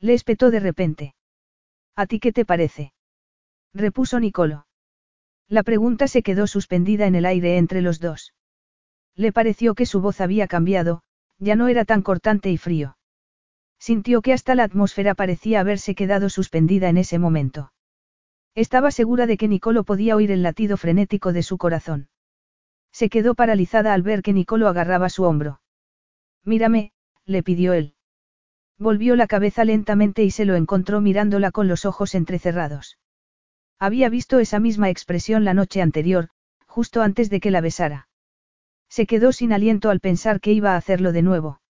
[0.00, 1.14] Le espetó de repente.
[1.96, 2.92] ¿A ti qué te parece?
[3.72, 4.66] repuso Nicolo.
[5.48, 8.34] La pregunta se quedó suspendida en el aire entre los dos.
[9.14, 11.02] Le pareció que su voz había cambiado,
[11.38, 12.96] ya no era tan cortante y frío.
[13.78, 17.72] Sintió que hasta la atmósfera parecía haberse quedado suspendida en ese momento.
[18.54, 22.08] Estaba segura de que Nicolo podía oír el latido frenético de su corazón.
[22.92, 25.60] Se quedó paralizada al ver que Nicolo agarraba su hombro.
[26.44, 26.92] Mírame,
[27.24, 27.94] le pidió él.
[28.84, 32.98] Volvió la cabeza lentamente y se lo encontró mirándola con los ojos entrecerrados.
[33.78, 36.28] Había visto esa misma expresión la noche anterior,
[36.66, 38.08] justo antes de que la besara.
[38.90, 41.62] Se quedó sin aliento al pensar que iba a hacerlo de nuevo.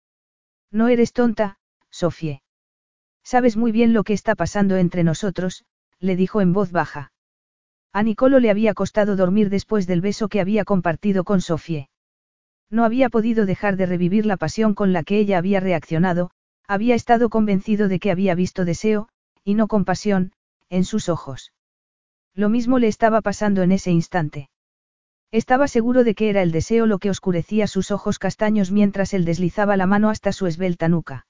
[0.71, 1.59] No eres tonta,
[1.91, 2.41] Sofie.
[3.21, 5.65] Sabes muy bien lo que está pasando entre nosotros,
[5.99, 7.11] le dijo en voz baja.
[7.91, 11.89] A Nicolo le había costado dormir después del beso que había compartido con Sofie.
[12.71, 16.31] No había podido dejar de revivir la pasión con la que ella había reaccionado,
[16.67, 19.09] había estado convencido de que había visto deseo,
[19.43, 20.31] y no compasión,
[20.69, 21.53] en sus ojos.
[22.33, 24.49] Lo mismo le estaba pasando en ese instante.
[25.31, 29.25] Estaba seguro de que era el deseo lo que oscurecía sus ojos castaños mientras él
[29.25, 31.25] deslizaba la mano hasta su esbelta nuca.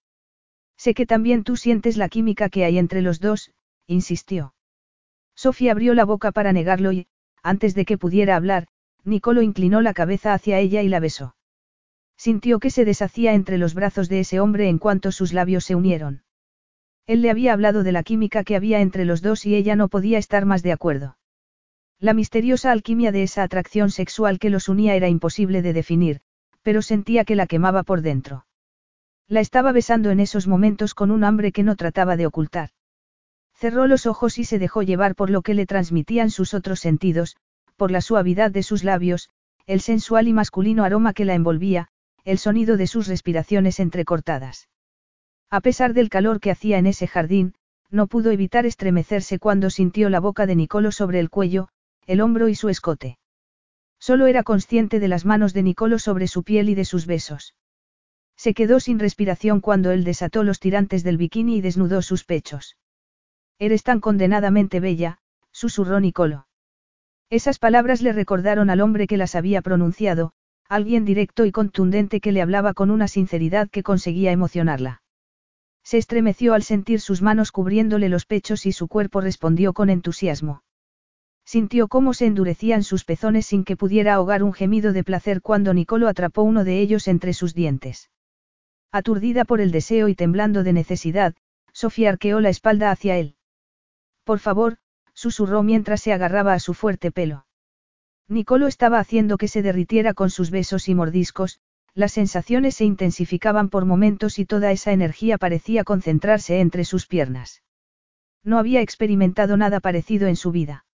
[0.78, 3.52] Sé que también tú sientes la química que hay entre los dos,
[3.88, 4.54] insistió.
[5.36, 7.08] Sofía abrió la boca para negarlo y,
[7.42, 8.68] antes de que pudiera hablar,
[9.04, 11.36] Nicolo inclinó la cabeza hacia ella y la besó.
[12.18, 15.76] Sintió que se deshacía entre los brazos de ese hombre en cuanto sus labios se
[15.76, 16.24] unieron.
[17.06, 19.90] Él le había hablado de la química que había entre los dos y ella no
[19.90, 21.18] podía estar más de acuerdo.
[22.00, 26.22] La misteriosa alquimia de esa atracción sexual que los unía era imposible de definir,
[26.62, 28.46] pero sentía que la quemaba por dentro.
[29.28, 32.70] La estaba besando en esos momentos con un hambre que no trataba de ocultar.
[33.54, 37.38] Cerró los ojos y se dejó llevar por lo que le transmitían sus otros sentidos,
[37.78, 39.30] por la suavidad de sus labios,
[39.66, 41.90] el sensual y masculino aroma que la envolvía,
[42.24, 44.70] el sonido de sus respiraciones entrecortadas.
[45.50, 47.54] A pesar del calor que hacía en ese jardín,
[47.90, 51.70] no pudo evitar estremecerse cuando sintió la boca de Nicolo sobre el cuello,
[52.08, 53.18] el hombro y su escote.
[54.00, 57.56] Solo era consciente de las manos de Nicolo sobre su piel y de sus besos.
[58.36, 62.78] Se quedó sin respiración cuando él desató los tirantes del bikini y desnudó sus pechos.
[63.60, 65.20] Eres tan condenadamente bella,
[65.52, 66.48] susurró Nicolo.
[67.30, 70.34] Esas palabras le recordaron al hombre que las había pronunciado,
[70.70, 75.02] alguien directo y contundente que le hablaba con una sinceridad que conseguía emocionarla.
[75.84, 80.64] Se estremeció al sentir sus manos cubriéndole los pechos y su cuerpo respondió con entusiasmo.
[81.46, 85.74] Sintió cómo se endurecían sus pezones sin que pudiera ahogar un gemido de placer cuando
[85.74, 88.10] Nicolo atrapó uno de ellos entre sus dientes.
[88.92, 91.36] Aturdida por el deseo y temblando de necesidad,
[91.74, 93.36] Sofía arqueó la espalda hacia él.
[94.24, 94.78] Por favor,
[95.14, 97.46] susurró mientras se agarraba a su fuerte pelo.
[98.28, 101.60] Nicolo estaba haciendo que se derritiera con sus besos y mordiscos,
[101.94, 107.62] las sensaciones se intensificaban por momentos y toda esa energía parecía concentrarse entre sus piernas.
[108.44, 110.86] No había experimentado nada parecido en su vida.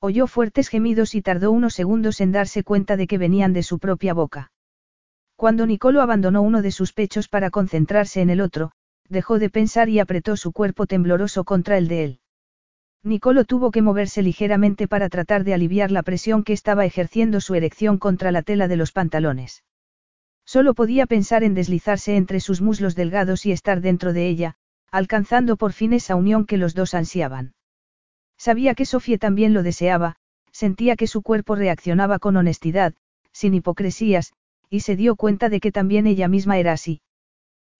[0.00, 3.78] Oyó fuertes gemidos y tardó unos segundos en darse cuenta de que venían de su
[3.78, 4.52] propia boca.
[5.34, 8.72] Cuando Nicolo abandonó uno de sus pechos para concentrarse en el otro,
[9.08, 12.20] dejó de pensar y apretó su cuerpo tembloroso contra el de él.
[13.08, 17.54] Nicolo tuvo que moverse ligeramente para tratar de aliviar la presión que estaba ejerciendo su
[17.54, 19.64] erección contra la tela de los pantalones.
[20.44, 24.56] Solo podía pensar en deslizarse entre sus muslos delgados y estar dentro de ella,
[24.90, 27.54] alcanzando por fin esa unión que los dos ansiaban.
[28.36, 30.16] Sabía que Sofía también lo deseaba,
[30.52, 32.92] sentía que su cuerpo reaccionaba con honestidad,
[33.32, 34.34] sin hipocresías,
[34.68, 37.00] y se dio cuenta de que también ella misma era así.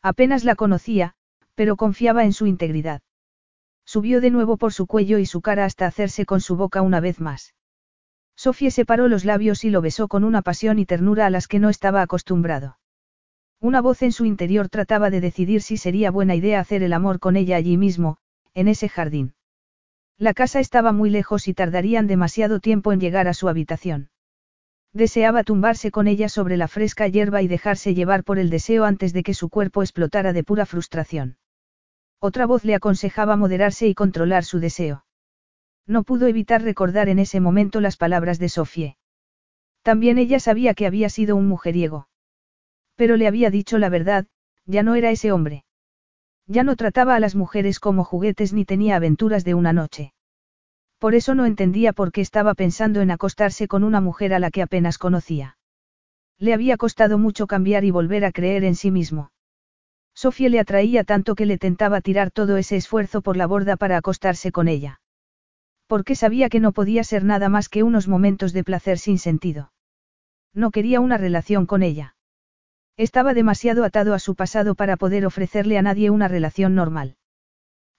[0.00, 1.12] Apenas la conocía,
[1.55, 3.02] pero confiaba en su integridad.
[3.89, 7.00] Subió de nuevo por su cuello y su cara hasta hacerse con su boca una
[7.00, 7.55] vez más.
[8.36, 11.58] Sofía separó los labios y lo besó con una pasión y ternura a las que
[11.58, 12.78] no estaba acostumbrado.
[13.60, 17.18] Una voz en su interior trataba de decidir si sería buena idea hacer el amor
[17.18, 18.18] con ella allí mismo,
[18.52, 19.33] en ese jardín.
[20.18, 24.10] La casa estaba muy lejos y tardarían demasiado tiempo en llegar a su habitación.
[24.92, 29.15] Deseaba tumbarse con ella sobre la fresca hierba y dejarse llevar por el deseo antes
[29.15, 31.39] de que su cuerpo explotara de pura frustración.
[32.20, 35.05] Otra voz le aconsejaba moderarse y controlar su deseo.
[35.86, 38.97] No pudo evitar recordar en ese momento las palabras de Sofie.
[39.82, 42.08] También ella sabía que había sido un mujeriego.
[42.97, 44.26] Pero le había dicho la verdad,
[44.66, 45.64] ya no era ese hombre.
[46.47, 50.12] Ya no trataba a las mujeres como juguetes ni tenía aventuras de una noche.
[50.98, 54.50] Por eso no entendía por qué estaba pensando en acostarse con una mujer a la
[54.50, 55.56] que apenas conocía.
[56.38, 59.30] Le había costado mucho cambiar y volver a creer en sí mismo.
[60.22, 63.97] Sofía le atraía tanto que le tentaba tirar todo ese esfuerzo por la borda para
[63.97, 65.00] acostarse con ella
[65.88, 69.72] porque sabía que no podía ser nada más que unos momentos de placer sin sentido.
[70.55, 72.14] No quería una relación con ella.
[72.98, 77.16] Estaba demasiado atado a su pasado para poder ofrecerle a nadie una relación normal.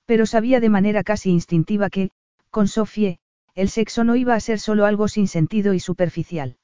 [0.05, 2.11] Pero sabía de manera casi instintiva que,
[2.51, 3.19] con Sofie,
[3.55, 6.57] el sexo no iba a ser solo algo sin sentido y superficial.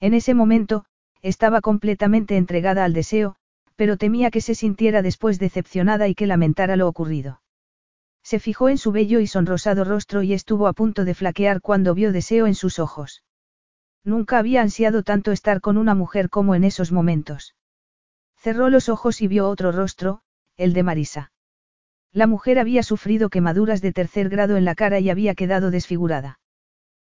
[0.00, 0.86] En ese momento,
[1.20, 3.36] estaba completamente entregada al deseo,
[3.78, 7.42] pero temía que se sintiera después decepcionada y que lamentara lo ocurrido.
[8.24, 11.94] Se fijó en su bello y sonrosado rostro y estuvo a punto de flaquear cuando
[11.94, 13.22] vio deseo en sus ojos.
[14.02, 17.54] Nunca había ansiado tanto estar con una mujer como en esos momentos.
[18.36, 20.22] Cerró los ojos y vio otro rostro,
[20.56, 21.30] el de Marisa.
[22.12, 26.40] La mujer había sufrido quemaduras de tercer grado en la cara y había quedado desfigurada.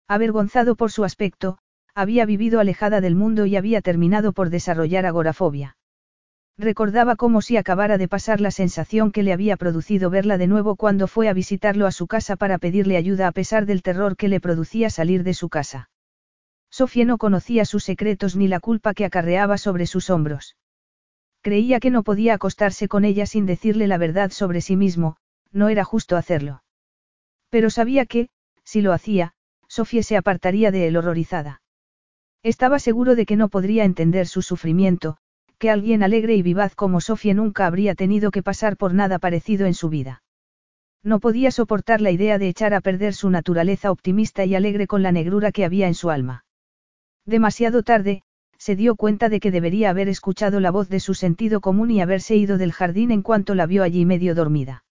[0.07, 1.59] Avergonzado por su aspecto,
[1.93, 5.74] había vivido alejada del mundo y había terminado por desarrollar agorafobia.
[6.57, 10.77] Recordaba como si acabara de pasar la sensación que le había producido verla de nuevo
[10.77, 14.29] cuando fue a visitarlo a su casa para pedirle ayuda a pesar del terror que
[14.29, 15.89] le producía salir de su casa.
[16.69, 20.55] Sofía no conocía sus secretos ni la culpa que acarreaba sobre sus hombros.
[21.41, 25.17] Creía que no podía acostarse con ella sin decirle la verdad sobre sí mismo,
[25.51, 26.63] no era justo hacerlo.
[27.49, 28.29] Pero sabía que,
[28.63, 29.33] si lo hacía,
[29.67, 31.61] Sofía se apartaría de él horrorizada.
[32.43, 35.17] Estaba seguro de que no podría entender su sufrimiento,
[35.57, 39.65] que alguien alegre y vivaz como Sofía nunca habría tenido que pasar por nada parecido
[39.65, 40.23] en su vida.
[41.03, 45.03] No podía soportar la idea de echar a perder su naturaleza optimista y alegre con
[45.03, 46.45] la negrura que había en su alma.
[47.25, 48.23] Demasiado tarde,
[48.57, 52.01] se dio cuenta de que debería haber escuchado la voz de su sentido común y
[52.01, 54.83] haberse ido del jardín en cuanto la vio allí medio dormida.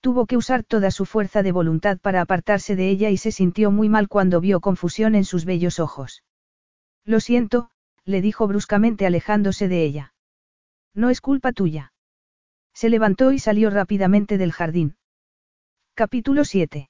[0.00, 3.70] Tuvo que usar toda su fuerza de voluntad para apartarse de ella y se sintió
[3.70, 6.22] muy mal cuando vio confusión en sus bellos ojos.
[7.04, 7.70] Lo siento,
[8.06, 10.14] le dijo bruscamente alejándose de ella.
[10.94, 11.92] No es culpa tuya.
[12.72, 14.96] Se levantó y salió rápidamente del jardín.
[15.94, 16.88] Capítulo 7.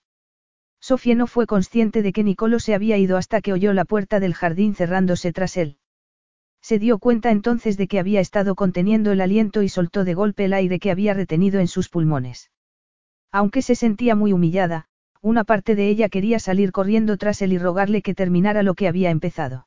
[0.79, 4.21] Sofía no fue consciente de que Nicolo se había ido hasta que oyó la puerta
[4.21, 5.79] del jardín cerrándose tras él.
[6.61, 10.45] Se dio cuenta entonces de que había estado conteniendo el aliento y soltó de golpe
[10.45, 12.51] el aire que había retenido en sus pulmones.
[13.33, 14.87] Aunque se sentía muy humillada,
[15.23, 18.89] una parte de ella quería salir corriendo tras él y rogarle que terminara lo que
[18.89, 19.66] había empezado.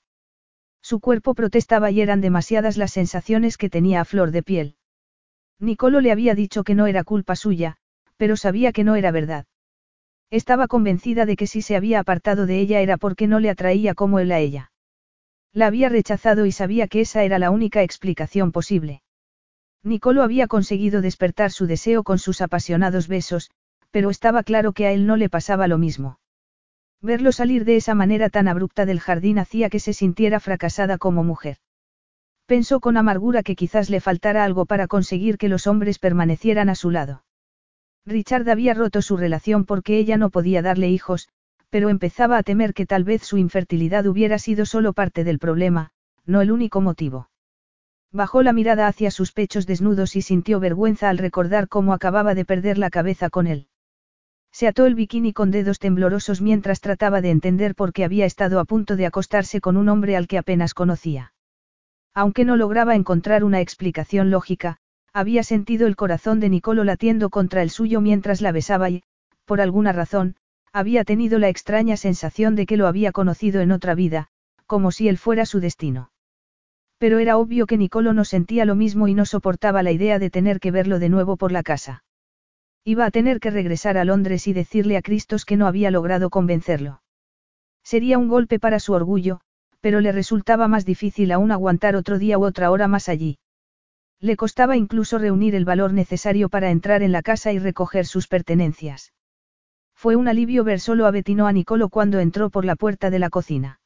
[0.90, 4.76] Su cuerpo protestaba y eran demasiadas las sensaciones que tenía a flor de piel.
[5.59, 7.76] Nicolo le había dicho que no era culpa suya,
[8.18, 9.45] pero sabía que no era verdad.
[10.32, 13.93] Estaba convencida de que si se había apartado de ella era porque no le atraía
[13.93, 14.72] como él a ella.
[15.53, 19.03] La había rechazado y sabía que esa era la única explicación posible.
[19.84, 23.51] Nicolo había conseguido despertar su deseo con sus apasionados besos,
[23.92, 26.18] pero estaba claro que a él no le pasaba lo mismo.
[27.02, 31.24] Verlo salir de esa manera tan abrupta del jardín hacía que se sintiera fracasada como
[31.24, 31.58] mujer.
[32.45, 36.76] Pensó con amargura que quizás le faltara algo para conseguir que los hombres permanecieran a
[36.76, 37.24] su lado.
[38.06, 41.30] Richard había roto su relación porque ella no podía darle hijos,
[41.69, 45.92] pero empezaba a temer que tal vez su infertilidad hubiera sido solo parte del problema,
[46.26, 47.30] no el único motivo.
[48.11, 52.44] Bajó la mirada hacia sus pechos desnudos y sintió vergüenza al recordar cómo acababa de
[52.44, 53.69] perder la cabeza con él.
[54.52, 58.60] Se ató el bikini con dedos temblorosos mientras trataba de entender por qué había estado
[58.60, 61.34] a punto de acostarse con un hombre al que apenas conocía.
[62.14, 64.78] Aunque no lograba encontrar una explicación lógica,
[65.14, 69.03] había sentido el corazón de Nicolo latiendo contra el suyo mientras la besaba y,
[69.45, 70.36] por alguna razón,
[70.72, 74.28] había tenido la extraña sensación de que lo había conocido en otra vida,
[74.66, 76.11] como si él fuera su destino.
[76.98, 80.30] Pero era obvio que Nicolo no sentía lo mismo y no soportaba la idea de
[80.30, 82.03] tener que verlo de nuevo por la casa.
[82.85, 86.30] Iba a tener que regresar a Londres y decirle a Cristos que no había logrado
[86.30, 87.01] convencerlo.
[87.83, 89.41] Sería un golpe para su orgullo,
[89.82, 93.38] pero le resultaba más difícil aún aguantar otro día u otra hora más allí.
[94.19, 98.27] Le costaba incluso reunir el valor necesario para entrar en la casa y recoger sus
[98.27, 99.14] pertenencias.
[99.95, 103.19] Fue un alivio ver solo a Betino a Nicolo cuando entró por la puerta de
[103.19, 103.80] la cocina.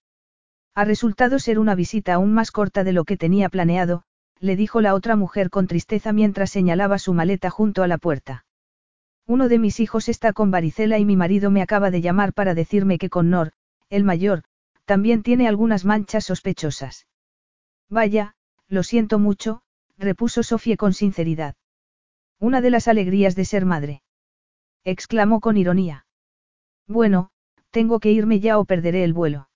[0.76, 4.04] Ha resultado ser una visita aún más corta de lo que tenía planeado,
[4.40, 8.46] le dijo la otra mujer con tristeza mientras señalaba su maleta junto a la puerta.
[9.26, 12.54] Uno de mis hijos está con varicela y mi marido me acaba de llamar para
[12.54, 13.54] decirme que Connor,
[13.90, 14.44] el mayor,
[14.86, 17.08] también tiene algunas manchas sospechosas.
[17.90, 18.36] Vaya,
[18.68, 19.62] lo siento mucho,
[19.98, 21.56] repuso Sofía con sinceridad.
[22.40, 24.04] Una de las alegrías de ser madre.
[24.84, 26.06] exclamó con ironía.
[26.88, 27.30] Bueno,
[27.72, 29.48] tengo que irme ya o perderé el vuelo.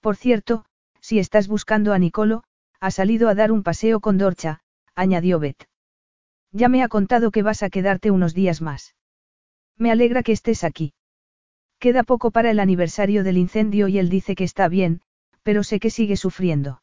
[0.00, 0.64] Por cierto,
[1.00, 2.44] si estás buscando a Nicolo,
[2.78, 4.60] ha salido a dar un paseo con Dorcha,
[4.94, 5.66] añadió Beth.
[6.56, 8.94] Ya me ha contado que vas a quedarte unos días más.
[9.76, 10.94] Me alegra que estés aquí.
[11.78, 15.02] Queda poco para el aniversario del incendio y él dice que está bien,
[15.42, 16.80] pero sé que sigue sufriendo.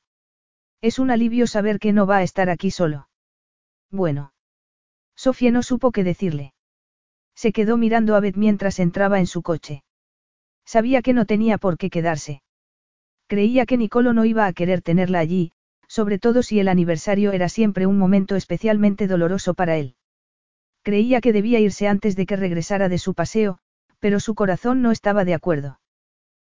[0.80, 3.10] Es un alivio saber que no va a estar aquí solo.
[3.90, 4.34] Bueno.
[5.16, 6.54] Sofía no supo qué decirle.
[7.34, 9.84] Se quedó mirando a Beth mientras entraba en su coche.
[10.66, 12.44] Sabía que no tenía por qué quedarse.
[13.26, 15.52] Creía que Nicolo no iba a querer tenerla allí,
[15.94, 19.94] sobre todo si el aniversario era siempre un momento especialmente doloroso para él.
[20.82, 23.60] Creía que debía irse antes de que regresara de su paseo,
[24.00, 25.80] pero su corazón no estaba de acuerdo.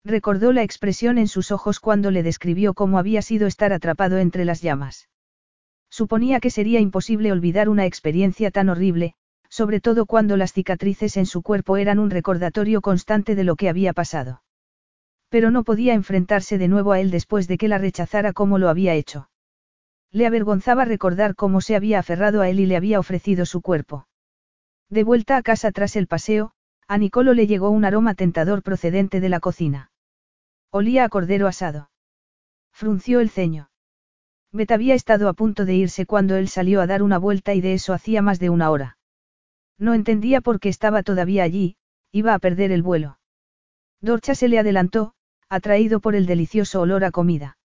[0.07, 4.47] Recordó la expresión en sus ojos cuando le describió cómo había sido estar atrapado entre
[4.47, 5.11] las llamas.
[5.91, 9.17] Suponía que sería imposible olvidar una experiencia tan horrible,
[9.51, 13.69] sobre todo cuando las cicatrices en su cuerpo eran un recordatorio constante de lo que
[13.69, 14.41] había pasado.
[15.29, 18.69] Pero no podía enfrentarse de nuevo a él después de que la rechazara como lo
[18.69, 19.29] había hecho.
[20.13, 24.07] Le avergonzaba recordar cómo se había aferrado a él y le había ofrecido su cuerpo.
[24.89, 26.53] De vuelta a casa tras el paseo,
[26.87, 29.91] a Nicolo le llegó un aroma tentador procedente de la cocina.
[30.71, 31.91] Olía a cordero asado.
[32.73, 33.71] Frunció el ceño.
[34.53, 37.61] Bet había estado a punto de irse cuando él salió a dar una vuelta y
[37.61, 38.99] de eso hacía más de una hora.
[39.79, 41.77] No entendía por qué estaba todavía allí,
[42.13, 43.19] iba a perder el vuelo.
[44.01, 45.15] Dorcha se le adelantó,
[45.49, 47.59] atraído por el delicioso olor a comida.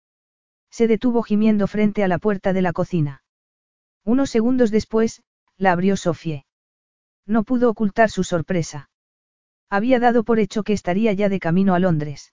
[0.71, 3.23] Se detuvo gimiendo frente a la puerta de la cocina.
[4.05, 5.23] Unos segundos después,
[5.57, 6.45] la abrió Sofie.
[7.27, 8.91] No pudo ocultar su sorpresa.
[9.71, 12.33] Había dado por hecho que estaría ya de camino a Londres.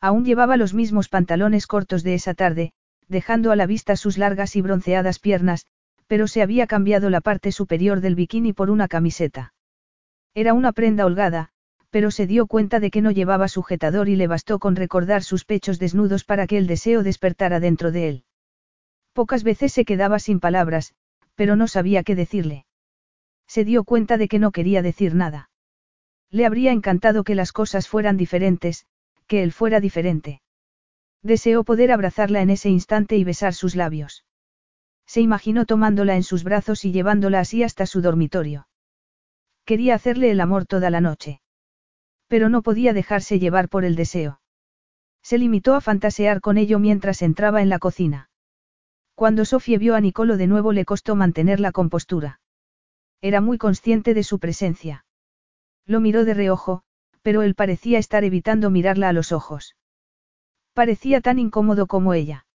[0.00, 2.72] Aún llevaba los mismos pantalones cortos de esa tarde,
[3.08, 5.66] dejando a la vista sus largas y bronceadas piernas,
[6.06, 9.54] pero se había cambiado la parte superior del bikini por una camiseta.
[10.34, 11.50] Era una prenda holgada,
[11.94, 15.44] pero se dio cuenta de que no llevaba sujetador y le bastó con recordar sus
[15.44, 18.24] pechos desnudos para que el deseo despertara dentro de él.
[19.12, 20.96] Pocas veces se quedaba sin palabras,
[21.36, 22.66] pero no sabía qué decirle.
[23.46, 25.50] Se dio cuenta de que no quería decir nada.
[26.32, 28.86] Le habría encantado que las cosas fueran diferentes,
[29.28, 30.42] que él fuera diferente.
[31.22, 34.24] Deseó poder abrazarla en ese instante y besar sus labios.
[35.06, 38.66] Se imaginó tomándola en sus brazos y llevándola así hasta su dormitorio.
[39.64, 41.40] Quería hacerle el amor toda la noche.
[42.34, 44.40] Pero no podía dejarse llevar por el deseo.
[45.22, 48.28] Se limitó a fantasear con ello mientras entraba en la cocina.
[49.14, 52.40] Cuando Sofía vio a Nicolo de nuevo le costó mantener la compostura.
[53.20, 55.06] Era muy consciente de su presencia.
[55.86, 56.82] Lo miró de reojo,
[57.22, 59.76] pero él parecía estar evitando mirarla a los ojos.
[60.72, 62.46] Parecía tan incómodo como ella.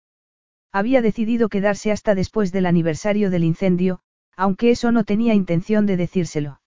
[0.73, 4.01] Había decidido quedarse hasta después del aniversario del incendio,
[4.35, 6.59] aunque eso no tenía intención de decírselo.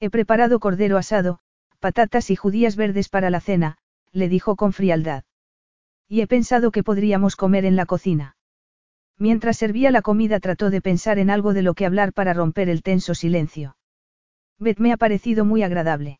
[0.00, 1.40] He preparado cordero asado,
[1.86, 3.78] patatas y judías verdes para la cena,
[4.10, 5.22] le dijo con frialdad.
[6.08, 8.36] Y he pensado que podríamos comer en la cocina.
[9.18, 12.68] Mientras servía la comida trató de pensar en algo de lo que hablar para romper
[12.68, 13.76] el tenso silencio.
[14.58, 16.18] Beth me ha parecido muy agradable.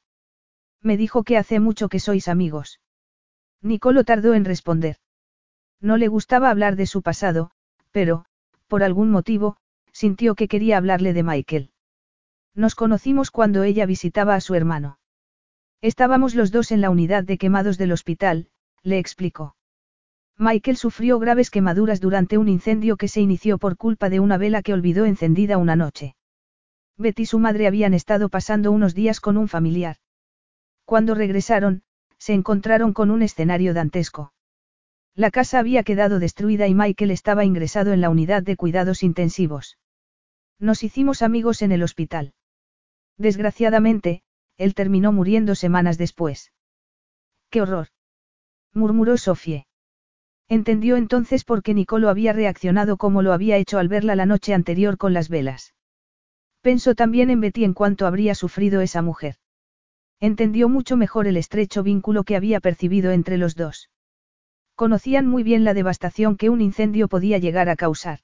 [0.82, 2.78] Me dijo que hace mucho que sois amigos.
[3.60, 4.98] Nicolo tardó en responder.
[5.80, 7.50] No le gustaba hablar de su pasado,
[7.90, 8.24] pero,
[8.68, 9.56] por algún motivo,
[9.90, 11.70] sintió que quería hablarle de Michael.
[12.54, 15.00] Nos conocimos cuando ella visitaba a su hermano.
[15.82, 18.48] Estábamos los dos en la unidad de quemados del hospital,
[18.82, 19.56] le explicó.
[20.38, 24.62] Michael sufrió graves quemaduras durante un incendio que se inició por culpa de una vela
[24.62, 26.14] que olvidó encendida una noche.
[26.98, 29.96] Betty y su madre habían estado pasando unos días con un familiar.
[30.84, 31.82] Cuando regresaron,
[32.18, 34.32] se encontraron con un escenario dantesco.
[35.14, 39.78] La casa había quedado destruida y Michael estaba ingresado en la unidad de cuidados intensivos.
[40.58, 42.34] Nos hicimos amigos en el hospital.
[43.18, 44.22] Desgraciadamente,
[44.59, 46.52] él terminó muriendo semanas después.
[47.51, 47.89] ¡Qué horror!
[48.73, 49.67] murmuró Sofie.
[50.49, 54.55] Entendió entonces por qué Nicolo había reaccionado como lo había hecho al verla la noche
[54.55, 55.75] anterior con las velas.
[56.60, 59.36] Pensó también en Betty en cuanto habría sufrido esa mujer.
[60.20, 63.91] Entendió mucho mejor el estrecho vínculo que había percibido entre los dos.
[64.75, 68.20] Conocían muy bien la devastación que un incendio podía llegar a causar.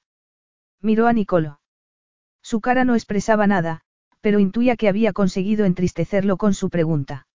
[0.81, 1.61] Miró a Nicolo.
[2.43, 3.83] Su cara no expresaba nada,
[4.23, 7.27] pero intuía que había conseguido entristecerlo con su pregunta.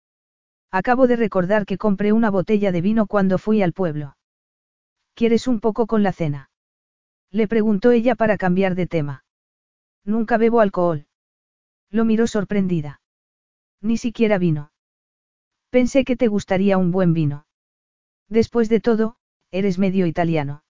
[0.70, 4.16] Acabo de recordar que compré una botella de vino cuando fui al pueblo.
[5.14, 6.50] ¿Quieres un poco con la cena?
[7.30, 9.24] Le preguntó ella para cambiar de tema.
[10.04, 11.06] Nunca bebo alcohol.
[11.90, 13.00] Lo miró sorprendida.
[13.80, 14.70] Ni siquiera vino.
[15.70, 17.46] Pensé que te gustaría un buen vino.
[18.28, 19.16] Después de todo,
[19.50, 20.62] eres medio italiano.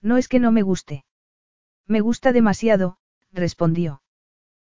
[0.00, 1.04] No es que no me guste.
[1.86, 2.98] Me gusta demasiado,
[3.32, 4.01] respondió.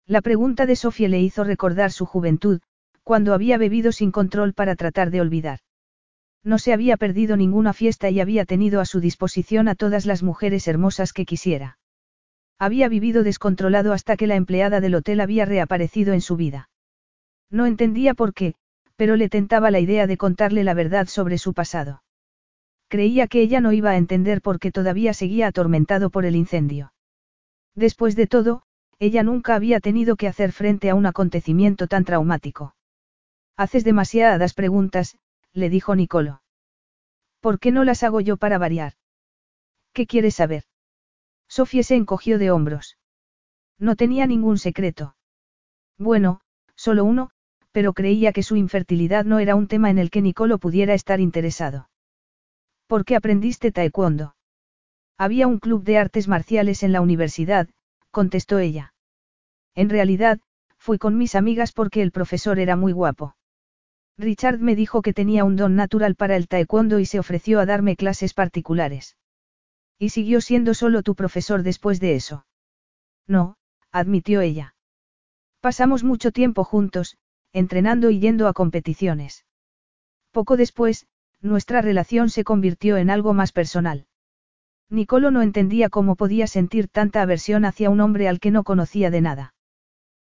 [0.07, 2.61] La pregunta de Sofía le hizo recordar su juventud,
[3.03, 5.59] cuando había bebido sin control para tratar de olvidar.
[6.43, 10.21] No se había perdido ninguna fiesta y había tenido a su disposición a todas las
[10.21, 11.79] mujeres hermosas que quisiera.
[12.59, 16.69] Había vivido descontrolado hasta que la empleada del hotel había reaparecido en su vida.
[17.49, 18.53] No entendía por qué,
[18.95, 22.03] pero le tentaba la idea de contarle la verdad sobre su pasado.
[22.89, 26.93] Creía que ella no iba a entender por qué todavía seguía atormentado por el incendio.
[27.73, 28.64] Después de todo,
[28.99, 32.75] ella nunca había tenido que hacer frente a un acontecimiento tan traumático.
[33.57, 35.17] Haces demasiadas preguntas,
[35.53, 36.41] le dijo Nicolo.
[37.39, 38.93] ¿Por qué no las hago yo para variar?
[39.93, 40.63] ¿Qué quieres saber?
[41.47, 42.97] Sofía se encogió de hombros.
[43.77, 45.15] No tenía ningún secreto.
[45.97, 46.41] Bueno,
[46.75, 47.29] solo uno,
[47.71, 51.19] pero creía que su infertilidad no era un tema en el que Nicolo pudiera estar
[51.19, 51.89] interesado.
[52.87, 54.35] ¿Por qué aprendiste taekwondo?
[55.17, 57.69] Había un club de artes marciales en la universidad,
[58.15, 58.93] contestó ella.
[59.75, 60.39] En realidad,
[60.77, 63.35] fui con mis amigas porque el profesor era muy guapo.
[64.17, 67.65] Richard me dijo que tenía un don natural para el taekwondo y se ofreció a
[67.65, 69.17] darme clases particulares.
[69.99, 72.45] ¿Y siguió siendo solo tu profesor después de eso?
[73.27, 73.57] No,
[73.91, 74.75] admitió ella.
[75.59, 77.17] Pasamos mucho tiempo juntos,
[77.51, 79.43] entrenando y yendo a competiciones.
[80.31, 81.05] Poco después,
[81.41, 84.07] nuestra relación se convirtió en algo más personal.
[84.89, 89.09] Nicolo no entendía cómo podía sentir tanta aversión hacia un hombre al que no conocía
[89.09, 89.53] de nada.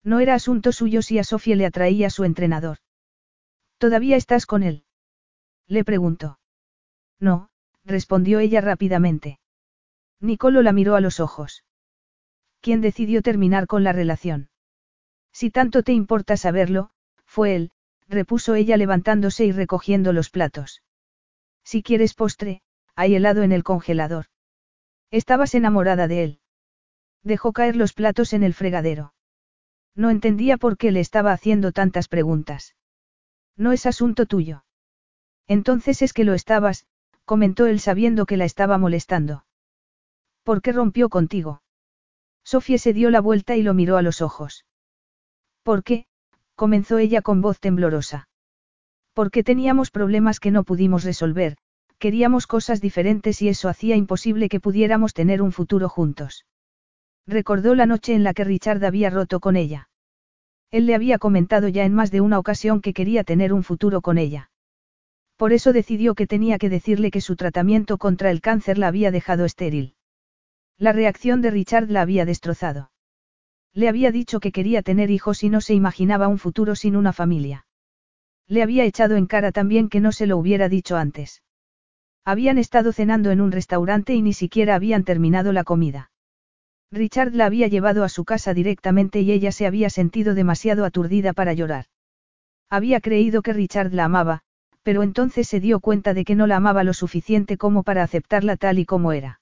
[0.02, 2.78] No era asunto suyo si a Sofía le atraía su entrenador.
[3.78, 4.84] ¿Todavía estás con él?
[5.66, 6.38] Le preguntó.
[7.18, 7.50] No,
[7.84, 9.38] respondió ella rápidamente.
[10.20, 11.64] Nicolo la miró a los ojos.
[12.60, 14.50] ¿Quién decidió terminar con la relación?
[15.32, 16.90] Si tanto te importa saberlo,
[17.26, 17.72] fue él,
[18.08, 20.82] repuso ella levantándose y recogiendo los platos.
[21.64, 22.62] Si quieres postre,
[22.94, 24.26] hay helado en el congelador.
[25.10, 26.40] Estabas enamorada de él.
[27.22, 29.14] Dejó caer los platos en el fregadero.
[29.94, 32.74] No entendía por qué le estaba haciendo tantas preguntas.
[33.56, 34.64] No es asunto tuyo.
[35.46, 36.86] Entonces es que lo estabas,
[37.24, 39.46] comentó él sabiendo que la estaba molestando.
[40.42, 41.62] ¿Por qué rompió contigo?
[42.44, 44.66] Sofía se dio la vuelta y lo miró a los ojos.
[45.62, 46.06] ¿Por qué?
[46.54, 48.28] comenzó ella con voz temblorosa.
[49.14, 51.56] Porque teníamos problemas que no pudimos resolver,
[52.04, 56.44] queríamos cosas diferentes y eso hacía imposible que pudiéramos tener un futuro juntos.
[57.26, 59.88] Recordó la noche en la que Richard había roto con ella.
[60.70, 64.02] Él le había comentado ya en más de una ocasión que quería tener un futuro
[64.02, 64.50] con ella.
[65.38, 69.10] Por eso decidió que tenía que decirle que su tratamiento contra el cáncer la había
[69.10, 69.94] dejado estéril.
[70.76, 72.90] La reacción de Richard la había destrozado.
[73.72, 77.14] Le había dicho que quería tener hijos y no se imaginaba un futuro sin una
[77.14, 77.64] familia.
[78.46, 81.40] Le había echado en cara también que no se lo hubiera dicho antes.
[82.24, 86.10] Habían estado cenando en un restaurante y ni siquiera habían terminado la comida.
[86.90, 91.32] Richard la había llevado a su casa directamente y ella se había sentido demasiado aturdida
[91.32, 91.86] para llorar.
[92.70, 94.40] Había creído que Richard la amaba,
[94.82, 98.56] pero entonces se dio cuenta de que no la amaba lo suficiente como para aceptarla
[98.56, 99.40] tal y como era.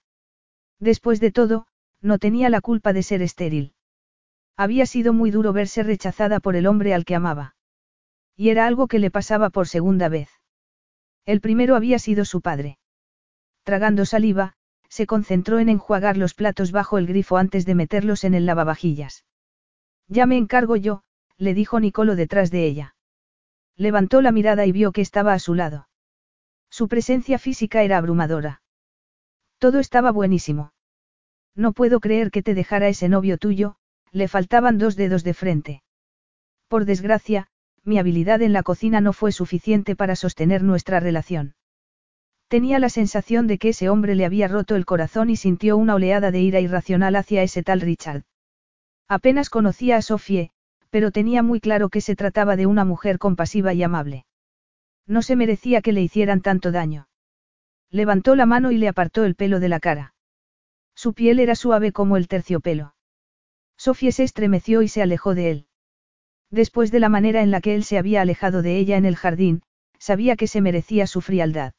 [0.81, 1.67] Después de todo,
[2.01, 3.75] no tenía la culpa de ser estéril.
[4.57, 7.55] Había sido muy duro verse rechazada por el hombre al que amaba.
[8.36, 10.42] Y era algo que le pasaba por segunda vez.
[11.25, 12.78] El primero había sido su padre.
[13.62, 14.55] Tragando saliva,
[14.89, 19.25] se concentró en enjuagar los platos bajo el grifo antes de meterlos en el lavavajillas.
[20.09, 21.02] Ya me encargo yo,
[21.39, 22.94] le dijo Nicolo detrás de ella.
[23.76, 25.89] Levantó la mirada y vio que estaba a su lado.
[26.70, 28.62] Su presencia física era abrumadora.
[29.59, 30.73] Todo estaba buenísimo.
[31.55, 33.76] No puedo creer que te dejara ese novio tuyo,
[34.10, 35.83] le faltaban dos dedos de frente.
[36.68, 37.49] Por desgracia,
[37.85, 41.55] mi habilidad en la cocina no fue suficiente para sostener nuestra relación.
[42.49, 45.94] Tenía la sensación de que ese hombre le había roto el corazón y sintió una
[45.94, 48.25] oleada de ira irracional hacia ese tal Richard.
[49.09, 50.51] Apenas conocía a Sophie,
[50.91, 54.27] pero tenía muy claro que se trataba de una mujer compasiva y amable.
[55.07, 57.09] No se merecía que le hicieran tanto daño.
[57.91, 60.15] Levantó la mano y le apartó el pelo de la cara.
[60.94, 62.94] Su piel era suave como el terciopelo.
[63.77, 65.67] Sofía se estremeció y se alejó de él.
[66.53, 69.17] Después de la manera en la que él se había alejado de ella en el
[69.17, 69.63] jardín,
[69.99, 71.73] sabía que se merecía su frialdad.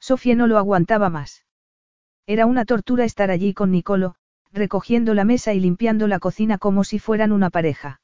[0.00, 1.44] Sofía no lo aguantaba más.
[2.26, 4.16] Era una tortura estar allí con Nicolo,
[4.52, 8.00] recogiendo la mesa y limpiando la cocina como si fueran una pareja.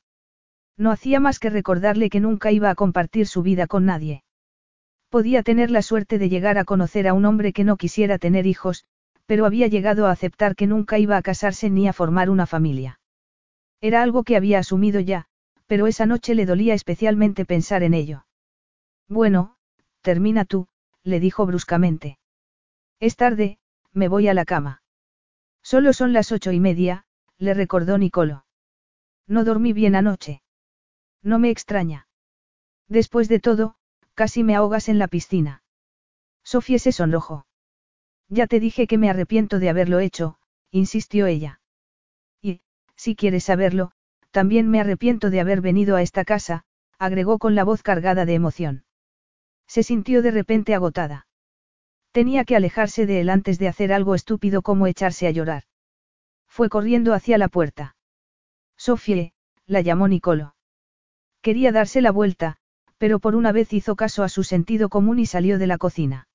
[0.77, 4.23] No hacía más que recordarle que nunca iba a compartir su vida con nadie.
[5.09, 8.47] Podía tener la suerte de llegar a conocer a un hombre que no quisiera tener
[8.47, 8.85] hijos,
[9.27, 13.01] pero había llegado a aceptar que nunca iba a casarse ni a formar una familia.
[13.81, 15.27] Era algo que había asumido ya,
[15.71, 18.27] pero esa noche le dolía especialmente pensar en ello.
[19.07, 19.55] Bueno,
[20.01, 20.67] termina tú,
[21.05, 22.19] le dijo bruscamente.
[22.99, 23.61] Es tarde,
[23.93, 24.83] me voy a la cama.
[25.63, 27.05] Solo son las ocho y media,
[27.39, 28.47] le recordó Nicolo.
[29.29, 30.43] No dormí bien anoche.
[31.23, 32.09] No me extraña.
[32.89, 33.77] Después de todo,
[34.15, 35.63] casi me ahogas en la piscina.
[36.43, 37.47] Sofía se sonrojó.
[38.29, 40.41] Ya te dije que me arrepiento de haberlo hecho,
[40.73, 41.61] insistió ella.
[42.43, 42.61] Y,
[42.97, 43.93] si quieres saberlo,
[44.31, 46.65] también me arrepiento de haber venido a esta casa,
[46.99, 48.85] agregó con la voz cargada de emoción.
[49.67, 51.27] Se sintió de repente agotada.
[52.13, 55.65] Tenía que alejarse de él antes de hacer algo estúpido como echarse a llorar.
[56.49, 57.97] Fue corriendo hacia la puerta.
[58.77, 59.33] Sofie,
[59.67, 60.57] la llamó Nicolo.
[61.41, 62.57] Quería darse la vuelta,
[62.99, 66.29] pero por una vez hizo caso a su sentido común y salió de la cocina.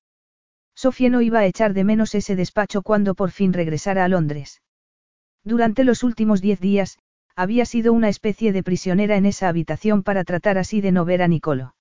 [0.74, 4.62] Sofía no iba a echar de menos ese despacho cuando por fin regresara a Londres.
[5.44, 6.98] Durante los últimos diez días,
[7.36, 11.22] había sido una especie de prisionera en esa habitación para tratar así de no ver
[11.22, 11.74] a Nicolo.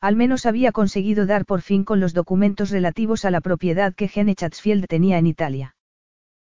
[0.00, 4.08] Al menos había conseguido dar por fin con los documentos relativos a la propiedad que
[4.08, 5.76] Gene Chatsfield tenía en Italia.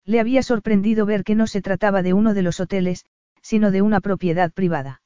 [0.04, 3.06] Le había sorprendido ver que no se trataba de uno de los hoteles,
[3.40, 5.00] sino de una propiedad privada.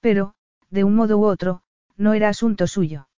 [0.00, 0.34] Pero,
[0.70, 1.60] de un modo u otro,
[1.98, 3.08] no era asunto suyo.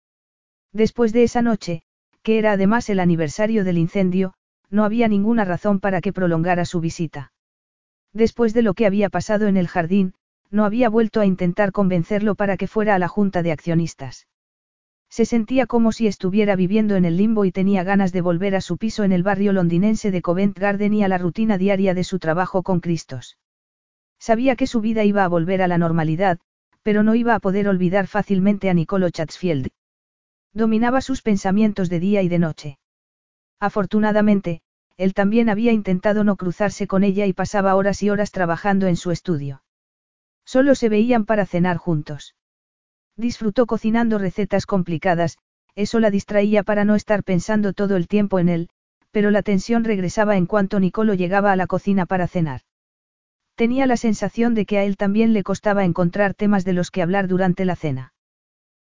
[0.72, 1.82] Después de esa noche,
[2.22, 4.34] que era además el aniversario del incendio,
[4.68, 7.31] no había ninguna razón para que prolongara su visita.
[8.12, 10.14] Después de lo que había pasado en el jardín,
[10.50, 14.26] no había vuelto a intentar convencerlo para que fuera a la junta de accionistas.
[15.08, 18.60] Se sentía como si estuviera viviendo en el limbo y tenía ganas de volver a
[18.60, 22.04] su piso en el barrio londinense de Covent Garden y a la rutina diaria de
[22.04, 23.38] su trabajo con Cristos.
[24.18, 26.38] Sabía que su vida iba a volver a la normalidad,
[26.82, 29.68] pero no iba a poder olvidar fácilmente a Nicolo Chatsfield.
[30.54, 32.78] Dominaba sus pensamientos de día y de noche.
[33.58, 34.62] Afortunadamente,
[35.02, 38.96] él también había intentado no cruzarse con ella y pasaba horas y horas trabajando en
[38.96, 39.62] su estudio.
[40.44, 42.36] Solo se veían para cenar juntos.
[43.16, 45.38] Disfrutó cocinando recetas complicadas,
[45.74, 48.68] eso la distraía para no estar pensando todo el tiempo en él,
[49.10, 52.60] pero la tensión regresaba en cuanto Nicolo llegaba a la cocina para cenar.
[53.56, 57.02] Tenía la sensación de que a él también le costaba encontrar temas de los que
[57.02, 58.14] hablar durante la cena.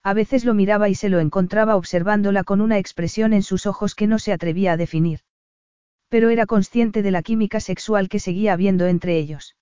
[0.04, 3.96] A veces lo miraba y se lo encontraba observándola con una expresión en sus ojos
[3.96, 5.22] que no se atrevía a definir.
[6.12, 9.56] Pero era consciente de la química sexual que seguía habiendo entre ellos.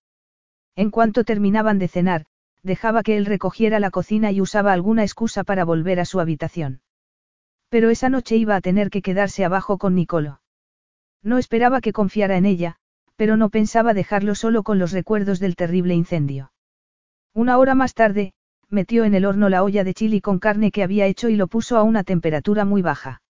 [0.75, 2.25] En cuanto terminaban de cenar,
[2.63, 6.81] dejaba que él recogiera la cocina y usaba alguna excusa para volver a su habitación.
[7.69, 10.41] Pero esa noche iba a tener que quedarse abajo con Nicolo.
[11.21, 12.77] No esperaba que confiara en ella,
[13.15, 16.51] pero no pensaba dejarlo solo con los recuerdos del terrible incendio.
[17.31, 18.33] Una hora más tarde,
[18.69, 21.45] metió en el horno la olla de chili con carne que había hecho y lo
[21.47, 23.21] puso a una temperatura muy baja.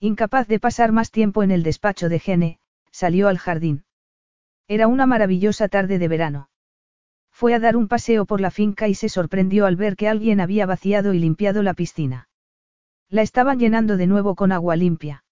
[0.00, 2.58] Incapaz de pasar más tiempo en el despacho de Gene,
[2.90, 3.84] salió al jardín.
[4.68, 6.50] Era una maravillosa tarde de verano.
[7.30, 10.40] Fue a dar un paseo por la finca y se sorprendió al ver que alguien
[10.40, 12.28] había vaciado y limpiado la piscina.
[13.08, 15.24] La estaban llenando de nuevo con agua limpia.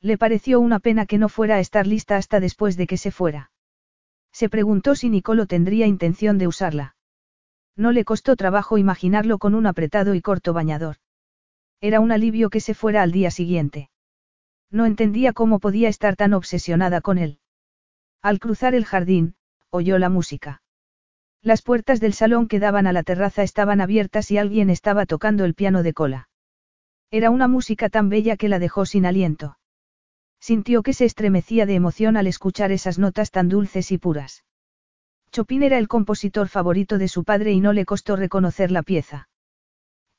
[0.00, 3.10] Le pareció una pena que no fuera a estar lista hasta después de que se
[3.10, 3.50] fuera.
[4.32, 6.96] Se preguntó si Nicolo tendría intención de usarla.
[7.76, 10.96] No le costó trabajo imaginarlo con un apretado y corto bañador.
[11.82, 13.90] Era un alivio que se fuera al día siguiente.
[14.70, 17.40] No entendía cómo podía estar tan obsesionada con él.
[18.22, 19.34] Al cruzar el jardín,
[19.68, 20.62] oyó la música.
[21.42, 25.44] Las puertas del salón que daban a la terraza estaban abiertas y alguien estaba tocando
[25.44, 26.28] el piano de cola.
[27.10, 29.58] Era una música tan bella que la dejó sin aliento.
[30.38, 34.44] Sintió que se estremecía de emoción al escuchar esas notas tan dulces y puras.
[35.32, 39.28] Chopin era el compositor favorito de su padre y no le costó reconocer la pieza.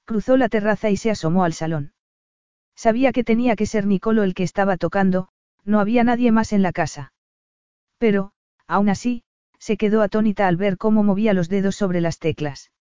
[0.06, 1.93] Cruzó la terraza y se asomó al salón.
[2.75, 5.30] Sabía que tenía que ser Nicolo el que estaba tocando,
[5.64, 7.14] no había nadie más en la casa.
[7.98, 8.33] Pero,
[8.67, 9.23] aún así,
[9.59, 12.72] se quedó atónita al ver cómo movía los dedos sobre las teclas.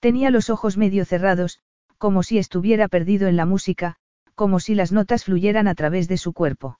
[0.00, 1.60] Tenía los ojos medio cerrados,
[1.96, 3.96] como si estuviera perdido en la música,
[4.34, 6.78] como si las notas fluyeran a través de su cuerpo.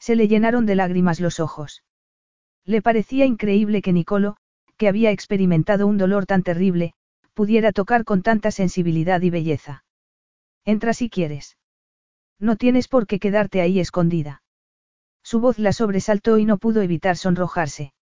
[0.00, 1.84] Se le llenaron de lágrimas los ojos.
[2.64, 4.36] Le parecía increíble que Nicolo,
[4.76, 6.94] que había experimentado un dolor tan terrible,
[7.34, 9.84] pudiera tocar con tanta sensibilidad y belleza.
[10.64, 11.56] Entra si quieres.
[12.38, 14.42] No tienes por qué quedarte ahí escondida.
[15.22, 17.94] Su voz la sobresaltó y no pudo evitar sonrojarse.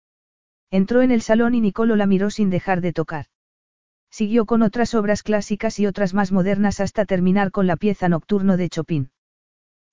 [0.70, 3.26] Entró en el salón y Nicolo la miró sin dejar de tocar.
[4.10, 8.56] Siguió con otras obras clásicas y otras más modernas hasta terminar con la pieza nocturno
[8.56, 9.10] de Chopin.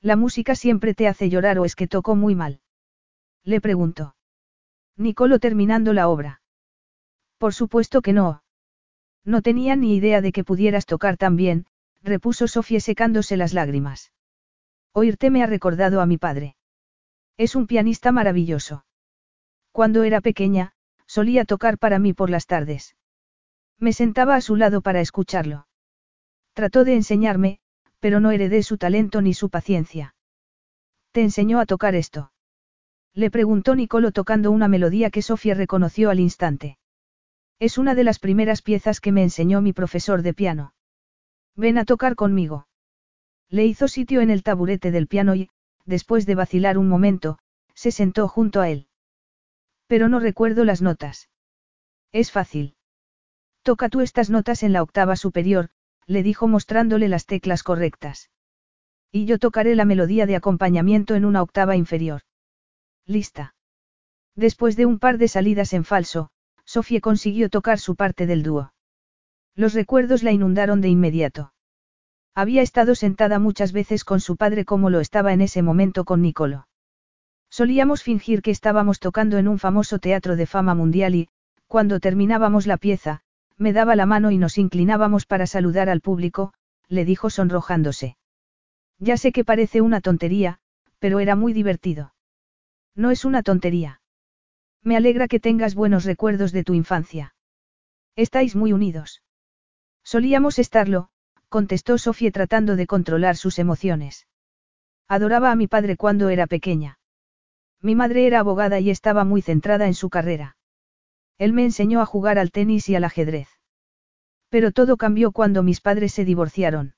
[0.01, 2.61] ¿La música siempre te hace llorar o es que tocó muy mal?
[3.43, 4.15] Le preguntó.
[4.95, 6.41] Nicolo terminando la obra.
[7.37, 8.43] Por supuesto que no.
[9.25, 11.65] No tenía ni idea de que pudieras tocar tan bien,
[12.03, 14.11] repuso Sofía secándose las lágrimas.
[14.93, 16.55] Oírte me ha recordado a mi padre.
[17.35, 18.85] Es un pianista maravilloso.
[19.71, 20.73] Cuando era pequeña,
[21.07, 22.95] solía tocar para mí por las tardes.
[23.77, 25.67] Me sentaba a su lado para escucharlo.
[26.53, 27.59] Trató de enseñarme,
[27.99, 30.15] pero no heredé su talento ni su paciencia.
[31.11, 32.31] ¿Te enseñó a tocar esto?
[33.13, 36.77] Le preguntó Nicolo tocando una melodía que Sofía reconoció al instante.
[37.59, 40.73] Es una de las primeras piezas que me enseñó mi profesor de piano.
[41.55, 42.67] Ven a tocar conmigo.
[43.49, 45.49] Le hizo sitio en el taburete del piano y,
[45.85, 47.37] después de vacilar un momento,
[47.73, 48.87] se sentó junto a él.
[49.87, 51.29] Pero no recuerdo las notas.
[52.11, 52.75] Es fácil.
[53.61, 55.69] Toca tú estas notas en la octava superior,
[56.07, 58.29] le dijo mostrándole las teclas correctas.
[59.11, 62.21] Y yo tocaré la melodía de acompañamiento en una octava inferior.
[63.05, 63.55] Lista.
[64.35, 66.31] Después de un par de salidas en falso,
[66.65, 68.73] Sofía consiguió tocar su parte del dúo.
[69.55, 71.53] Los recuerdos la inundaron de inmediato.
[72.33, 76.21] Había estado sentada muchas veces con su padre como lo estaba en ese momento con
[76.21, 76.67] Nicolo.
[77.49, 81.29] Solíamos fingir que estábamos tocando en un famoso teatro de fama mundial y,
[81.67, 83.21] cuando terminábamos la pieza,
[83.57, 86.53] me daba la mano y nos inclinábamos para saludar al público,
[86.89, 88.17] le dijo sonrojándose.
[88.99, 90.59] Ya sé que parece una tontería,
[90.99, 92.13] pero era muy divertido.
[92.95, 94.01] No es una tontería.
[94.85, 97.33] Me alegra que tengas buenos recuerdos de tu infancia.
[98.15, 99.23] Estáis muy unidos.
[100.03, 101.09] Solíamos estarlo,
[101.49, 104.27] contestó Sofía tratando de controlar sus emociones.
[105.07, 106.99] Adoraba a mi padre cuando era pequeña.
[107.81, 110.55] Mi madre era abogada y estaba muy centrada en su carrera.
[111.39, 113.49] Él me enseñó a jugar al tenis y al ajedrez.
[114.49, 116.93] Pero todo cambió cuando mis padres se divorciaron.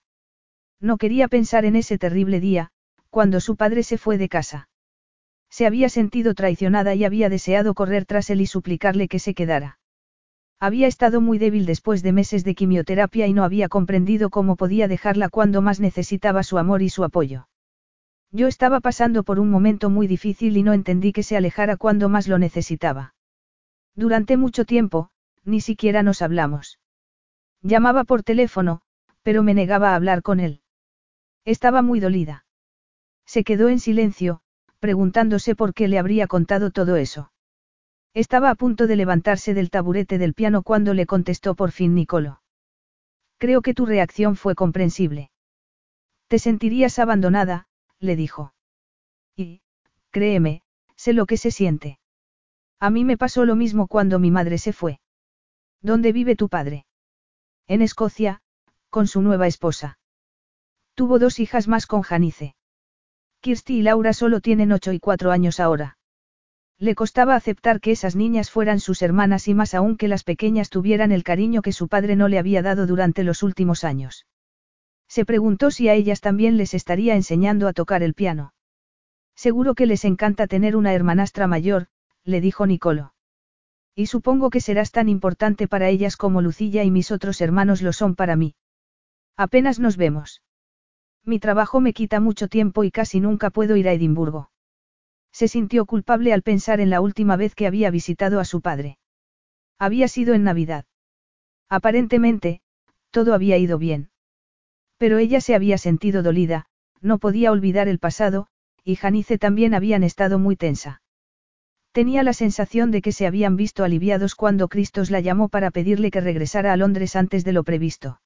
[0.82, 2.70] No quería pensar en ese terrible día,
[3.10, 4.68] cuando su padre se fue de casa.
[5.50, 9.80] Se había sentido traicionada y había deseado correr tras él y suplicarle que se quedara.
[10.60, 14.88] Había estado muy débil después de meses de quimioterapia y no había comprendido cómo podía
[14.88, 17.48] dejarla cuando más necesitaba su amor y su apoyo.
[18.32, 22.10] Yo estaba pasando por un momento muy difícil y no entendí que se alejara cuando
[22.10, 23.14] más lo necesitaba.
[23.96, 25.10] Durante mucho tiempo,
[25.46, 26.80] ni siquiera nos hablamos.
[27.62, 28.82] Llamaba por teléfono,
[29.24, 30.62] pero me negaba a hablar con él.
[31.46, 32.46] Estaba muy dolida.
[33.26, 34.42] Se quedó en silencio,
[34.80, 37.32] preguntándose por qué le habría contado todo eso.
[38.14, 42.42] Estaba a punto de levantarse del taburete del piano cuando le contestó por fin Nicolo.
[43.38, 45.30] Creo que tu reacción fue comprensible.
[46.28, 47.68] Te sentirías abandonada,
[48.00, 48.54] le dijo.
[49.36, 49.62] Y,
[50.10, 50.64] créeme,
[50.96, 52.00] sé lo que se siente.
[52.80, 55.00] A mí me pasó lo mismo cuando mi madre se fue.
[55.82, 56.86] ¿Dónde vive tu padre?
[57.68, 58.42] En Escocia,
[58.90, 60.00] con su nueva esposa.
[60.96, 62.56] Tuvo dos hijas más con Janice.
[63.42, 65.98] Kirsty y Laura solo tienen ocho y cuatro años ahora.
[66.80, 70.70] Le costaba aceptar que esas niñas fueran sus hermanas y más aún que las pequeñas
[70.70, 74.28] tuvieran el cariño que su padre no le había dado durante los últimos años.
[75.08, 78.54] Se preguntó si a ellas también les estaría enseñando a tocar el piano.
[79.36, 81.88] Seguro que les encanta tener una hermanastra mayor,
[82.24, 83.14] le dijo Nicolo.
[83.96, 87.94] Y supongo que serás tan importante para ellas como Lucilla y mis otros hermanos lo
[87.94, 88.56] son para mí.
[89.36, 90.42] Apenas nos vemos.
[91.28, 94.50] Mi trabajo me quita mucho tiempo y casi nunca puedo ir a Edimburgo.
[95.34, 98.98] Se sintió culpable al pensar en la última vez que había visitado a su padre.
[99.78, 100.86] Había sido en Navidad.
[101.68, 102.62] Aparentemente,
[103.12, 104.10] todo había ido bien.
[104.98, 106.68] Pero ella se había sentido dolida,
[107.02, 108.48] no podía olvidar el pasado,
[108.86, 111.02] y Janice también habían estado muy tensa.
[111.92, 116.10] Tenía la sensación de que se habían visto aliviados cuando Cristos la llamó para pedirle
[116.10, 118.22] que regresara a Londres antes de lo previsto.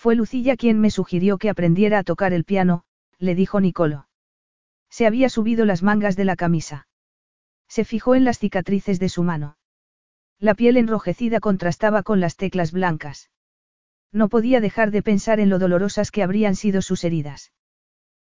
[0.00, 2.84] Fue Lucilla quien me sugirió que aprendiera a tocar el piano,
[3.18, 4.08] le dijo Nicolo.
[4.88, 6.88] Se había subido las mangas de la camisa.
[7.68, 9.58] Se fijó en las cicatrices de su mano.
[10.38, 13.28] La piel enrojecida contrastaba con las teclas blancas.
[14.10, 17.52] No podía dejar de pensar en lo dolorosas que habrían sido sus heridas.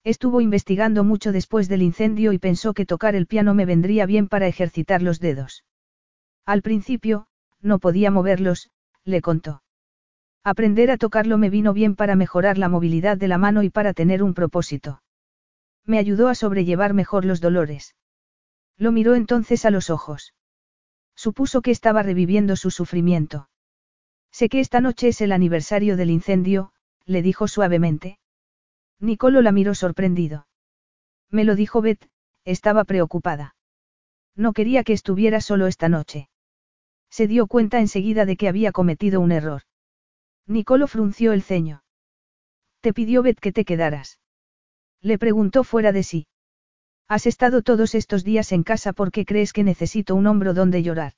[0.04, 4.28] Estuvo investigando mucho después del incendio y pensó que tocar el piano me vendría bien
[4.28, 5.66] para ejercitar los dedos.
[6.48, 7.28] Al principio,
[7.62, 8.72] no podía moverlos,
[9.04, 9.62] le contó.
[10.44, 13.94] Aprender a tocarlo me vino bien para mejorar la movilidad de la mano y para
[13.94, 15.02] tener un propósito.
[15.86, 17.96] Me ayudó a sobrellevar mejor los dolores.
[18.78, 20.34] Lo miró entonces a los ojos.
[21.16, 23.50] Supuso que estaba reviviendo su sufrimiento.
[24.32, 26.72] Sé que esta noche es el aniversario del incendio,
[27.06, 28.20] le dijo suavemente.
[29.00, 30.48] Nicolo la miró sorprendido.
[31.30, 32.10] Me lo dijo Beth,
[32.46, 33.56] estaba preocupada.
[34.36, 36.30] No quería que estuviera solo esta noche.
[37.10, 39.64] Se dio cuenta enseguida de que había cometido un error.
[40.46, 41.84] Nicolo frunció el ceño.
[42.82, 44.20] Te pidió Beth que te quedaras.
[45.02, 46.28] Le preguntó fuera de sí.
[47.08, 51.14] Has estado todos estos días en casa porque crees que necesito un hombro donde llorar.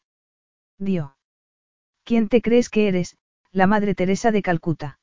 [0.77, 1.17] Dio.
[2.03, 3.17] ¿Quién te crees que eres,
[3.51, 5.00] la Madre Teresa de Calcuta?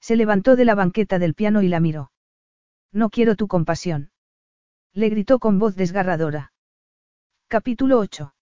[0.00, 2.12] Se levantó de la banqueta del piano y la miró.
[2.92, 4.10] No quiero tu compasión.
[4.92, 6.52] Le gritó con voz desgarradora.
[7.48, 8.34] Capítulo 8.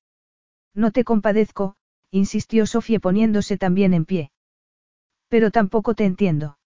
[0.75, 1.77] No te compadezco,
[2.11, 4.33] insistió Sofía poniéndose también en pie.
[5.31, 6.59] Pero tampoco te entiendo.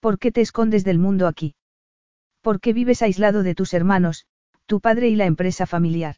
[0.00, 1.56] ¿Por qué te escondes del mundo aquí?
[2.40, 4.26] ¿Por qué vives aislado de tus hermanos,
[4.66, 6.16] tu padre y la empresa familiar?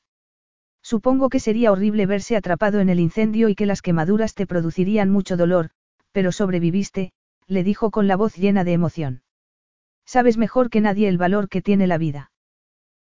[0.83, 5.11] Supongo que sería horrible verse atrapado en el incendio y que las quemaduras te producirían
[5.11, 5.71] mucho dolor,
[6.13, 7.13] pero sobreviviste,
[7.47, 9.23] le dijo con la voz llena de emoción.
[10.05, 12.31] Sabes mejor que nadie el valor que tiene la vida.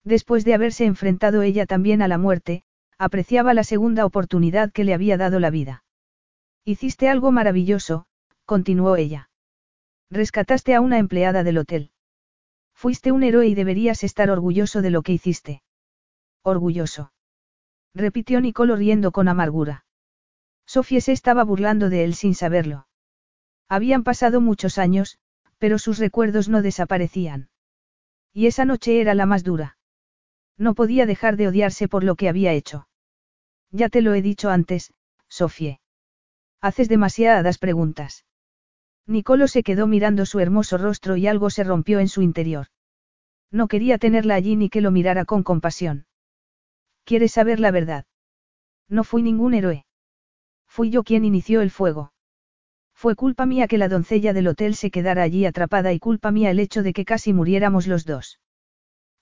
[0.05, 2.63] Después de haberse enfrentado ella también a la muerte,
[2.99, 5.85] apreciaba la segunda oportunidad que le había dado la vida.
[6.65, 8.07] Hiciste algo maravilloso,
[8.49, 9.29] continuó ella.
[10.11, 11.91] Rescataste a una empleada del hotel.
[12.73, 15.63] Fuiste un héroe y deberías estar orgulloso de lo que hiciste.
[16.43, 17.13] Orgulloso.
[17.95, 19.85] Repitió Nicolo riendo con amargura.
[20.65, 22.89] Sofía se estaba burlando de él sin saberlo.
[23.69, 25.19] Habían pasado muchos años,
[25.59, 27.51] pero sus recuerdos no desaparecían.
[28.33, 29.77] Y esa noche era la más dura.
[30.57, 32.89] No podía dejar de odiarse por lo que había hecho.
[33.73, 34.95] Ya te lo he dicho antes,
[35.29, 35.81] Sofie.
[36.63, 38.25] Haces demasiadas preguntas.
[39.09, 42.67] Nicolo se quedó mirando su hermoso rostro y algo se rompió en su interior.
[43.51, 46.07] No quería tenerla allí ni que lo mirara con compasión.
[47.05, 48.05] ¿Quieres saber la verdad?
[48.87, 49.87] No fui ningún héroe.
[50.69, 52.13] Fui yo quien inició el fuego.
[52.93, 56.51] Fue culpa mía que la doncella del hotel se quedara allí atrapada y culpa mía
[56.51, 58.41] el hecho de que casi muriéramos los dos.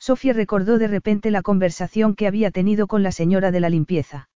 [0.01, 4.31] Sofía recordó de repente la conversación que había tenido con la señora de la limpieza.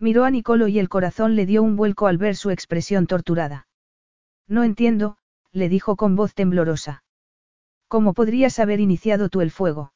[0.00, 3.68] Miró a Nicolo y el corazón le dio un vuelco al ver su expresión torturada.
[4.48, 5.16] No entiendo,
[5.52, 7.02] le dijo con voz temblorosa.
[7.88, 9.92] ¿Cómo podrías haber iniciado tú el fuego?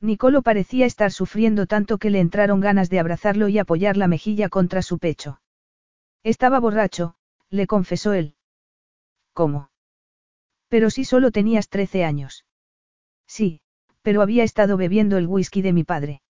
[0.00, 4.48] Nicolo parecía estar sufriendo tanto que le entraron ganas de abrazarlo y apoyar la mejilla
[4.48, 5.40] contra su pecho.
[6.22, 7.14] Estaba borracho,
[7.50, 8.34] le confesó él.
[9.34, 9.70] ¿Cómo?
[10.68, 12.46] Pero si solo tenías trece años.
[13.26, 13.60] Sí,
[14.02, 16.22] pero había estado bebiendo el whisky de mi padre.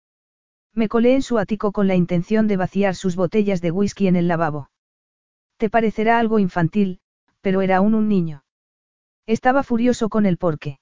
[0.75, 4.17] Me colé en su ático con la intención de vaciar sus botellas de whisky en
[4.17, 4.70] el lavabo.
[5.57, 7.01] Te parecerá algo infantil,
[7.41, 8.44] pero era aún un niño.
[9.27, 10.81] Estaba furioso con el porqué.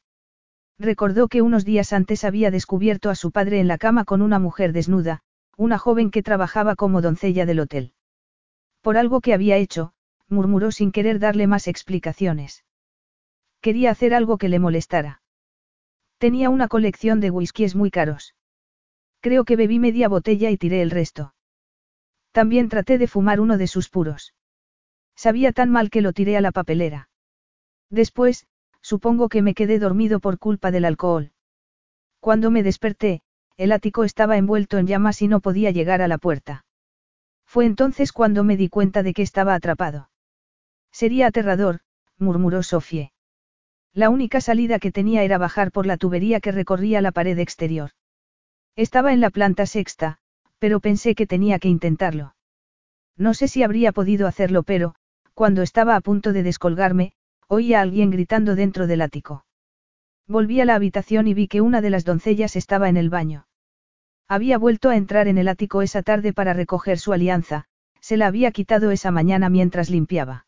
[0.78, 4.38] Recordó que unos días antes había descubierto a su padre en la cama con una
[4.38, 5.22] mujer desnuda,
[5.56, 7.92] una joven que trabajaba como doncella del hotel.
[8.80, 9.92] Por algo que había hecho,
[10.28, 12.64] murmuró sin querer darle más explicaciones.
[13.60, 15.20] Quería hacer algo que le molestara.
[16.18, 18.34] Tenía una colección de whiskies muy caros.
[19.20, 21.34] Creo que bebí media botella y tiré el resto.
[22.30, 24.34] También traté de fumar uno de sus puros.
[25.18, 27.08] Sabía tan mal que lo tiré a la papelera.
[27.90, 28.46] Después,
[28.80, 31.32] supongo que me quedé dormido por culpa del alcohol.
[32.20, 33.22] Cuando me desperté,
[33.56, 36.64] el ático estaba envuelto en llamas y no podía llegar a la puerta.
[37.44, 40.08] Fue entonces cuando me di cuenta de que estaba atrapado.
[40.92, 41.80] Sería aterrador,
[42.16, 43.10] murmuró Sofie.
[43.92, 47.90] La única salida que tenía era bajar por la tubería que recorría la pared exterior.
[48.76, 50.18] Estaba en la planta sexta,
[50.60, 52.36] pero pensé que tenía que intentarlo.
[53.16, 54.94] No sé si habría podido hacerlo, pero,
[55.38, 57.12] cuando estaba a punto de descolgarme,
[57.46, 59.44] oí a alguien gritando dentro del ático.
[60.26, 63.46] Volví a la habitación y vi que una de las doncellas estaba en el baño.
[64.26, 67.66] Había vuelto a entrar en el ático esa tarde para recoger su alianza,
[68.00, 70.44] se la había quitado esa mañana mientras limpiaba.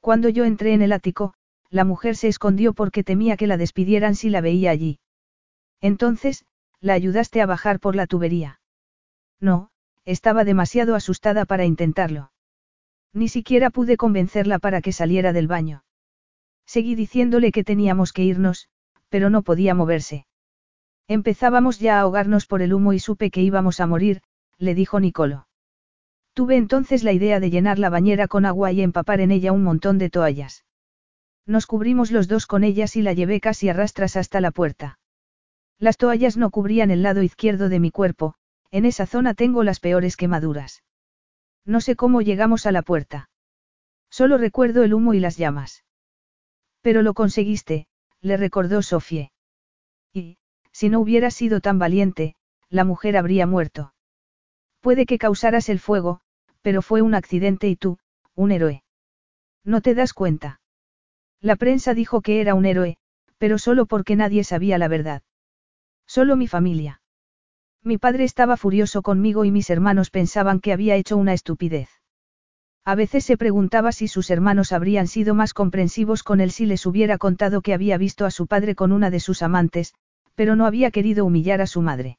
[0.00, 1.34] Cuando yo entré en el ático,
[1.68, 5.00] la mujer se escondió porque temía que la despidieran si la veía allí.
[5.82, 6.46] Entonces,
[6.80, 8.58] la ayudaste a bajar por la tubería.
[9.38, 9.68] No,
[10.06, 12.30] estaba demasiado asustada para intentarlo.
[13.18, 15.82] Ni siquiera pude convencerla para que saliera del baño.
[16.66, 18.68] Seguí diciéndole que teníamos que irnos,
[19.08, 20.24] pero no podía moverse.
[21.08, 24.22] Empezábamos ya a ahogarnos por el humo y supe que íbamos a morir,
[24.56, 25.48] le dijo Nicolo.
[26.32, 29.64] Tuve entonces la idea de llenar la bañera con agua y empapar en ella un
[29.64, 30.64] montón de toallas.
[31.44, 35.00] Nos cubrimos los dos con ellas y la llevé casi a rastras hasta la puerta.
[35.80, 38.36] Las toallas no cubrían el lado izquierdo de mi cuerpo,
[38.70, 40.84] en esa zona tengo las peores quemaduras.
[41.68, 43.28] No sé cómo llegamos a la puerta.
[44.08, 45.84] Solo recuerdo el humo y las llamas.
[46.80, 47.86] Pero lo conseguiste,
[48.22, 49.32] le recordó Sofie.
[50.14, 50.38] Y,
[50.72, 52.34] si no hubieras sido tan valiente,
[52.70, 53.92] la mujer habría muerto.
[54.80, 56.22] Puede que causaras el fuego,
[56.62, 57.98] pero fue un accidente y tú,
[58.34, 58.82] un héroe.
[59.62, 60.62] ¿No te das cuenta?
[61.38, 62.96] La prensa dijo que era un héroe,
[63.36, 65.22] pero solo porque nadie sabía la verdad.
[66.06, 67.02] Solo mi familia.
[67.84, 71.88] Mi padre estaba furioso conmigo y mis hermanos pensaban que había hecho una estupidez.
[72.84, 76.86] A veces se preguntaba si sus hermanos habrían sido más comprensivos con él si les
[76.86, 79.94] hubiera contado que había visto a su padre con una de sus amantes,
[80.34, 82.18] pero no había querido humillar a su madre.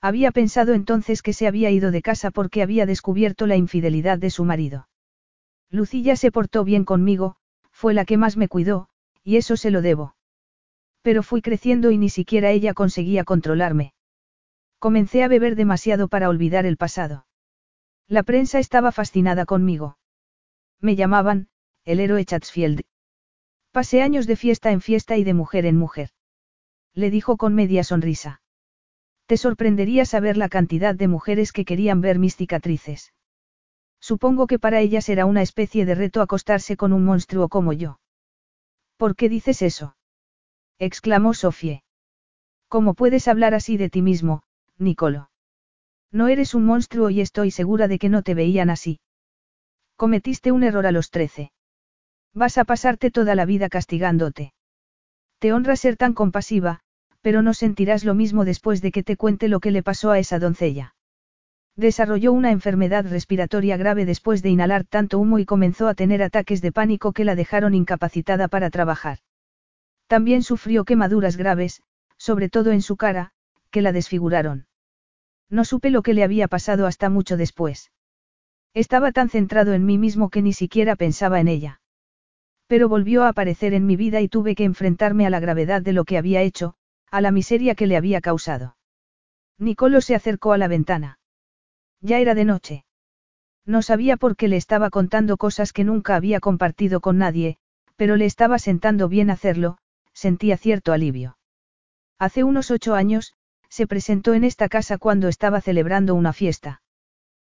[0.00, 4.30] Había pensado entonces que se había ido de casa porque había descubierto la infidelidad de
[4.30, 4.88] su marido.
[5.70, 7.36] Lucilla se portó bien conmigo,
[7.70, 8.88] fue la que más me cuidó,
[9.24, 10.14] y eso se lo debo.
[11.02, 13.92] Pero fui creciendo y ni siquiera ella conseguía controlarme.
[14.80, 17.26] Comencé a beber demasiado para olvidar el pasado.
[18.08, 19.98] La prensa estaba fascinada conmigo.
[20.80, 21.48] Me llamaban,
[21.84, 22.80] el héroe Chatsfield.
[23.72, 26.08] Pasé años de fiesta en fiesta y de mujer en mujer.
[26.94, 28.40] Le dijo con media sonrisa.
[29.26, 33.12] Te sorprendería saber la cantidad de mujeres que querían ver mis cicatrices.
[34.00, 38.00] Supongo que para ellas era una especie de reto acostarse con un monstruo como yo.
[38.96, 39.94] ¿Por qué dices eso?
[40.78, 41.84] exclamó Sofie.
[42.68, 44.42] ¿Cómo puedes hablar así de ti mismo,
[44.80, 45.30] Nicolo?
[46.10, 48.98] No eres un monstruo y estoy segura de que no te veían así.
[49.96, 51.52] Cometiste un error a los trece.
[52.34, 54.54] Vas a pasarte toda la vida castigándote.
[55.38, 56.80] Te honra ser tan compasiva,
[57.20, 60.18] pero no sentirás lo mismo después de que te cuente lo que le pasó a
[60.18, 60.94] esa doncella.
[61.76, 66.62] Desarrolló una enfermedad respiratoria grave después de inhalar tanto humo y comenzó a tener ataques
[66.62, 69.18] de pánico que la dejaron incapacitada para trabajar.
[70.06, 71.82] También sufrió quemaduras graves,
[72.16, 73.32] sobre todo en su cara,
[73.70, 74.66] que la desfiguraron.
[75.50, 77.90] No supe lo que le había pasado hasta mucho después.
[78.72, 81.80] Estaba tan centrado en mí mismo que ni siquiera pensaba en ella.
[82.68, 85.92] Pero volvió a aparecer en mi vida y tuve que enfrentarme a la gravedad de
[85.92, 86.74] lo que había hecho,
[87.10, 88.76] a la miseria que le había causado.
[89.58, 91.18] Nicolo se acercó a la ventana.
[92.00, 92.84] Ya era de noche.
[93.66, 97.58] No sabía por qué le estaba contando cosas que nunca había compartido con nadie,
[97.96, 99.78] pero le estaba sentando bien hacerlo,
[100.12, 101.36] sentía cierto alivio.
[102.18, 103.34] Hace unos ocho años,
[103.70, 106.82] se presentó en esta casa cuando estaba celebrando una fiesta.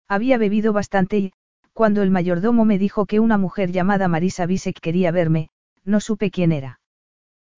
[0.09, 1.33] Había bebido bastante y,
[1.73, 5.51] cuando el mayordomo me dijo que una mujer llamada Marisa Bisek quería verme,
[5.85, 6.81] no supe quién era.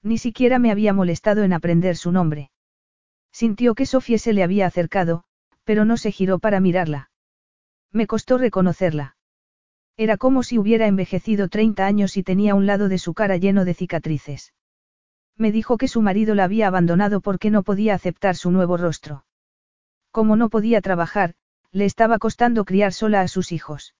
[0.02, 2.50] Ni siquiera me había molestado en aprender su nombre.
[3.32, 5.24] Sintió que Sofía se le había acercado,
[5.64, 7.10] pero no se giró para mirarla.
[7.92, 9.16] Me costó reconocerla.
[9.96, 13.64] Era como si hubiera envejecido 30 años y tenía un lado de su cara lleno
[13.64, 14.52] de cicatrices.
[15.38, 19.24] Me dijo que su marido la había abandonado porque no podía aceptar su nuevo rostro.
[20.10, 21.34] Como no podía trabajar,
[21.70, 23.94] le estaba costando criar sola a sus hijos.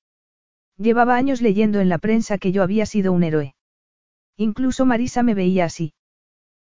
[0.76, 3.54] Llevaba años leyendo en la prensa que yo había sido un héroe.
[4.36, 5.94] Incluso Marisa me veía así.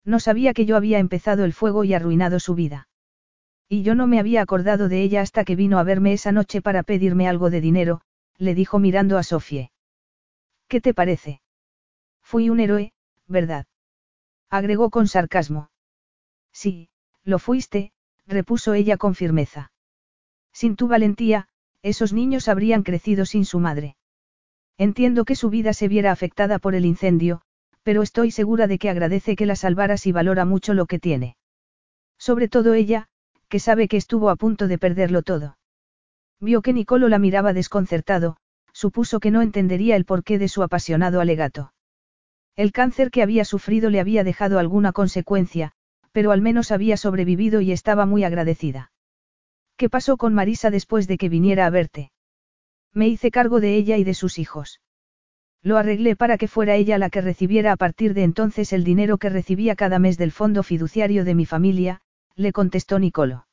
[0.04, 2.88] No sabía que yo había empezado el fuego y arruinado su vida.
[3.68, 6.62] Y yo no me había acordado de ella hasta que vino a verme esa noche
[6.62, 8.00] para pedirme algo de dinero,
[8.36, 9.70] le dijo mirando a Sofie.
[10.68, 11.40] ¿Qué te parece?
[12.22, 12.92] Fui un héroe,
[13.26, 13.66] ¿verdad?
[14.50, 15.70] Agregó con sarcasmo.
[16.52, 16.88] Sí,
[17.24, 17.92] lo fuiste,
[18.26, 19.72] repuso ella con firmeza.
[20.52, 21.48] Sin tu valentía,
[21.82, 23.96] esos niños habrían crecido sin su madre.
[24.76, 27.42] Entiendo que su vida se viera afectada por el incendio,
[27.82, 31.36] pero estoy segura de que agradece que la salvaras y valora mucho lo que tiene.
[32.18, 33.08] Sobre todo ella,
[33.48, 35.58] que sabe que estuvo a punto de perderlo todo.
[36.40, 38.36] Vio que Nicolo la miraba desconcertado,
[38.72, 41.72] supuso que no entendería el porqué de su apasionado alegato.
[42.58, 45.70] El cáncer que había sufrido le había dejado alguna consecuencia,
[46.10, 48.90] pero al menos había sobrevivido y estaba muy agradecida.
[49.76, 52.10] ¿Qué pasó con Marisa después de que viniera a verte?
[52.92, 54.80] Me hice cargo de ella y de sus hijos.
[55.62, 59.18] Lo arreglé para que fuera ella la que recibiera a partir de entonces el dinero
[59.18, 62.00] que recibía cada mes del fondo fiduciario de mi familia,
[62.34, 63.46] le contestó Nicolo.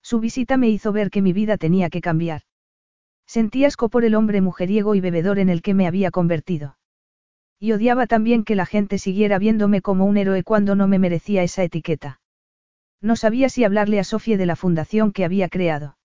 [0.00, 2.44] Su visita me hizo ver que mi vida tenía que cambiar.
[3.26, 6.78] Sentí asco por el hombre mujeriego y bebedor en el que me había convertido.
[7.62, 11.44] Y odiaba también que la gente siguiera viéndome como un héroe cuando no me merecía
[11.44, 12.20] esa etiqueta.
[13.00, 15.96] No sabía si hablarle a Sofía de la fundación que había creado.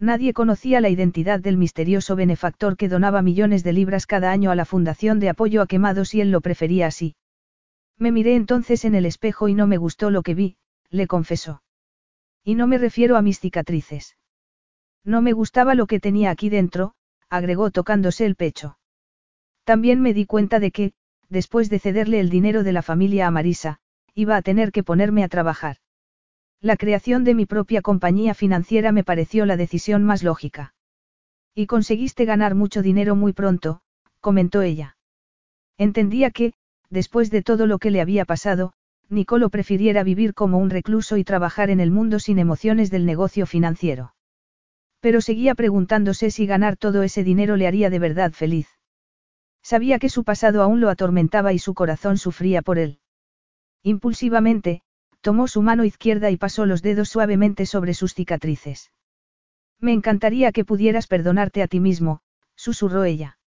[0.00, 4.56] Nadie conocía la identidad del misterioso benefactor que donaba millones de libras cada año a
[4.56, 7.14] la Fundación de Apoyo a Quemados y él lo prefería así.
[7.96, 10.56] Me miré entonces en el espejo y no me gustó lo que vi,
[10.90, 11.62] le confesó.
[12.42, 14.16] Y no me refiero a mis cicatrices.
[15.04, 16.94] No me gustaba lo que tenía aquí dentro,
[17.28, 18.78] agregó tocándose el pecho.
[19.64, 20.92] También me di cuenta de que,
[21.28, 23.78] después de cederle el dinero de la familia a Marisa,
[24.14, 25.76] iba a tener que ponerme a trabajar.
[26.60, 30.74] La creación de mi propia compañía financiera me pareció la decisión más lógica.
[31.54, 33.80] Y conseguiste ganar mucho dinero muy pronto,
[34.20, 34.96] comentó ella.
[35.78, 36.52] Entendía que,
[36.90, 38.74] después de todo lo que le había pasado,
[39.08, 43.46] Nicolo prefiriera vivir como un recluso y trabajar en el mundo sin emociones del negocio
[43.46, 44.14] financiero.
[45.00, 48.68] Pero seguía preguntándose si ganar todo ese dinero le haría de verdad feliz.
[49.62, 52.98] Sabía que su pasado aún lo atormentaba y su corazón sufría por él.
[53.82, 54.82] Impulsivamente,
[55.20, 58.92] tomó su mano izquierda y pasó los dedos suavemente sobre sus cicatrices.
[59.80, 62.20] Me encantaría que pudieras perdonarte a ti mismo,
[62.54, 63.38] susurró ella.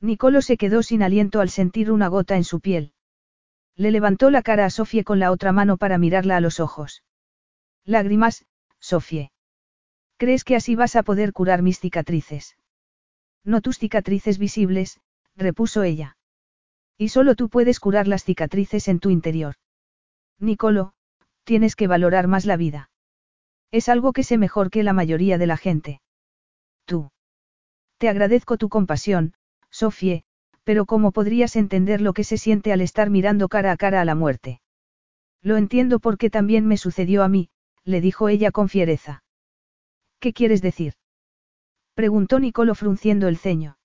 [0.00, 2.92] Nicolo se quedó sin aliento al sentir una gota en su piel.
[3.76, 7.02] Le levantó la cara a Sofie con la otra mano para mirarla a los ojos.
[7.84, 8.46] Lágrimas,
[8.78, 9.30] Sofie.
[10.16, 12.56] ¿Crees que así vas a poder curar mis cicatrices?
[13.44, 15.00] No tus cicatrices visibles,
[15.36, 16.16] repuso ella.
[16.96, 19.56] Y solo tú puedes curar las cicatrices en tu interior.
[20.38, 20.94] Nicolo,
[21.44, 22.90] tienes que valorar más la vida.
[23.70, 26.00] Es algo que sé mejor que la mayoría de la gente.
[26.84, 27.10] Tú.
[27.98, 29.34] Te agradezco tu compasión,
[29.70, 30.24] Sofie,
[30.62, 34.04] pero ¿cómo podrías entender lo que se siente al estar mirando cara a cara a
[34.04, 34.60] la muerte?
[35.42, 37.50] Lo entiendo porque también me sucedió a mí,
[37.84, 39.22] le dijo ella con fiereza.
[40.20, 40.94] ¿Qué quieres decir?
[41.94, 43.76] preguntó Nicolo frunciendo el ceño.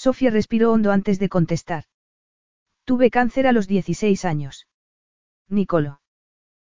[0.00, 1.84] Sofía respiró hondo antes de contestar.
[2.86, 4.66] Tuve cáncer a los 16 años.
[5.46, 6.00] Nicolo.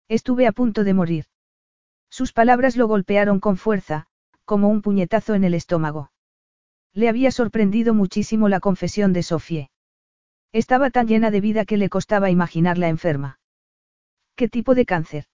[0.08, 1.26] Estuve a punto de morir.
[2.08, 4.06] Sus palabras lo golpearon con fuerza,
[4.46, 6.12] como un puñetazo en el estómago.
[6.94, 9.72] Le había sorprendido muchísimo la confesión de Sofie.
[10.52, 13.40] Estaba tan llena de vida que le costaba imaginarla enferma.
[14.36, 15.26] ¿Qué tipo de cáncer?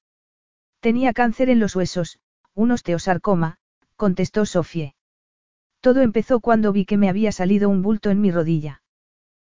[0.79, 2.21] Tenía cáncer en los huesos,
[2.53, 3.57] un osteosarcoma,
[3.97, 4.95] contestó Sofie.
[5.81, 8.83] Todo empezó cuando vi que me había salido un bulto en mi rodilla.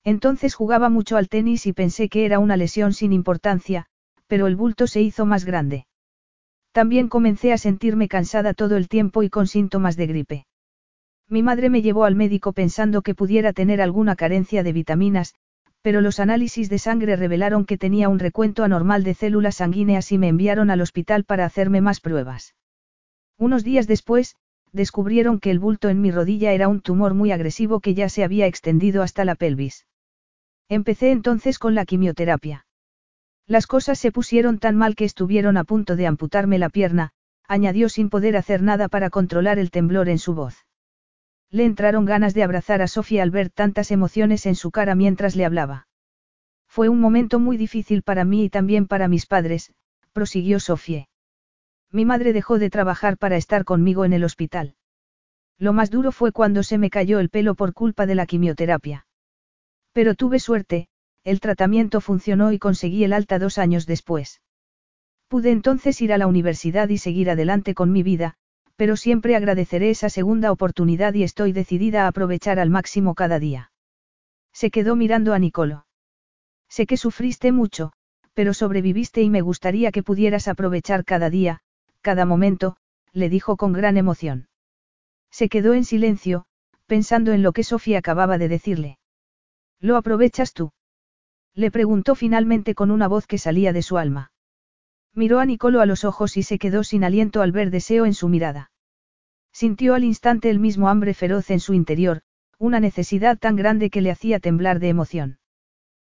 [0.04, 3.88] Entonces jugaba mucho al tenis y pensé que era una lesión sin importancia,
[4.28, 5.88] pero el bulto se hizo más grande.
[6.72, 10.46] También comencé a sentirme cansada todo el tiempo y con síntomas de gripe.
[11.28, 15.34] Mi madre me llevó al médico pensando que pudiera tener alguna carencia de vitaminas,
[15.82, 20.18] pero los análisis de sangre revelaron que tenía un recuento anormal de células sanguíneas y
[20.18, 22.56] me enviaron al hospital para hacerme más pruebas.
[23.38, 24.36] Unos días después,
[24.72, 28.24] descubrieron que el bulto en mi rodilla era un tumor muy agresivo que ya se
[28.24, 29.86] había extendido hasta la pelvis.
[30.70, 32.66] Empecé entonces con la quimioterapia.
[33.48, 37.12] Las cosas se pusieron tan mal que estuvieron a punto de amputarme la pierna,
[37.48, 40.66] añadió sin poder hacer nada para controlar el temblor en su voz.
[41.50, 45.36] Le entraron ganas de abrazar a Sofía al ver tantas emociones en su cara mientras
[45.36, 45.88] le hablaba.
[46.66, 49.74] Fue un momento muy difícil para mí y también para mis padres,
[50.14, 51.11] prosiguió Sofía.
[51.92, 54.76] Mi madre dejó de trabajar para estar conmigo en el hospital.
[55.58, 59.06] Lo más duro fue cuando se me cayó el pelo por culpa de la quimioterapia.
[59.92, 60.88] Pero tuve suerte,
[61.24, 64.42] el tratamiento funcionó y conseguí el alta dos años después.
[65.28, 68.36] Pude entonces ir a la universidad y seguir adelante con mi vida,
[68.76, 73.72] pero siempre agradeceré esa segunda oportunidad y estoy decidida a aprovechar al máximo cada día.
[74.54, 75.86] Se quedó mirando a Nicolo.
[76.68, 77.92] Sé que sufriste mucho,
[78.34, 81.62] pero sobreviviste y me gustaría que pudieras aprovechar cada día,
[82.02, 82.78] cada momento,
[83.14, 84.48] le dijo con gran emoción.
[85.30, 86.46] Se quedó en silencio,
[86.86, 89.00] pensando en lo que Sofía acababa de decirle.
[89.80, 90.72] ¿Lo aprovechas tú?
[91.54, 94.32] Le preguntó finalmente con una voz que salía de su alma.
[95.14, 98.14] Miró a Nicolo a los ojos y se quedó sin aliento al ver deseo en
[98.14, 98.72] su mirada.
[99.52, 102.22] Sintió al instante el mismo hambre feroz en su interior,
[102.58, 105.40] una necesidad tan grande que le hacía temblar de emoción.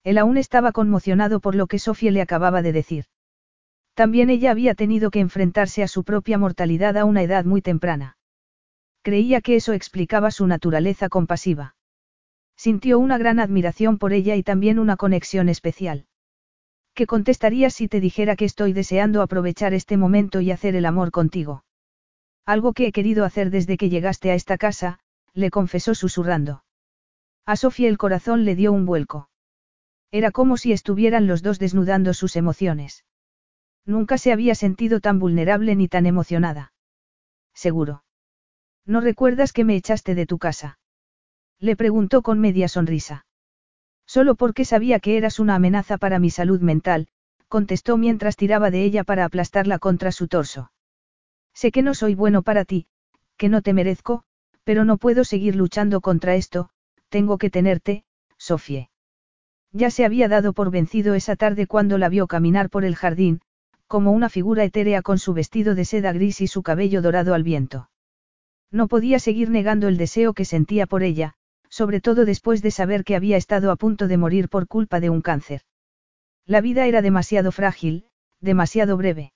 [0.03, 3.05] Él aún estaba conmocionado por lo que Sofía le acababa de decir.
[3.93, 8.17] También ella había tenido que enfrentarse a su propia mortalidad a una edad muy temprana.
[9.03, 11.75] Creía que eso explicaba su naturaleza compasiva.
[12.55, 16.05] Sintió una gran admiración por ella y también una conexión especial.
[16.93, 21.11] ¿Qué contestarías si te dijera que estoy deseando aprovechar este momento y hacer el amor
[21.11, 21.65] contigo?
[22.45, 24.99] Algo que he querido hacer desde que llegaste a esta casa,
[25.33, 26.63] le confesó susurrando.
[27.45, 29.29] A Sofía el corazón le dio un vuelco.
[30.11, 33.03] Era como si estuvieran los dos desnudando sus emociones.
[33.85, 36.73] Nunca se había sentido tan vulnerable ni tan emocionada.
[37.53, 38.03] Seguro.
[38.85, 40.79] ¿No recuerdas que me echaste de tu casa?
[41.59, 43.25] Le preguntó con media sonrisa.
[44.05, 47.07] Solo porque sabía que eras una amenaza para mi salud mental,
[47.47, 50.71] contestó mientras tiraba de ella para aplastarla contra su torso.
[51.53, 52.87] Sé que no soy bueno para ti,
[53.37, 54.23] que no te merezco,
[54.63, 56.69] pero no puedo seguir luchando contra esto,
[57.09, 58.05] tengo que tenerte,
[58.37, 58.89] Sofie.
[59.71, 63.41] Ya se había dado por vencido esa tarde cuando la vio caminar por el jardín,
[63.87, 67.43] como una figura etérea con su vestido de seda gris y su cabello dorado al
[67.43, 67.89] viento.
[68.71, 71.35] No podía seguir negando el deseo que sentía por ella,
[71.69, 75.09] sobre todo después de saber que había estado a punto de morir por culpa de
[75.09, 75.61] un cáncer.
[76.45, 78.05] La vida era demasiado frágil,
[78.41, 79.33] demasiado breve.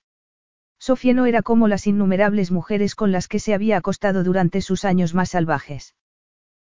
[0.78, 4.84] Sofía no era como las innumerables mujeres con las que se había acostado durante sus
[4.84, 5.94] años más salvajes.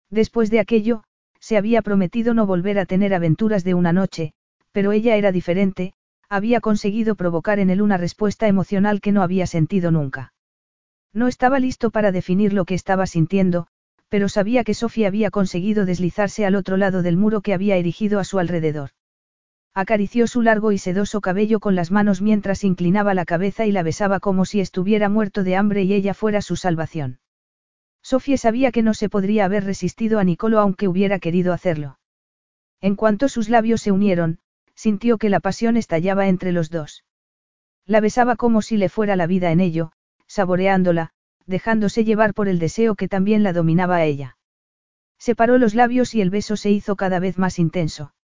[0.09, 1.03] Después de aquello,
[1.39, 4.33] se había prometido no volver a tener aventuras de una noche,
[4.71, 5.93] pero ella era diferente,
[6.31, 10.33] había conseguido provocar en él una respuesta emocional que no había sentido nunca.
[11.13, 13.67] No estaba listo para definir lo que estaba sintiendo,
[14.07, 18.17] pero sabía que Sofía había conseguido deslizarse al otro lado del muro que había erigido
[18.17, 18.91] a su alrededor.
[19.73, 23.83] Acarició su largo y sedoso cabello con las manos mientras inclinaba la cabeza y la
[23.83, 27.19] besaba como si estuviera muerto de hambre y ella fuera su salvación.
[28.01, 31.99] Sofía sabía que no se podría haber resistido a Nicolo aunque hubiera querido hacerlo.
[32.79, 34.39] En cuanto sus labios se unieron,
[34.81, 37.03] sintió que la pasión estallaba entre los dos.
[37.85, 39.91] La besaba como si le fuera la vida en ello,
[40.25, 41.11] saboreándola,
[41.45, 44.37] dejándose llevar por el deseo que también la dominaba a ella.
[45.19, 48.15] Separó los labios y el beso se hizo cada vez más intenso.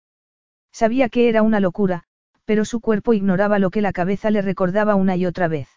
[0.71, 2.05] Sabía que era una locura,
[2.43, 5.69] pero su cuerpo ignoraba lo que la cabeza le recordaba una y otra vez.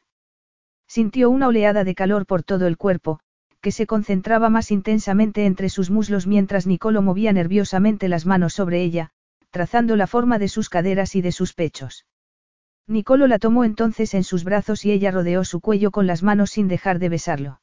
[0.88, 3.20] Sintió una oleada de calor por todo el cuerpo,
[3.60, 8.80] que se concentraba más intensamente entre sus muslos mientras Nicolo movía nerviosamente las manos sobre
[8.80, 9.12] ella,
[9.50, 12.06] trazando la forma de sus caderas y de sus pechos.
[12.86, 16.50] Nicolo la tomó entonces en sus brazos y ella rodeó su cuello con las manos
[16.50, 17.60] sin dejar de besarlo.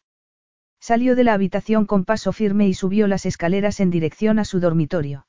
[0.80, 4.60] Salió de la habitación con paso firme y subió las escaleras en dirección a su
[4.60, 5.26] dormitorio.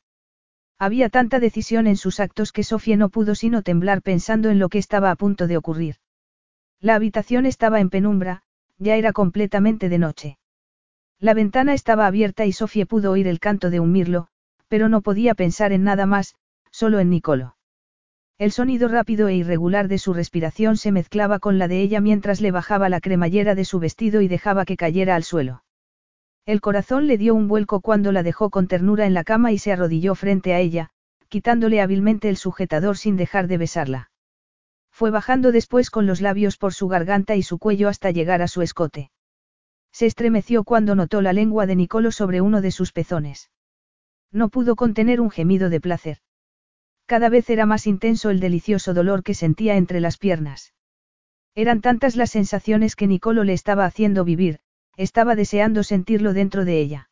[0.79, 4.69] Había tanta decisión en sus actos que Sofía no pudo sino temblar pensando en lo
[4.69, 5.97] que estaba a punto de ocurrir.
[6.81, 8.43] La habitación estaba en penumbra,
[8.79, 10.39] ya era completamente de noche.
[11.19, 14.29] La ventana estaba abierta y Sofía pudo oír el canto de un mirlo,
[14.69, 16.37] pero no podía pensar en nada más,
[16.79, 17.57] solo en Nicolo.
[18.39, 22.41] El sonido rápido e irregular de su respiración se mezclaba con la de ella mientras
[22.41, 25.65] le bajaba la cremallera de su vestido y dejaba que cayera al suelo.
[26.47, 29.59] El corazón le dio un vuelco cuando la dejó con ternura en la cama y
[29.59, 30.91] se arrodilló frente a ella,
[31.29, 34.11] quitándole hábilmente el sujetador sin dejar de besarla.
[34.93, 38.47] Fue bajando después con los labios por su garganta y su cuello hasta llegar a
[38.47, 39.11] su escote.
[39.91, 43.51] Se estremeció cuando notó la lengua de Nicolo sobre uno de sus pezones.
[44.31, 46.19] No pudo contener un gemido de placer.
[47.09, 50.75] Cada vez era más intenso el delicioso dolor que sentía entre las piernas.
[51.55, 54.59] Eran tantas las sensaciones que Nicolo le estaba haciendo vivir,
[54.99, 57.09] estaba deseando sentirlo dentro de ella.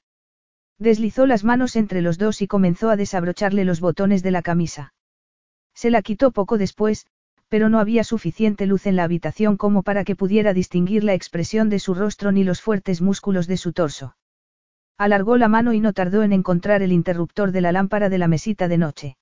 [0.78, 4.92] Deslizó las manos entre los dos y comenzó a desabrocharle los botones de la camisa.
[5.72, 7.06] Se la quitó poco después,
[7.48, 11.70] pero no había suficiente luz en la habitación como para que pudiera distinguir la expresión
[11.70, 14.14] de su rostro ni los fuertes músculos de su torso.
[14.98, 18.28] Alargó la mano y no tardó en encontrar el interruptor de la lámpara de la
[18.28, 19.16] mesita de noche.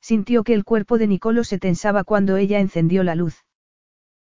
[0.00, 3.44] Sintió que el cuerpo de Nicolo se tensaba cuando ella encendió la luz.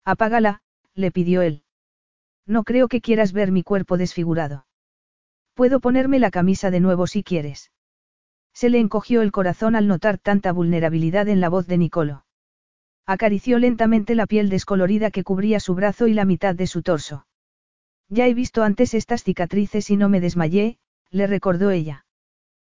[0.06, 0.62] Apágala,
[0.94, 1.64] le pidió él.
[2.46, 4.66] No creo que quieras ver mi cuerpo desfigurado.
[5.54, 7.72] Puedo ponerme la camisa de nuevo si quieres.
[8.54, 12.26] Se le encogió el corazón al notar tanta vulnerabilidad en la voz de Nicolo.
[13.06, 17.26] Acarició lentamente la piel descolorida que cubría su brazo y la mitad de su torso.
[18.10, 20.78] Ya he visto antes estas cicatrices y no me desmayé,
[21.10, 22.06] le recordó ella.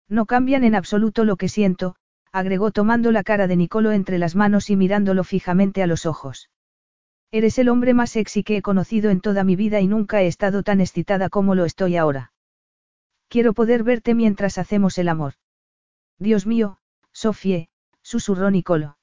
[0.09, 1.97] No cambian en absoluto lo que siento,
[2.33, 6.51] agregó tomando la cara de Nicolo entre las manos y mirándolo fijamente a los ojos.
[7.31, 10.27] Eres el hombre más sexy que he conocido en toda mi vida y nunca he
[10.27, 12.33] estado tan excitada como lo estoy ahora.
[13.29, 15.35] Quiero poder verte mientras hacemos el amor.
[16.19, 16.79] Dios mío,
[17.13, 17.69] Sofie,
[18.03, 18.97] susurró Nicolo.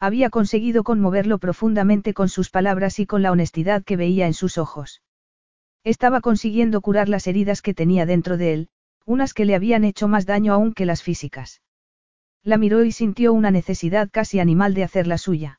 [0.00, 4.58] Había conseguido conmoverlo profundamente con sus palabras y con la honestidad que veía en sus
[4.58, 5.02] ojos.
[5.84, 8.68] Estaba consiguiendo curar las heridas que tenía dentro de él,
[9.04, 11.62] unas que le habían hecho más daño aún que las físicas.
[12.46, 15.58] La miró y sintió una necesidad casi animal de hacer la suya.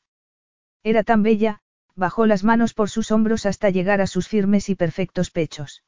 [0.82, 1.60] Era tan bella,
[1.94, 5.84] bajó las manos por sus hombros hasta llegar a sus firmes y perfectos pechos.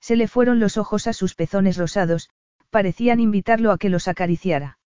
[0.00, 2.30] Se le fueron los ojos a sus pezones rosados,
[2.70, 4.78] parecían invitarlo a que los acariciara.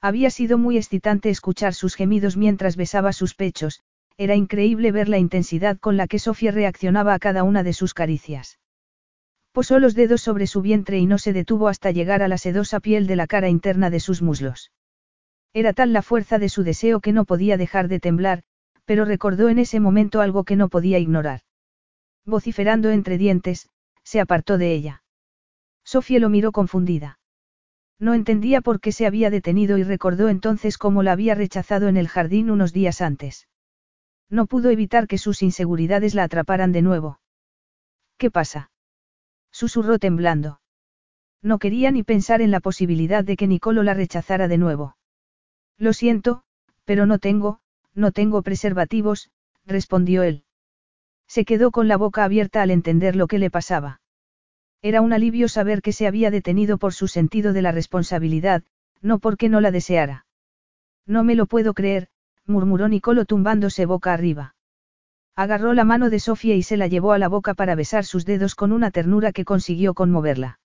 [0.00, 3.84] Había sido muy excitante escuchar sus gemidos mientras besaba sus pechos,
[4.16, 7.94] era increíble ver la intensidad con la que Sofía reaccionaba a cada una de sus
[7.94, 8.58] caricias.
[9.56, 12.78] Posó los dedos sobre su vientre y no se detuvo hasta llegar a la sedosa
[12.78, 14.70] piel de la cara interna de sus muslos.
[15.54, 18.42] Era tal la fuerza de su deseo que no podía dejar de temblar,
[18.84, 21.40] pero recordó en ese momento algo que no podía ignorar.
[22.26, 23.70] Vociferando entre dientes,
[24.02, 25.02] se apartó de ella.
[25.84, 27.18] Sofía lo miró confundida.
[27.98, 31.96] No entendía por qué se había detenido y recordó entonces cómo la había rechazado en
[31.96, 33.48] el jardín unos días antes.
[34.28, 37.20] No pudo evitar que sus inseguridades la atraparan de nuevo.
[38.18, 38.68] ¿Qué pasa?
[39.50, 40.60] Susurró temblando.
[41.42, 44.96] No quería ni pensar en la posibilidad de que Nicolo la rechazara de nuevo.
[45.78, 46.42] Lo siento,
[46.84, 47.60] pero no tengo,
[47.94, 49.30] no tengo preservativos,
[49.64, 50.44] respondió él.
[51.28, 54.00] Se quedó con la boca abierta al entender lo que le pasaba.
[54.82, 58.62] Era un alivio saber que se había detenido por su sentido de la responsabilidad,
[59.00, 60.26] no porque no la deseara.
[61.06, 62.08] No me lo puedo creer,
[62.44, 64.55] murmuró Nicolo tumbándose boca arriba.
[65.36, 68.24] Agarró la mano de Sofía y se la llevó a la boca para besar sus
[68.24, 70.60] dedos con una ternura que consiguió conmoverla.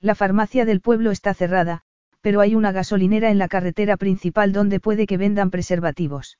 [0.00, 1.80] La farmacia del pueblo está cerrada,
[2.20, 6.38] pero hay una gasolinera en la carretera principal donde puede que vendan preservativos.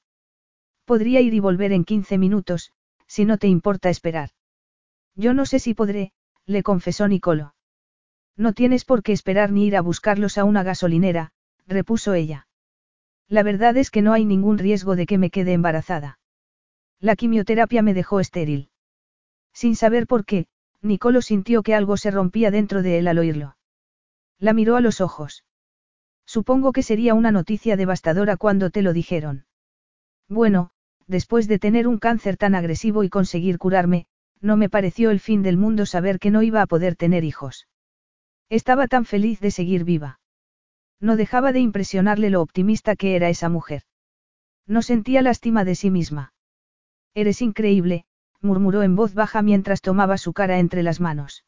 [0.84, 2.72] Podría ir y volver en 15 minutos,
[3.06, 4.30] si no te importa esperar.
[5.14, 6.12] Yo no sé si podré,
[6.44, 7.54] le confesó Nicolo.
[8.36, 11.32] No tienes por qué esperar ni ir a buscarlos a una gasolinera,
[11.66, 12.48] repuso ella.
[13.28, 16.18] La verdad es que no hay ningún riesgo de que me quede embarazada.
[17.00, 18.70] La quimioterapia me dejó estéril.
[19.52, 20.46] Sin saber por qué,
[20.82, 23.56] Nicolo sintió que algo se rompía dentro de él al oírlo.
[24.38, 25.44] La miró a los ojos.
[26.26, 29.46] Supongo que sería una noticia devastadora cuando te lo dijeron.
[30.28, 30.70] Bueno,
[31.06, 34.06] después de tener un cáncer tan agresivo y conseguir curarme,
[34.40, 37.68] no me pareció el fin del mundo saber que no iba a poder tener hijos.
[38.48, 40.20] Estaba tan feliz de seguir viva.
[41.00, 43.82] No dejaba de impresionarle lo optimista que era esa mujer.
[44.66, 46.32] No sentía lástima de sí misma.
[47.16, 48.04] Eres increíble,
[48.42, 51.46] murmuró en voz baja mientras tomaba su cara entre las manos.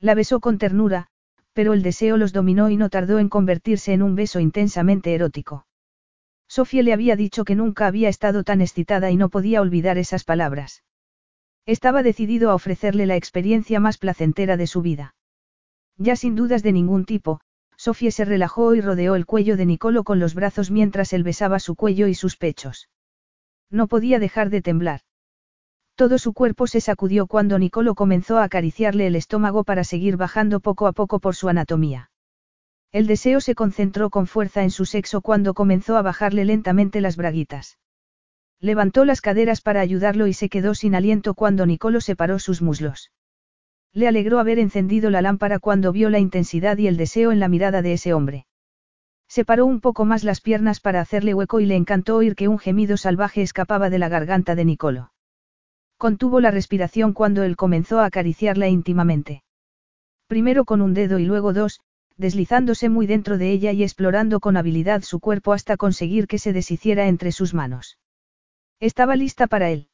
[0.00, 1.06] La besó con ternura,
[1.52, 5.64] pero el deseo los dominó y no tardó en convertirse en un beso intensamente erótico.
[6.48, 10.24] Sofía le había dicho que nunca había estado tan excitada y no podía olvidar esas
[10.24, 10.82] palabras.
[11.66, 15.14] Estaba decidido a ofrecerle la experiencia más placentera de su vida.
[15.98, 17.40] Ya sin dudas de ningún tipo,
[17.76, 21.60] Sofía se relajó y rodeó el cuello de Nicolo con los brazos mientras él besaba
[21.60, 22.88] su cuello y sus pechos.
[23.70, 25.00] No podía dejar de temblar.
[25.94, 30.60] Todo su cuerpo se sacudió cuando Nicolo comenzó a acariciarle el estómago para seguir bajando
[30.60, 32.10] poco a poco por su anatomía.
[32.92, 37.16] El deseo se concentró con fuerza en su sexo cuando comenzó a bajarle lentamente las
[37.16, 37.78] braguitas.
[38.58, 43.12] Levantó las caderas para ayudarlo y se quedó sin aliento cuando Nicolo separó sus muslos.
[43.92, 47.48] Le alegró haber encendido la lámpara cuando vio la intensidad y el deseo en la
[47.48, 48.46] mirada de ese hombre.
[49.30, 52.58] Separó un poco más las piernas para hacerle hueco y le encantó oír que un
[52.58, 55.12] gemido salvaje escapaba de la garganta de Nicolo.
[55.98, 59.44] Contuvo la respiración cuando él comenzó a acariciarla íntimamente.
[60.26, 61.78] Primero con un dedo y luego dos,
[62.16, 66.52] deslizándose muy dentro de ella y explorando con habilidad su cuerpo hasta conseguir que se
[66.52, 67.98] deshiciera entre sus manos.
[68.80, 69.90] Estaba lista para él.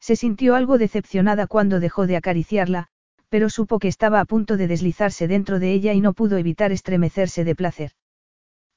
[0.00, 2.88] Se sintió algo decepcionada cuando dejó de acariciarla,
[3.28, 6.72] pero supo que estaba a punto de deslizarse dentro de ella y no pudo evitar
[6.72, 7.92] estremecerse de placer.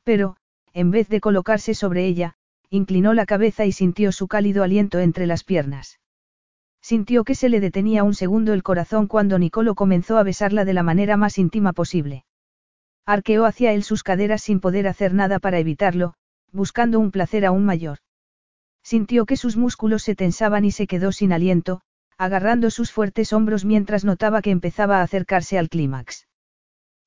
[0.04, 0.38] Pero,
[0.74, 2.36] en vez de colocarse sobre ella,
[2.70, 6.00] inclinó la cabeza y sintió su cálido aliento entre las piernas.
[6.82, 10.74] Sintió que se le detenía un segundo el corazón cuando Nicolo comenzó a besarla de
[10.74, 12.26] la manera más íntima posible.
[13.06, 16.14] Arqueó hacia él sus caderas sin poder hacer nada para evitarlo,
[16.52, 18.00] buscando un placer aún mayor.
[18.84, 21.82] Sintió que sus músculos se tensaban y se quedó sin aliento,
[22.18, 26.28] agarrando sus fuertes hombros mientras notaba que empezaba a acercarse al clímax.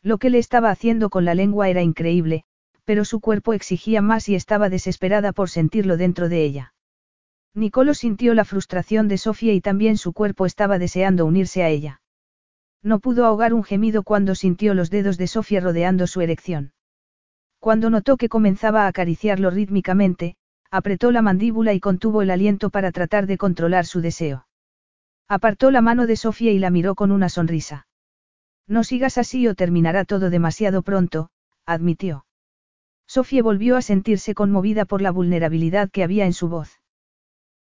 [0.02, 2.44] Lo que le estaba haciendo con la lengua era increíble,
[2.84, 6.74] pero su cuerpo exigía más y estaba desesperada por sentirlo dentro de ella.
[7.54, 12.00] Nicolo sintió la frustración de Sofía y también su cuerpo estaba deseando unirse a ella.
[12.82, 16.72] No pudo ahogar un gemido cuando sintió los dedos de Sofía rodeando su erección.
[17.60, 20.36] Cuando notó que comenzaba a acariciarlo rítmicamente,
[20.70, 24.46] apretó la mandíbula y contuvo el aliento para tratar de controlar su deseo.
[25.28, 27.86] Apartó la mano de Sofía y la miró con una sonrisa.
[28.66, 31.30] No sigas así o terminará todo demasiado pronto,
[31.64, 32.26] admitió.
[33.06, 36.80] Sofía volvió a sentirse conmovida por la vulnerabilidad que había en su voz.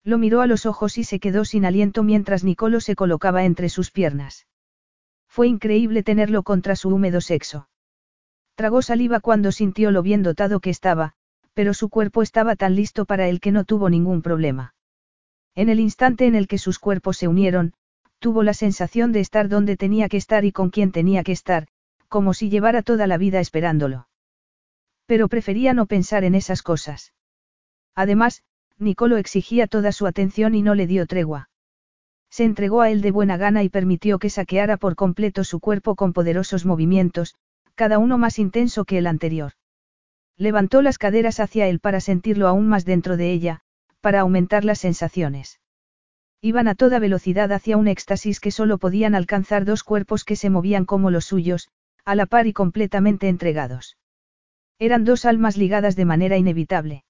[0.04, 3.70] Lo miró a los ojos y se quedó sin aliento mientras Nicolo se colocaba entre
[3.70, 4.48] sus piernas.
[5.28, 7.70] Fue increíble tenerlo contra su húmedo sexo.
[8.56, 11.14] Tragó saliva cuando sintió lo bien dotado que estaba,
[11.54, 14.76] pero su cuerpo estaba tan listo para él que no tuvo ningún problema.
[15.56, 17.74] En el instante en el que sus cuerpos se unieron,
[18.20, 21.68] tuvo la sensación de estar donde tenía que estar y con quien tenía que estar,
[22.08, 24.08] como si llevara toda la vida esperándolo.
[25.06, 27.14] Pero prefería no pensar en esas cosas.
[27.96, 28.44] Además,
[28.78, 31.50] Nicolo exigía toda su atención y no le dio tregua.
[32.30, 35.96] Se entregó a él de buena gana y permitió que saqueara por completo su cuerpo
[35.96, 37.36] con poderosos movimientos,
[37.76, 39.54] cada uno más intenso que el anterior.
[40.36, 43.62] Levantó las caderas hacia él para sentirlo aún más dentro de ella,
[44.02, 45.60] para aumentar las sensaciones.
[46.42, 50.50] Iban a toda velocidad hacia un éxtasis que solo podían alcanzar dos cuerpos que se
[50.50, 51.70] movían como los suyos,
[52.04, 53.96] a la par y completamente entregados.
[54.84, 57.06] Eran dos almas ligadas de manera inevitable.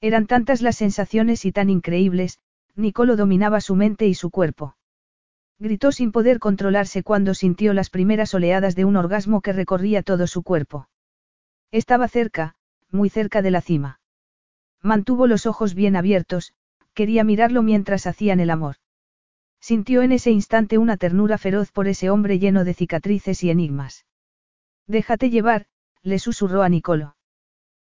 [0.00, 2.40] Eran tantas las sensaciones y tan increíbles,
[2.74, 4.74] Nicolo dominaba su mente y su cuerpo.
[5.60, 10.26] Gritó sin poder controlarse cuando sintió las primeras oleadas de un orgasmo que recorría todo
[10.26, 10.88] su cuerpo.
[11.70, 12.56] Estaba cerca,
[12.90, 14.00] muy cerca de la cima.
[14.82, 16.52] Mantuvo los ojos bien abiertos,
[16.94, 18.74] quería mirarlo mientras hacían el amor.
[19.60, 24.04] Sintió en ese instante una ternura feroz por ese hombre lleno de cicatrices y enigmas.
[24.88, 25.66] Déjate llevar,
[26.02, 27.16] le susurró a Nicolo.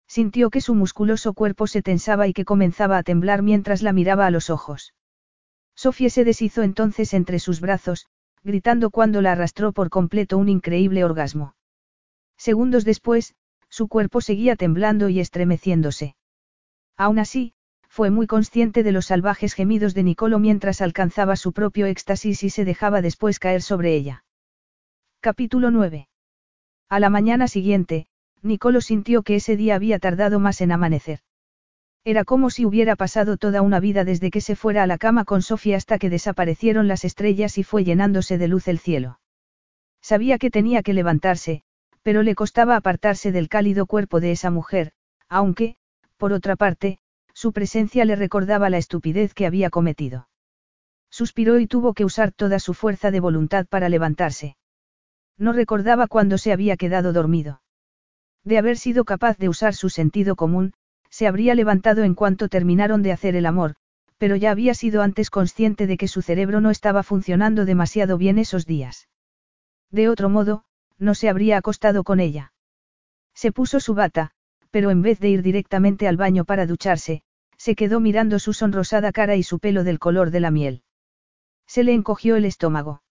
[0.08, 4.26] Sintió que su musculoso cuerpo se tensaba y que comenzaba a temblar mientras la miraba
[4.26, 4.94] a los ojos.
[5.76, 8.08] Sofía se deshizo entonces entre sus brazos,
[8.44, 11.56] gritando cuando la arrastró por completo un increíble orgasmo.
[12.38, 13.36] Segundos después,
[13.69, 16.16] su cuerpo seguía temblando y estremeciéndose.
[16.95, 17.53] Aún así,
[17.90, 22.50] fue muy consciente de los salvajes gemidos de Nicolo mientras alcanzaba su propio éxtasis y
[22.50, 24.24] se dejaba después caer sobre ella.
[25.19, 26.08] Capítulo 9.
[26.90, 28.07] A la mañana siguiente,
[28.41, 31.19] Nicolo sintió que ese día había tardado más en amanecer.
[32.06, 35.25] Era como si hubiera pasado toda una vida desde que se fuera a la cama
[35.25, 39.19] con Sofía hasta que desaparecieron las estrellas y fue llenándose de luz el cielo.
[40.01, 41.64] Sabía que tenía que levantarse,
[42.03, 44.93] pero le costaba apartarse del cálido cuerpo de esa mujer,
[45.27, 45.75] aunque,
[46.16, 46.99] por otra parte,
[47.33, 50.30] su presencia le recordaba la estupidez que había cometido.
[51.09, 54.57] Suspiró y tuvo que usar toda su fuerza de voluntad para levantarse.
[55.38, 57.61] No recordaba cuándo se había quedado dormido.
[58.43, 60.74] De haber sido capaz de usar su sentido común,
[61.09, 63.75] se habría levantado en cuanto terminaron de hacer el amor,
[64.17, 68.40] pero ya había sido antes consciente de que su cerebro no estaba funcionando demasiado bien
[68.40, 69.07] esos días.
[69.91, 70.64] De otro modo,
[70.98, 72.53] no se habría acostado con ella.
[73.33, 74.32] Se puso su bata,
[74.72, 77.22] pero en vez de ir directamente al baño para ducharse,
[77.57, 80.83] se quedó mirando su sonrosada cara y su pelo del color de la miel.
[81.67, 83.01] Se le encogió el estómago.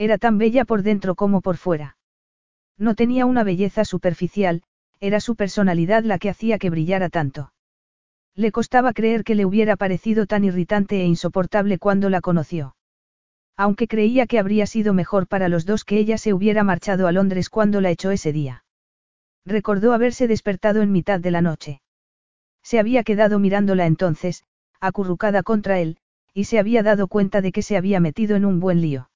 [0.00, 1.98] Era tan bella por dentro como por fuera.
[2.78, 4.62] No tenía una belleza superficial,
[4.98, 7.52] era su personalidad la que hacía que brillara tanto.
[8.34, 12.76] Le costaba creer que le hubiera parecido tan irritante e insoportable cuando la conoció.
[13.58, 17.12] Aunque creía que habría sido mejor para los dos que ella se hubiera marchado a
[17.12, 18.64] Londres cuando la echó ese día.
[19.44, 21.82] Recordó haberse despertado en mitad de la noche.
[22.62, 24.44] Se había quedado mirándola entonces,
[24.80, 25.98] acurrucada contra él,
[26.32, 29.09] y se había dado cuenta de que se había metido en un buen lío.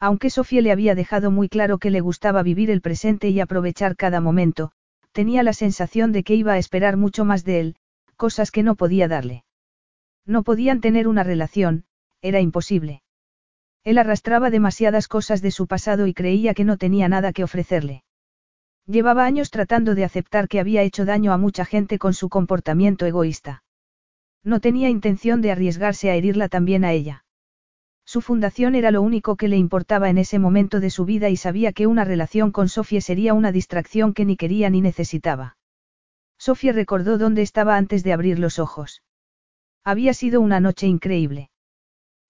[0.00, 3.96] Aunque Sofía le había dejado muy claro que le gustaba vivir el presente y aprovechar
[3.96, 4.70] cada momento,
[5.12, 7.76] tenía la sensación de que iba a esperar mucho más de él,
[8.16, 9.44] cosas que no podía darle.
[10.24, 11.84] No podían tener una relación,
[12.22, 13.02] era imposible.
[13.82, 18.04] Él arrastraba demasiadas cosas de su pasado y creía que no tenía nada que ofrecerle.
[18.86, 23.06] Llevaba años tratando de aceptar que había hecho daño a mucha gente con su comportamiento
[23.06, 23.62] egoísta.
[24.44, 27.24] No tenía intención de arriesgarse a herirla también a ella.
[28.08, 31.36] Su fundación era lo único que le importaba en ese momento de su vida y
[31.36, 35.58] sabía que una relación con Sofía sería una distracción que ni quería ni necesitaba.
[36.38, 39.02] Sofía recordó dónde estaba antes de abrir los ojos.
[39.84, 41.50] Había sido una noche increíble.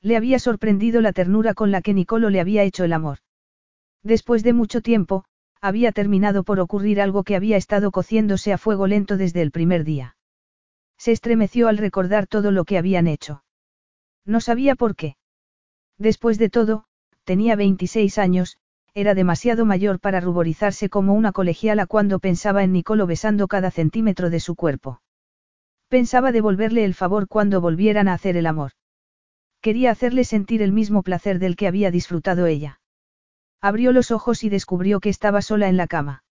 [0.00, 3.18] Le había sorprendido la ternura con la que Nicolo le había hecho el amor.
[4.02, 5.26] Después de mucho tiempo,
[5.60, 9.84] había terminado por ocurrir algo que había estado cociéndose a fuego lento desde el primer
[9.84, 10.16] día.
[10.96, 13.44] Se estremeció al recordar todo lo que habían hecho.
[14.24, 15.14] No sabía por qué.
[15.98, 16.84] Después de todo,
[17.24, 18.56] tenía 26 años,
[18.94, 24.30] era demasiado mayor para ruborizarse como una colegiala cuando pensaba en Nicolo besando cada centímetro
[24.30, 25.02] de su cuerpo.
[25.88, 28.72] Pensaba devolverle el favor cuando volvieran a hacer el amor.
[29.60, 32.80] Quería hacerle sentir el mismo placer del que había disfrutado ella.
[33.60, 36.22] Abrió los ojos y descubrió que estaba sola en la cama.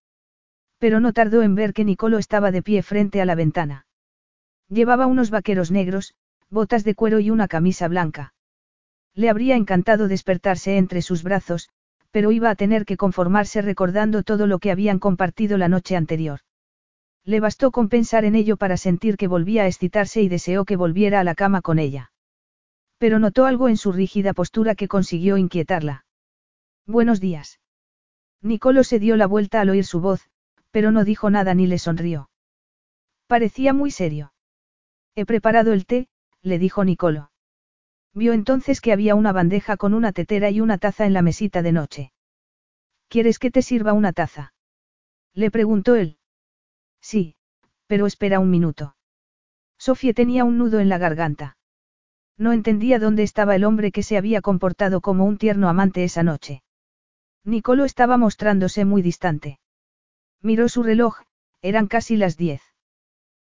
[0.78, 3.86] Pero no tardó en ver que Nicolo estaba de pie frente a la ventana.
[4.70, 6.14] Llevaba unos vaqueros negros,
[6.50, 8.34] botas de cuero y una camisa blanca.
[9.18, 11.70] Le habría encantado despertarse entre sus brazos,
[12.12, 16.42] pero iba a tener que conformarse recordando todo lo que habían compartido la noche anterior.
[17.26, 20.76] Le bastó con pensar en ello para sentir que volvía a excitarse y deseó que
[20.76, 22.12] volviera a la cama con ella.
[23.00, 26.06] Pero notó algo en su rígida postura que consiguió inquietarla.
[26.86, 27.60] Buenos días.
[28.44, 30.30] Nicolo se dio la vuelta al oír su voz,
[30.70, 32.30] pero no dijo nada ni le sonrió.
[33.26, 34.32] Parecía muy serio.
[35.16, 36.08] He preparado el té,
[36.44, 37.32] le dijo Nicolo.
[38.18, 41.62] Vio entonces que había una bandeja con una tetera y una taza en la mesita
[41.62, 42.14] de noche.
[43.10, 44.56] ¿Quieres que te sirva una taza?
[45.36, 46.18] Le preguntó él.
[47.00, 47.36] Sí,
[47.86, 48.96] pero espera un minuto.
[49.78, 51.58] Sofía tenía un nudo en la garganta.
[52.40, 56.24] No entendía dónde estaba el hombre que se había comportado como un tierno amante esa
[56.24, 56.64] noche.
[57.44, 59.60] Nicolo estaba mostrándose muy distante.
[60.42, 61.20] Miró su reloj,
[61.62, 62.64] eran casi las diez.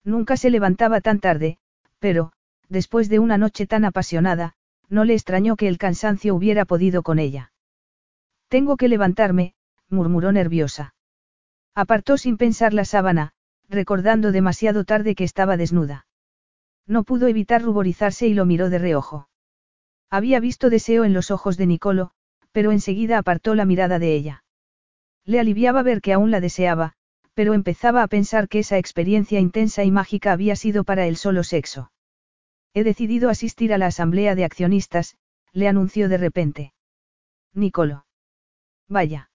[0.05, 1.59] Nunca se levantaba tan tarde,
[1.99, 2.33] pero,
[2.75, 4.53] después de una noche tan apasionada,
[4.91, 7.53] no le extrañó que el cansancio hubiera podido con ella.
[8.49, 9.55] Tengo que levantarme,
[9.89, 10.95] murmuró nerviosa.
[11.75, 13.33] Apartó sin pensar la sábana,
[13.69, 16.07] recordando demasiado tarde que estaba desnuda.
[16.87, 19.29] No pudo evitar ruborizarse y lo miró de reojo.
[20.11, 22.11] Había visto deseo en los ojos de Nicolo,
[22.53, 24.45] pero enseguida apartó la mirada de ella.
[25.25, 26.93] Le aliviaba ver que aún la deseaba,
[27.33, 31.43] pero empezaba a pensar que esa experiencia intensa y mágica había sido para él solo
[31.43, 31.91] sexo.
[32.75, 35.17] He decidido asistir a la asamblea de accionistas,
[35.53, 36.75] le anunció de repente.
[37.53, 38.05] Nicolo.
[38.89, 39.31] Vaya.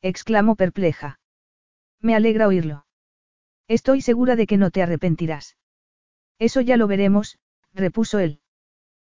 [0.00, 1.20] exclamó perpleja.
[2.00, 2.86] Me alegra oírlo.
[3.68, 5.56] Estoy segura de que no te arrepentirás.
[6.38, 7.38] Eso ya lo veremos,
[7.74, 8.40] repuso él.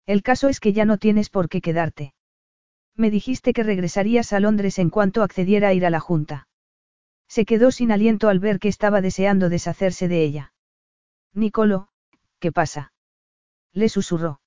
[0.07, 2.15] El caso es que ya no tienes por qué quedarte.
[2.97, 6.49] Me dijiste que regresarías a Londres en cuanto accediera a ir a la Junta.
[7.28, 10.52] Se quedó sin aliento al ver que estaba deseando deshacerse de ella.
[11.33, 11.89] Nicolo,
[12.39, 12.92] ¿qué pasa?
[13.76, 14.40] Le susurró.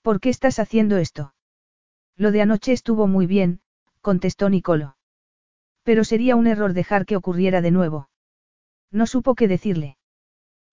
[0.00, 1.34] ¿Por qué estás haciendo esto?
[2.16, 3.60] Lo de anoche estuvo muy bien,
[4.00, 4.96] contestó Nicolo.
[5.82, 8.08] Pero sería un error dejar que ocurriera de nuevo.
[8.90, 9.98] No supo qué decirle.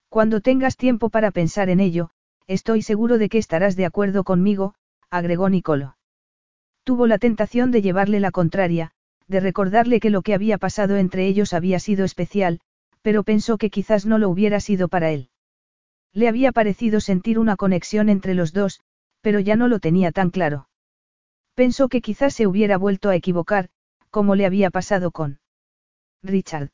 [0.08, 2.12] Cuando tengas tiempo para pensar en ello,
[2.48, 4.74] estoy seguro de que estarás de acuerdo conmigo,
[5.10, 5.98] agregó Nicolo.
[6.86, 8.92] Tuvo la tentación de llevarle la contraria,
[9.28, 12.62] de recordarle que lo que había pasado entre ellos había sido especial,
[13.02, 15.32] pero pensó que quizás no lo hubiera sido para él.
[16.18, 18.80] Le había parecido sentir una conexión entre los dos,
[19.22, 20.68] pero ya no lo tenía tan claro.
[21.54, 23.70] Pensó que quizás se hubiera vuelto a equivocar,
[24.10, 25.40] como le había pasado con
[26.24, 26.72] Richard.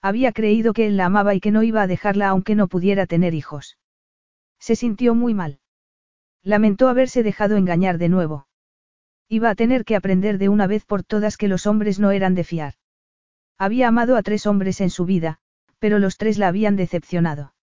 [0.00, 3.04] Había creído que él la amaba y que no iba a dejarla aunque no pudiera
[3.04, 3.76] tener hijos.
[4.58, 5.60] Se sintió muy mal.
[6.42, 8.48] Lamentó haberse dejado engañar de nuevo.
[9.28, 12.34] Iba a tener que aprender de una vez por todas que los hombres no eran
[12.34, 12.72] de fiar.
[13.58, 15.38] Había amado a tres hombres en su vida,
[15.78, 17.53] pero los tres la habían decepcionado.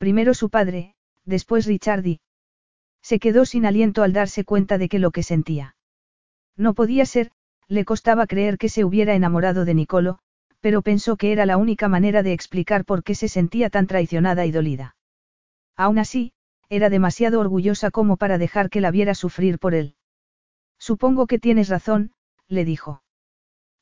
[0.00, 0.94] Primero su padre,
[1.26, 2.20] después Richardi.
[3.02, 5.76] Se quedó sin aliento al darse cuenta de que lo que sentía.
[6.56, 7.32] No podía ser,
[7.68, 10.18] le costaba creer que se hubiera enamorado de Nicolo,
[10.60, 14.46] pero pensó que era la única manera de explicar por qué se sentía tan traicionada
[14.46, 14.96] y dolida.
[15.76, 16.32] Aún así,
[16.70, 19.96] era demasiado orgullosa como para dejar que la viera sufrir por él.
[20.78, 22.12] Supongo que tienes razón,
[22.48, 23.02] le dijo.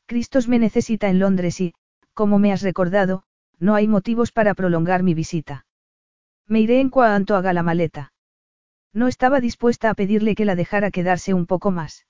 [0.06, 1.74] Cristos me necesita en Londres y,
[2.12, 3.22] como me has recordado,
[3.60, 5.66] no hay motivos para prolongar mi visita.
[6.48, 8.12] Me iré en cuanto haga la maleta.
[8.94, 12.06] No estaba dispuesta a pedirle que la dejara quedarse un poco más.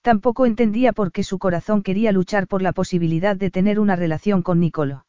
[0.00, 4.42] Tampoco entendía por qué su corazón quería luchar por la posibilidad de tener una relación
[4.42, 5.06] con Nicolo.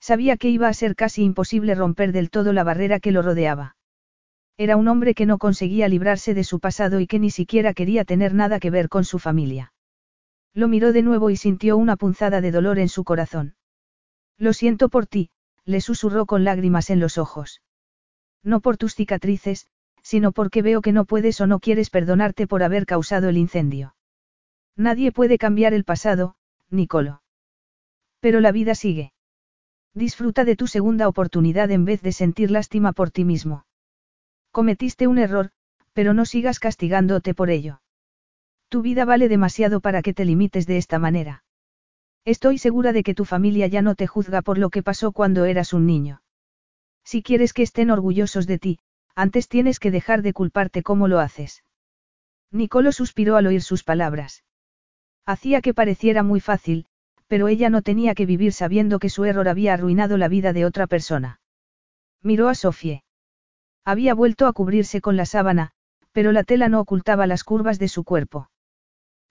[0.00, 3.76] Sabía que iba a ser casi imposible romper del todo la barrera que lo rodeaba.
[4.56, 8.04] Era un hombre que no conseguía librarse de su pasado y que ni siquiera quería
[8.04, 9.72] tener nada que ver con su familia.
[10.52, 13.54] Lo miró de nuevo y sintió una punzada de dolor en su corazón.
[14.36, 15.30] Lo siento por ti,
[15.64, 17.62] le susurró con lágrimas en los ojos.
[18.42, 19.66] No por tus cicatrices,
[20.02, 23.94] sino porque veo que no puedes o no quieres perdonarte por haber causado el incendio.
[24.76, 26.36] Nadie puede cambiar el pasado,
[26.70, 27.22] Nicolo.
[28.20, 29.12] Pero la vida sigue.
[29.94, 33.66] Disfruta de tu segunda oportunidad en vez de sentir lástima por ti mismo.
[34.52, 35.50] Cometiste un error,
[35.92, 37.82] pero no sigas castigándote por ello.
[38.68, 41.44] Tu vida vale demasiado para que te limites de esta manera.
[42.24, 45.44] Estoy segura de que tu familia ya no te juzga por lo que pasó cuando
[45.44, 46.22] eras un niño.
[47.04, 48.78] Si quieres que estén orgullosos de ti,
[49.14, 51.64] antes tienes que dejar de culparte como lo haces.
[52.50, 54.44] Nicolo suspiró al oír sus palabras.
[55.24, 56.86] Hacía que pareciera muy fácil,
[57.26, 60.64] pero ella no tenía que vivir sabiendo que su error había arruinado la vida de
[60.64, 61.40] otra persona.
[62.22, 63.04] Miró a Sofie.
[63.84, 65.70] Había vuelto a cubrirse con la sábana,
[66.12, 68.50] pero la tela no ocultaba las curvas de su cuerpo.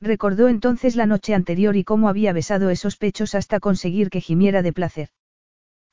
[0.01, 4.61] Recordó entonces la noche anterior y cómo había besado esos pechos hasta conseguir que gimiera
[4.61, 5.09] de placer.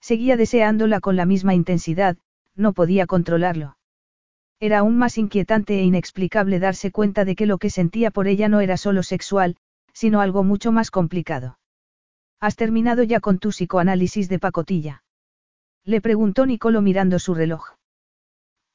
[0.00, 2.16] Seguía deseándola con la misma intensidad,
[2.54, 3.76] no podía controlarlo.
[4.60, 8.48] Era aún más inquietante e inexplicable darse cuenta de que lo que sentía por ella
[8.48, 9.56] no era solo sexual,
[9.92, 11.58] sino algo mucho más complicado.
[12.38, 15.02] ¿Has terminado ya con tu psicoanálisis de pacotilla?
[15.84, 17.74] Le preguntó Nicolo mirando su reloj.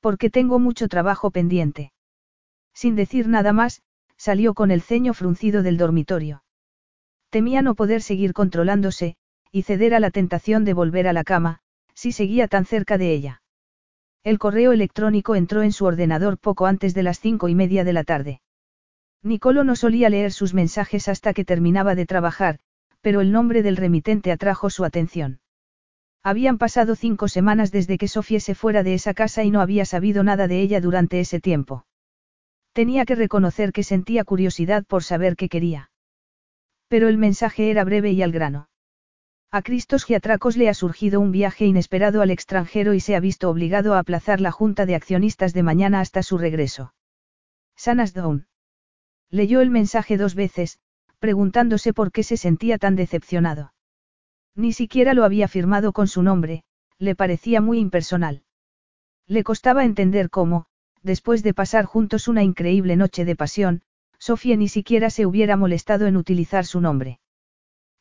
[0.01, 1.91] Porque tengo mucho trabajo pendiente.
[2.73, 3.81] Sin decir nada más,
[4.21, 6.43] salió con el ceño fruncido del dormitorio.
[7.31, 9.15] Temía no poder seguir controlándose,
[9.51, 11.61] y ceder a la tentación de volver a la cama,
[11.95, 13.41] si seguía tan cerca de ella.
[14.23, 17.93] El correo electrónico entró en su ordenador poco antes de las cinco y media de
[17.93, 18.41] la tarde.
[19.23, 22.59] Nicolo no solía leer sus mensajes hasta que terminaba de trabajar,
[23.01, 25.39] pero el nombre del remitente atrajo su atención.
[26.21, 29.85] Habían pasado cinco semanas desde que Sofía se fuera de esa casa y no había
[29.85, 31.87] sabido nada de ella durante ese tiempo.
[32.73, 35.91] Tenía que reconocer que sentía curiosidad por saber qué quería.
[36.87, 38.69] Pero el mensaje era breve y al grano.
[39.51, 43.49] A Cristos Giatracos le ha surgido un viaje inesperado al extranjero y se ha visto
[43.49, 46.93] obligado a aplazar la junta de accionistas de mañana hasta su regreso.
[47.75, 48.47] Sanas Down.
[49.29, 50.79] Leyó el mensaje dos veces,
[51.19, 53.73] preguntándose por qué se sentía tan decepcionado.
[54.55, 56.63] Ni siquiera lo había firmado con su nombre,
[56.97, 58.43] le parecía muy impersonal.
[59.27, 60.67] Le costaba entender cómo,
[61.03, 63.81] después de pasar juntos una increíble noche de pasión,
[64.19, 67.19] Sofía ni siquiera se hubiera molestado en utilizar su nombre.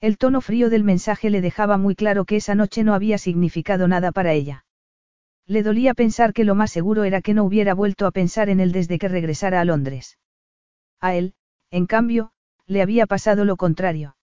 [0.01, 3.89] El tono frío del mensaje le dejaba muy claro que esa noche no había significado
[3.89, 4.65] nada para ella.
[5.47, 8.61] Le dolía pensar que lo más seguro era que no hubiera vuelto a pensar en
[8.61, 10.19] él desde que regresara a Londres.
[11.01, 11.35] A él,
[11.71, 12.33] en cambio,
[12.67, 14.17] le había pasado lo contrario.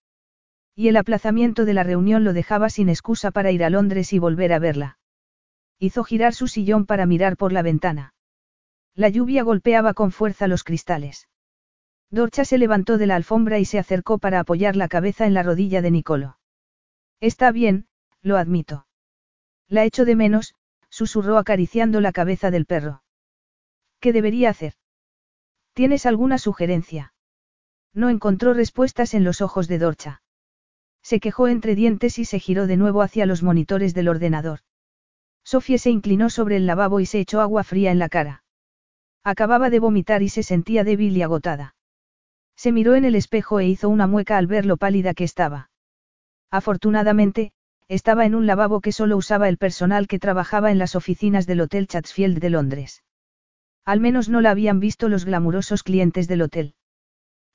[0.76, 4.20] Y el aplazamiento de la reunión lo dejaba sin excusa para ir a Londres y
[4.20, 5.00] volver a verla.
[5.80, 8.14] Hizo girar su sillón para mirar por la ventana.
[8.98, 11.30] La lluvia golpeaba con fuerza los cristales.
[12.10, 15.44] Dorcha se levantó de la alfombra y se acercó para apoyar la cabeza en la
[15.44, 16.40] rodilla de Nicolo.
[17.20, 17.86] Está bien,
[18.24, 18.88] lo admito.
[19.68, 20.56] La echo de menos,
[20.90, 23.04] susurró acariciando la cabeza del perro.
[24.00, 24.74] ¿Qué debería hacer?
[25.74, 27.14] ¿Tienes alguna sugerencia?
[27.94, 30.24] No encontró respuestas en los ojos de Dorcha.
[31.04, 34.62] Se quejó entre dientes y se giró de nuevo hacia los monitores del ordenador.
[35.44, 38.44] Sofía se inclinó sobre el lavabo y se echó agua fría en la cara.
[39.28, 41.76] Acababa de vomitar y se sentía débil y agotada.
[42.56, 45.70] Se miró en el espejo e hizo una mueca al ver lo pálida que estaba.
[46.50, 47.52] Afortunadamente,
[47.90, 51.60] estaba en un lavabo que solo usaba el personal que trabajaba en las oficinas del
[51.60, 53.04] Hotel Chatsfield de Londres.
[53.84, 56.76] Al menos no la habían visto los glamurosos clientes del hotel.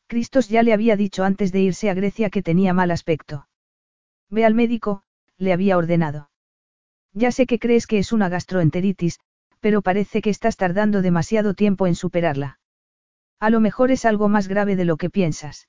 [0.09, 3.49] Cristos ya le había dicho antes de irse a Grecia que tenía mal aspecto.
[4.29, 5.05] Ve al médico,
[5.39, 6.29] le había ordenado.
[7.15, 9.21] Ya sé que crees que es una gastroenteritis,
[9.63, 12.59] pero parece que estás tardando demasiado tiempo en superarla.
[13.39, 15.69] A lo mejor es algo más grave de lo que piensas.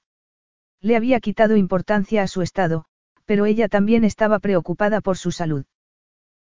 [0.81, 2.85] Le había quitado importancia a su estado,
[3.25, 5.65] pero ella también estaba preocupada por su salud.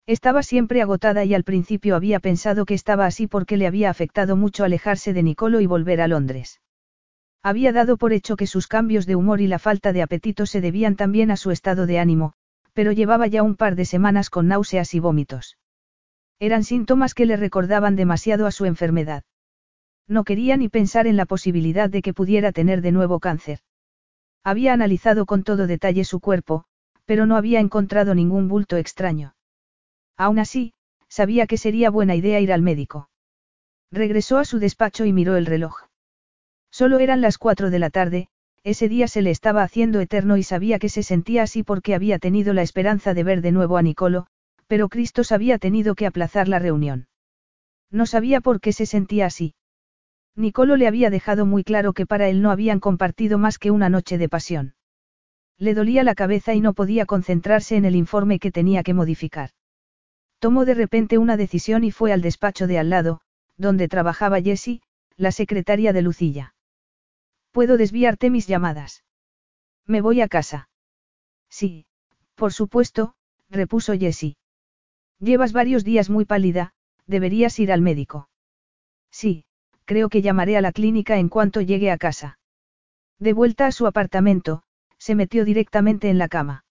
[0.05, 4.35] Estaba siempre agotada y al principio había pensado que estaba así porque le había afectado
[4.35, 6.61] mucho alejarse de Nicolo y volver a Londres.
[7.41, 10.61] Había dado por hecho que sus cambios de humor y la falta de apetito se
[10.61, 12.33] debían también a su estado de ánimo,
[12.73, 15.58] pero llevaba ya un par de semanas con náuseas y vómitos.
[16.39, 19.23] Eran síntomas que le recordaban demasiado a su enfermedad.
[20.07, 23.59] No quería ni pensar en la posibilidad de que pudiera tener de nuevo cáncer.
[24.43, 26.63] Había analizado con todo detalle su cuerpo,
[27.05, 29.35] pero no había encontrado ningún bulto extraño.
[30.15, 30.73] Aún así,
[31.09, 33.09] sabía que sería buena idea ir al médico.
[33.91, 35.87] Regresó a su despacho y miró el reloj.
[36.71, 38.29] Solo eran las cuatro de la tarde,
[38.63, 42.19] ese día se le estaba haciendo eterno y sabía que se sentía así porque había
[42.19, 44.27] tenido la esperanza de ver de nuevo a Nicolo,
[44.69, 47.07] pero Cristos había tenido que aplazar la reunión.
[47.89, 49.55] No sabía por qué se sentía así.
[50.35, 53.89] Nicolo le había dejado muy claro que para él no habían compartido más que una
[53.89, 54.75] noche de pasión.
[55.57, 59.49] Le dolía la cabeza y no podía concentrarse en el informe que tenía que modificar.
[60.37, 63.21] Tomó de repente una decisión y fue al despacho de al lado,
[63.57, 64.83] donde trabajaba Jessie,
[65.17, 66.53] la secretaria de Lucilla.
[67.51, 69.03] Puedo desviarte mis llamadas.
[69.87, 70.69] Me voy a casa.
[71.49, 71.87] Sí,
[72.35, 73.15] por supuesto,
[73.49, 74.37] repuso Jessie.
[75.19, 76.71] Llevas varios días muy pálida,
[77.05, 78.29] deberías ir al médico.
[79.11, 79.45] Sí,
[79.85, 82.39] creo que llamaré a la clínica en cuanto llegue a casa.
[83.19, 84.63] De vuelta a su apartamento,
[84.97, 86.63] se metió directamente en la cama.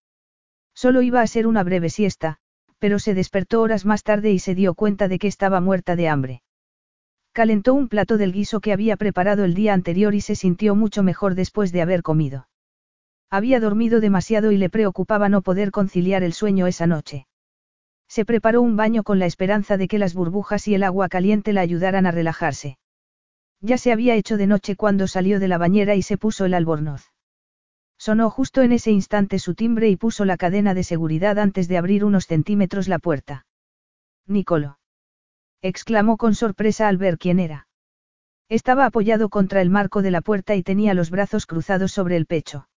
[0.75, 2.39] Solo iba a ser una breve siesta,
[2.79, 6.09] pero se despertó horas más tarde y se dio cuenta de que estaba muerta de
[6.09, 6.43] hambre.
[7.33, 11.03] Calentó un plato del guiso que había preparado el día anterior y se sintió mucho
[11.03, 12.49] mejor después de haber comido.
[13.31, 17.28] Había dormido demasiado y le preocupaba no poder conciliar el sueño esa noche.
[18.09, 21.53] Se preparó un baño con la esperanza de que las burbujas y el agua caliente
[21.53, 22.79] la ayudaran a relajarse.
[23.61, 26.55] Ya se había hecho de noche cuando salió de la bañera y se puso el
[26.55, 27.05] albornoz.
[27.99, 31.77] Sonó justo en ese instante su timbre y puso la cadena de seguridad antes de
[31.77, 33.47] abrir unos centímetros la puerta.
[34.27, 34.79] Nicolo
[35.61, 37.67] exclamó con sorpresa al ver quién era.
[38.49, 42.27] Estaba apoyado contra el marco de la puerta y tenía los brazos cruzados sobre el
[42.27, 42.69] pecho.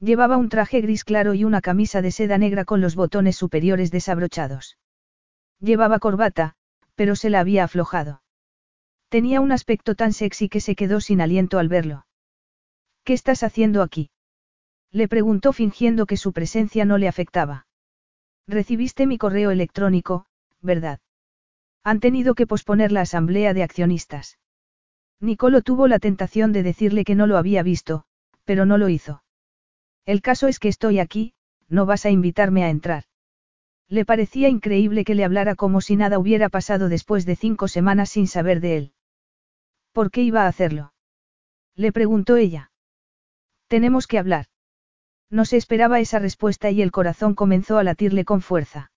[0.00, 3.90] Llevaba un traje gris claro y una camisa de seda negra con los botones superiores
[3.90, 4.78] desabrochados.
[5.58, 6.54] Llevaba corbata,
[6.94, 8.22] pero se la había aflojado.
[9.08, 12.06] Tenía un aspecto tan sexy que se quedó sin aliento al verlo.
[13.04, 14.10] ¿Qué estás haciendo aquí?
[14.92, 17.66] Le preguntó fingiendo que su presencia no le afectaba.
[18.46, 20.26] Recibiste mi correo electrónico,
[20.60, 21.00] ¿verdad?
[21.84, 24.38] Han tenido que posponer la asamblea de accionistas.
[25.20, 28.04] Nicolo tuvo la tentación de decirle que no lo había visto,
[28.44, 29.22] pero no lo hizo.
[30.06, 31.34] El caso es que estoy aquí,
[31.68, 33.04] no vas a invitarme a entrar.
[33.88, 38.10] Le parecía increíble que le hablara como si nada hubiera pasado después de cinco semanas
[38.10, 38.92] sin saber de él.
[39.92, 40.92] ¿Por qué iba a hacerlo?
[41.74, 42.70] Le preguntó ella.
[43.66, 44.46] Tenemos que hablar.
[45.28, 48.92] No se esperaba esa respuesta y el corazón comenzó a latirle con fuerza.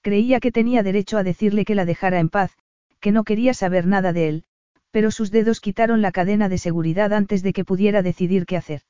[0.00, 2.56] Creía que tenía derecho a decirle que la dejara en paz,
[3.00, 4.44] que no quería saber nada de él,
[4.90, 8.82] pero sus dedos quitaron la cadena de seguridad antes de que pudiera decidir qué hacer.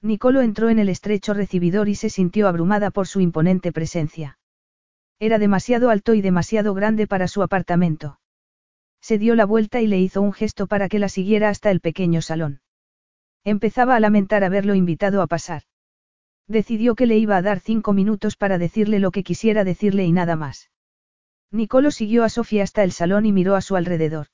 [0.00, 4.38] Nicolo entró en el estrecho recibidor y se sintió abrumada por su imponente presencia.
[5.18, 8.20] Era demasiado alto y demasiado grande para su apartamento.
[9.00, 11.80] Se dio la vuelta y le hizo un gesto para que la siguiera hasta el
[11.80, 12.60] pequeño salón.
[13.44, 15.62] Empezaba a lamentar haberlo invitado a pasar.
[16.46, 20.12] Decidió que le iba a dar cinco minutos para decirle lo que quisiera decirle y
[20.12, 20.70] nada más.
[21.50, 24.28] Nicolo siguió a Sofía hasta el salón y miró a su alrededor.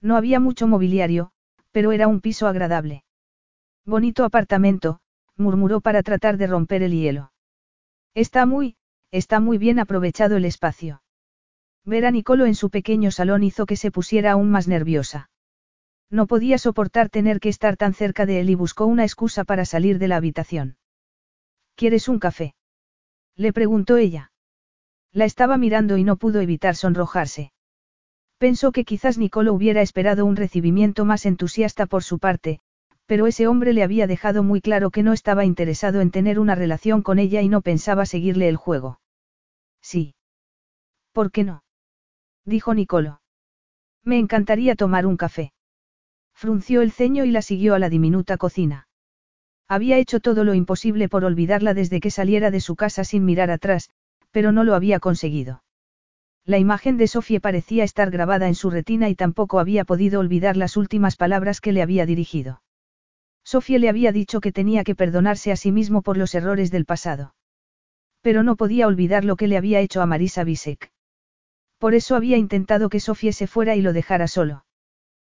[0.00, 1.32] No había mucho mobiliario,
[1.72, 3.04] pero era un piso agradable.
[3.88, 5.00] Bonito apartamento,
[5.38, 7.32] murmuró para tratar de romper el hielo.
[8.14, 8.76] Está muy,
[9.10, 11.00] está muy bien aprovechado el espacio.
[11.86, 15.30] Ver a Nicolo en su pequeño salón hizo que se pusiera aún más nerviosa.
[16.10, 19.64] No podía soportar tener que estar tan cerca de él y buscó una excusa para
[19.64, 20.76] salir de la habitación.
[21.74, 22.54] ¿Quieres un café?
[23.36, 24.32] Le preguntó ella.
[25.12, 27.52] La estaba mirando y no pudo evitar sonrojarse.
[28.36, 32.60] Pensó que quizás Nicolo hubiera esperado un recibimiento más entusiasta por su parte,
[33.08, 36.54] pero ese hombre le había dejado muy claro que no estaba interesado en tener una
[36.54, 39.00] relación con ella y no pensaba seguirle el juego.
[39.80, 40.14] Sí.
[41.12, 41.64] ¿Por qué no?
[42.44, 43.22] dijo Nicolo.
[44.04, 45.54] Me encantaría tomar un café.
[46.34, 48.88] Frunció el ceño y la siguió a la diminuta cocina.
[49.68, 53.50] Había hecho todo lo imposible por olvidarla desde que saliera de su casa sin mirar
[53.50, 53.88] atrás,
[54.32, 55.62] pero no lo había conseguido.
[56.44, 60.58] La imagen de Sofía parecía estar grabada en su retina y tampoco había podido olvidar
[60.58, 62.60] las últimas palabras que le había dirigido.
[63.48, 66.84] Sofía le había dicho que tenía que perdonarse a sí mismo por los errores del
[66.84, 67.34] pasado.
[68.20, 70.92] Pero no podía olvidar lo que le había hecho a Marisa Bisek.
[71.78, 74.66] Por eso había intentado que Sofía se fuera y lo dejara solo.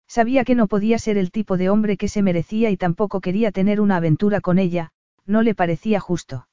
[0.07, 3.53] Sabía que no podía ser el tipo de hombre que se merecía y tampoco quería
[3.53, 4.89] tener una aventura con ella,
[5.27, 6.49] no le parecía justo.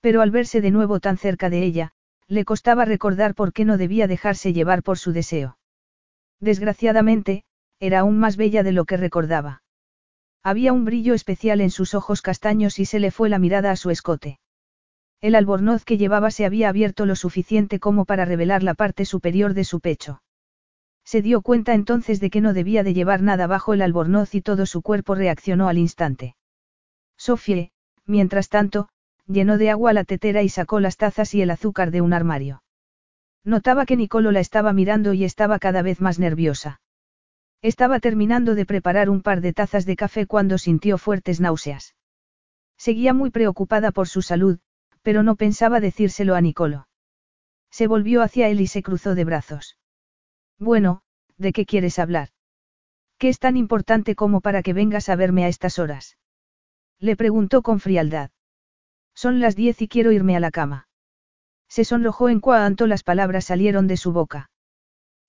[0.00, 1.92] Pero al verse de nuevo tan cerca de ella,
[2.26, 5.56] le costaba recordar por qué no debía dejarse llevar por su deseo.
[6.40, 7.44] Desgraciadamente,
[7.78, 9.62] era aún más bella de lo que recordaba.
[10.46, 13.76] Había un brillo especial en sus ojos castaños y se le fue la mirada a
[13.76, 14.38] su escote.
[15.22, 19.54] El albornoz que llevaba se había abierto lo suficiente como para revelar la parte superior
[19.54, 20.22] de su pecho.
[21.02, 24.42] Se dio cuenta entonces de que no debía de llevar nada bajo el albornoz y
[24.42, 26.36] todo su cuerpo reaccionó al instante.
[27.16, 27.72] Sofie,
[28.04, 28.90] mientras tanto,
[29.26, 32.62] llenó de agua la tetera y sacó las tazas y el azúcar de un armario.
[33.44, 36.80] Notaba que Nicolo la estaba mirando y estaba cada vez más nerviosa.
[37.64, 41.94] Estaba terminando de preparar un par de tazas de café cuando sintió fuertes náuseas.
[42.76, 44.58] Seguía muy preocupada por su salud,
[45.00, 46.88] pero no pensaba decírselo a Nicolo.
[47.70, 49.78] Se volvió hacia él y se cruzó de brazos.
[50.58, 51.00] Bueno,
[51.38, 52.28] ¿de qué quieres hablar?
[53.16, 56.18] ¿Qué es tan importante como para que vengas a verme a estas horas?
[56.98, 58.30] Le preguntó con frialdad.
[59.14, 60.86] Son las diez y quiero irme a la cama.
[61.70, 64.50] Se sonrojó en cuanto las palabras salieron de su boca.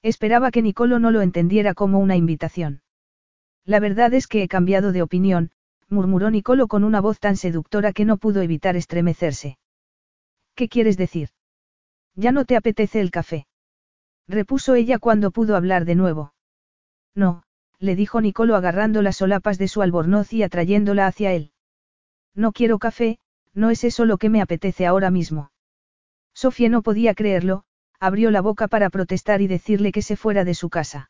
[0.06, 2.84] Esperaba que Nicolo no lo entendiera como una invitación.
[3.66, 5.50] La verdad es que he cambiado de opinión,
[5.90, 9.58] murmuró Nicolo con una voz tan seductora que no pudo evitar estremecerse.
[10.54, 11.30] ¿Qué quieres decir?
[12.14, 13.48] Ya no te apetece el café.
[14.28, 16.36] Repuso ella cuando pudo hablar de nuevo.
[17.16, 17.42] No,
[17.80, 21.52] le dijo Nicolo agarrando las solapas de su albornoz y atrayéndola hacia él.
[22.36, 23.18] No quiero café,
[23.56, 25.50] no es eso lo que me apetece ahora mismo.
[26.36, 27.66] Sofía no podía creerlo,
[28.06, 31.10] abrió la boca para protestar y decirle que se fuera de su casa.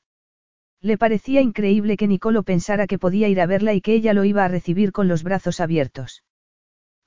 [0.82, 4.24] Le parecía increíble que Nicolo pensara que podía ir a verla y que ella lo
[4.24, 6.24] iba a recibir con los brazos abiertos.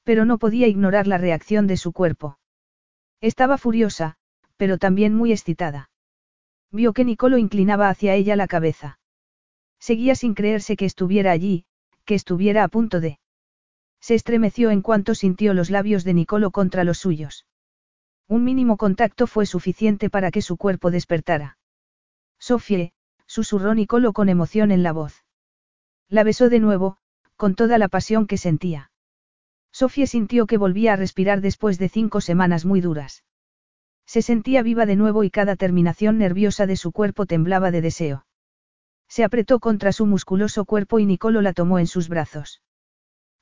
[0.04, 2.38] Pero no podía ignorar la reacción de su cuerpo.
[3.20, 4.16] Estaba furiosa,
[4.56, 5.90] pero también muy excitada.
[6.70, 8.98] Vio que Nicolo inclinaba hacia ella la cabeza.
[9.78, 11.64] Seguía sin creerse que estuviera allí,
[12.04, 13.18] que estuviera a punto de.
[14.00, 17.46] Se estremeció en cuanto sintió los labios de Nicolo contra los suyos.
[18.28, 21.56] Un mínimo contacto fue suficiente para que su cuerpo despertara.
[22.38, 22.92] Sofie,
[23.26, 25.24] susurró Nicolo con emoción en la voz.
[26.10, 26.98] La besó de nuevo,
[27.36, 28.90] con toda la pasión que sentía.
[29.72, 33.24] Sofie sintió que volvía a respirar después de cinco semanas muy duras.
[34.04, 38.26] Se sentía viva de nuevo y cada terminación nerviosa de su cuerpo temblaba de deseo.
[39.08, 42.62] Se apretó contra su musculoso cuerpo y Nicolo la tomó en sus brazos.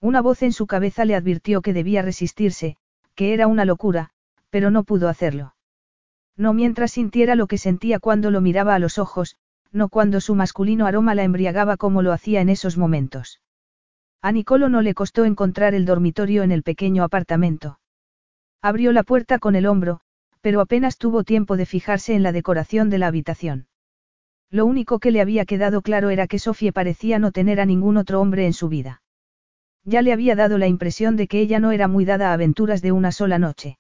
[0.01, 2.77] Una voz en su cabeza le advirtió que debía resistirse,
[3.15, 4.11] que era una locura,
[4.51, 5.55] pero no pudo hacerlo.
[6.37, 9.37] No mientras sintiera lo que sentía cuando lo miraba a los ojos,
[9.73, 13.41] no cuando su masculino aroma la embriagaba como lo hacía en esos momentos.
[14.23, 17.79] A Nicolo no le costó encontrar el dormitorio en el pequeño apartamento.
[18.63, 20.01] Abrió la puerta con el hombro,
[20.41, 23.69] pero apenas tuvo tiempo de fijarse en la decoración de la habitación.
[24.51, 27.97] Lo único que le había quedado claro era que Sofía parecía no tener a ningún
[27.97, 29.03] otro hombre en su vida.
[29.85, 32.83] Ya le había dado la impresión de que ella no era muy dada a aventuras
[32.83, 33.79] de una sola noche.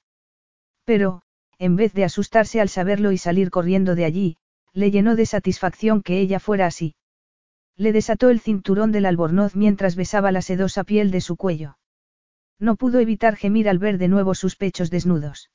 [0.87, 1.21] Pero,
[1.59, 4.37] en vez de asustarse al saberlo y salir corriendo de allí,
[4.73, 6.95] le llenó de satisfacción que ella fuera así.
[7.77, 11.77] Le desató el cinturón del albornoz mientras besaba la sedosa piel de su cuello.
[12.59, 15.51] No pudo evitar gemir al ver de nuevo sus pechos desnudos.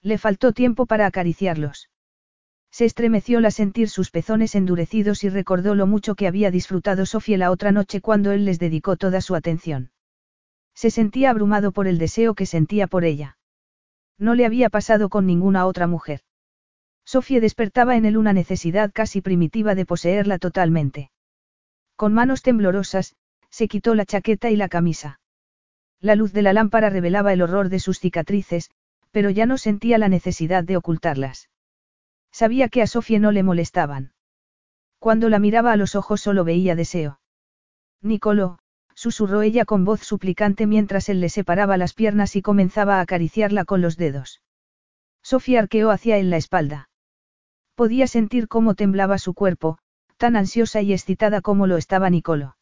[0.00, 1.90] Le faltó tiempo para acariciarlos.
[2.70, 7.36] Se estremeció al sentir sus pezones endurecidos y recordó lo mucho que había disfrutado Sofía
[7.36, 9.90] la otra noche cuando él les dedicó toda su atención.
[10.74, 13.36] Se sentía abrumado por el deseo que sentía por ella.
[14.18, 16.20] No le había pasado con ninguna otra mujer.
[17.04, 21.10] Sofía despertaba en él una necesidad casi primitiva de poseerla totalmente.
[21.94, 23.14] Con manos temblorosas,
[23.50, 25.20] se quitó la chaqueta y la camisa.
[26.00, 28.70] La luz de la lámpara revelaba el horror de sus cicatrices,
[29.10, 31.48] pero ya no sentía la necesidad de ocultarlas.
[32.32, 34.12] Sabía que a Sofía no le molestaban.
[34.98, 37.20] Cuando la miraba a los ojos solo veía deseo.
[38.02, 38.58] Nicolo,
[38.96, 43.66] susurró ella con voz suplicante mientras él le separaba las piernas y comenzaba a acariciarla
[43.66, 44.40] con los dedos.
[45.22, 46.88] Sofía arqueó hacia él la espalda.
[47.74, 49.78] Podía sentir cómo temblaba su cuerpo,
[50.16, 52.56] tan ansiosa y excitada como lo estaba Nicolo.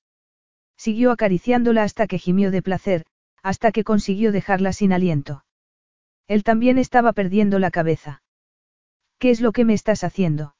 [0.76, 3.06] Siguió acariciándola hasta que gimió de placer,
[3.44, 5.44] hasta que consiguió dejarla sin aliento.
[6.26, 8.22] Él también estaba perdiendo la cabeza.
[9.18, 10.56] ¿Qué es lo que me estás haciendo?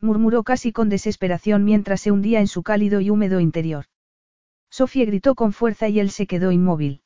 [0.00, 3.86] murmuró casi con desesperación mientras se hundía en su cálido y húmedo interior.
[4.70, 7.02] Sofía gritó con fuerza y él se quedó inmóvil.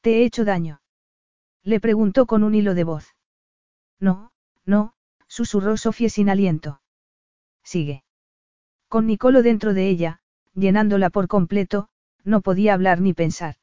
[0.00, 0.80] ¿Te he hecho daño?
[1.62, 3.14] Le preguntó con un hilo de voz.
[3.98, 4.32] No,
[4.64, 4.94] no,
[5.26, 6.80] susurró Sofía sin aliento.
[7.64, 8.04] Sigue.
[8.88, 10.20] Con Nicolo dentro de ella,
[10.54, 11.88] llenándola por completo,
[12.24, 13.56] no podía hablar ni pensar.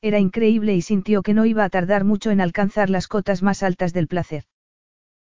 [0.00, 3.62] Era increíble y sintió que no iba a tardar mucho en alcanzar las cotas más
[3.62, 4.44] altas del placer.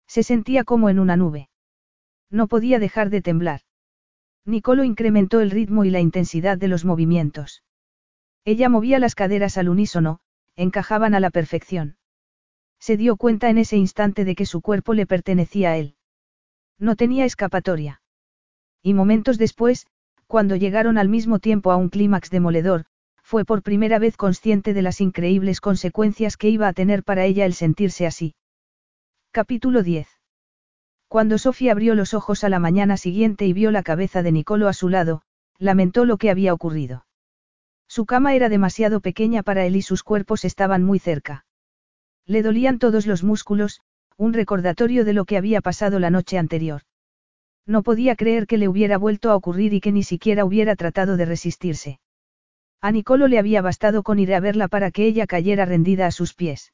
[0.07, 1.49] Se sentía como en una nube.
[2.29, 3.61] No podía dejar de temblar.
[4.47, 7.63] Nicolo incrementó el ritmo y la intensidad de los movimientos.
[8.45, 10.19] Ella movía las caderas al unísono,
[10.55, 11.97] encajaban a la perfección.
[12.79, 15.95] Se dio cuenta en ese instante de que su cuerpo le pertenecía a él.
[16.79, 18.01] No tenía escapatoria.
[18.81, 19.85] Y momentos después,
[20.27, 22.85] cuando llegaron al mismo tiempo a un clímax demoledor,
[23.21, 27.45] fue por primera vez consciente de las increíbles consecuencias que iba a tener para ella
[27.45, 28.33] el sentirse así.
[29.31, 30.16] Capítulo 10.
[31.07, 34.67] Cuando Sofía abrió los ojos a la mañana siguiente y vio la cabeza de Nicolo
[34.67, 35.21] a su lado,
[35.57, 37.05] lamentó lo que había ocurrido.
[37.87, 41.45] Su cama era demasiado pequeña para él y sus cuerpos estaban muy cerca.
[42.25, 43.79] Le dolían todos los músculos,
[44.17, 46.81] un recordatorio de lo que había pasado la noche anterior.
[47.65, 51.15] No podía creer que le hubiera vuelto a ocurrir y que ni siquiera hubiera tratado
[51.15, 51.99] de resistirse.
[52.81, 56.11] A Nicolo le había bastado con ir a verla para que ella cayera rendida a
[56.11, 56.73] sus pies.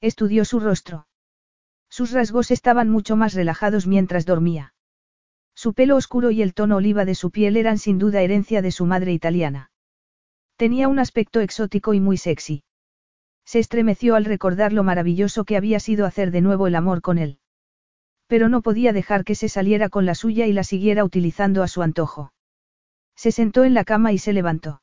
[0.00, 1.06] Estudió su rostro.
[1.92, 4.72] Sus rasgos estaban mucho más relajados mientras dormía.
[5.54, 8.70] Su pelo oscuro y el tono oliva de su piel eran sin duda herencia de
[8.70, 9.70] su madre italiana.
[10.56, 12.64] Tenía un aspecto exótico y muy sexy.
[13.44, 17.18] Se estremeció al recordar lo maravilloso que había sido hacer de nuevo el amor con
[17.18, 17.40] él.
[18.26, 21.68] Pero no podía dejar que se saliera con la suya y la siguiera utilizando a
[21.68, 22.32] su antojo.
[23.16, 24.80] Se sentó en la cama y se levantó.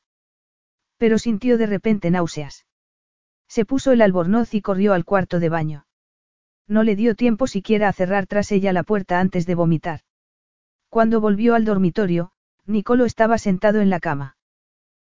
[0.96, 2.66] Pero sintió de repente náuseas.
[3.48, 5.86] Se puso el albornoz y corrió al cuarto de baño.
[6.70, 10.02] No le dio tiempo siquiera a cerrar tras ella la puerta antes de vomitar.
[10.88, 12.30] Cuando volvió al dormitorio,
[12.64, 14.36] Nicolo estaba sentado en la cama.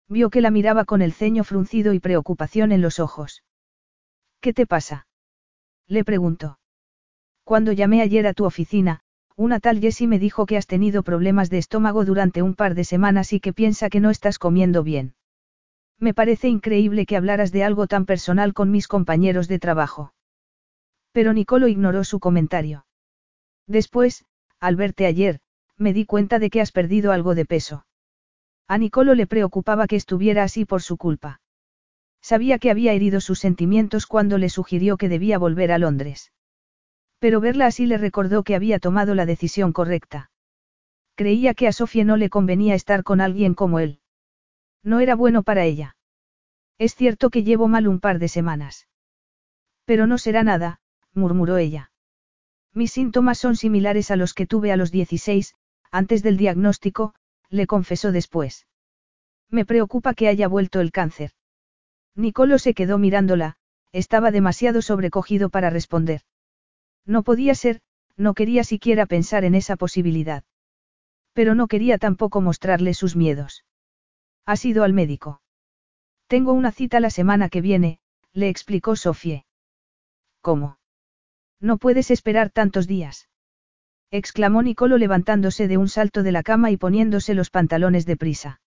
[0.10, 3.44] Vio que la miraba con el ceño fruncido y preocupación en los ojos.
[4.40, 5.06] ¿Qué te pasa?
[5.88, 6.58] Le preguntó.
[7.44, 9.02] Cuando llamé ayer a tu oficina,
[9.36, 12.86] una tal Jessie me dijo que has tenido problemas de estómago durante un par de
[12.86, 15.14] semanas y que piensa que no estás comiendo bien.
[16.00, 20.16] Me parece increíble que hablaras de algo tan personal con mis compañeros de trabajo.
[21.12, 22.86] Pero Nicolo ignoró su comentario.
[23.68, 24.26] Después,
[24.60, 25.40] al verte ayer,
[25.78, 27.86] me di cuenta de que has perdido algo de peso.
[28.68, 31.42] A Nicolo le preocupaba que estuviera así por su culpa.
[32.22, 36.32] Sabía que había herido sus sentimientos cuando le sugirió que debía volver a Londres.
[37.20, 40.32] Pero verla así le recordó que había tomado la decisión correcta.
[41.16, 44.00] Creía que a Sofía no le convenía estar con alguien como él.
[44.84, 45.96] No era bueno para ella.
[46.78, 48.88] Es cierto que llevo mal un par de semanas.
[49.86, 50.81] Pero no será nada,
[51.14, 51.92] murmuró ella.
[52.74, 55.56] Mis síntomas son similares a los que tuve a los 16,
[55.92, 57.14] antes del diagnóstico,
[57.50, 58.66] le confesó después.
[59.50, 61.32] Me preocupa que haya vuelto el cáncer.
[62.16, 63.58] Nicolo se quedó mirándola,
[63.92, 66.22] estaba demasiado sobrecogido para responder.
[67.06, 67.82] No podía ser,
[68.16, 70.44] no quería siquiera pensar en esa posibilidad.
[71.34, 73.66] Pero no quería tampoco mostrarle sus miedos.
[74.46, 75.42] Ha sido al médico.
[76.28, 78.00] Tengo una cita la semana que viene,
[78.34, 79.46] le explicó Sofie.
[80.42, 80.78] ¿Cómo?
[81.62, 83.30] No puedes esperar tantos días.
[84.10, 88.60] exclamó Nicolo levantándose de un salto de la cama y poniéndose los pantalones de prisa.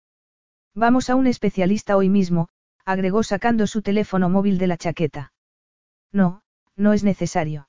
[0.74, 2.48] Vamos a un especialista hoy mismo,
[2.84, 5.32] agregó sacando su teléfono móvil de la chaqueta.
[6.12, 6.42] No,
[6.76, 7.68] no es necesario.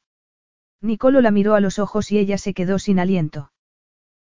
[0.80, 3.52] Nicolo la miró a los ojos y ella se quedó sin aliento.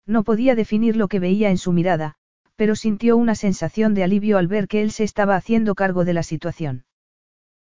[0.04, 2.16] No podía definir lo que veía en su mirada,
[2.56, 6.14] pero sintió una sensación de alivio al ver que él se estaba haciendo cargo de
[6.14, 6.84] la situación.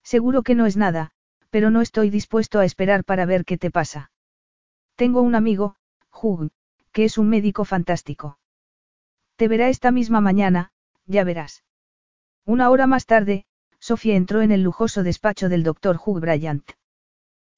[0.03, 1.11] Seguro que no es nada,
[1.53, 4.09] pero no estoy dispuesto a esperar para ver qué te pasa.
[4.95, 5.75] Tengo un amigo,
[6.11, 6.49] Hugh,
[6.91, 8.39] que es un médico fantástico.
[9.35, 10.71] Te verá esta misma mañana,
[11.05, 11.63] ya verás.
[12.43, 13.45] Una hora más tarde,
[13.77, 16.71] Sofía entró en el lujoso despacho del doctor Hugh Bryant.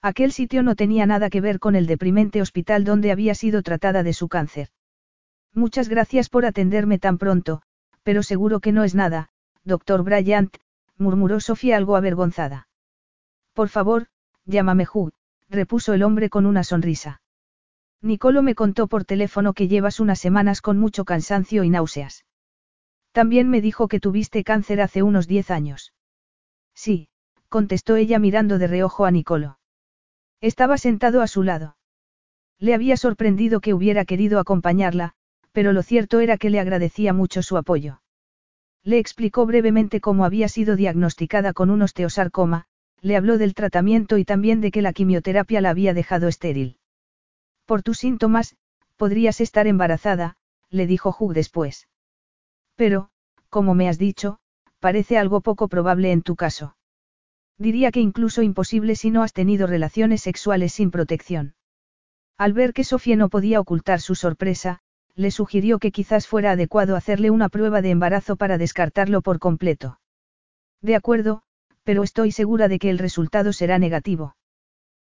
[0.01, 4.03] Aquel sitio no tenía nada que ver con el deprimente hospital donde había sido tratada
[4.03, 4.67] de su cáncer.
[5.53, 7.61] Muchas gracias por atenderme tan pronto,
[8.03, 9.29] pero seguro que no es nada,
[9.63, 10.53] doctor Bryant,
[10.97, 12.64] murmuró Sofía algo avergonzada.
[13.55, 14.07] Por favor,
[14.45, 15.13] llámame Hugh,
[15.49, 17.21] repuso el hombre con una sonrisa.
[18.01, 22.25] Nicolo me contó por teléfono que llevas unas semanas con mucho cansancio y náuseas.
[23.13, 25.93] También me dijo que tuviste cáncer hace unos diez años.
[26.73, 27.07] Sí,
[27.47, 29.57] contestó ella mirando de reojo a Nicolo.
[30.41, 31.77] Estaba sentado a su lado.
[32.59, 35.13] Le había sorprendido que hubiera querido acompañarla,
[35.53, 38.01] pero lo cierto era que le agradecía mucho su apoyo.
[38.83, 42.67] Le explicó brevemente cómo había sido diagnosticada con un osteosarcoma,
[43.05, 46.77] le habló del tratamiento y también de que la quimioterapia la había dejado estéril.
[47.67, 48.55] Por tus síntomas,
[48.95, 50.37] podrías estar embarazada,
[50.71, 51.87] le dijo Hugh después.
[52.73, 53.09] Pero,
[53.49, 54.39] como me has dicho,
[54.79, 56.77] parece algo poco probable en tu caso.
[57.59, 61.53] Diría que incluso imposible si no has tenido relaciones sexuales sin protección.
[62.39, 64.79] Al ver que Sofía no podía ocultar su sorpresa,
[65.13, 69.99] le sugirió que quizás fuera adecuado hacerle una prueba de embarazo para descartarlo por completo.
[70.81, 71.43] De acuerdo,
[71.85, 74.35] pero estoy segura de que el resultado será negativo.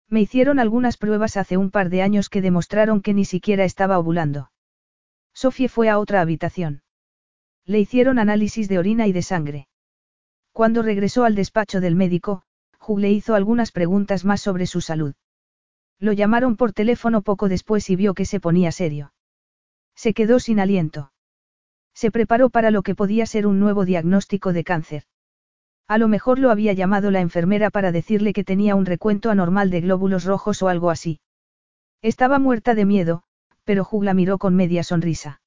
[0.07, 3.97] Me hicieron algunas pruebas hace un par de años que demostraron que ni siquiera estaba
[3.97, 4.51] ovulando.
[5.33, 6.83] Sofía fue a otra habitación.
[7.65, 9.67] Le hicieron análisis de orina y de sangre.
[10.51, 12.43] Cuando regresó al despacho del médico,
[12.85, 15.15] Hugh le hizo algunas preguntas más sobre su salud.
[15.99, 19.13] Lo llamaron por teléfono poco después y vio que se ponía serio.
[19.95, 21.11] Se quedó sin aliento.
[21.93, 25.03] Se preparó para lo que podía ser un nuevo diagnóstico de cáncer.
[25.87, 29.69] A lo mejor lo había llamado la enfermera para decirle que tenía un recuento anormal
[29.69, 31.19] de glóbulos rojos o algo así.
[32.01, 33.23] Estaba muerta de miedo,
[33.63, 35.41] pero Hugh la miró con media sonrisa.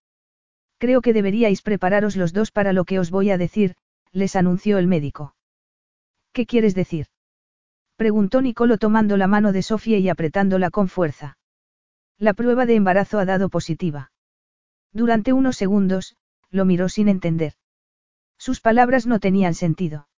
[0.78, 3.74] Creo que deberíais prepararos los dos para lo que os voy a decir,
[4.12, 5.34] les anunció el médico.
[6.32, 7.06] ¿Qué quieres decir?
[7.96, 11.36] Preguntó Nicolo tomando la mano de Sofía y apretándola con fuerza.
[12.16, 14.12] La prueba de embarazo ha dado positiva.
[14.92, 16.16] Durante unos segundos,
[16.50, 17.54] lo miró sin entender.
[18.38, 20.08] Sus palabras no tenían sentido.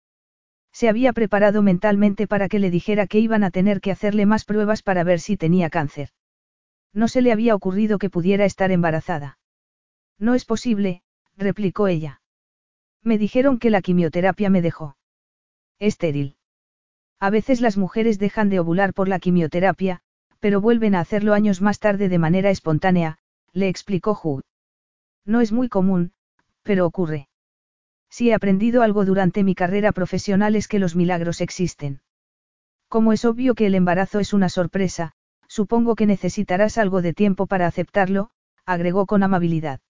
[0.73, 4.45] Se había preparado mentalmente para que le dijera que iban a tener que hacerle más
[4.45, 6.11] pruebas para ver si tenía cáncer.
[6.93, 9.39] No se le había ocurrido que pudiera estar embarazada.
[10.19, 11.03] No es posible,
[11.37, 12.21] replicó ella.
[13.03, 14.97] Me dijeron que la quimioterapia me dejó.
[15.79, 16.37] Estéril.
[17.19, 20.03] A veces las mujeres dejan de ovular por la quimioterapia,
[20.41, 23.19] pero vuelven a hacerlo años más tarde de manera espontánea,
[23.53, 24.43] le explicó Hugh.
[25.25, 26.13] No es muy común,
[26.63, 27.30] pero ocurre.
[28.11, 32.01] Si he aprendido algo durante mi carrera profesional es que los milagros existen.
[32.89, 35.13] Como es obvio que el embarazo es una sorpresa,
[35.47, 38.31] supongo que necesitarás algo de tiempo para aceptarlo,
[38.67, 39.81] agregó con amabilidad.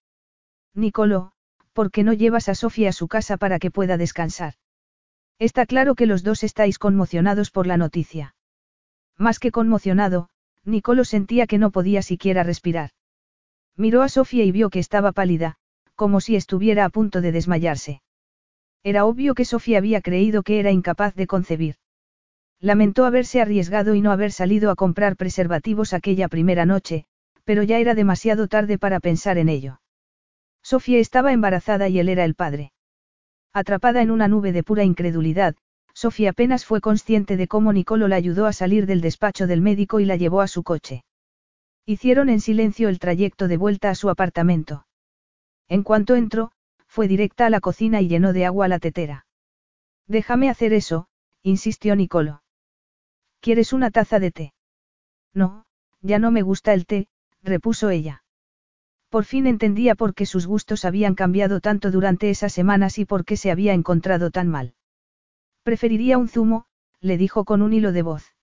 [0.74, 1.32] Nicolo,
[1.72, 4.54] ¿por qué no llevas a Sofía a su casa para que pueda descansar?
[5.38, 8.34] Está claro que los dos estáis conmocionados por la noticia.
[9.16, 10.28] Más que conmocionado,
[10.64, 12.90] Nicolo sentía que no podía siquiera respirar.
[13.76, 15.56] Miró a Sofía y vio que estaba pálida,
[15.94, 18.02] como si estuviera a punto de desmayarse.
[18.82, 21.76] Era obvio que Sofía había creído que era incapaz de concebir.
[22.60, 27.04] Lamentó haberse arriesgado y no haber salido a comprar preservativos aquella primera noche,
[27.44, 29.80] pero ya era demasiado tarde para pensar en ello.
[30.62, 32.72] Sofía estaba embarazada y él era el padre.
[33.52, 35.56] Atrapada en una nube de pura incredulidad,
[35.94, 40.00] Sofía apenas fue consciente de cómo Nicolo la ayudó a salir del despacho del médico
[40.00, 41.02] y la llevó a su coche.
[41.84, 44.86] Hicieron en silencio el trayecto de vuelta a su apartamento.
[45.68, 46.52] En cuanto entró,
[46.90, 49.24] fue directa a la cocina y llenó de agua la tetera.
[50.08, 51.06] Déjame hacer eso,
[51.44, 52.42] insistió Nicolo.
[53.38, 54.54] ¿Quieres una taza de té?
[55.32, 55.66] No,
[56.00, 57.06] ya no me gusta el té,
[57.44, 58.24] repuso ella.
[59.08, 63.24] Por fin entendía por qué sus gustos habían cambiado tanto durante esas semanas y por
[63.24, 64.74] qué se había encontrado tan mal.
[65.62, 66.66] Preferiría un zumo,
[67.00, 68.34] le dijo con un hilo de voz.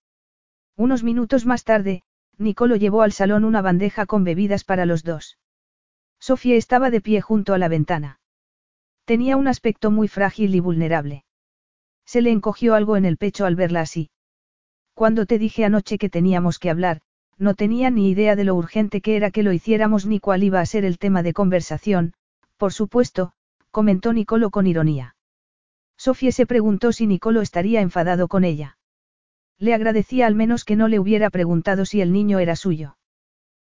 [0.78, 2.04] Unos minutos más tarde,
[2.38, 5.38] Nicolo llevó al salón una bandeja con bebidas para los dos.
[6.18, 8.22] Sofía estaba de pie junto a la ventana.
[9.08, 11.24] Tenía un aspecto muy frágil y vulnerable.
[12.06, 14.10] Se le encogió algo en el pecho al verla así.
[14.94, 17.00] Cuando te dije anoche que teníamos que hablar,
[17.38, 20.60] no tenía ni idea de lo urgente que era que lo hiciéramos ni cuál iba
[20.60, 22.16] a ser el tema de conversación,
[22.58, 23.32] por supuesto,
[23.72, 25.16] comentó Nicolo con ironía.
[25.96, 28.78] Sofía se preguntó si Nicolo estaría enfadado con ella.
[29.58, 32.98] Le agradecía al menos que no le hubiera preguntado si el niño era suyo.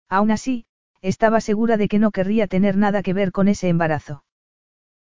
[0.10, 0.66] Aún así,
[1.04, 4.24] estaba segura de que no querría tener nada que ver con ese embarazo.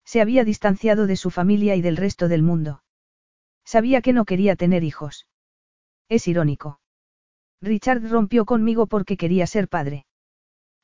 [0.06, 2.84] Se había distanciado de su familia y del resto del mundo.
[3.66, 5.27] Sabía que no quería tener hijos.
[6.08, 6.80] Es irónico.
[7.61, 10.06] Richard rompió conmigo porque quería ser padre.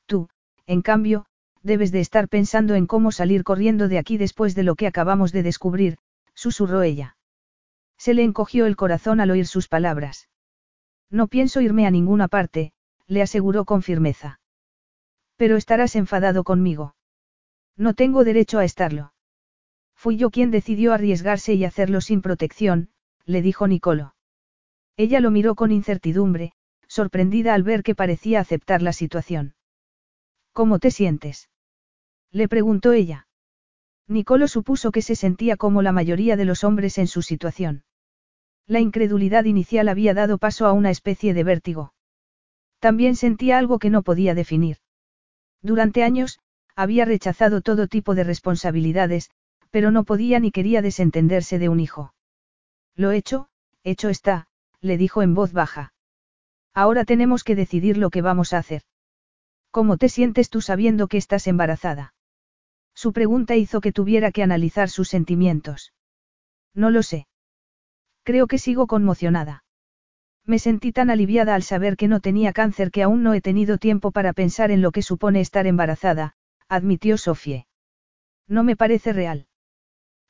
[0.07, 0.29] Tú,
[0.65, 1.27] en cambio,
[1.61, 5.31] debes de estar pensando en cómo salir corriendo de aquí después de lo que acabamos
[5.31, 5.97] de descubrir,
[6.33, 7.17] susurró ella.
[7.97, 10.27] Se le encogió el corazón al oír sus palabras.
[11.11, 12.73] No pienso irme a ninguna parte,
[13.05, 14.39] le aseguró con firmeza.
[15.35, 16.95] Pero estarás enfadado conmigo.
[17.77, 19.10] No tengo derecho a estarlo.
[20.01, 22.89] Fui yo quien decidió arriesgarse y hacerlo sin protección,
[23.23, 24.15] le dijo Nicolo.
[24.97, 26.53] Ella lo miró con incertidumbre,
[26.87, 29.53] sorprendida al ver que parecía aceptar la situación.
[30.53, 31.51] ¿Cómo te sientes?
[32.31, 33.27] Le preguntó ella.
[34.07, 37.83] Nicolo supuso que se sentía como la mayoría de los hombres en su situación.
[38.65, 41.93] La incredulidad inicial había dado paso a una especie de vértigo.
[42.79, 44.77] También sentía algo que no podía definir.
[45.61, 46.39] Durante años,
[46.75, 49.29] había rechazado todo tipo de responsabilidades,
[49.71, 52.13] pero no podía ni quería desentenderse de un hijo.
[52.95, 53.47] Lo hecho,
[53.83, 54.47] hecho está,
[54.81, 55.93] le dijo en voz baja.
[56.73, 58.83] Ahora tenemos que decidir lo que vamos a hacer.
[59.71, 62.13] ¿Cómo te sientes tú sabiendo que estás embarazada?
[62.93, 65.93] Su pregunta hizo que tuviera que analizar sus sentimientos.
[66.73, 67.27] No lo sé.
[68.23, 69.63] Creo que sigo conmocionada.
[70.45, 73.77] Me sentí tan aliviada al saber que no tenía cáncer que aún no he tenido
[73.77, 76.35] tiempo para pensar en lo que supone estar embarazada,
[76.67, 77.67] admitió Sofie.
[78.47, 79.47] No me parece real.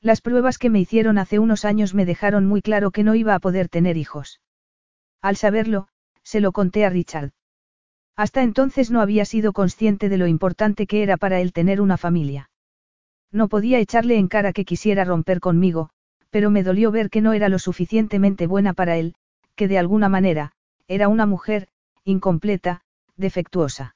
[0.02, 3.36] Las pruebas que me hicieron hace unos años me dejaron muy claro que no iba
[3.36, 4.40] a poder tener hijos.
[5.20, 5.86] Al saberlo,
[6.24, 7.30] se lo conté a Richard.
[8.16, 11.96] Hasta entonces no había sido consciente de lo importante que era para él tener una
[11.96, 12.50] familia.
[13.30, 15.90] No podía echarle en cara que quisiera romper conmigo,
[16.30, 19.14] pero me dolió ver que no era lo suficientemente buena para él,
[19.54, 20.52] que de alguna manera,
[20.88, 21.68] era una mujer,
[22.02, 22.82] incompleta,
[23.16, 23.94] defectuosa.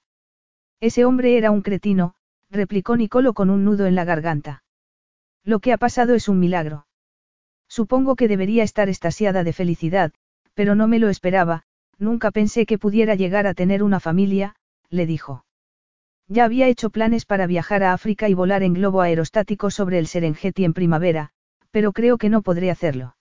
[0.79, 2.15] Ese hombre era un cretino,
[2.49, 4.63] replicó Nicolo con un nudo en la garganta.
[5.47, 6.89] Lo que ha pasado es un milagro.
[7.69, 10.13] Supongo que debería estar estasiada de felicidad,
[10.55, 11.63] pero no me lo esperaba,
[11.99, 14.57] nunca pensé que pudiera llegar a tener una familia,
[14.91, 15.45] le dijo.
[16.27, 20.09] Ya había hecho planes para viajar a África y volar en globo aerostático sobre el
[20.09, 21.31] Serengeti en primavera,
[21.71, 23.17] pero creo que no podré hacerlo.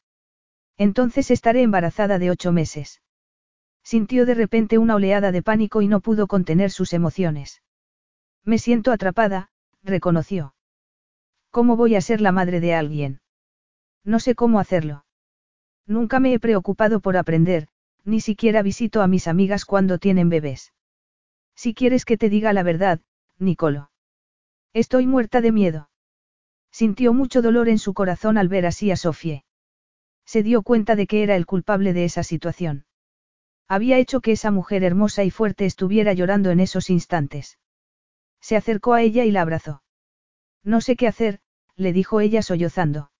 [0.77, 3.03] Entonces estaré embarazada de ocho meses.
[3.83, 7.61] Sintió de repente una oleada de pánico y no pudo contener sus emociones.
[8.43, 9.51] Me siento atrapada,
[9.83, 10.54] reconoció.
[11.55, 13.21] ¿Cómo voy a ser la madre de alguien?
[14.03, 15.05] No sé cómo hacerlo.
[15.87, 17.69] Nunca me he preocupado por aprender,
[18.03, 20.73] ni siquiera visito a mis amigas cuando tienen bebés.
[21.55, 22.99] Si quieres que te diga la verdad,
[23.39, 23.89] Nicolo.
[24.73, 25.89] Estoy muerta de miedo.
[26.71, 29.45] Sintió mucho dolor en su corazón al ver así a Sofie.
[30.25, 32.85] Se dio cuenta de que era el culpable de esa situación.
[33.69, 37.59] Había hecho que esa mujer hermosa y fuerte estuviera llorando en esos instantes.
[38.41, 39.83] Se acercó a ella y la abrazó.
[40.65, 41.39] No sé qué hacer,
[41.77, 43.11] le dijo ella sollozando.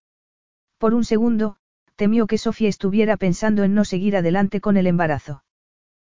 [0.78, 1.58] Por un segundo,
[1.96, 5.44] temió que Sofía estuviera pensando en no seguir adelante con el embarazo.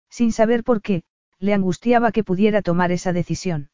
[0.09, 1.03] Sin saber por qué,
[1.40, 3.69] le angustiaba que pudiera tomar esa decisión.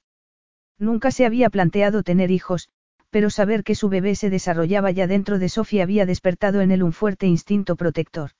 [0.77, 2.69] Nunca se había planteado tener hijos,
[3.09, 6.83] pero saber que su bebé se desarrollaba ya dentro de Sofía había despertado en él
[6.83, 8.31] un fuerte instinto protector.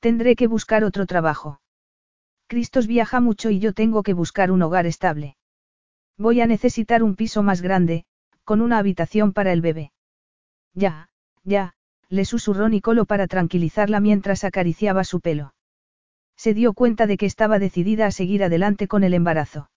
[0.00, 1.60] Tendré que buscar otro trabajo.
[2.46, 5.36] Cristos viaja mucho y yo tengo que buscar un hogar estable.
[6.16, 8.04] Voy a necesitar un piso más grande,
[8.44, 9.92] con una habitación para el bebé.
[10.74, 11.08] Ya,
[11.42, 11.74] ya,
[12.08, 15.54] le susurró Nicolo para tranquilizarla mientras acariciaba su pelo.
[16.36, 19.70] Se dio cuenta de que estaba decidida a seguir adelante con el embarazo.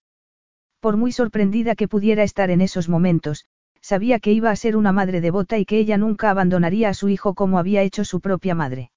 [0.80, 3.46] Por muy sorprendida que pudiera estar en esos momentos,
[3.82, 7.10] sabía que iba a ser una madre devota y que ella nunca abandonaría a su
[7.10, 8.92] hijo como había hecho su propia madre.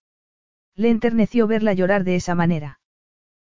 [0.75, 2.81] Le enterneció verla llorar de esa manera.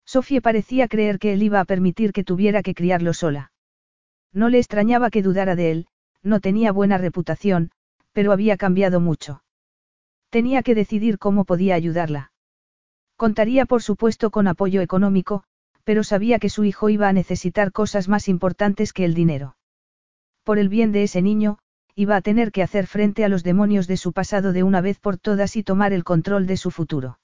[0.05, 3.51] Sofía parecía creer que él iba a permitir que tuviera que criarlo sola.
[4.31, 5.87] No le extrañaba que dudara de él,
[6.25, 7.71] no tenía buena reputación,
[8.11, 9.43] pero había cambiado mucho.
[10.29, 12.31] Tenía que decidir cómo podía ayudarla.
[13.15, 15.43] Contaría por supuesto con apoyo económico,
[15.85, 19.55] pero sabía que su hijo iba a necesitar cosas más importantes que el dinero.
[20.43, 21.59] Por el bien de ese niño,
[21.93, 24.99] iba a tener que hacer frente a los demonios de su pasado de una vez
[24.99, 27.19] por todas y tomar el control de su futuro.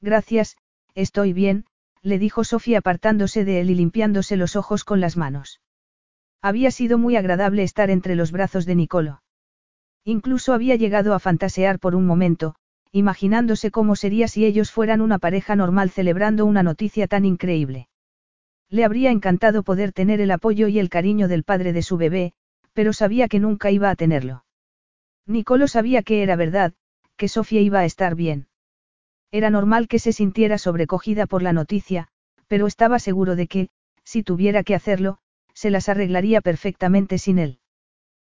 [0.00, 0.56] Gracias,
[0.94, 1.66] estoy bien,
[2.02, 5.60] le dijo Sofía apartándose de él y limpiándose los ojos con las manos.
[6.44, 9.22] Había sido muy agradable estar entre los brazos de Nicolo.
[10.04, 12.54] Incluso había llegado a fantasear por un momento,
[12.92, 17.88] imaginándose cómo sería si ellos fueran una pareja normal celebrando una noticia tan increíble.
[18.68, 22.34] Le habría encantado poder tener el apoyo y el cariño del padre de su bebé,
[22.74, 24.44] pero sabía que nunca iba a tenerlo.
[25.26, 26.74] Nicolo sabía que era verdad,
[27.16, 28.48] que Sofía iba a estar bien.
[29.30, 32.08] Era normal que se sintiera sobrecogida por la noticia,
[32.48, 33.68] pero estaba seguro de que,
[34.04, 35.20] si tuviera que hacerlo,
[35.54, 37.58] se las arreglaría perfectamente sin él.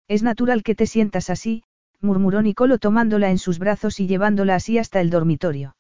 [0.08, 1.64] Es natural que te sientas así,
[2.02, 5.76] murmuró Nicolo tomándola en sus brazos y llevándola así hasta el dormitorio.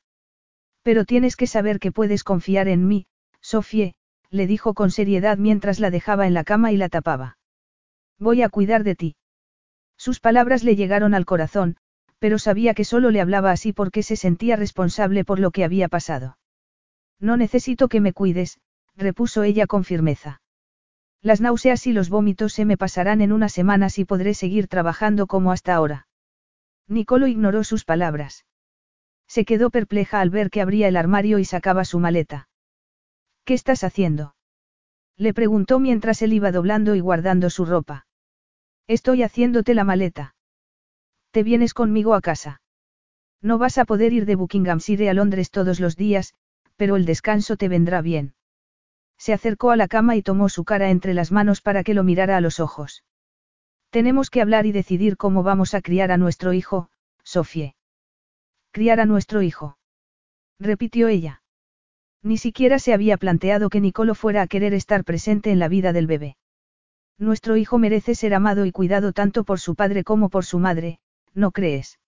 [0.83, 3.07] Pero tienes que saber que puedes confiar en mí,
[3.41, 3.95] Sofie,
[4.29, 7.37] le dijo con seriedad mientras la dejaba en la cama y la tapaba.
[8.19, 9.15] Voy a cuidar de ti.
[9.97, 11.77] Sus palabras le llegaron al corazón,
[12.19, 15.87] pero sabía que solo le hablaba así porque se sentía responsable por lo que había
[15.87, 16.37] pasado.
[17.19, 18.59] No necesito que me cuides,
[18.95, 20.41] repuso ella con firmeza.
[21.21, 25.27] Las náuseas y los vómitos se me pasarán en unas semanas y podré seguir trabajando
[25.27, 26.07] como hasta ahora.
[26.87, 28.45] Nicolo ignoró sus palabras.
[29.27, 32.49] Se quedó perpleja al ver que abría el armario y sacaba su maleta.
[33.43, 34.35] ¿Qué estás haciendo?
[35.17, 38.07] Le preguntó mientras él iba doblando y guardando su ropa.
[38.87, 40.35] Estoy haciéndote la maleta.
[41.31, 42.61] Te vienes conmigo a casa.
[43.41, 46.33] No vas a poder ir de Buckinghamshire a Londres todos los días,
[46.75, 48.33] pero el descanso te vendrá bien.
[49.19, 52.03] Se acercó a la cama y tomó su cara entre las manos para que lo
[52.03, 53.03] mirara a los ojos.
[53.89, 56.89] Tenemos que hablar y decidir cómo vamos a criar a nuestro hijo,
[57.23, 57.75] Sofie.
[58.71, 59.77] Criar a nuestro hijo.
[60.57, 61.41] Repitió ella.
[62.23, 65.91] Ni siquiera se había planteado que Nicolo fuera a querer estar presente en la vida
[65.91, 66.37] del bebé.
[67.17, 70.99] Nuestro hijo merece ser amado y cuidado tanto por su padre como por su madre,
[71.33, 71.99] ¿no crees?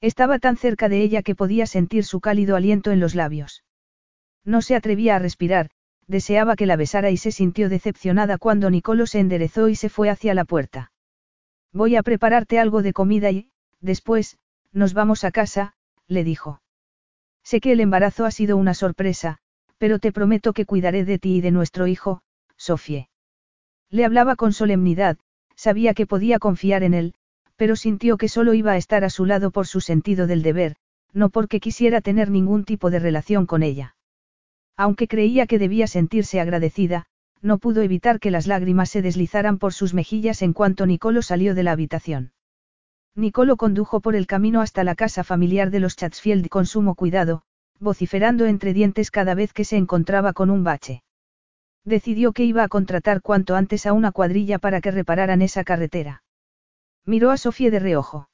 [0.00, 3.64] Estaba tan cerca de ella que podía sentir su cálido aliento en los labios.
[4.44, 5.70] No se atrevía a respirar,
[6.08, 10.10] deseaba que la besara y se sintió decepcionada cuando Nicolo se enderezó y se fue
[10.10, 10.90] hacia la puerta.
[11.72, 14.38] Voy a prepararte algo de comida y, después,
[14.72, 15.74] nos vamos a casa,
[16.06, 16.62] le dijo.
[17.44, 19.38] Sé que el embarazo ha sido una sorpresa,
[19.76, 22.22] pero te prometo que cuidaré de ti y de nuestro hijo,
[22.56, 23.08] Sofie.
[23.90, 25.18] Le hablaba con solemnidad,
[25.54, 27.14] sabía que podía confiar en él,
[27.56, 30.76] pero sintió que solo iba a estar a su lado por su sentido del deber,
[31.12, 33.96] no porque quisiera tener ningún tipo de relación con ella.
[34.78, 37.06] Aunque creía que debía sentirse agradecida,
[37.42, 41.56] no pudo evitar que las lágrimas se deslizaran por sus mejillas en cuanto Nicolo salió
[41.56, 42.32] de la habitación.
[43.16, 47.42] Nicolo condujo por el camino hasta la casa familiar de los Chatsfield con sumo cuidado,
[47.80, 51.02] vociferando entre dientes cada vez que se encontraba con un bache.
[51.84, 56.22] Decidió que iba a contratar cuanto antes a una cuadrilla para que repararan esa carretera.
[57.04, 58.28] Miró a Sofía de reojo.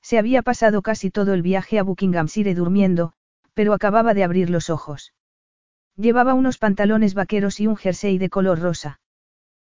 [0.00, 3.12] Se había pasado casi todo el viaje a Buckinghamshire durmiendo,
[3.52, 5.12] pero acababa de abrir los ojos.
[5.98, 9.00] Llevaba unos pantalones vaqueros y un jersey de color rosa.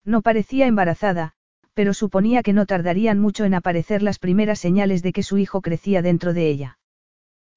[0.04, 1.32] No parecía embarazada,
[1.74, 5.60] pero suponía que no tardarían mucho en aparecer las primeras señales de que su hijo
[5.62, 6.78] crecía dentro de ella.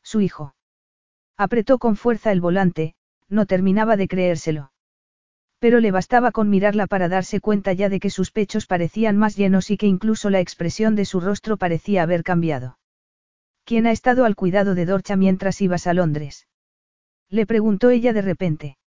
[0.03, 0.55] Su hijo.
[1.37, 2.95] Apretó con fuerza el volante,
[3.29, 4.71] no terminaba de creérselo.
[5.59, 9.35] Pero le bastaba con mirarla para darse cuenta ya de que sus pechos parecían más
[9.35, 12.79] llenos y que incluso la expresión de su rostro parecía haber cambiado.
[13.63, 16.47] ¿Quién ha estado al cuidado de Dorcha mientras ibas a Londres?
[17.29, 18.77] Le preguntó ella de repente.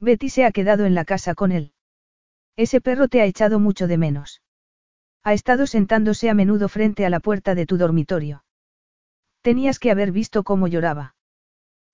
[0.00, 1.72] Betty se ha quedado en la casa con él.
[2.56, 4.42] Ese perro te ha echado mucho de menos.
[5.22, 8.44] Ha estado sentándose a menudo frente a la puerta de tu dormitorio.
[9.42, 11.14] Tenías que haber visto cómo lloraba.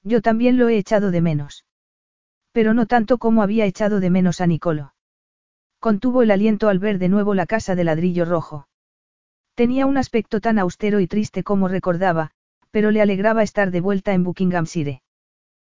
[0.03, 1.65] Yo también lo he echado de menos.
[2.53, 4.95] Pero no tanto como había echado de menos a Nicolo.
[5.79, 8.69] Contuvo el aliento al ver de nuevo la casa de ladrillo rojo.
[9.55, 12.31] Tenía un aspecto tan austero y triste como recordaba,
[12.71, 15.03] pero le alegraba estar de vuelta en Buckinghamshire.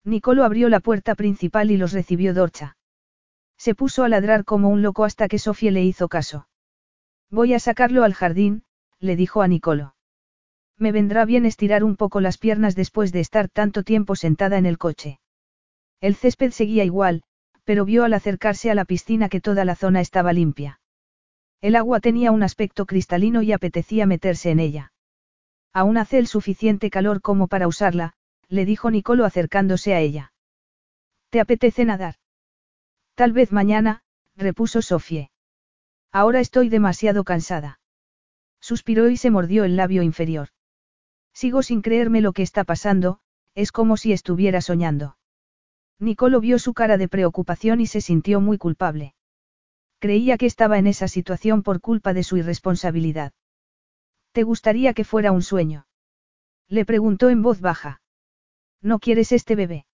[0.05, 2.77] Nicolo abrió la puerta principal y los recibió Dorcha.
[3.57, 6.47] Se puso a ladrar como un loco hasta que Sofía le hizo caso.
[7.29, 8.63] Voy a sacarlo al jardín,
[8.99, 9.95] le dijo a Nicolo.
[10.77, 14.65] Me vendrá bien estirar un poco las piernas después de estar tanto tiempo sentada en
[14.65, 15.19] el coche.
[16.01, 17.23] El césped seguía igual,
[17.63, 20.81] pero vio al acercarse a la piscina que toda la zona estaba limpia.
[21.61, 24.91] El agua tenía un aspecto cristalino y apetecía meterse en ella.
[25.71, 28.15] Aún hace el suficiente calor como para usarla,
[28.47, 30.33] le dijo Nicolo acercándose a ella.
[31.29, 32.15] ¿Te apetece nadar?
[33.15, 34.03] Tal vez mañana,
[34.35, 35.31] repuso Sofie.
[36.11, 37.79] Ahora estoy demasiado cansada.
[38.59, 40.49] Suspiró y se mordió el labio inferior.
[41.33, 43.19] Sigo sin creerme lo que está pasando,
[43.55, 45.17] es como si estuviera soñando.
[45.99, 49.15] Nicolo vio su cara de preocupación y se sintió muy culpable.
[49.99, 53.33] Creía que estaba en esa situación por culpa de su irresponsabilidad.
[54.33, 55.87] ¿Te gustaría que fuera un sueño?
[56.67, 58.02] Le preguntó en voz baja.
[58.83, 59.85] ¿No quieres este bebé?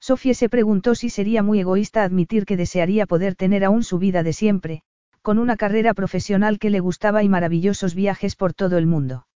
[0.00, 4.22] Sofía se preguntó si sería muy egoísta admitir que desearía poder tener aún su vida
[4.22, 4.82] de siempre,
[5.20, 9.26] con una carrera profesional que le gustaba y maravillosos viajes por todo el mundo.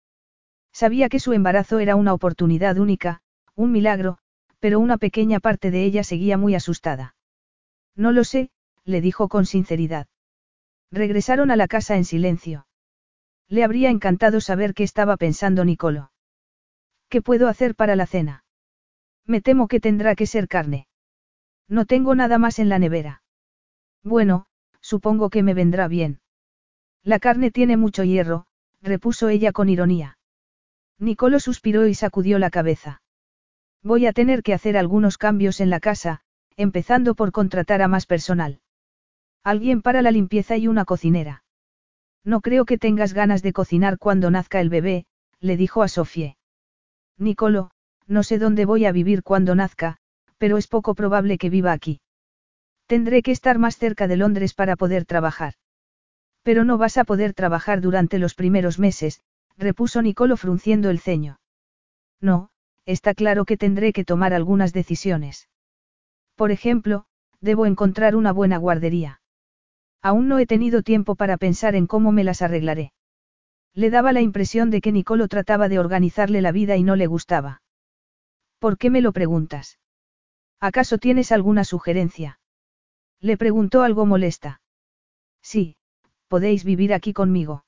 [0.73, 3.21] Sabía que su embarazo era una oportunidad única,
[3.55, 4.19] un milagro,
[4.61, 7.17] pero una pequeña parte de ella seguía muy asustada.
[7.97, 8.51] No lo sé,
[8.85, 10.07] le dijo con sinceridad.
[10.91, 12.67] Regresaron a la casa en silencio.
[13.49, 16.13] Le habría encantado saber qué estaba pensando Nicolo.
[17.09, 18.45] ¿Qué puedo hacer para la cena?
[19.27, 20.87] Me temo que tendrá que ser carne.
[21.69, 23.23] No tengo nada más en la nevera.
[24.03, 24.47] Bueno,
[24.81, 26.21] supongo que me vendrá bien.
[27.03, 28.47] La carne tiene mucho hierro,
[28.83, 30.19] repuso ella con ironía.
[30.99, 33.03] Nicolo suspiró y sacudió la cabeza.
[33.83, 36.21] Voy a tener que hacer algunos cambios en la casa,
[36.57, 38.61] empezando por contratar a más personal.
[39.43, 41.45] Alguien para la limpieza y una cocinera.
[42.23, 45.07] No creo que tengas ganas de cocinar cuando nazca el bebé,
[45.41, 46.37] le dijo a Sofie.
[47.17, 47.71] Nicolo,
[48.11, 49.97] no sé dónde voy a vivir cuando nazca,
[50.37, 52.01] pero es poco probable que viva aquí.
[52.87, 55.55] Tendré que estar más cerca de Londres para poder trabajar.
[56.43, 59.23] Pero no vas a poder trabajar durante los primeros meses,
[59.57, 61.39] repuso Nicolo frunciendo el ceño.
[62.21, 62.51] No,
[62.85, 65.49] está claro que tendré que tomar algunas decisiones.
[66.35, 67.05] Por ejemplo,
[67.41, 69.21] debo encontrar una buena guardería.
[70.03, 72.93] Aún no he tenido tiempo para pensar en cómo me las arreglaré.
[73.73, 77.07] Le daba la impresión de que Nicolo trataba de organizarle la vida y no le
[77.07, 77.63] gustaba.
[78.61, 79.79] ¿Por qué me lo preguntas?
[80.61, 82.39] ¿Acaso tienes alguna sugerencia?
[83.19, 84.61] Le preguntó algo molesta.
[85.43, 85.77] Sí,
[86.29, 87.65] podéis vivir aquí conmigo.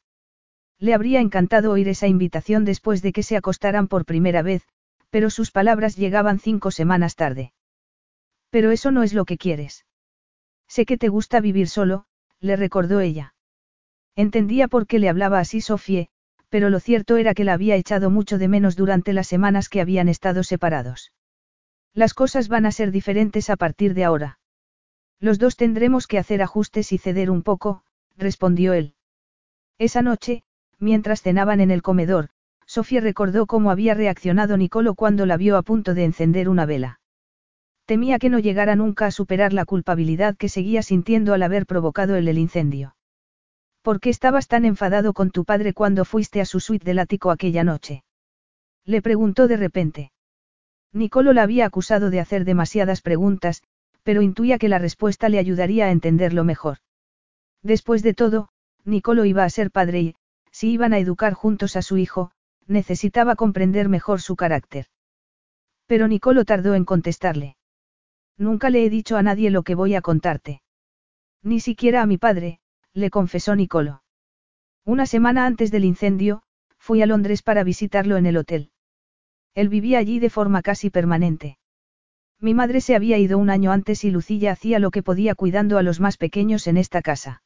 [0.79, 4.69] Le habría encantado oír esa invitación después de que se acostaran por primera vez,
[5.09, 7.55] pero sus palabras llegaban cinco semanas tarde.
[8.51, 9.87] Pero eso no es lo que quieres.
[10.69, 12.05] Sé que te gusta vivir solo,
[12.39, 13.35] le recordó ella.
[14.15, 16.11] Entendía por qué le hablaba así Sofie,
[16.53, 19.81] pero lo cierto era que la había echado mucho de menos durante las semanas que
[19.81, 21.11] habían estado separados.
[21.95, 24.39] Las cosas van a ser diferentes a partir de ahora.
[25.19, 27.85] Los dos tendremos que hacer ajustes y ceder un poco,
[28.19, 28.97] respondió él.
[29.79, 30.43] Esa noche,
[30.79, 32.29] mientras cenaban en el comedor,
[32.67, 37.01] Sofía recordó cómo había reaccionado Nicolo cuando la vio a punto de encender una vela.
[37.87, 42.15] Temía que no llegara nunca a superar la culpabilidad que seguía sintiendo al haber provocado
[42.15, 42.95] el, el incendio.
[43.83, 47.33] ¿Por qué estabas tan enfadado con tu padre cuando fuiste a su suite del ático
[47.33, 48.05] aquella noche?
[48.85, 50.13] Le preguntó de repente.
[50.93, 53.63] Nicolo la había acusado de hacer demasiadas preguntas,
[54.05, 56.79] pero intuía que la respuesta le ayudaría a entenderlo mejor.
[57.63, 58.49] Después de todo,
[58.85, 60.15] Nicolo iba a ser padre y,
[60.53, 62.31] si iban a educar juntos a su hijo,
[62.67, 64.87] necesitaba comprender mejor su carácter.
[65.87, 67.57] Pero Nicolo tardó en contestarle.
[68.37, 70.63] Nunca le he dicho a nadie lo que voy a contarte.
[71.43, 72.61] Ni siquiera a mi padre,
[72.95, 74.03] le confesó Nicolo.
[74.85, 76.43] Una semana antes del incendio,
[76.79, 78.71] fui a Londres para visitarlo en el hotel.
[79.55, 81.59] Él vivía allí de forma casi permanente.
[82.41, 85.79] Mi madre se había ido un año antes y Lucilla hacía lo que podía cuidando
[85.79, 87.43] a los más pequeños en esta casa.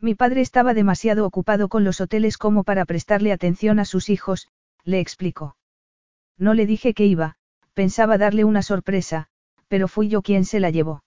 [0.00, 4.48] Mi padre estaba demasiado ocupado con los hoteles como para prestarle atención a sus hijos,
[4.84, 5.56] le explicó.
[6.36, 7.36] No le dije que iba,
[7.74, 9.28] pensaba darle una sorpresa,
[9.68, 11.04] pero fui yo quien se la llevó.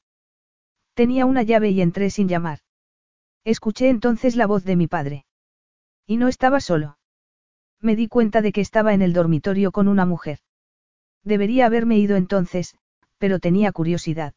[0.94, 2.60] Tenía una llave y entré sin llamar.
[3.44, 5.26] Escuché entonces la voz de mi padre.
[6.06, 6.98] Y no estaba solo.
[7.80, 10.40] Me di cuenta de que estaba en el dormitorio con una mujer.
[11.24, 12.76] Debería haberme ido entonces,
[13.18, 14.34] pero tenía curiosidad.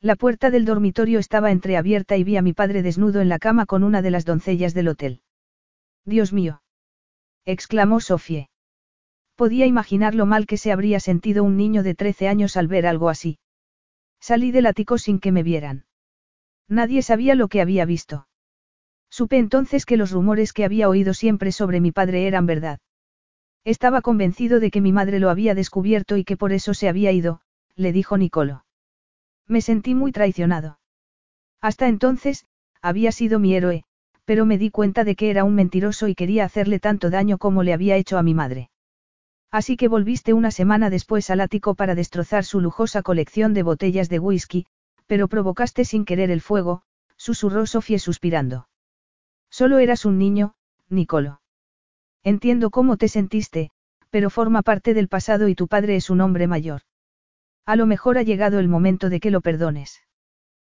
[0.00, 3.66] La puerta del dormitorio estaba entreabierta y vi a mi padre desnudo en la cama
[3.66, 5.22] con una de las doncellas del hotel.
[6.04, 6.62] Dios mío.
[7.46, 8.50] exclamó Sofie.
[9.34, 12.86] Podía imaginar lo mal que se habría sentido un niño de 13 años al ver
[12.86, 13.38] algo así.
[14.20, 15.86] Salí del ático sin que me vieran.
[16.68, 18.26] Nadie sabía lo que había visto.
[19.10, 22.80] Supe entonces que los rumores que había oído siempre sobre mi padre eran verdad.
[23.64, 27.12] Estaba convencido de que mi madre lo había descubierto y que por eso se había
[27.12, 27.40] ido,
[27.76, 28.64] le dijo Nicolo.
[29.46, 30.78] Me sentí muy traicionado.
[31.60, 32.46] Hasta entonces,
[32.82, 33.84] había sido mi héroe,
[34.24, 37.62] pero me di cuenta de que era un mentiroso y quería hacerle tanto daño como
[37.62, 38.70] le había hecho a mi madre.
[39.50, 44.08] Así que volviste una semana después al ático para destrozar su lujosa colección de botellas
[44.08, 44.66] de whisky,
[45.06, 46.82] pero provocaste sin querer el fuego,
[47.16, 48.68] susurró Sofía suspirando.
[49.50, 50.54] Solo eras un niño,
[50.88, 51.40] Nicolo.
[52.22, 53.70] Entiendo cómo te sentiste,
[54.10, 56.82] pero forma parte del pasado y tu padre es un hombre mayor.
[57.66, 60.02] A lo mejor ha llegado el momento de que lo perdones.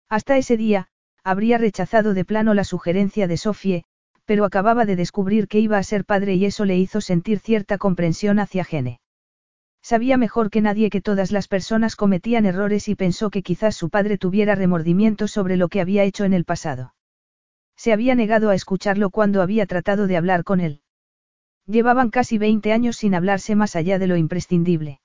[0.08, 0.88] Hasta ese día,
[1.22, 3.84] habría rechazado de plano la sugerencia de Sofie,
[4.24, 7.78] pero acababa de descubrir que iba a ser padre y eso le hizo sentir cierta
[7.78, 9.00] comprensión hacia Gene.
[9.84, 13.90] Sabía mejor que nadie que todas las personas cometían errores y pensó que quizás su
[13.90, 16.94] padre tuviera remordimientos sobre lo que había hecho en el pasado.
[17.76, 20.80] Se había negado a escucharlo cuando había tratado de hablar con él.
[21.66, 25.02] Llevaban casi 20 años sin hablarse más allá de lo imprescindible.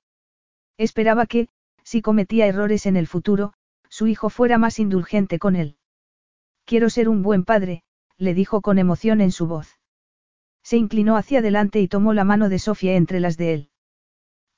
[0.78, 1.48] Esperaba que,
[1.84, 3.52] si cometía errores en el futuro,
[3.90, 5.76] su hijo fuera más indulgente con él.
[6.64, 7.82] Quiero ser un buen padre,
[8.16, 9.78] le dijo con emoción en su voz.
[10.62, 13.69] Se inclinó hacia adelante y tomó la mano de Sofía entre las de él.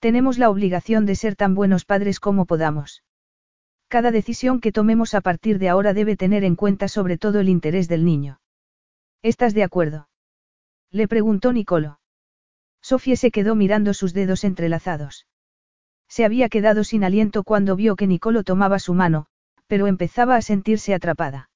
[0.02, 3.04] Tenemos la obligación de ser tan buenos padres como podamos.
[3.86, 7.48] Cada decisión que tomemos a partir de ahora debe tener en cuenta sobre todo el
[7.48, 8.40] interés del niño.
[9.22, 10.08] ¿Estás de acuerdo?
[10.90, 12.00] Le preguntó Nicolo.
[12.80, 15.28] Sofía se quedó mirando sus dedos entrelazados.
[16.08, 19.26] Se había quedado sin aliento cuando vio que Nicolo tomaba su mano,
[19.68, 21.48] pero empezaba a sentirse atrapada.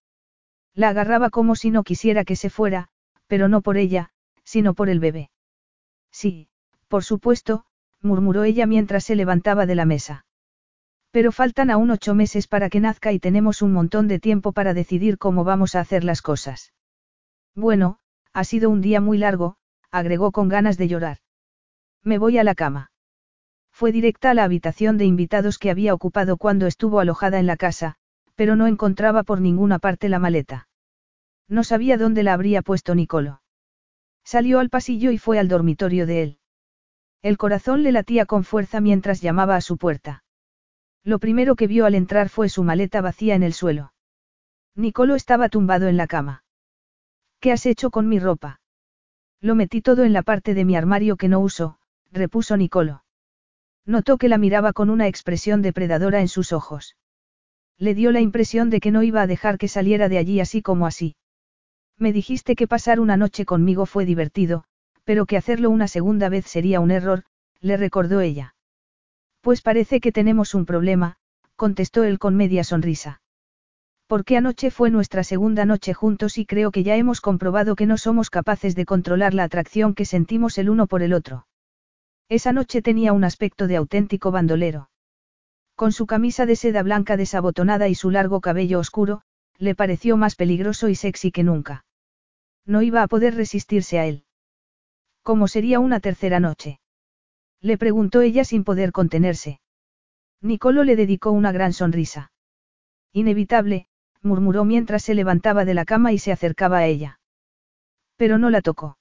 [0.72, 2.90] La agarraba como si no quisiera que se fuera,
[3.26, 4.10] pero no por ella,
[4.44, 5.30] sino por el bebé.
[6.12, 6.48] Sí,
[6.86, 7.65] por supuesto,
[8.02, 10.26] murmuró ella mientras se levantaba de la mesa.
[11.10, 14.74] Pero faltan aún ocho meses para que nazca y tenemos un montón de tiempo para
[14.74, 16.72] decidir cómo vamos a hacer las cosas.
[17.54, 17.98] Bueno,
[18.32, 19.56] ha sido un día muy largo,
[19.90, 21.18] agregó con ganas de llorar.
[22.02, 22.90] Me voy a la cama.
[23.72, 27.56] Fue directa a la habitación de invitados que había ocupado cuando estuvo alojada en la
[27.56, 27.96] casa,
[28.34, 30.68] pero no encontraba por ninguna parte la maleta.
[31.48, 33.42] No sabía dónde la habría puesto Nicolo.
[34.24, 36.38] Salió al pasillo y fue al dormitorio de él.
[37.26, 40.22] El corazón le latía con fuerza mientras llamaba a su puerta.
[41.02, 43.92] Lo primero que vio al entrar fue su maleta vacía en el suelo.
[44.76, 46.44] Nicolo estaba tumbado en la cama.
[47.40, 48.60] ¿Qué has hecho con mi ropa?
[49.40, 51.80] Lo metí todo en la parte de mi armario que no uso,
[52.12, 53.02] repuso Nicolo.
[53.84, 56.96] Notó que la miraba con una expresión depredadora en sus ojos.
[57.76, 60.62] Le dio la impresión de que no iba a dejar que saliera de allí así
[60.62, 61.16] como así.
[61.98, 64.66] Me dijiste que pasar una noche conmigo fue divertido,
[65.06, 67.22] pero que hacerlo una segunda vez sería un error,
[67.60, 68.56] le recordó ella.
[69.40, 71.16] Pues parece que tenemos un problema,
[71.54, 73.22] contestó él con media sonrisa.
[74.08, 77.98] Porque anoche fue nuestra segunda noche juntos y creo que ya hemos comprobado que no
[77.98, 81.46] somos capaces de controlar la atracción que sentimos el uno por el otro.
[82.28, 84.90] Esa noche tenía un aspecto de auténtico bandolero.
[85.76, 89.22] Con su camisa de seda blanca desabotonada y su largo cabello oscuro,
[89.56, 91.84] le pareció más peligroso y sexy que nunca.
[92.64, 94.25] No iba a poder resistirse a él.
[95.26, 96.78] ¿Cómo sería una tercera noche?
[97.60, 99.58] Le preguntó ella sin poder contenerse.
[100.40, 102.30] Nicolo le dedicó una gran sonrisa.
[103.12, 103.88] Inevitable,
[104.22, 107.18] murmuró mientras se levantaba de la cama y se acercaba a ella.
[108.14, 108.98] Pero no la tocó.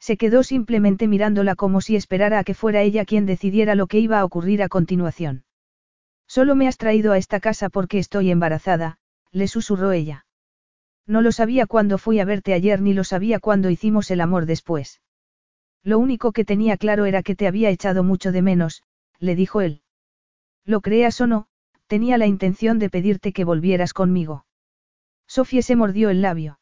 [0.00, 4.00] Se quedó simplemente mirándola como si esperara a que fuera ella quien decidiera lo que
[4.00, 5.44] iba a ocurrir a continuación.
[6.26, 8.98] Solo me has traído a esta casa porque estoy embarazada,
[9.30, 10.26] le susurró ella.
[11.06, 14.46] No lo sabía cuando fui a verte ayer ni lo sabía cuando hicimos el amor
[14.46, 15.00] después.
[15.86, 18.82] Lo único que tenía claro era que te había echado mucho de menos,
[19.20, 19.82] le dijo él.
[20.64, 21.46] Lo creas o no,
[21.86, 24.46] tenía la intención de pedirte que volvieras conmigo.
[25.28, 26.58] Sofía se mordió el labio.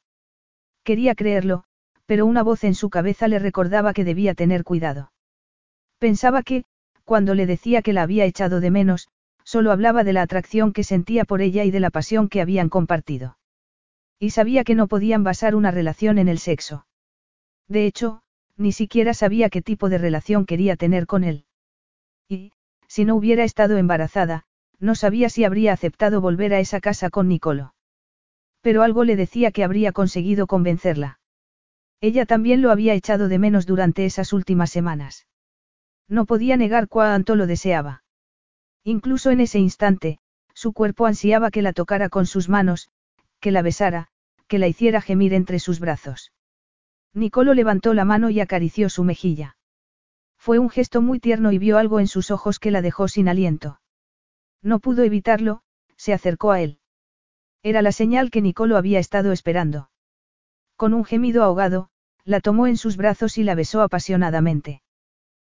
[0.83, 1.65] Quería creerlo,
[2.05, 5.11] pero una voz en su cabeza le recordaba que debía tener cuidado.
[5.99, 6.67] Pensaba que,
[7.05, 9.09] cuando le decía que la había echado de menos,
[9.43, 12.69] solo hablaba de la atracción que sentía por ella y de la pasión que habían
[12.69, 13.39] compartido.
[14.19, 16.87] Y sabía que no podían basar una relación en el sexo.
[17.69, 18.21] De hecho,
[18.57, 21.45] ni siquiera sabía qué tipo de relación quería tener con él.
[22.29, 22.53] Y,
[22.87, 24.45] si no hubiera estado embarazada,
[24.79, 27.75] no sabía si habría aceptado volver a esa casa con Nicolo.
[28.61, 31.21] Pero algo le decía que habría conseguido convencerla.
[32.01, 35.27] Ella también lo había echado de menos durante esas últimas semanas.
[36.09, 38.05] No podía negar cuánto lo deseaba.
[38.85, 40.19] Incluso en ese instante,
[40.53, 42.91] su cuerpo ansiaba que la tocara con sus manos,
[43.41, 44.09] que la besara,
[44.47, 46.33] que la hiciera gemir entre sus brazos.
[47.15, 49.57] Nicolo levantó la mano y acarició su mejilla.
[50.37, 53.29] Fue un gesto muy tierno y vio algo en sus ojos que la dejó sin
[53.29, 53.81] aliento.
[54.63, 55.63] No pudo evitarlo,
[55.97, 56.81] se acercó a él.
[57.63, 59.91] Era la señal que Nicolo había estado esperando.
[60.77, 61.89] Con un gemido ahogado,
[62.25, 64.83] la tomó en sus brazos y la besó apasionadamente.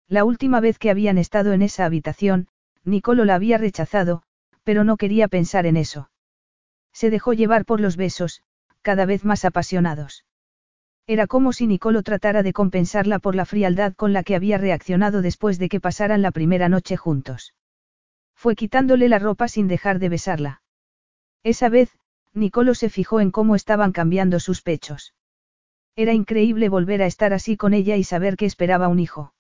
[0.08, 2.48] La última vez que habían estado en esa habitación,
[2.84, 4.24] Nicolo la había rechazado,
[4.64, 6.10] pero no quería pensar en eso.
[6.94, 8.42] Se dejó llevar por los besos,
[8.82, 10.26] cada vez más apasionados.
[11.10, 15.24] Era como si Nicolo tratara de compensarla por la frialdad con la que había reaccionado
[15.24, 17.56] después de que pasaran la primera noche juntos.
[18.36, 20.62] Fue quitándole la ropa sin dejar de besarla.
[21.42, 21.90] Esa vez,
[22.36, 25.16] Nicolo se fijó en cómo estaban cambiando sus pechos.
[25.96, 29.34] Era increíble volver a estar así con ella y saber que esperaba un hijo.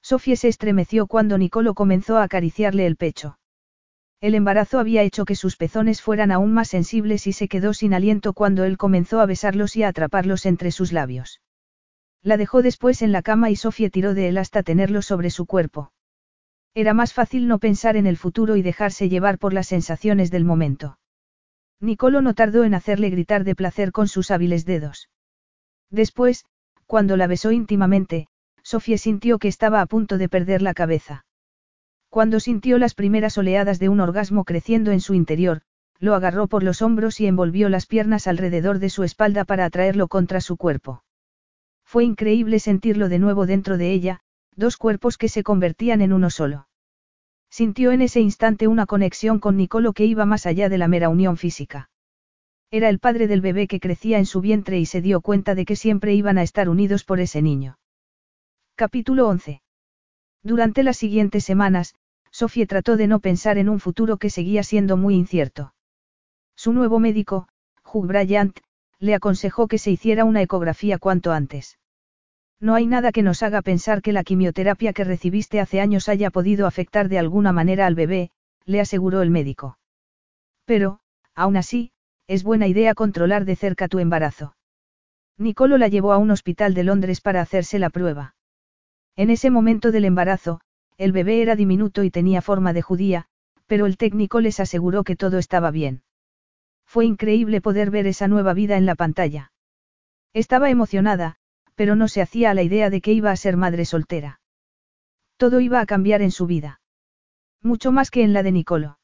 [0.00, 3.36] Sofía se estremeció cuando Nicolo comenzó a acariciarle el pecho.
[4.20, 7.92] El embarazo había hecho que sus pezones fueran aún más sensibles y se quedó sin
[7.92, 11.42] aliento cuando él comenzó a besarlos y a atraparlos entre sus labios.
[12.22, 15.44] La dejó después en la cama y Sofía tiró de él hasta tenerlo sobre su
[15.44, 15.92] cuerpo.
[16.74, 20.44] Era más fácil no pensar en el futuro y dejarse llevar por las sensaciones del
[20.44, 20.98] momento.
[21.78, 25.10] Nicolo no tardó en hacerle gritar de placer con sus hábiles dedos.
[25.90, 26.46] Después,
[26.86, 28.28] cuando la besó íntimamente,
[28.62, 31.25] Sofía sintió que estaba a punto de perder la cabeza.
[32.16, 35.60] Cuando sintió las primeras oleadas de un orgasmo creciendo en su interior,
[35.98, 40.08] lo agarró por los hombros y envolvió las piernas alrededor de su espalda para atraerlo
[40.08, 41.04] contra su cuerpo.
[41.84, 44.20] Fue increíble sentirlo de nuevo dentro de ella,
[44.54, 46.68] dos cuerpos que se convertían en uno solo.
[47.50, 51.10] Sintió en ese instante una conexión con Nicolo que iba más allá de la mera
[51.10, 51.90] unión física.
[52.70, 55.66] Era el padre del bebé que crecía en su vientre y se dio cuenta de
[55.66, 57.78] que siempre iban a estar unidos por ese niño.
[58.74, 59.60] Capítulo 11.
[60.42, 61.94] Durante las siguientes semanas,
[62.38, 65.72] Sophie trató de no pensar en un futuro que seguía siendo muy incierto.
[66.54, 67.48] Su nuevo médico,
[67.90, 68.58] Hugh Bryant,
[68.98, 71.78] le aconsejó que se hiciera una ecografía cuanto antes.
[72.60, 76.28] No hay nada que nos haga pensar que la quimioterapia que recibiste hace años haya
[76.28, 78.28] podido afectar de alguna manera al bebé,
[78.66, 79.78] le aseguró el médico.
[80.66, 81.00] Pero,
[81.34, 81.90] aún así,
[82.26, 84.54] es buena idea controlar de cerca tu embarazo.
[85.38, 88.34] Nicolo la llevó a un hospital de Londres para hacerse la prueba.
[89.16, 90.60] En ese momento del embarazo,
[90.98, 93.26] el bebé era diminuto y tenía forma de judía,
[93.66, 96.02] pero el técnico les aseguró que todo estaba bien.
[96.86, 99.52] Fue increíble poder ver esa nueva vida en la pantalla.
[100.32, 101.36] Estaba emocionada,
[101.74, 104.40] pero no se hacía a la idea de que iba a ser madre soltera.
[105.36, 106.80] Todo iba a cambiar en su vida.
[107.62, 108.98] Mucho más que en la de Nicolo.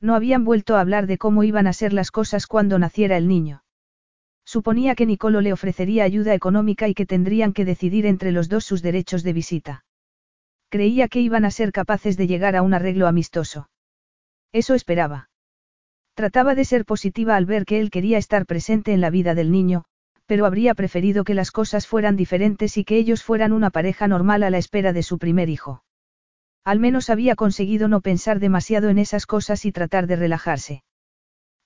[0.00, 3.28] No habían vuelto a hablar de cómo iban a ser las cosas cuando naciera el
[3.28, 3.64] niño.
[4.44, 8.64] Suponía que Nicolo le ofrecería ayuda económica y que tendrían que decidir entre los dos
[8.64, 9.85] sus derechos de visita.
[10.68, 13.68] Creía que iban a ser capaces de llegar a un arreglo amistoso.
[14.52, 15.30] Eso esperaba.
[16.14, 19.52] Trataba de ser positiva al ver que él quería estar presente en la vida del
[19.52, 19.84] niño,
[20.26, 24.42] pero habría preferido que las cosas fueran diferentes y que ellos fueran una pareja normal
[24.42, 25.84] a la espera de su primer hijo.
[26.64, 30.82] Al menos había conseguido no pensar demasiado en esas cosas y tratar de relajarse.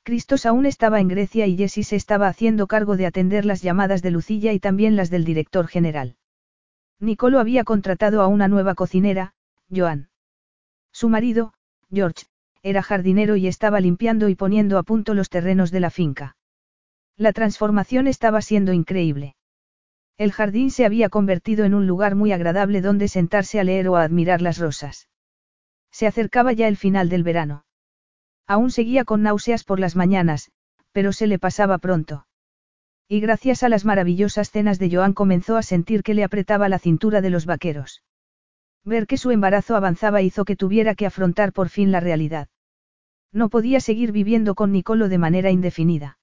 [0.02, 4.02] Cristos aún estaba en Grecia y Jessie se estaba haciendo cargo de atender las llamadas
[4.02, 6.16] de Lucilla y también las del director general.
[7.00, 9.32] Nicolo había contratado a una nueva cocinera,
[9.74, 10.10] Joan.
[10.92, 11.54] Su marido,
[11.90, 12.26] George,
[12.62, 16.36] era jardinero y estaba limpiando y poniendo a punto los terrenos de la finca.
[17.16, 19.34] La transformación estaba siendo increíble.
[20.18, 23.96] El jardín se había convertido en un lugar muy agradable donde sentarse a leer o
[23.96, 25.08] a admirar las rosas.
[25.90, 27.64] Se acercaba ya el final del verano.
[28.46, 30.50] Aún seguía con náuseas por las mañanas,
[30.92, 32.26] pero se le pasaba pronto.
[33.12, 36.78] Y gracias a las maravillosas cenas de Joan comenzó a sentir que le apretaba la
[36.78, 38.04] cintura de los vaqueros.
[38.84, 42.46] Ver que su embarazo avanzaba hizo que tuviera que afrontar por fin la realidad.
[43.32, 46.20] No podía seguir viviendo con Nicolo de manera indefinida.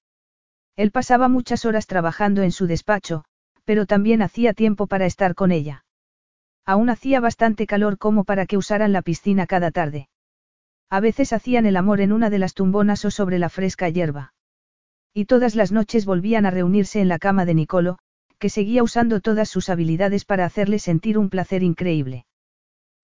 [0.77, 3.25] Él pasaba muchas horas trabajando en su despacho,
[3.65, 5.83] pero también hacía tiempo para estar con ella.
[6.65, 10.07] Aún hacía bastante calor como para que usaran la piscina cada tarde.
[10.89, 14.31] A veces hacían el amor en una de las tumbonas o sobre la fresca hierba.
[15.17, 17.97] Y todas las noches volvían a reunirse en la cama de Nicolo,
[18.37, 22.27] que seguía usando todas sus habilidades para hacerle sentir un placer increíble.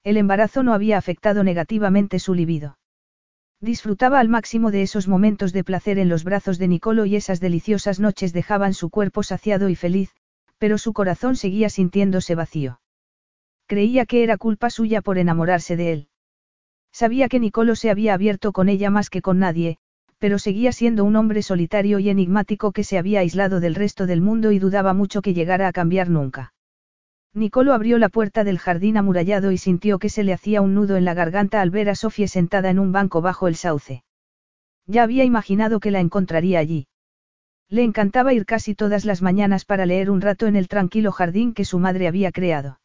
[0.04, 2.78] El embarazo no había afectado negativamente su libido.
[3.62, 7.40] Disfrutaba al máximo de esos momentos de placer en los brazos de Nicolo y esas
[7.40, 10.12] deliciosas noches dejaban su cuerpo saciado y feliz,
[10.60, 12.80] pero su corazón seguía sintiéndose vacío.
[13.66, 16.08] Creía que era culpa suya por enamorarse de él.
[16.92, 19.80] Sabía que Nicolo se había abierto con ella más que con nadie,
[20.24, 24.22] pero seguía siendo un hombre solitario y enigmático que se había aislado del resto del
[24.22, 26.54] mundo y dudaba mucho que llegara a cambiar nunca.
[27.34, 30.96] Nicolo abrió la puerta del jardín amurallado y sintió que se le hacía un nudo
[30.96, 34.06] en la garganta al ver a Sofía sentada en un banco bajo el sauce.
[34.88, 36.88] Ya había imaginado que la encontraría allí.
[37.68, 41.54] Le encantaba ir casi todas las mañanas para leer un rato en el tranquilo jardín
[41.54, 42.80] que su madre había creado.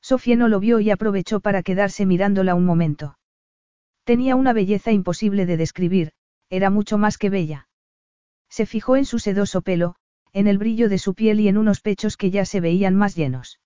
[0.00, 3.18] Sofía no lo vio y aprovechó para quedarse mirándola un momento.
[4.04, 6.12] Tenía una belleza imposible de describir,
[6.52, 7.66] era mucho más que bella.
[8.50, 9.94] Se fijó en su sedoso pelo,
[10.34, 13.16] en el brillo de su piel y en unos pechos que ya se veían más
[13.16, 13.58] llenos.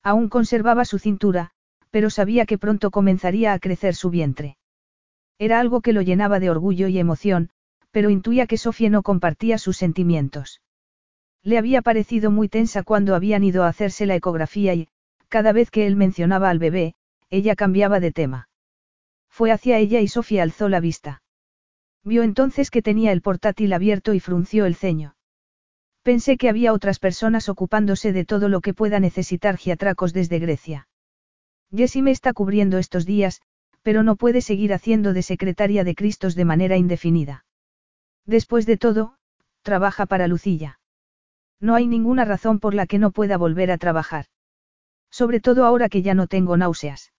[0.00, 1.50] Aún conservaba su cintura,
[1.90, 4.58] pero sabía que pronto comenzaría a crecer su vientre.
[5.40, 7.50] Era algo que lo llenaba de orgullo y emoción,
[7.90, 10.62] pero intuía que Sofía no compartía sus sentimientos.
[11.42, 14.86] Le había parecido muy tensa cuando habían ido a hacerse la ecografía y,
[15.28, 16.94] cada vez que él mencionaba al bebé,
[17.28, 18.48] ella cambiaba de tema.
[19.28, 21.23] Fue hacia ella y Sofía alzó la vista.
[22.04, 25.16] Vio entonces que tenía el portátil abierto y frunció el ceño.
[26.02, 30.86] Pensé que había otras personas ocupándose de todo lo que pueda necesitar Giatracos desde Grecia.
[31.74, 33.40] Jessie me está cubriendo estos días,
[33.82, 37.46] pero no puede seguir haciendo de secretaria de Cristos de manera indefinida.
[38.26, 39.16] Después de todo,
[39.62, 40.78] trabaja para Lucilla.
[41.58, 44.26] No hay ninguna razón por la que no pueda volver a trabajar.
[45.10, 47.12] Sobre todo ahora que ya no tengo náuseas.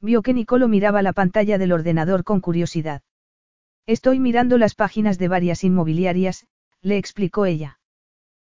[0.00, 3.02] Vio que Nicolo miraba la pantalla del ordenador con curiosidad.
[3.86, 6.46] Estoy mirando las páginas de varias inmobiliarias,
[6.82, 7.78] le explicó ella.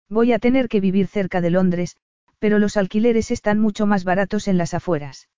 [0.09, 1.97] Voy a tener que vivir cerca de Londres,
[2.39, 5.29] pero los alquileres están mucho más baratos en las afueras.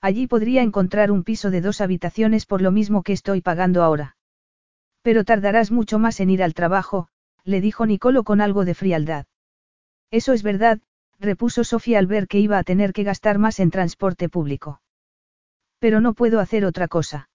[0.00, 4.16] Allí podría encontrar un piso de dos habitaciones por lo mismo que estoy pagando ahora.
[5.02, 7.08] Pero tardarás mucho más en ir al trabajo,
[7.44, 9.26] le dijo Nicolo con algo de frialdad.
[10.10, 10.80] Eso es verdad,
[11.18, 14.82] repuso Sofía al ver que iba a tener que gastar más en transporte público.
[15.78, 17.29] Pero no puedo hacer otra cosa.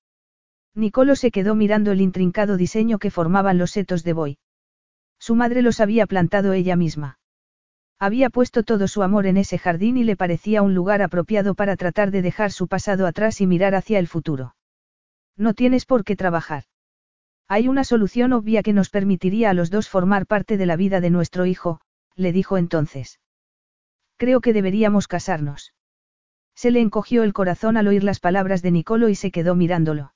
[0.76, 4.38] Nicolo se quedó mirando el intrincado diseño que formaban los setos de Boy.
[5.18, 7.18] Su madre los había plantado ella misma.
[7.98, 11.78] Había puesto todo su amor en ese jardín y le parecía un lugar apropiado para
[11.78, 14.56] tratar de dejar su pasado atrás y mirar hacia el futuro.
[15.38, 16.64] No tienes por qué trabajar.
[17.48, 21.00] Hay una solución obvia que nos permitiría a los dos formar parte de la vida
[21.00, 21.80] de nuestro hijo,
[22.16, 23.22] le dijo entonces.
[24.18, 25.74] Creo que deberíamos casarnos.
[26.54, 30.15] Se le encogió el corazón al oír las palabras de Nicolo y se quedó mirándolo.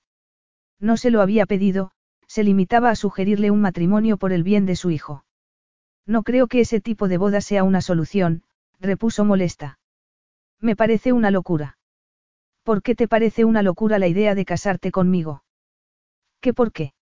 [0.80, 1.91] No se lo había pedido,
[2.27, 5.25] se limitaba a sugerirle un matrimonio por el bien de su hijo.
[6.06, 8.43] No creo que ese tipo de boda sea una solución,
[8.80, 9.80] repuso molesta.
[10.59, 11.77] Me parece una locura.
[12.64, 15.43] ¿Por qué te parece una locura la idea de casarte conmigo?
[16.40, 16.93] ¿Qué por qué?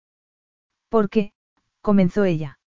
[0.89, 1.33] ¿Por qué?
[1.81, 2.59] comenzó ella.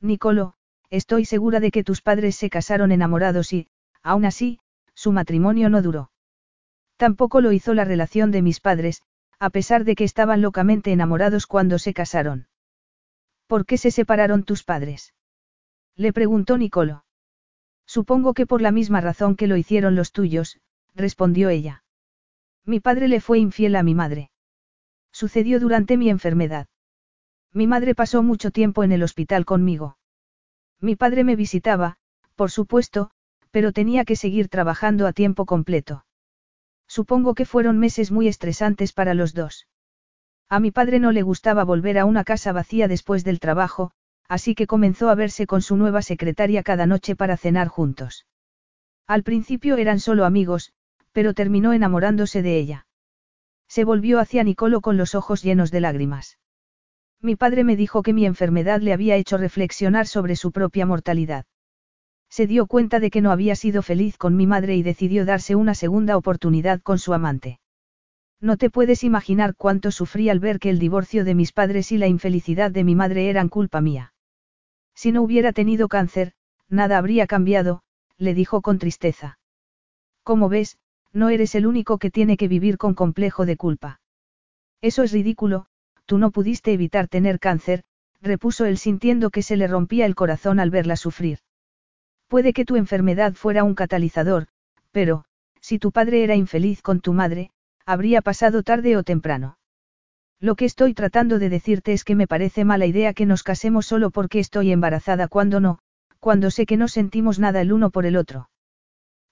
[0.00, 0.54] Nicolo,
[0.90, 3.68] estoy segura de que tus padres se casaron enamorados y,
[4.02, 4.60] aún así,
[4.94, 6.10] su matrimonio no duró.
[6.96, 9.02] Tampoco lo hizo la relación de mis padres,
[9.38, 12.48] a pesar de que estaban locamente enamorados cuando se casaron.
[13.46, 15.14] ¿Por qué se separaron tus padres?
[15.96, 17.04] Le preguntó Nicolo.
[17.86, 20.60] Supongo que por la misma razón que lo hicieron los tuyos,
[20.94, 21.84] respondió ella.
[22.64, 24.30] Mi padre le fue infiel a mi madre.
[25.12, 26.66] Sucedió durante mi enfermedad.
[27.52, 29.96] Mi madre pasó mucho tiempo en el hospital conmigo.
[30.80, 31.96] Mi padre me visitaba,
[32.34, 33.10] por supuesto,
[33.50, 36.04] pero tenía que seguir trabajando a tiempo completo.
[36.88, 39.68] Supongo que fueron meses muy estresantes para los dos.
[40.48, 43.92] A mi padre no le gustaba volver a una casa vacía después del trabajo,
[44.26, 48.26] así que comenzó a verse con su nueva secretaria cada noche para cenar juntos.
[49.06, 50.72] Al principio eran solo amigos,
[51.12, 52.86] pero terminó enamorándose de ella.
[53.68, 56.38] Se volvió hacia Nicolo con los ojos llenos de lágrimas.
[57.20, 61.44] Mi padre me dijo que mi enfermedad le había hecho reflexionar sobre su propia mortalidad.
[62.30, 65.56] Se dio cuenta de que no había sido feliz con mi madre y decidió darse
[65.56, 67.58] una segunda oportunidad con su amante.
[68.40, 71.98] No te puedes imaginar cuánto sufrí al ver que el divorcio de mis padres y
[71.98, 74.12] la infelicidad de mi madre eran culpa mía.
[74.94, 76.32] Si no hubiera tenido cáncer,
[76.68, 77.82] nada habría cambiado,
[78.16, 79.38] le dijo con tristeza.
[80.22, 80.78] Como ves,
[81.12, 84.00] no eres el único que tiene que vivir con complejo de culpa.
[84.80, 85.66] Eso es ridículo,
[86.06, 87.82] tú no pudiste evitar tener cáncer,
[88.20, 91.38] repuso él sintiendo que se le rompía el corazón al verla sufrir.
[92.28, 94.48] Puede que tu enfermedad fuera un catalizador,
[94.92, 95.24] pero,
[95.60, 97.50] si tu padre era infeliz con tu madre,
[97.86, 99.56] habría pasado tarde o temprano.
[100.38, 103.86] Lo que estoy tratando de decirte es que me parece mala idea que nos casemos
[103.86, 105.78] solo porque estoy embarazada cuando no,
[106.20, 108.50] cuando sé que no sentimos nada el uno por el otro.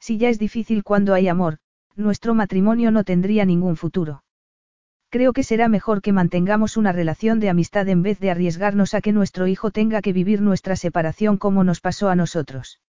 [0.00, 1.58] Si ya es difícil cuando hay amor,
[1.96, 4.24] nuestro matrimonio no tendría ningún futuro.
[5.10, 9.00] Creo que será mejor que mantengamos una relación de amistad en vez de arriesgarnos a
[9.00, 12.80] que nuestro hijo tenga que vivir nuestra separación como nos pasó a nosotros.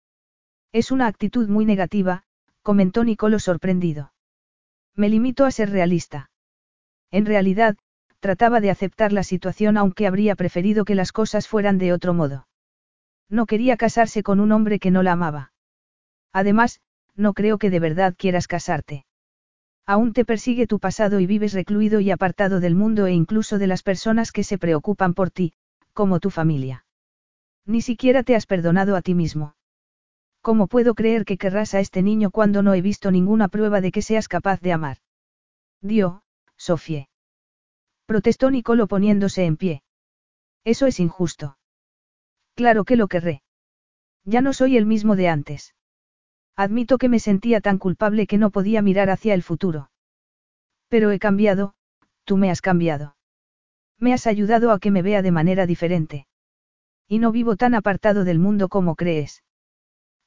[0.71, 2.23] Es una actitud muy negativa,
[2.61, 4.13] comentó Nicolo sorprendido.
[4.95, 6.29] Me limito a ser realista.
[7.11, 7.77] En realidad,
[8.19, 12.47] trataba de aceptar la situación aunque habría preferido que las cosas fueran de otro modo.
[13.29, 15.53] No quería casarse con un hombre que no la amaba.
[16.33, 16.81] Además,
[17.15, 19.05] no creo que de verdad quieras casarte.
[19.85, 23.67] Aún te persigue tu pasado y vives recluido y apartado del mundo e incluso de
[23.67, 25.53] las personas que se preocupan por ti,
[25.93, 26.85] como tu familia.
[27.65, 29.56] Ni siquiera te has perdonado a ti mismo.
[30.47, 33.91] ¿Cómo puedo creer que querrás a este niño cuando no he visto ninguna prueba de
[33.91, 34.99] que seas capaz de amar?
[35.81, 36.23] Dio,
[36.55, 37.09] Sofie.
[38.05, 39.83] Protestó Nicolo poniéndose en pie.
[40.63, 41.57] Eso es injusto.
[42.55, 43.41] Claro que lo querré.
[44.23, 45.75] Ya no soy el mismo de antes.
[46.55, 49.91] Admito que me sentía tan culpable que no podía mirar hacia el futuro.
[50.87, 51.73] Pero he cambiado,
[52.23, 53.17] tú me has cambiado.
[53.99, 56.25] Me has ayudado a que me vea de manera diferente.
[57.05, 59.43] Y no vivo tan apartado del mundo como crees.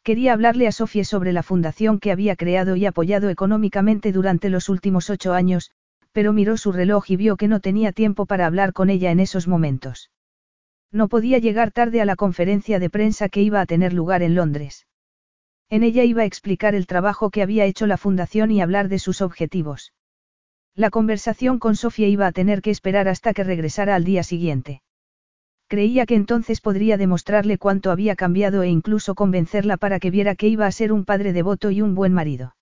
[0.02, 4.68] Quería hablarle a Sofía sobre la fundación que había creado y apoyado económicamente durante los
[4.68, 5.72] últimos ocho años,
[6.12, 9.20] pero miró su reloj y vio que no tenía tiempo para hablar con ella en
[9.20, 10.10] esos momentos.
[10.90, 14.34] No podía llegar tarde a la conferencia de prensa que iba a tener lugar en
[14.34, 14.86] Londres.
[15.68, 18.98] En ella iba a explicar el trabajo que había hecho la fundación y hablar de
[18.98, 19.92] sus objetivos.
[20.74, 24.82] La conversación con Sofía iba a tener que esperar hasta que regresara al día siguiente.
[25.70, 30.48] Creía que entonces podría demostrarle cuánto había cambiado e incluso convencerla para que viera que
[30.48, 32.56] iba a ser un padre devoto y un buen marido.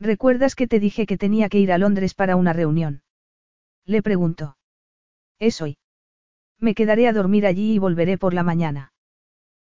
[0.00, 3.02] ¿Recuerdas que te dije que tenía que ir a Londres para una reunión?
[3.84, 4.56] Le preguntó.
[5.38, 5.76] Es hoy.
[6.58, 8.94] Me quedaré a dormir allí y volveré por la mañana.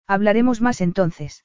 [0.08, 1.44] Hablaremos más entonces.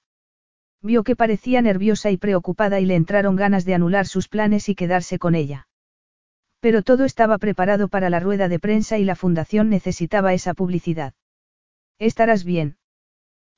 [0.82, 4.74] Vio que parecía nerviosa y preocupada y le entraron ganas de anular sus planes y
[4.74, 5.68] quedarse con ella.
[6.62, 11.16] Pero todo estaba preparado para la rueda de prensa y la fundación necesitaba esa publicidad.
[11.98, 12.78] Estarás bien.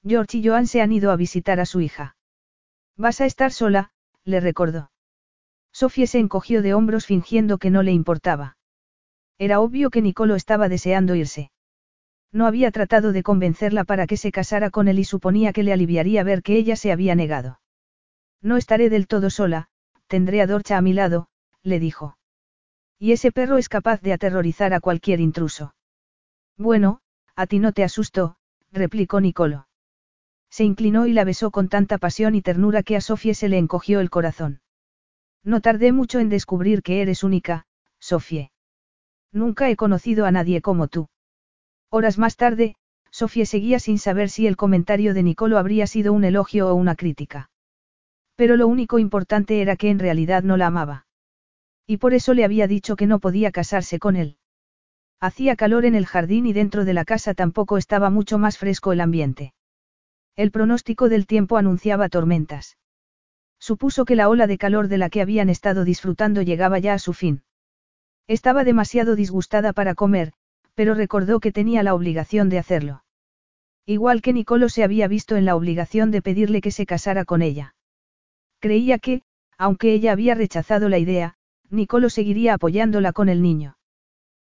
[0.06, 2.15] George y Joan se han ido a visitar a su hija.
[2.98, 3.91] Vas a estar sola,
[4.23, 4.91] le recordó.
[5.73, 8.57] Sofía se encogió de hombros fingiendo que no le importaba.
[9.38, 11.51] Era obvio que Nicolo estaba deseando irse.
[12.32, 15.73] No había tratado de convencerla para que se casara con él y suponía que le
[15.73, 17.59] aliviaría ver que ella se había negado.
[18.41, 19.67] No estaré del todo sola,
[20.07, 21.27] tendré a Dorcha a mi lado,
[21.64, 22.17] le dijo.
[23.03, 25.75] Y ese perro es capaz de aterrorizar a cualquier intruso.
[26.57, 27.01] Bueno,
[27.35, 28.38] a ti no te asustó,
[28.72, 29.67] replicó Nicolo.
[30.49, 33.57] Se inclinó y la besó con tanta pasión y ternura que a Sofía se le
[33.57, 34.61] encogió el corazón.
[35.43, 37.65] No tardé mucho en descubrir que eres única,
[37.99, 38.51] Sofía.
[39.33, 41.09] Nunca he conocido a nadie como tú.
[41.90, 42.77] Horas más tarde,
[43.11, 46.95] Sofía seguía sin saber si el comentario de Nicolo habría sido un elogio o una
[46.95, 47.49] crítica.
[48.38, 51.06] Pero lo único importante era que en realidad no la amaba.
[51.86, 54.38] Y por eso le había dicho que no podía casarse con él.
[55.20, 58.92] Hacía calor en el jardín y dentro de la casa tampoco estaba mucho más fresco
[58.92, 59.53] el ambiente.
[60.36, 62.78] El pronóstico del tiempo anunciaba tormentas.
[63.60, 67.00] Supuso que la ola de calor de la que habían estado disfrutando llegaba ya a
[67.00, 67.44] su fin.
[68.28, 70.34] Estaba demasiado disgustada para comer,
[70.74, 73.03] pero recordó que tenía la obligación de hacerlo.
[73.86, 77.42] Igual que Nicolo se había visto en la obligación de pedirle que se casara con
[77.42, 77.76] ella.
[78.60, 79.22] Creía que,
[79.58, 81.36] aunque ella había rechazado la idea,
[81.69, 83.77] Nicolo seguiría apoyándola con el niño.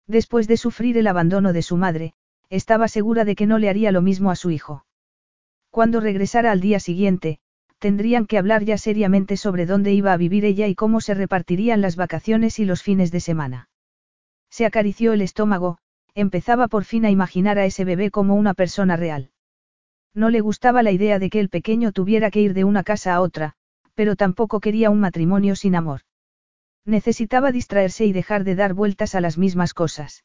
[0.07, 2.13] Después de sufrir el abandono de su madre,
[2.49, 4.85] estaba segura de que no le haría lo mismo a su hijo.
[5.69, 7.39] Cuando regresara al día siguiente,
[7.79, 11.81] tendrían que hablar ya seriamente sobre dónde iba a vivir ella y cómo se repartirían
[11.81, 13.69] las vacaciones y los fines de semana.
[14.49, 15.77] Se acarició el estómago,
[16.13, 19.31] empezaba por fin a imaginar a ese bebé como una persona real.
[20.13, 23.13] No le gustaba la idea de que el pequeño tuviera que ir de una casa
[23.13, 23.53] a otra,
[23.95, 26.01] pero tampoco quería un matrimonio sin amor.
[26.85, 30.23] Necesitaba distraerse y dejar de dar vueltas a las mismas cosas.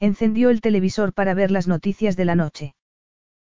[0.00, 2.74] Encendió el televisor para ver las noticias de la noche.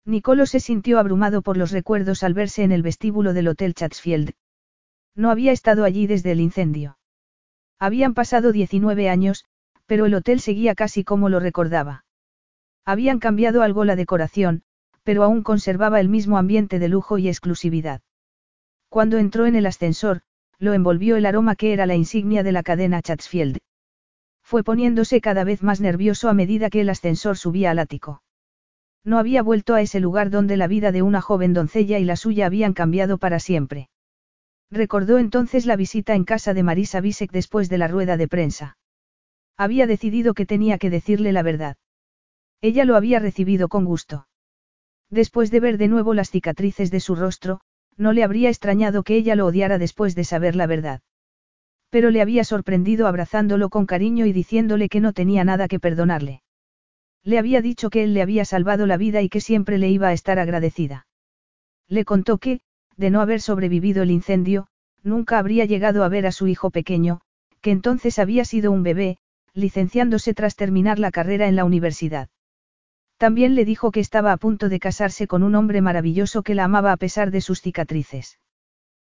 [0.05, 4.33] Nicolo se sintió abrumado por los recuerdos al verse en el vestíbulo del Hotel Chatsfield.
[5.15, 6.97] No había estado allí desde el incendio.
[7.79, 9.45] Habían pasado 19 años,
[9.85, 12.05] pero el hotel seguía casi como lo recordaba.
[12.85, 14.63] Habían cambiado algo la decoración,
[15.03, 18.01] pero aún conservaba el mismo ambiente de lujo y exclusividad.
[18.89, 20.21] Cuando entró en el ascensor,
[20.63, 23.57] lo envolvió el aroma que era la insignia de la cadena Chatsfield.
[24.41, 28.23] Fue poniéndose cada vez más nervioso a medida que el ascensor subía al ático.
[29.03, 32.15] No había vuelto a ese lugar donde la vida de una joven doncella y la
[32.15, 33.89] suya habían cambiado para siempre.
[34.71, 38.77] Recordó entonces la visita en casa de Marisa Bisek después de la rueda de prensa.
[39.57, 41.75] Había decidido que tenía que decirle la verdad.
[42.61, 44.27] Ella lo había recibido con gusto.
[45.09, 47.59] Después de ver de nuevo las cicatrices de su rostro,
[47.97, 51.01] no le habría extrañado que ella lo odiara después de saber la verdad.
[51.89, 56.41] Pero le había sorprendido abrazándolo con cariño y diciéndole que no tenía nada que perdonarle.
[57.23, 60.07] Le había dicho que él le había salvado la vida y que siempre le iba
[60.07, 61.07] a estar agradecida.
[61.87, 62.61] Le contó que,
[62.97, 64.67] de no haber sobrevivido el incendio,
[65.03, 67.21] nunca habría llegado a ver a su hijo pequeño,
[67.61, 69.17] que entonces había sido un bebé,
[69.53, 72.29] licenciándose tras terminar la carrera en la universidad.
[73.23, 76.65] También le dijo que estaba a punto de casarse con un hombre maravilloso que la
[76.65, 78.37] amaba a pesar de sus cicatrices.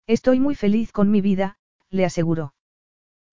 [0.07, 1.55] Estoy muy feliz con mi vida,
[1.89, 2.53] le aseguró.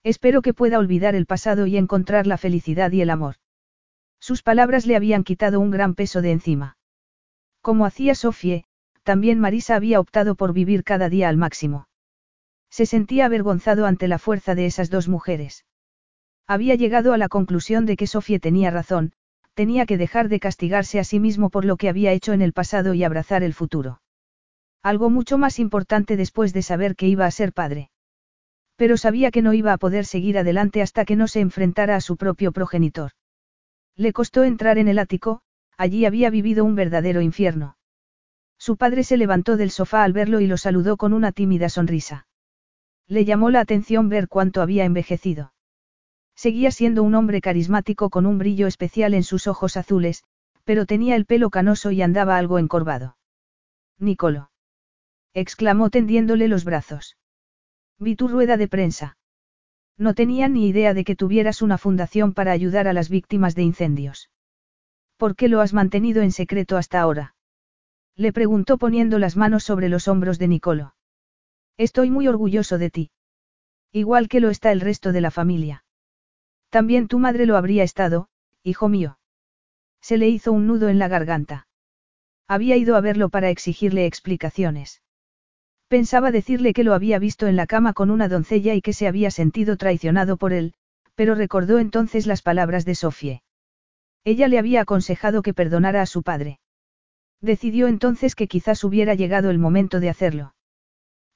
[0.04, 3.34] Espero que pueda olvidar el pasado y encontrar la felicidad y el amor.
[4.20, 6.76] Sus palabras le habían quitado un gran peso de encima.
[7.62, 8.64] Como hacía Sofie,
[9.02, 11.88] también Marisa había optado por vivir cada día al máximo.
[12.70, 15.64] Se sentía avergonzado ante la fuerza de esas dos mujeres.
[16.46, 19.14] Había llegado a la conclusión de que Sofía tenía razón,
[19.60, 22.54] tenía que dejar de castigarse a sí mismo por lo que había hecho en el
[22.54, 24.00] pasado y abrazar el futuro.
[24.82, 27.90] Algo mucho más importante después de saber que iba a ser padre.
[28.76, 32.00] Pero sabía que no iba a poder seguir adelante hasta que no se enfrentara a
[32.00, 33.10] su propio progenitor.
[33.96, 35.42] Le costó entrar en el ático,
[35.76, 37.76] allí había vivido un verdadero infierno.
[38.56, 42.26] Su padre se levantó del sofá al verlo y lo saludó con una tímida sonrisa.
[43.06, 45.52] Le llamó la atención ver cuánto había envejecido.
[46.34, 50.24] Seguía siendo un hombre carismático con un brillo especial en sus ojos azules,
[50.64, 53.16] pero tenía el pelo canoso y andaba algo encorvado.
[53.98, 54.50] Nicolo.
[55.34, 57.16] exclamó tendiéndole los brazos.
[57.98, 59.18] Vi tu rueda de prensa.
[59.98, 63.62] No tenía ni idea de que tuvieras una fundación para ayudar a las víctimas de
[63.62, 64.30] incendios.
[65.18, 67.34] ¿Por qué lo has mantenido en secreto hasta ahora?
[68.16, 70.94] Le preguntó poniendo las manos sobre los hombros de Nicolo.
[71.76, 73.10] Estoy muy orgulloso de ti.
[73.92, 75.84] Igual que lo está el resto de la familia.
[76.70, 78.28] También tu madre lo habría estado,
[78.62, 79.18] hijo mío.
[80.00, 81.66] Se le hizo un nudo en la garganta.
[82.48, 85.02] Había ido a verlo para exigirle explicaciones.
[85.88, 89.08] Pensaba decirle que lo había visto en la cama con una doncella y que se
[89.08, 90.74] había sentido traicionado por él,
[91.16, 93.42] pero recordó entonces las palabras de Sofie.
[94.22, 96.60] Ella le había aconsejado que perdonara a su padre.
[97.40, 100.54] Decidió entonces que quizás hubiera llegado el momento de hacerlo.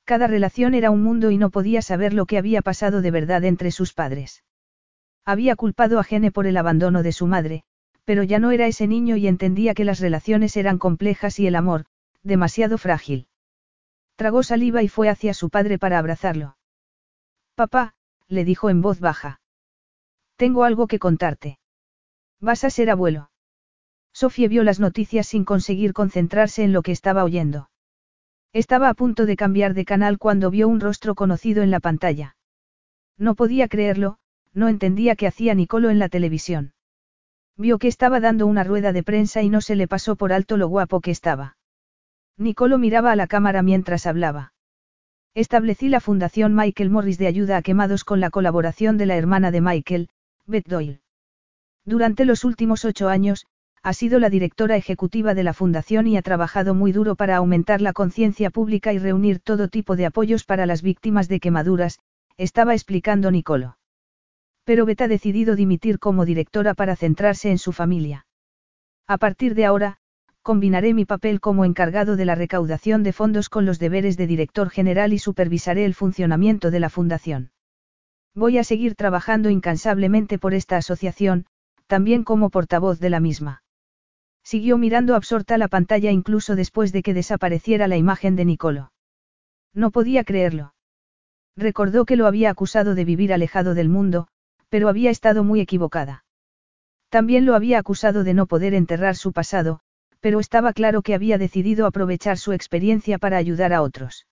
[0.04, 3.44] Cada relación era un mundo y no podía saber lo que había pasado de verdad
[3.44, 4.44] entre sus padres.
[5.24, 7.64] Había culpado a Gene por el abandono de su madre,
[8.04, 11.56] pero ya no era ese niño y entendía que las relaciones eran complejas y el
[11.56, 11.86] amor,
[12.22, 13.26] demasiado frágil.
[14.16, 16.56] Tragó saliva y fue hacia su padre para abrazarlo.
[17.54, 17.94] Papá,
[18.28, 19.40] le dijo en voz baja.
[20.36, 21.58] Tengo algo que contarte.
[22.40, 23.30] Vas a ser abuelo.
[24.12, 27.70] Sofía vio las noticias sin conseguir concentrarse en lo que estaba oyendo.
[28.52, 32.36] Estaba a punto de cambiar de canal cuando vio un rostro conocido en la pantalla.
[33.18, 34.18] No podía creerlo,
[34.54, 36.72] no entendía qué hacía Nicolo en la televisión.
[37.56, 40.56] Vio que estaba dando una rueda de prensa y no se le pasó por alto
[40.56, 41.56] lo guapo que estaba.
[42.36, 44.52] Nicolo miraba a la cámara mientras hablaba.
[45.34, 49.50] Establecí la Fundación Michael Morris de Ayuda a Quemados con la colaboración de la hermana
[49.50, 50.08] de Michael,
[50.46, 51.00] Beth Doyle.
[51.84, 53.46] Durante los últimos ocho años,
[53.82, 57.80] ha sido la directora ejecutiva de la Fundación y ha trabajado muy duro para aumentar
[57.82, 61.98] la conciencia pública y reunir todo tipo de apoyos para las víctimas de quemaduras,
[62.36, 63.76] estaba explicando Nicolo.
[64.64, 68.26] Pero Beth ha decidido dimitir como directora para centrarse en su familia.
[69.06, 69.98] A partir de ahora,
[70.42, 74.70] combinaré mi papel como encargado de la recaudación de fondos con los deberes de director
[74.70, 77.50] general y supervisaré el funcionamiento de la fundación.
[78.34, 81.46] Voy a seguir trabajando incansablemente por esta asociación,
[81.86, 83.62] también como portavoz de la misma.
[84.42, 88.92] Siguió mirando absorta la pantalla incluso después de que desapareciera la imagen de Nicolo.
[89.72, 90.74] No podía creerlo.
[91.56, 94.28] Recordó que lo había acusado de vivir alejado del mundo,
[94.68, 96.24] pero había estado muy equivocada.
[97.08, 99.80] También lo había acusado de no poder enterrar su pasado,
[100.20, 104.26] pero estaba claro que había decidido aprovechar su experiencia para ayudar a otros.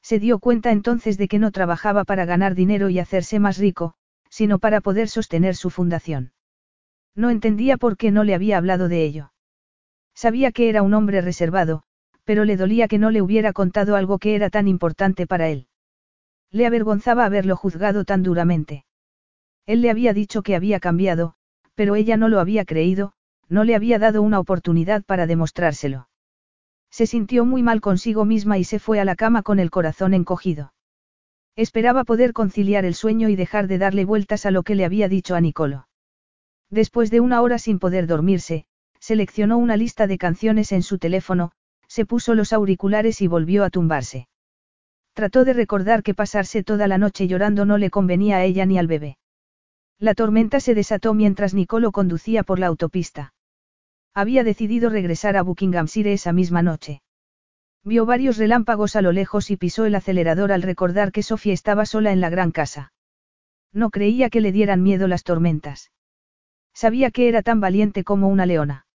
[0.00, 3.94] Se dio cuenta entonces de que no trabajaba para ganar dinero y hacerse más rico,
[4.30, 6.32] sino para poder sostener su fundación.
[7.14, 9.32] No entendía por qué no le había hablado de ello.
[10.14, 11.82] Sabía que era un hombre reservado,
[12.24, 15.66] pero le dolía que no le hubiera contado algo que era tan importante para él.
[16.50, 18.84] Le avergonzaba haberlo juzgado tan duramente.
[19.68, 21.34] Él le había dicho que había cambiado,
[21.74, 23.12] pero ella no lo había creído,
[23.50, 26.08] no le había dado una oportunidad para demostrárselo.
[26.90, 30.14] Se sintió muy mal consigo misma y se fue a la cama con el corazón
[30.14, 30.72] encogido.
[31.54, 35.06] Esperaba poder conciliar el sueño y dejar de darle vueltas a lo que le había
[35.06, 35.86] dicho a Nicolo.
[36.70, 38.64] Después de una hora sin poder dormirse,
[39.00, 41.52] seleccionó una lista de canciones en su teléfono,
[41.88, 44.28] se puso los auriculares y volvió a tumbarse.
[45.12, 48.78] Trató de recordar que pasarse toda la noche llorando no le convenía a ella ni
[48.78, 49.18] al bebé.
[50.00, 53.34] La tormenta se desató mientras Nicolo conducía por la autopista.
[54.14, 57.02] Había decidido regresar a Buckinghamshire esa misma noche.
[57.84, 61.84] Vio varios relámpagos a lo lejos y pisó el acelerador al recordar que Sofía estaba
[61.84, 62.92] sola en la gran casa.
[63.72, 65.90] No creía que le dieran miedo las tormentas.
[66.74, 68.86] Sabía que era tan valiente como una leona.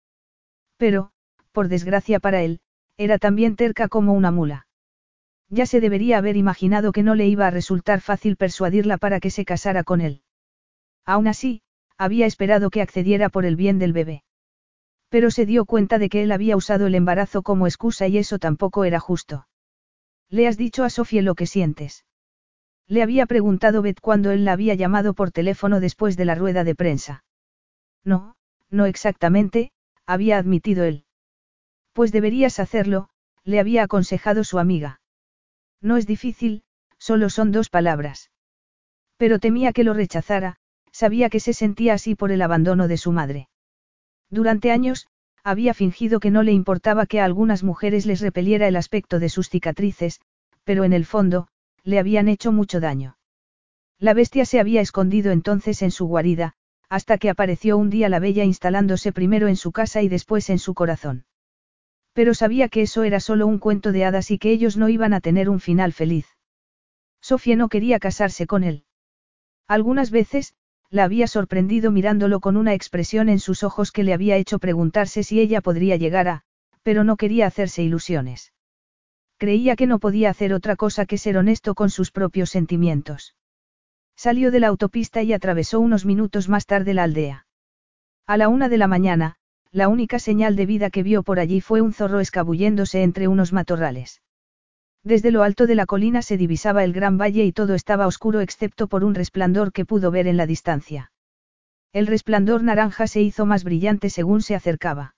[0.77, 1.11] Pero,
[1.51, 2.61] por desgracia para él,
[2.97, 4.67] era también terca como una mula.
[5.49, 9.31] Ya se debería haber imaginado que no le iba a resultar fácil persuadirla para que
[9.31, 10.22] se casara con él.
[11.05, 11.61] Aún así,
[11.97, 14.23] había esperado que accediera por el bien del bebé.
[15.09, 18.39] Pero se dio cuenta de que él había usado el embarazo como excusa y eso
[18.39, 19.47] tampoco era justo.
[20.29, 22.05] ¿Le has dicho a Sofía lo que sientes?
[22.87, 26.63] Le había preguntado Beth cuando él la había llamado por teléfono después de la rueda
[26.63, 27.23] de prensa.
[28.03, 28.35] No,
[28.69, 29.71] no exactamente,
[30.05, 31.05] había admitido él.
[31.93, 33.09] Pues deberías hacerlo,
[33.43, 34.99] le había aconsejado su amiga.
[35.79, 36.63] No es difícil,
[36.97, 38.31] solo son dos palabras.
[39.17, 40.57] Pero temía que lo rechazara,
[40.93, 43.49] sabía que se sentía así por el abandono de su madre.
[44.29, 45.07] Durante años,
[45.43, 49.27] había fingido que no le importaba que a algunas mujeres les repeliera el aspecto de
[49.27, 50.21] sus cicatrices,
[50.63, 51.49] pero en el fondo,
[51.83, 53.17] le habían hecho mucho daño.
[53.99, 56.53] La bestia se había escondido entonces en su guarida,
[56.87, 60.59] hasta que apareció un día la bella instalándose primero en su casa y después en
[60.59, 61.25] su corazón.
[62.13, 65.13] Pero sabía que eso era solo un cuento de hadas y que ellos no iban
[65.13, 66.27] a tener un final feliz.
[67.19, 68.85] Sofía no quería casarse con él.
[69.67, 70.53] Algunas veces,
[70.93, 75.23] la había sorprendido mirándolo con una expresión en sus ojos que le había hecho preguntarse
[75.23, 76.43] si ella podría llegar a,
[76.83, 78.53] pero no quería hacerse ilusiones.
[79.37, 83.35] Creía que no podía hacer otra cosa que ser honesto con sus propios sentimientos.
[84.15, 87.47] Salió de la autopista y atravesó unos minutos más tarde la aldea.
[88.27, 89.37] A la una de la mañana,
[89.71, 93.51] la única señal de vida que vio por allí fue un zorro escabulléndose entre unos
[93.51, 94.21] matorrales.
[95.03, 98.39] Desde lo alto de la colina se divisaba el gran valle y todo estaba oscuro
[98.39, 101.11] excepto por un resplandor que pudo ver en la distancia.
[101.91, 105.15] El resplandor naranja se hizo más brillante según se acercaba.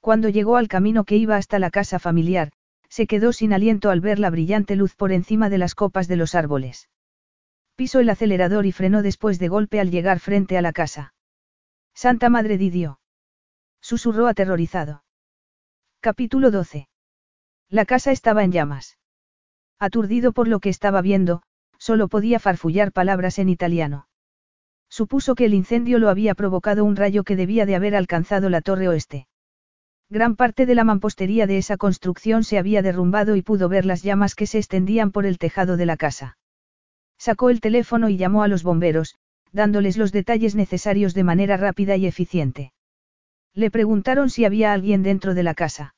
[0.00, 2.52] Cuando llegó al camino que iba hasta la casa familiar,
[2.88, 6.16] se quedó sin aliento al ver la brillante luz por encima de las copas de
[6.16, 6.88] los árboles.
[7.76, 11.14] Pisó el acelerador y frenó después de golpe al llegar frente a la casa.
[11.92, 13.00] Santa Madre Didio.
[13.80, 15.04] Susurró aterrorizado.
[16.00, 16.88] Capítulo 12.
[17.74, 18.98] La casa estaba en llamas.
[19.80, 21.42] Aturdido por lo que estaba viendo,
[21.76, 24.06] solo podía farfullar palabras en italiano.
[24.88, 28.60] Supuso que el incendio lo había provocado un rayo que debía de haber alcanzado la
[28.60, 29.26] torre oeste.
[30.08, 34.04] Gran parte de la mampostería de esa construcción se había derrumbado y pudo ver las
[34.04, 36.38] llamas que se extendían por el tejado de la casa.
[37.18, 39.16] Sacó el teléfono y llamó a los bomberos,
[39.50, 42.72] dándoles los detalles necesarios de manera rápida y eficiente.
[43.52, 45.96] Le preguntaron si había alguien dentro de la casa.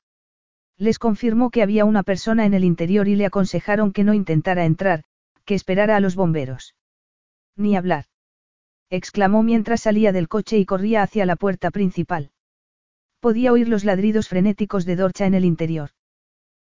[0.78, 4.64] Les confirmó que había una persona en el interior y le aconsejaron que no intentara
[4.64, 5.05] entrar,
[5.44, 6.74] que esperara a los bomberos.
[7.56, 8.05] Ni hablar.
[8.90, 12.30] exclamó mientras salía del coche y corría hacia la puerta principal.
[13.20, 15.90] Podía oír los ladridos frenéticos de Dorcha en el interior.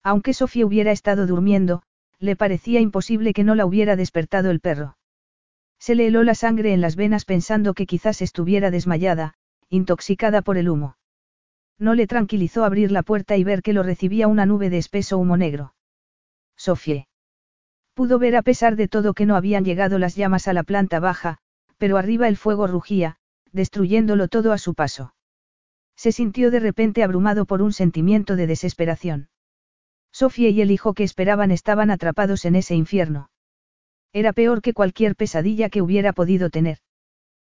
[0.04, 1.82] Aunque Sofía hubiera estado durmiendo,
[2.20, 4.98] le parecía imposible que no la hubiera despertado el perro.
[5.80, 9.34] Se le heló la sangre en las venas pensando que quizás estuviera desmayada,
[9.70, 10.96] intoxicada por el humo.
[11.78, 15.18] No le tranquilizó abrir la puerta y ver que lo recibía una nube de espeso
[15.18, 15.74] humo negro.
[16.56, 17.08] Sofie.
[17.94, 21.00] Pudo ver a pesar de todo que no habían llegado las llamas a la planta
[21.00, 21.38] baja,
[21.78, 23.18] pero arriba el fuego rugía,
[23.52, 25.14] destruyéndolo todo a su paso.
[25.96, 29.30] Se sintió de repente abrumado por un sentimiento de desesperación.
[30.12, 33.30] Sofía y el hijo que esperaban estaban atrapados en ese infierno.
[34.14, 36.80] Era peor que cualquier pesadilla que hubiera podido tener.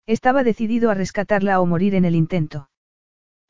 [0.06, 2.68] Estaba decidido a rescatarla o morir en el intento.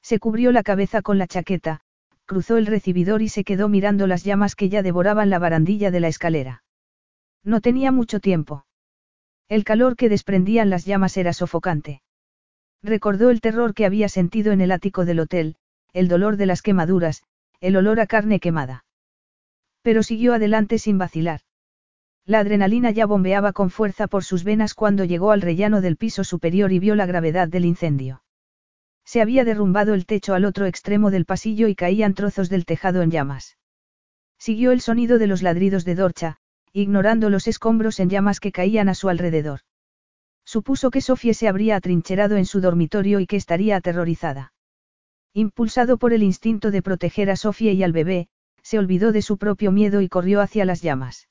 [0.09, 1.83] Se cubrió la cabeza con la chaqueta,
[2.25, 6.01] cruzó el recibidor y se quedó mirando las llamas que ya devoraban la barandilla de
[6.01, 6.62] la escalera.
[7.45, 8.65] No tenía mucho tiempo.
[9.51, 12.01] El calor que desprendían las llamas era sofocante.
[12.83, 15.57] Recordó el terror que había sentido en el ático del hotel,
[15.93, 17.23] el dolor de las quemaduras,
[17.61, 18.87] el olor a carne quemada.
[19.83, 21.41] Pero siguió adelante sin vacilar.
[22.25, 26.25] La adrenalina ya bombeaba con fuerza por sus venas cuando llegó al rellano del piso
[26.25, 28.23] superior y vio la gravedad del incendio.
[29.09, 33.01] Se había derrumbado el techo al otro extremo del pasillo y caían trozos del tejado
[33.01, 33.57] en llamas.
[34.37, 36.37] Siguió el sonido de los ladridos de Dorcha,
[36.75, 39.61] ignorando los escombros en llamas que caían a su alrededor.
[40.45, 44.53] Supuso que Sofía se habría atrincherado en su dormitorio y que estaría aterrorizada.
[45.33, 48.28] Impulsado por el instinto de proteger a Sofía y al bebé,
[48.62, 51.31] se olvidó de su propio miedo y corrió hacia las llamas.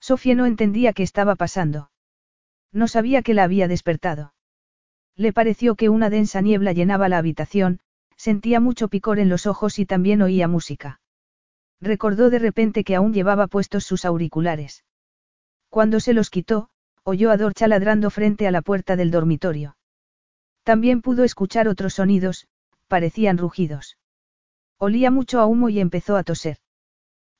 [0.00, 1.92] Sofía no entendía qué estaba pasando.
[2.72, 4.32] No sabía que la había despertado.
[5.18, 7.80] Le pareció que una densa niebla llenaba la habitación,
[8.16, 11.00] sentía mucho picor en los ojos y también oía música.
[11.80, 14.84] Recordó de repente que aún llevaba puestos sus auriculares.
[15.70, 16.70] Cuando se los quitó,
[17.02, 19.76] oyó a Dorcha ladrando frente a la puerta del dormitorio.
[20.62, 22.46] También pudo escuchar otros sonidos,
[22.86, 23.98] parecían rugidos.
[24.78, 26.58] Olía mucho a humo y empezó a toser.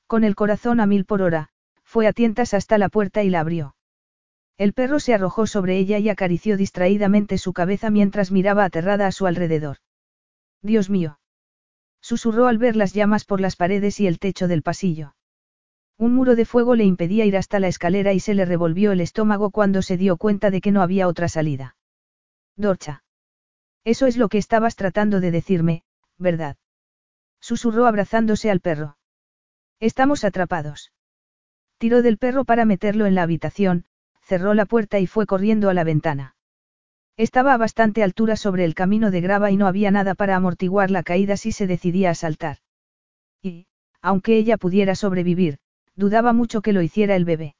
[0.05, 1.47] Con el corazón a mil por hora,
[1.83, 3.75] fue a tientas hasta la puerta y la abrió.
[4.59, 9.13] El perro se arrojó sobre ella y acarició distraídamente su cabeza mientras miraba aterrada a
[9.13, 9.77] su alrededor.
[10.61, 11.21] Dios mío.
[12.01, 15.15] Susurró al ver las llamas por las paredes y el techo del pasillo.
[15.97, 18.99] Un muro de fuego le impedía ir hasta la escalera y se le revolvió el
[18.99, 21.77] estómago cuando se dio cuenta de que no había otra salida.
[22.57, 23.05] Dorcha.
[23.85, 25.83] Eso es lo que estabas tratando de decirme,
[26.17, 26.57] ¿verdad?
[27.39, 28.97] Susurró abrazándose al perro.
[29.79, 30.91] Estamos atrapados.
[31.77, 33.85] Tiró del perro para meterlo en la habitación,
[34.29, 36.35] cerró la puerta y fue corriendo a la ventana.
[37.17, 40.91] Estaba a bastante altura sobre el camino de grava y no había nada para amortiguar
[40.91, 42.57] la caída si se decidía a saltar.
[43.41, 43.65] Y,
[44.01, 45.57] aunque ella pudiera sobrevivir,
[45.95, 47.55] dudaba mucho que lo hiciera el bebé.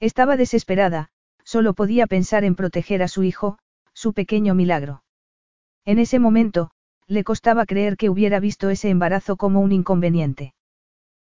[0.00, 1.10] Estaba desesperada,
[1.44, 3.58] solo podía pensar en proteger a su hijo,
[3.92, 5.04] su pequeño milagro.
[5.84, 6.70] En ese momento,
[7.06, 10.54] le costaba creer que hubiera visto ese embarazo como un inconveniente.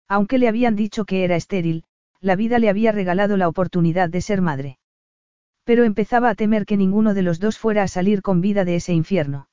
[0.07, 1.83] Aunque le habían dicho que era estéril,
[2.21, 4.77] la vida le había regalado la oportunidad de ser madre.
[5.63, 8.75] Pero empezaba a temer que ninguno de los dos fuera a salir con vida de
[8.75, 9.49] ese infierno.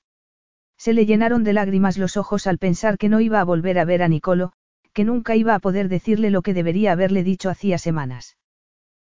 [0.76, 3.84] Se le llenaron de lágrimas los ojos al pensar que no iba a volver a
[3.84, 4.52] ver a Nicolo,
[4.92, 8.36] que nunca iba a poder decirle lo que debería haberle dicho hacía semanas.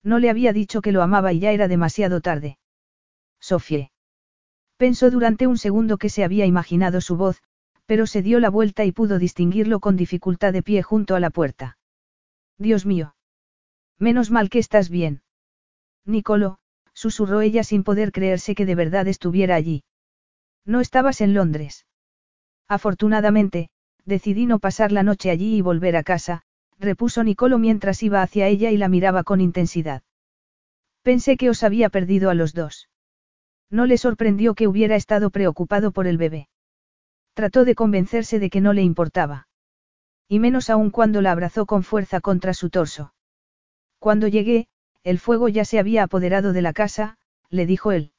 [0.04, 2.58] No le había dicho que lo amaba y ya era demasiado tarde.
[3.40, 3.92] Sofie.
[4.78, 7.42] Pensó durante un segundo que se había imaginado su voz,
[7.86, 11.32] pero se dio la vuelta y pudo distinguirlo con dificultad de pie junto a la
[11.32, 11.78] puerta.
[12.58, 13.17] Dios mío.
[14.00, 15.22] Menos mal que estás bien.
[16.06, 16.60] Nicolo,
[16.94, 19.84] susurró ella sin poder creerse que de verdad estuviera allí.
[20.66, 21.86] No estabas en Londres.
[22.68, 23.70] Afortunadamente,
[24.06, 26.44] decidí no pasar la noche allí y volver a casa,
[26.80, 30.04] repuso Nicolo mientras iba hacia ella y la miraba con intensidad.
[31.02, 32.90] Pensé que os había perdido a los dos.
[33.70, 36.50] No le sorprendió que hubiera estado preocupado por el bebé.
[37.34, 39.48] Trató de convencerse de que no le importaba.
[40.28, 43.14] Y menos aún cuando la abrazó con fuerza contra su torso.
[44.08, 44.70] Cuando llegué,
[45.04, 47.18] el fuego ya se había apoderado de la casa,
[47.50, 48.14] le dijo él.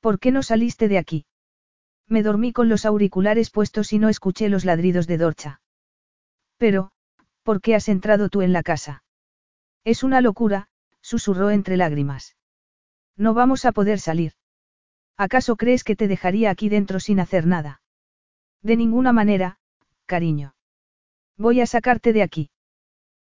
[0.00, 1.26] ¿Por qué no saliste de aquí?
[2.08, 5.60] Me dormí con los auriculares puestos y no escuché los ladridos de Dorcha.
[6.56, 6.92] Pero,
[7.42, 9.04] ¿por qué has entrado tú en la casa?
[9.84, 10.68] Es una locura,
[11.02, 12.34] susurró entre lágrimas.
[13.18, 14.32] No vamos a poder salir.
[15.18, 17.82] ¿Acaso crees que te dejaría aquí dentro sin hacer nada?
[18.62, 19.58] De ninguna manera,
[20.06, 20.54] cariño.
[21.36, 22.48] Voy a sacarte de aquí.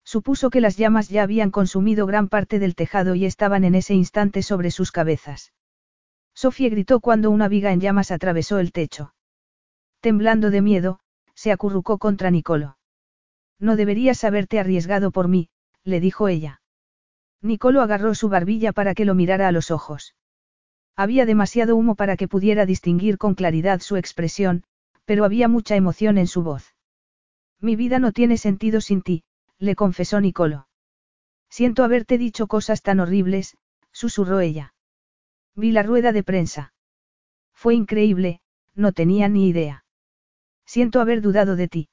[0.09, 3.93] Supuso que las llamas ya habían consumido gran parte del tejado y estaban en ese
[3.93, 5.53] instante sobre sus cabezas.
[6.33, 9.13] Sofía gritó cuando una viga en llamas atravesó el techo.
[10.01, 10.99] Temblando de miedo,
[11.35, 12.79] se acurrucó contra Nicolo.
[13.59, 15.51] No deberías haberte arriesgado por mí,
[15.83, 16.63] le dijo ella.
[17.43, 20.15] Nicolo agarró su barbilla para que lo mirara a los ojos.
[20.95, 24.63] Había demasiado humo para que pudiera distinguir con claridad su expresión,
[25.05, 26.73] pero había mucha emoción en su voz.
[27.61, 29.23] Mi vida no tiene sentido sin ti,
[29.59, 30.67] le confesó Nicolo.
[31.49, 33.57] Siento haberte dicho cosas tan horribles,
[33.91, 34.73] susurró ella.
[35.55, 36.73] Vi la rueda de prensa.
[37.53, 38.41] Fue increíble,
[38.73, 39.83] no tenía ni idea.
[40.65, 41.89] Siento haber dudado de ti.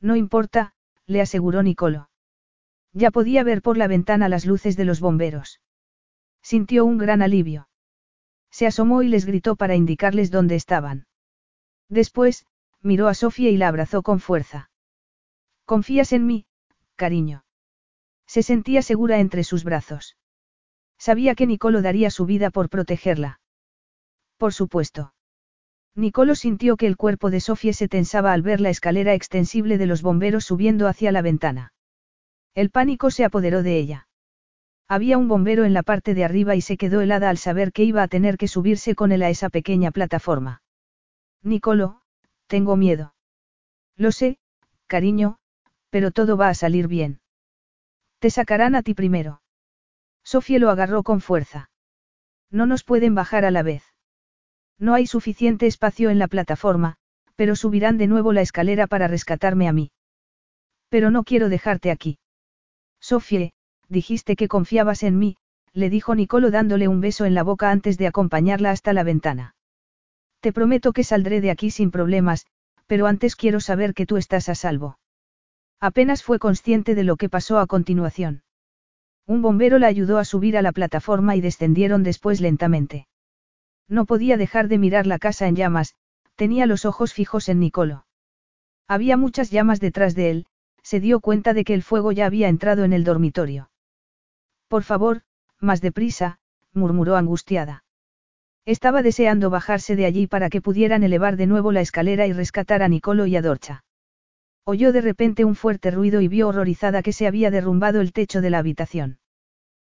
[0.00, 0.74] No importa,
[1.06, 2.10] le aseguró Nicolo.
[2.92, 5.60] Ya podía ver por la ventana las luces de los bomberos.
[6.42, 7.68] Sintió un gran alivio.
[8.50, 11.06] Se asomó y les gritó para indicarles dónde estaban.
[11.88, 12.46] Después,
[12.80, 14.70] miró a Sofía y la abrazó con fuerza.
[15.64, 16.46] ¿Confías en mí,
[17.04, 17.44] cariño.
[18.26, 20.18] Se sentía segura entre sus brazos.
[20.98, 23.40] Sabía que Nicolo daría su vida por protegerla.
[24.36, 25.14] Por supuesto.
[25.94, 29.86] Nicolo sintió que el cuerpo de Sofía se tensaba al ver la escalera extensible de
[29.86, 31.72] los bomberos subiendo hacia la ventana.
[32.54, 34.06] El pánico se apoderó de ella.
[34.86, 37.84] Había un bombero en la parte de arriba y se quedó helada al saber que
[37.84, 40.62] iba a tener que subirse con él a esa pequeña plataforma.
[41.42, 42.02] Nicolo,
[42.46, 43.14] tengo miedo.
[43.96, 44.38] Lo sé,
[44.86, 45.39] cariño,
[45.90, 47.20] pero todo va a salir bien.
[48.18, 49.42] Te sacarán a ti primero.
[50.22, 51.70] Sofía lo agarró con fuerza.
[52.50, 53.82] No nos pueden bajar a la vez.
[54.78, 56.96] No hay suficiente espacio en la plataforma,
[57.36, 59.90] pero subirán de nuevo la escalera para rescatarme a mí.
[60.88, 62.18] Pero no quiero dejarte aquí.
[63.00, 63.50] Sofía,
[63.88, 65.36] dijiste que confiabas en mí,
[65.72, 69.54] le dijo Nicolo dándole un beso en la boca antes de acompañarla hasta la ventana.
[70.40, 72.46] Te prometo que saldré de aquí sin problemas,
[72.86, 74.98] pero antes quiero saber que tú estás a salvo.
[75.80, 78.42] Apenas fue consciente de lo que pasó a continuación.
[79.26, 83.08] Un bombero la ayudó a subir a la plataforma y descendieron después lentamente.
[83.88, 85.94] No podía dejar de mirar la casa en llamas,
[86.36, 88.06] tenía los ojos fijos en Nicolo.
[88.86, 90.46] Había muchas llamas detrás de él,
[90.82, 93.70] se dio cuenta de que el fuego ya había entrado en el dormitorio.
[94.68, 95.22] Por favor,
[95.60, 96.38] más deprisa,
[96.72, 97.84] murmuró angustiada.
[98.66, 102.82] Estaba deseando bajarse de allí para que pudieran elevar de nuevo la escalera y rescatar
[102.82, 103.84] a Nicolo y a Dorcha.
[104.64, 108.40] Oyó de repente un fuerte ruido y vio horrorizada que se había derrumbado el techo
[108.40, 109.18] de la habitación.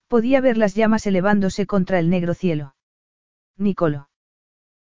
[0.07, 2.75] Podía ver las llamas elevándose contra el negro cielo.
[3.57, 4.09] Nicolo.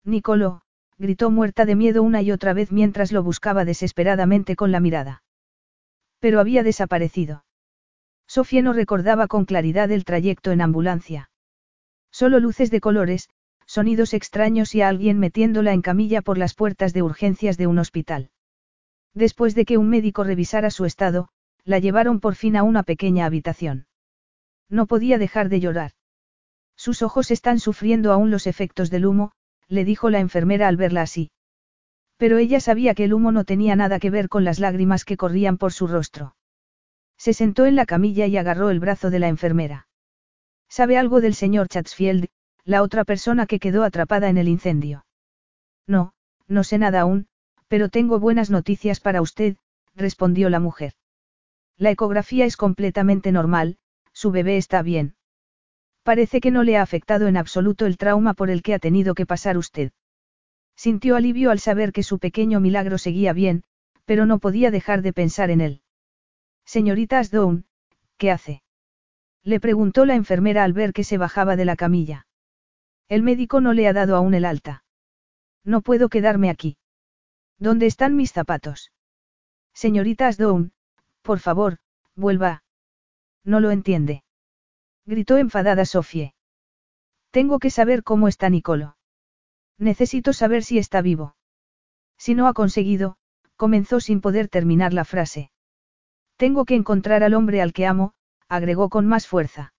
[0.05, 0.62] Nicolo,
[0.99, 5.23] gritó muerta de miedo una y otra vez mientras lo buscaba desesperadamente con la mirada.
[6.21, 7.44] Pero había desaparecido.
[8.26, 11.31] Sofía no recordaba con claridad el trayecto en ambulancia.
[12.10, 13.28] Solo luces de colores,
[13.67, 17.78] sonidos extraños y a alguien metiéndola en camilla por las puertas de urgencias de un
[17.78, 18.31] hospital.
[19.15, 21.29] Después de que un médico revisara su estado,
[21.65, 23.87] la llevaron por fin a una pequeña habitación.
[24.69, 25.93] No podía dejar de llorar.
[26.77, 29.33] Sus ojos están sufriendo aún los efectos del humo,
[29.69, 31.31] le dijo la enfermera al verla así.
[32.17, 35.17] Pero ella sabía que el humo no tenía nada que ver con las lágrimas que
[35.17, 36.37] corrían por su rostro.
[37.17, 39.89] Se sentó en la camilla y agarró el brazo de la enfermera.
[40.69, 42.27] ¿Sabe algo del señor Chatsfield,
[42.65, 45.07] la otra persona que quedó atrapada en el incendio?
[45.87, 46.15] No,
[46.49, 47.29] no sé nada aún,
[47.74, 49.57] pero tengo buenas noticias para usted,
[49.97, 50.92] respondió la mujer.
[51.76, 53.78] La ecografía es completamente normal,
[54.12, 55.17] su bebé está bien.
[56.05, 59.17] Parece que no le ha afectado en absoluto el trauma por el que ha tenido
[59.17, 59.90] que pasar usted.
[60.76, 63.65] Sintió alivio al saber que su pequeño milagro seguía bien,
[64.05, 65.83] pero no podía dejar de pensar en él.
[66.65, 67.67] Señorita Asdown,
[68.19, 68.62] ¿qué hace?
[69.42, 72.28] Le preguntó la enfermera al ver que se bajaba de la camilla.
[73.08, 74.85] El médico no le ha dado aún el alta.
[75.65, 76.76] No puedo quedarme aquí.
[77.58, 78.92] ¿Dónde están mis zapatos?
[79.72, 80.72] Señorita Asdown,
[81.22, 81.78] por favor,
[82.15, 82.62] vuelva.
[83.44, 84.24] No lo entiende.
[85.06, 86.35] Gritó enfadada Sofie.
[87.31, 88.97] Tengo que saber cómo está Nicolo.
[89.78, 91.37] Necesito saber si está vivo.
[92.17, 93.17] Si no ha conseguido,
[93.56, 95.51] comenzó sin poder terminar la frase.
[96.37, 98.15] Tengo que encontrar al hombre al que amo,
[98.49, 99.74] agregó con más fuerza.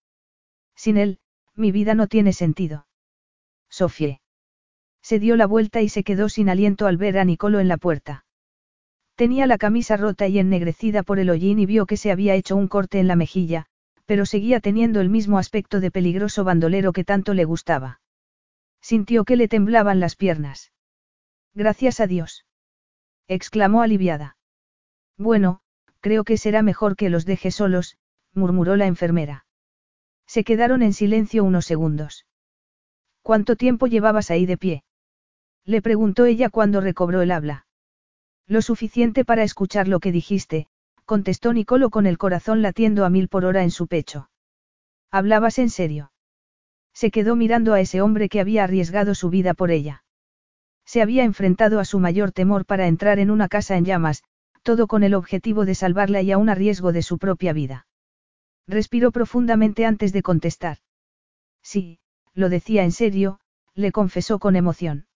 [0.75, 1.19] Sin él,
[1.53, 2.87] mi vida no tiene sentido.
[3.69, 4.21] Sofie.
[5.07, 7.77] Se dio la vuelta y se quedó sin aliento al ver a Nicolo en la
[7.77, 8.25] puerta.
[9.13, 12.55] Tenía la camisa rota y ennegrecida por el hollín y vio que se había hecho
[12.55, 13.67] un corte en la mejilla,
[14.07, 18.01] pero seguía teniendo el mismo aspecto de peligroso bandolero que tanto le gustaba.
[18.81, 20.71] Sintió que le temblaban las piernas.
[21.53, 22.47] Gracias a Dios.
[23.27, 24.37] exclamó aliviada.
[25.19, 25.59] Bueno,
[25.99, 27.99] creo que será mejor que los deje solos,
[28.33, 29.45] murmuró la enfermera.
[30.25, 32.25] Se quedaron en silencio unos segundos.
[33.21, 34.83] ¿Cuánto tiempo llevabas ahí de pie?
[35.65, 37.65] Le preguntó ella cuando recobró el habla.
[38.47, 40.67] Lo suficiente para escuchar lo que dijiste,
[41.05, 44.29] contestó Nicolo con el corazón latiendo a mil por hora en su pecho.
[45.11, 46.11] ¿Hablabas en serio?
[46.93, 50.03] Se quedó mirando a ese hombre que había arriesgado su vida por ella.
[50.85, 54.23] Se había enfrentado a su mayor temor para entrar en una casa en llamas,
[54.61, 57.87] todo con el objetivo de salvarla y aún a riesgo de su propia vida.
[58.67, 60.77] Respiró profundamente antes de contestar.
[61.61, 61.99] Sí,
[62.33, 63.39] lo decía en serio,
[63.73, 65.07] le confesó con emoción.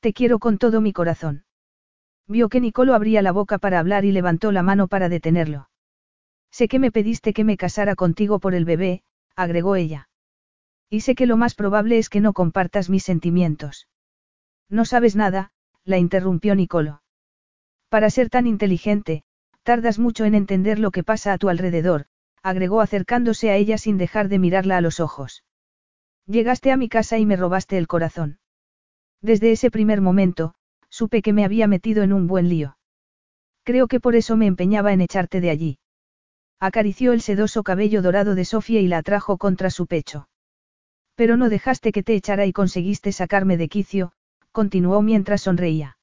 [0.00, 1.44] Te quiero con todo mi corazón.
[2.26, 5.68] Vio que Nicolo abría la boca para hablar y levantó la mano para detenerlo.
[6.50, 9.02] Sé que me pediste que me casara contigo por el bebé,
[9.36, 10.08] agregó ella.
[10.88, 13.88] Y sé que lo más probable es que no compartas mis sentimientos.
[14.68, 15.52] No sabes nada,
[15.84, 17.02] la interrumpió Nicolo.
[17.88, 19.22] Para ser tan inteligente,
[19.62, 22.06] tardas mucho en entender lo que pasa a tu alrededor,
[22.42, 25.44] agregó acercándose a ella sin dejar de mirarla a los ojos.
[26.26, 28.39] Llegaste a mi casa y me robaste el corazón.
[29.22, 30.54] Desde ese primer momento,
[30.88, 32.76] supe que me había metido en un buen lío.
[33.64, 35.78] Creo que por eso me empeñaba en echarte de allí.
[36.58, 40.28] Acarició el sedoso cabello dorado de Sofía y la atrajo contra su pecho.
[41.14, 44.12] Pero no dejaste que te echara y conseguiste sacarme de quicio,
[44.52, 45.98] continuó mientras sonreía.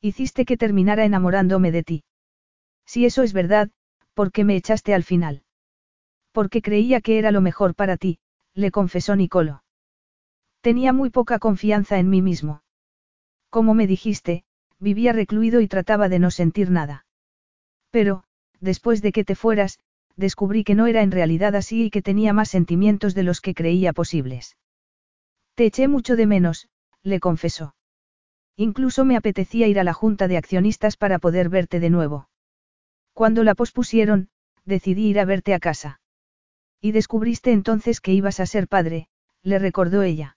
[0.00, 2.04] Hiciste que terminara enamorándome de ti.
[2.86, 3.70] Si eso es verdad,
[4.14, 5.42] ¿por qué me echaste al final?
[6.32, 8.18] Porque creía que era lo mejor para ti,
[8.54, 9.61] le confesó Nicolo.
[10.62, 12.62] Tenía muy poca confianza en mí mismo.
[13.50, 14.44] Como me dijiste,
[14.78, 17.04] vivía recluido y trataba de no sentir nada.
[17.90, 18.22] Pero,
[18.60, 19.80] después de que te fueras,
[20.16, 23.54] descubrí que no era en realidad así y que tenía más sentimientos de los que
[23.54, 24.56] creía posibles.
[25.56, 26.68] Te eché mucho de menos,
[27.02, 27.74] le confesó.
[28.56, 32.28] Incluso me apetecía ir a la junta de accionistas para poder verte de nuevo.
[33.14, 34.28] Cuando la pospusieron,
[34.64, 36.00] decidí ir a verte a casa.
[36.80, 39.08] Y descubriste entonces que ibas a ser padre,
[39.42, 40.36] le recordó ella.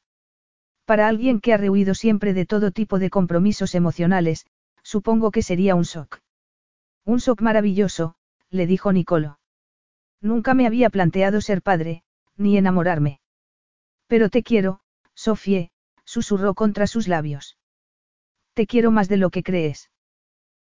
[0.85, 4.45] Para alguien que ha rehuido siempre de todo tipo de compromisos emocionales,
[4.83, 6.19] supongo que sería un shock.
[7.05, 8.15] Un shock maravilloso,
[8.49, 9.39] le dijo Nicolo.
[10.21, 12.03] Nunca me había planteado ser padre,
[12.37, 13.19] ni enamorarme.
[14.07, 14.79] Pero te quiero,
[15.15, 15.71] Sofie,
[16.03, 17.57] susurró contra sus labios.
[18.53, 19.89] Te quiero más de lo que crees.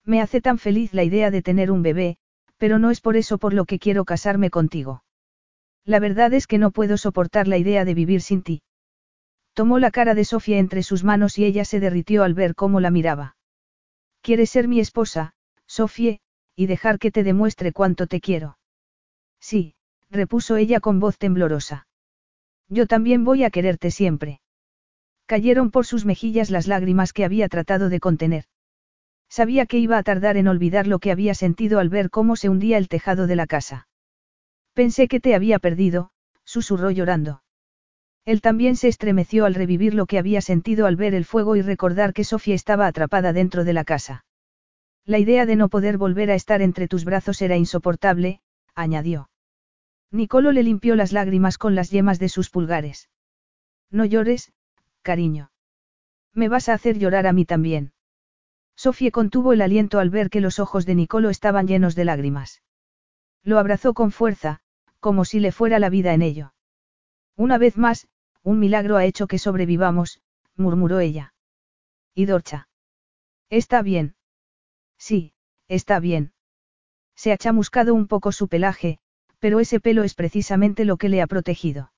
[0.04, 2.16] Me hace tan feliz la idea de tener un bebé,
[2.56, 5.04] pero no es por eso por lo que quiero casarme contigo.
[5.84, 8.62] La verdad es que no puedo soportar la idea de vivir sin ti.
[9.56, 12.78] Tomó la cara de Sofía entre sus manos y ella se derritió al ver cómo
[12.78, 13.36] la miraba.
[14.20, 15.32] ¿Quieres ser mi esposa,
[15.66, 16.18] Sofía,
[16.54, 18.58] y dejar que te demuestre cuánto te quiero?
[19.40, 19.74] Sí,
[20.10, 21.88] repuso ella con voz temblorosa.
[22.68, 24.42] Yo también voy a quererte siempre.
[25.24, 28.44] Cayeron por sus mejillas las lágrimas que había tratado de contener.
[29.30, 32.50] Sabía que iba a tardar en olvidar lo que había sentido al ver cómo se
[32.50, 33.88] hundía el tejado de la casa.
[34.74, 36.10] Pensé que te había perdido,
[36.44, 37.40] susurró llorando.
[38.26, 41.62] Él también se estremeció al revivir lo que había sentido al ver el fuego y
[41.62, 44.24] recordar que Sofía estaba atrapada dentro de la casa.
[45.04, 48.40] La idea de no poder volver a estar entre tus brazos era insoportable,
[48.74, 49.30] añadió.
[50.10, 53.08] Nicolo le limpió las lágrimas con las yemas de sus pulgares.
[53.92, 54.52] No llores,
[55.02, 55.52] cariño.
[56.32, 57.92] Me vas a hacer llorar a mí también.
[58.74, 62.62] Sofía contuvo el aliento al ver que los ojos de Nicolo estaban llenos de lágrimas.
[63.44, 64.58] Lo abrazó con fuerza,
[64.98, 66.52] como si le fuera la vida en ello.
[67.36, 68.08] Una vez más,
[68.46, 70.20] un milagro ha hecho que sobrevivamos,
[70.54, 71.34] murmuró ella.
[72.14, 72.68] ¿Y Dorcha?
[73.50, 74.14] Está bien.
[74.98, 75.32] Sí,
[75.66, 76.32] está bien.
[77.16, 79.00] Se ha chamuscado un poco su pelaje,
[79.40, 81.90] pero ese pelo es precisamente lo que le ha protegido.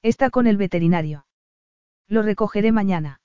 [0.00, 1.26] Está con el veterinario.
[2.06, 3.20] Lo recogeré mañana.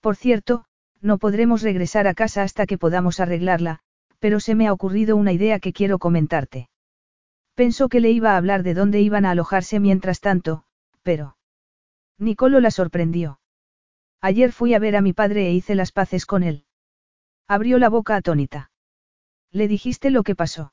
[0.00, 0.64] Por cierto,
[1.02, 3.80] no podremos regresar a casa hasta que podamos arreglarla,
[4.20, 6.70] pero se me ha ocurrido una idea que quiero comentarte.
[7.54, 10.64] Pensó que le iba a hablar de dónde iban a alojarse mientras tanto,
[11.02, 11.37] pero...
[12.18, 13.40] Nicolo la sorprendió.
[14.20, 16.64] Ayer fui a ver a mi padre e hice las paces con él.
[17.46, 18.70] Abrió la boca atónita.
[19.52, 20.72] Le dijiste lo que pasó.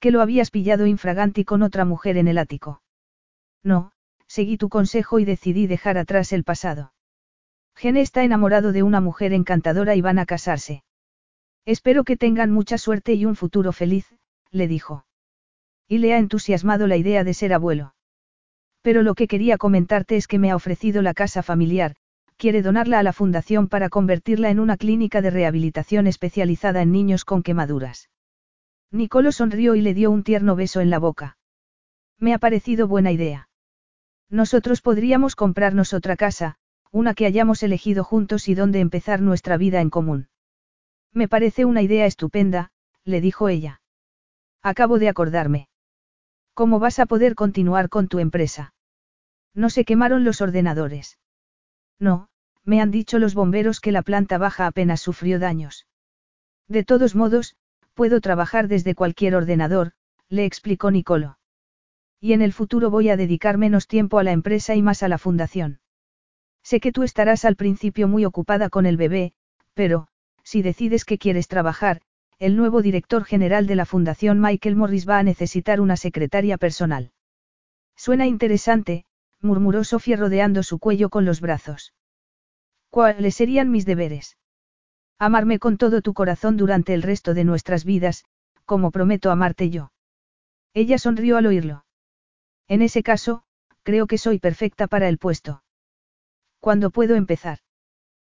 [0.00, 2.82] Que lo habías pillado infraganti con otra mujer en el ático.
[3.62, 3.92] No,
[4.26, 6.92] seguí tu consejo y decidí dejar atrás el pasado.
[7.74, 10.82] Gene está enamorado de una mujer encantadora y van a casarse.
[11.64, 14.12] Espero que tengan mucha suerte y un futuro feliz,
[14.50, 15.06] le dijo.
[15.86, 17.94] Y le ha entusiasmado la idea de ser abuelo.
[18.82, 21.96] Pero lo que quería comentarte es que me ha ofrecido la casa familiar,
[22.36, 27.24] quiere donarla a la fundación para convertirla en una clínica de rehabilitación especializada en niños
[27.24, 28.10] con quemaduras.
[28.90, 31.36] Nicolo sonrió y le dio un tierno beso en la boca.
[32.18, 33.48] Me ha parecido buena idea.
[34.30, 36.56] Nosotros podríamos comprarnos otra casa,
[36.90, 40.28] una que hayamos elegido juntos y donde empezar nuestra vida en común.
[41.12, 42.70] Me parece una idea estupenda,
[43.04, 43.80] le dijo ella.
[44.62, 45.67] Acabo de acordarme.
[46.58, 48.74] ¿Cómo vas a poder continuar con tu empresa?
[49.54, 51.16] No se quemaron los ordenadores.
[52.00, 52.30] No,
[52.64, 55.86] me han dicho los bomberos que la planta baja apenas sufrió daños.
[56.66, 57.54] De todos modos,
[57.94, 59.92] puedo trabajar desde cualquier ordenador,
[60.28, 61.38] le explicó Nicolo.
[62.18, 65.08] Y en el futuro voy a dedicar menos tiempo a la empresa y más a
[65.08, 65.78] la fundación.
[66.64, 69.32] Sé que tú estarás al principio muy ocupada con el bebé,
[69.74, 70.08] pero,
[70.42, 72.00] si decides que quieres trabajar,
[72.38, 77.10] el nuevo director general de la Fundación Michael Morris va a necesitar una secretaria personal.
[77.96, 79.04] Suena interesante,
[79.40, 81.94] murmuró Sofía rodeando su cuello con los brazos.
[82.90, 84.36] ¿Cuáles serían mis deberes?
[85.18, 88.24] Amarme con todo tu corazón durante el resto de nuestras vidas,
[88.64, 89.90] como prometo amarte yo.
[90.74, 91.84] Ella sonrió al oírlo.
[92.68, 93.42] En ese caso,
[93.82, 95.64] creo que soy perfecta para el puesto.
[96.60, 97.58] ¿Cuándo puedo empezar?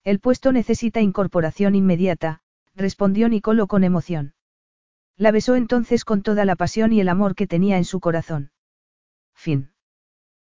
[0.04, 2.42] El puesto necesita incorporación inmediata,
[2.78, 4.34] respondió Nicolo con emoción.
[5.16, 8.52] La besó entonces con toda la pasión y el amor que tenía en su corazón.
[9.34, 9.72] Fin.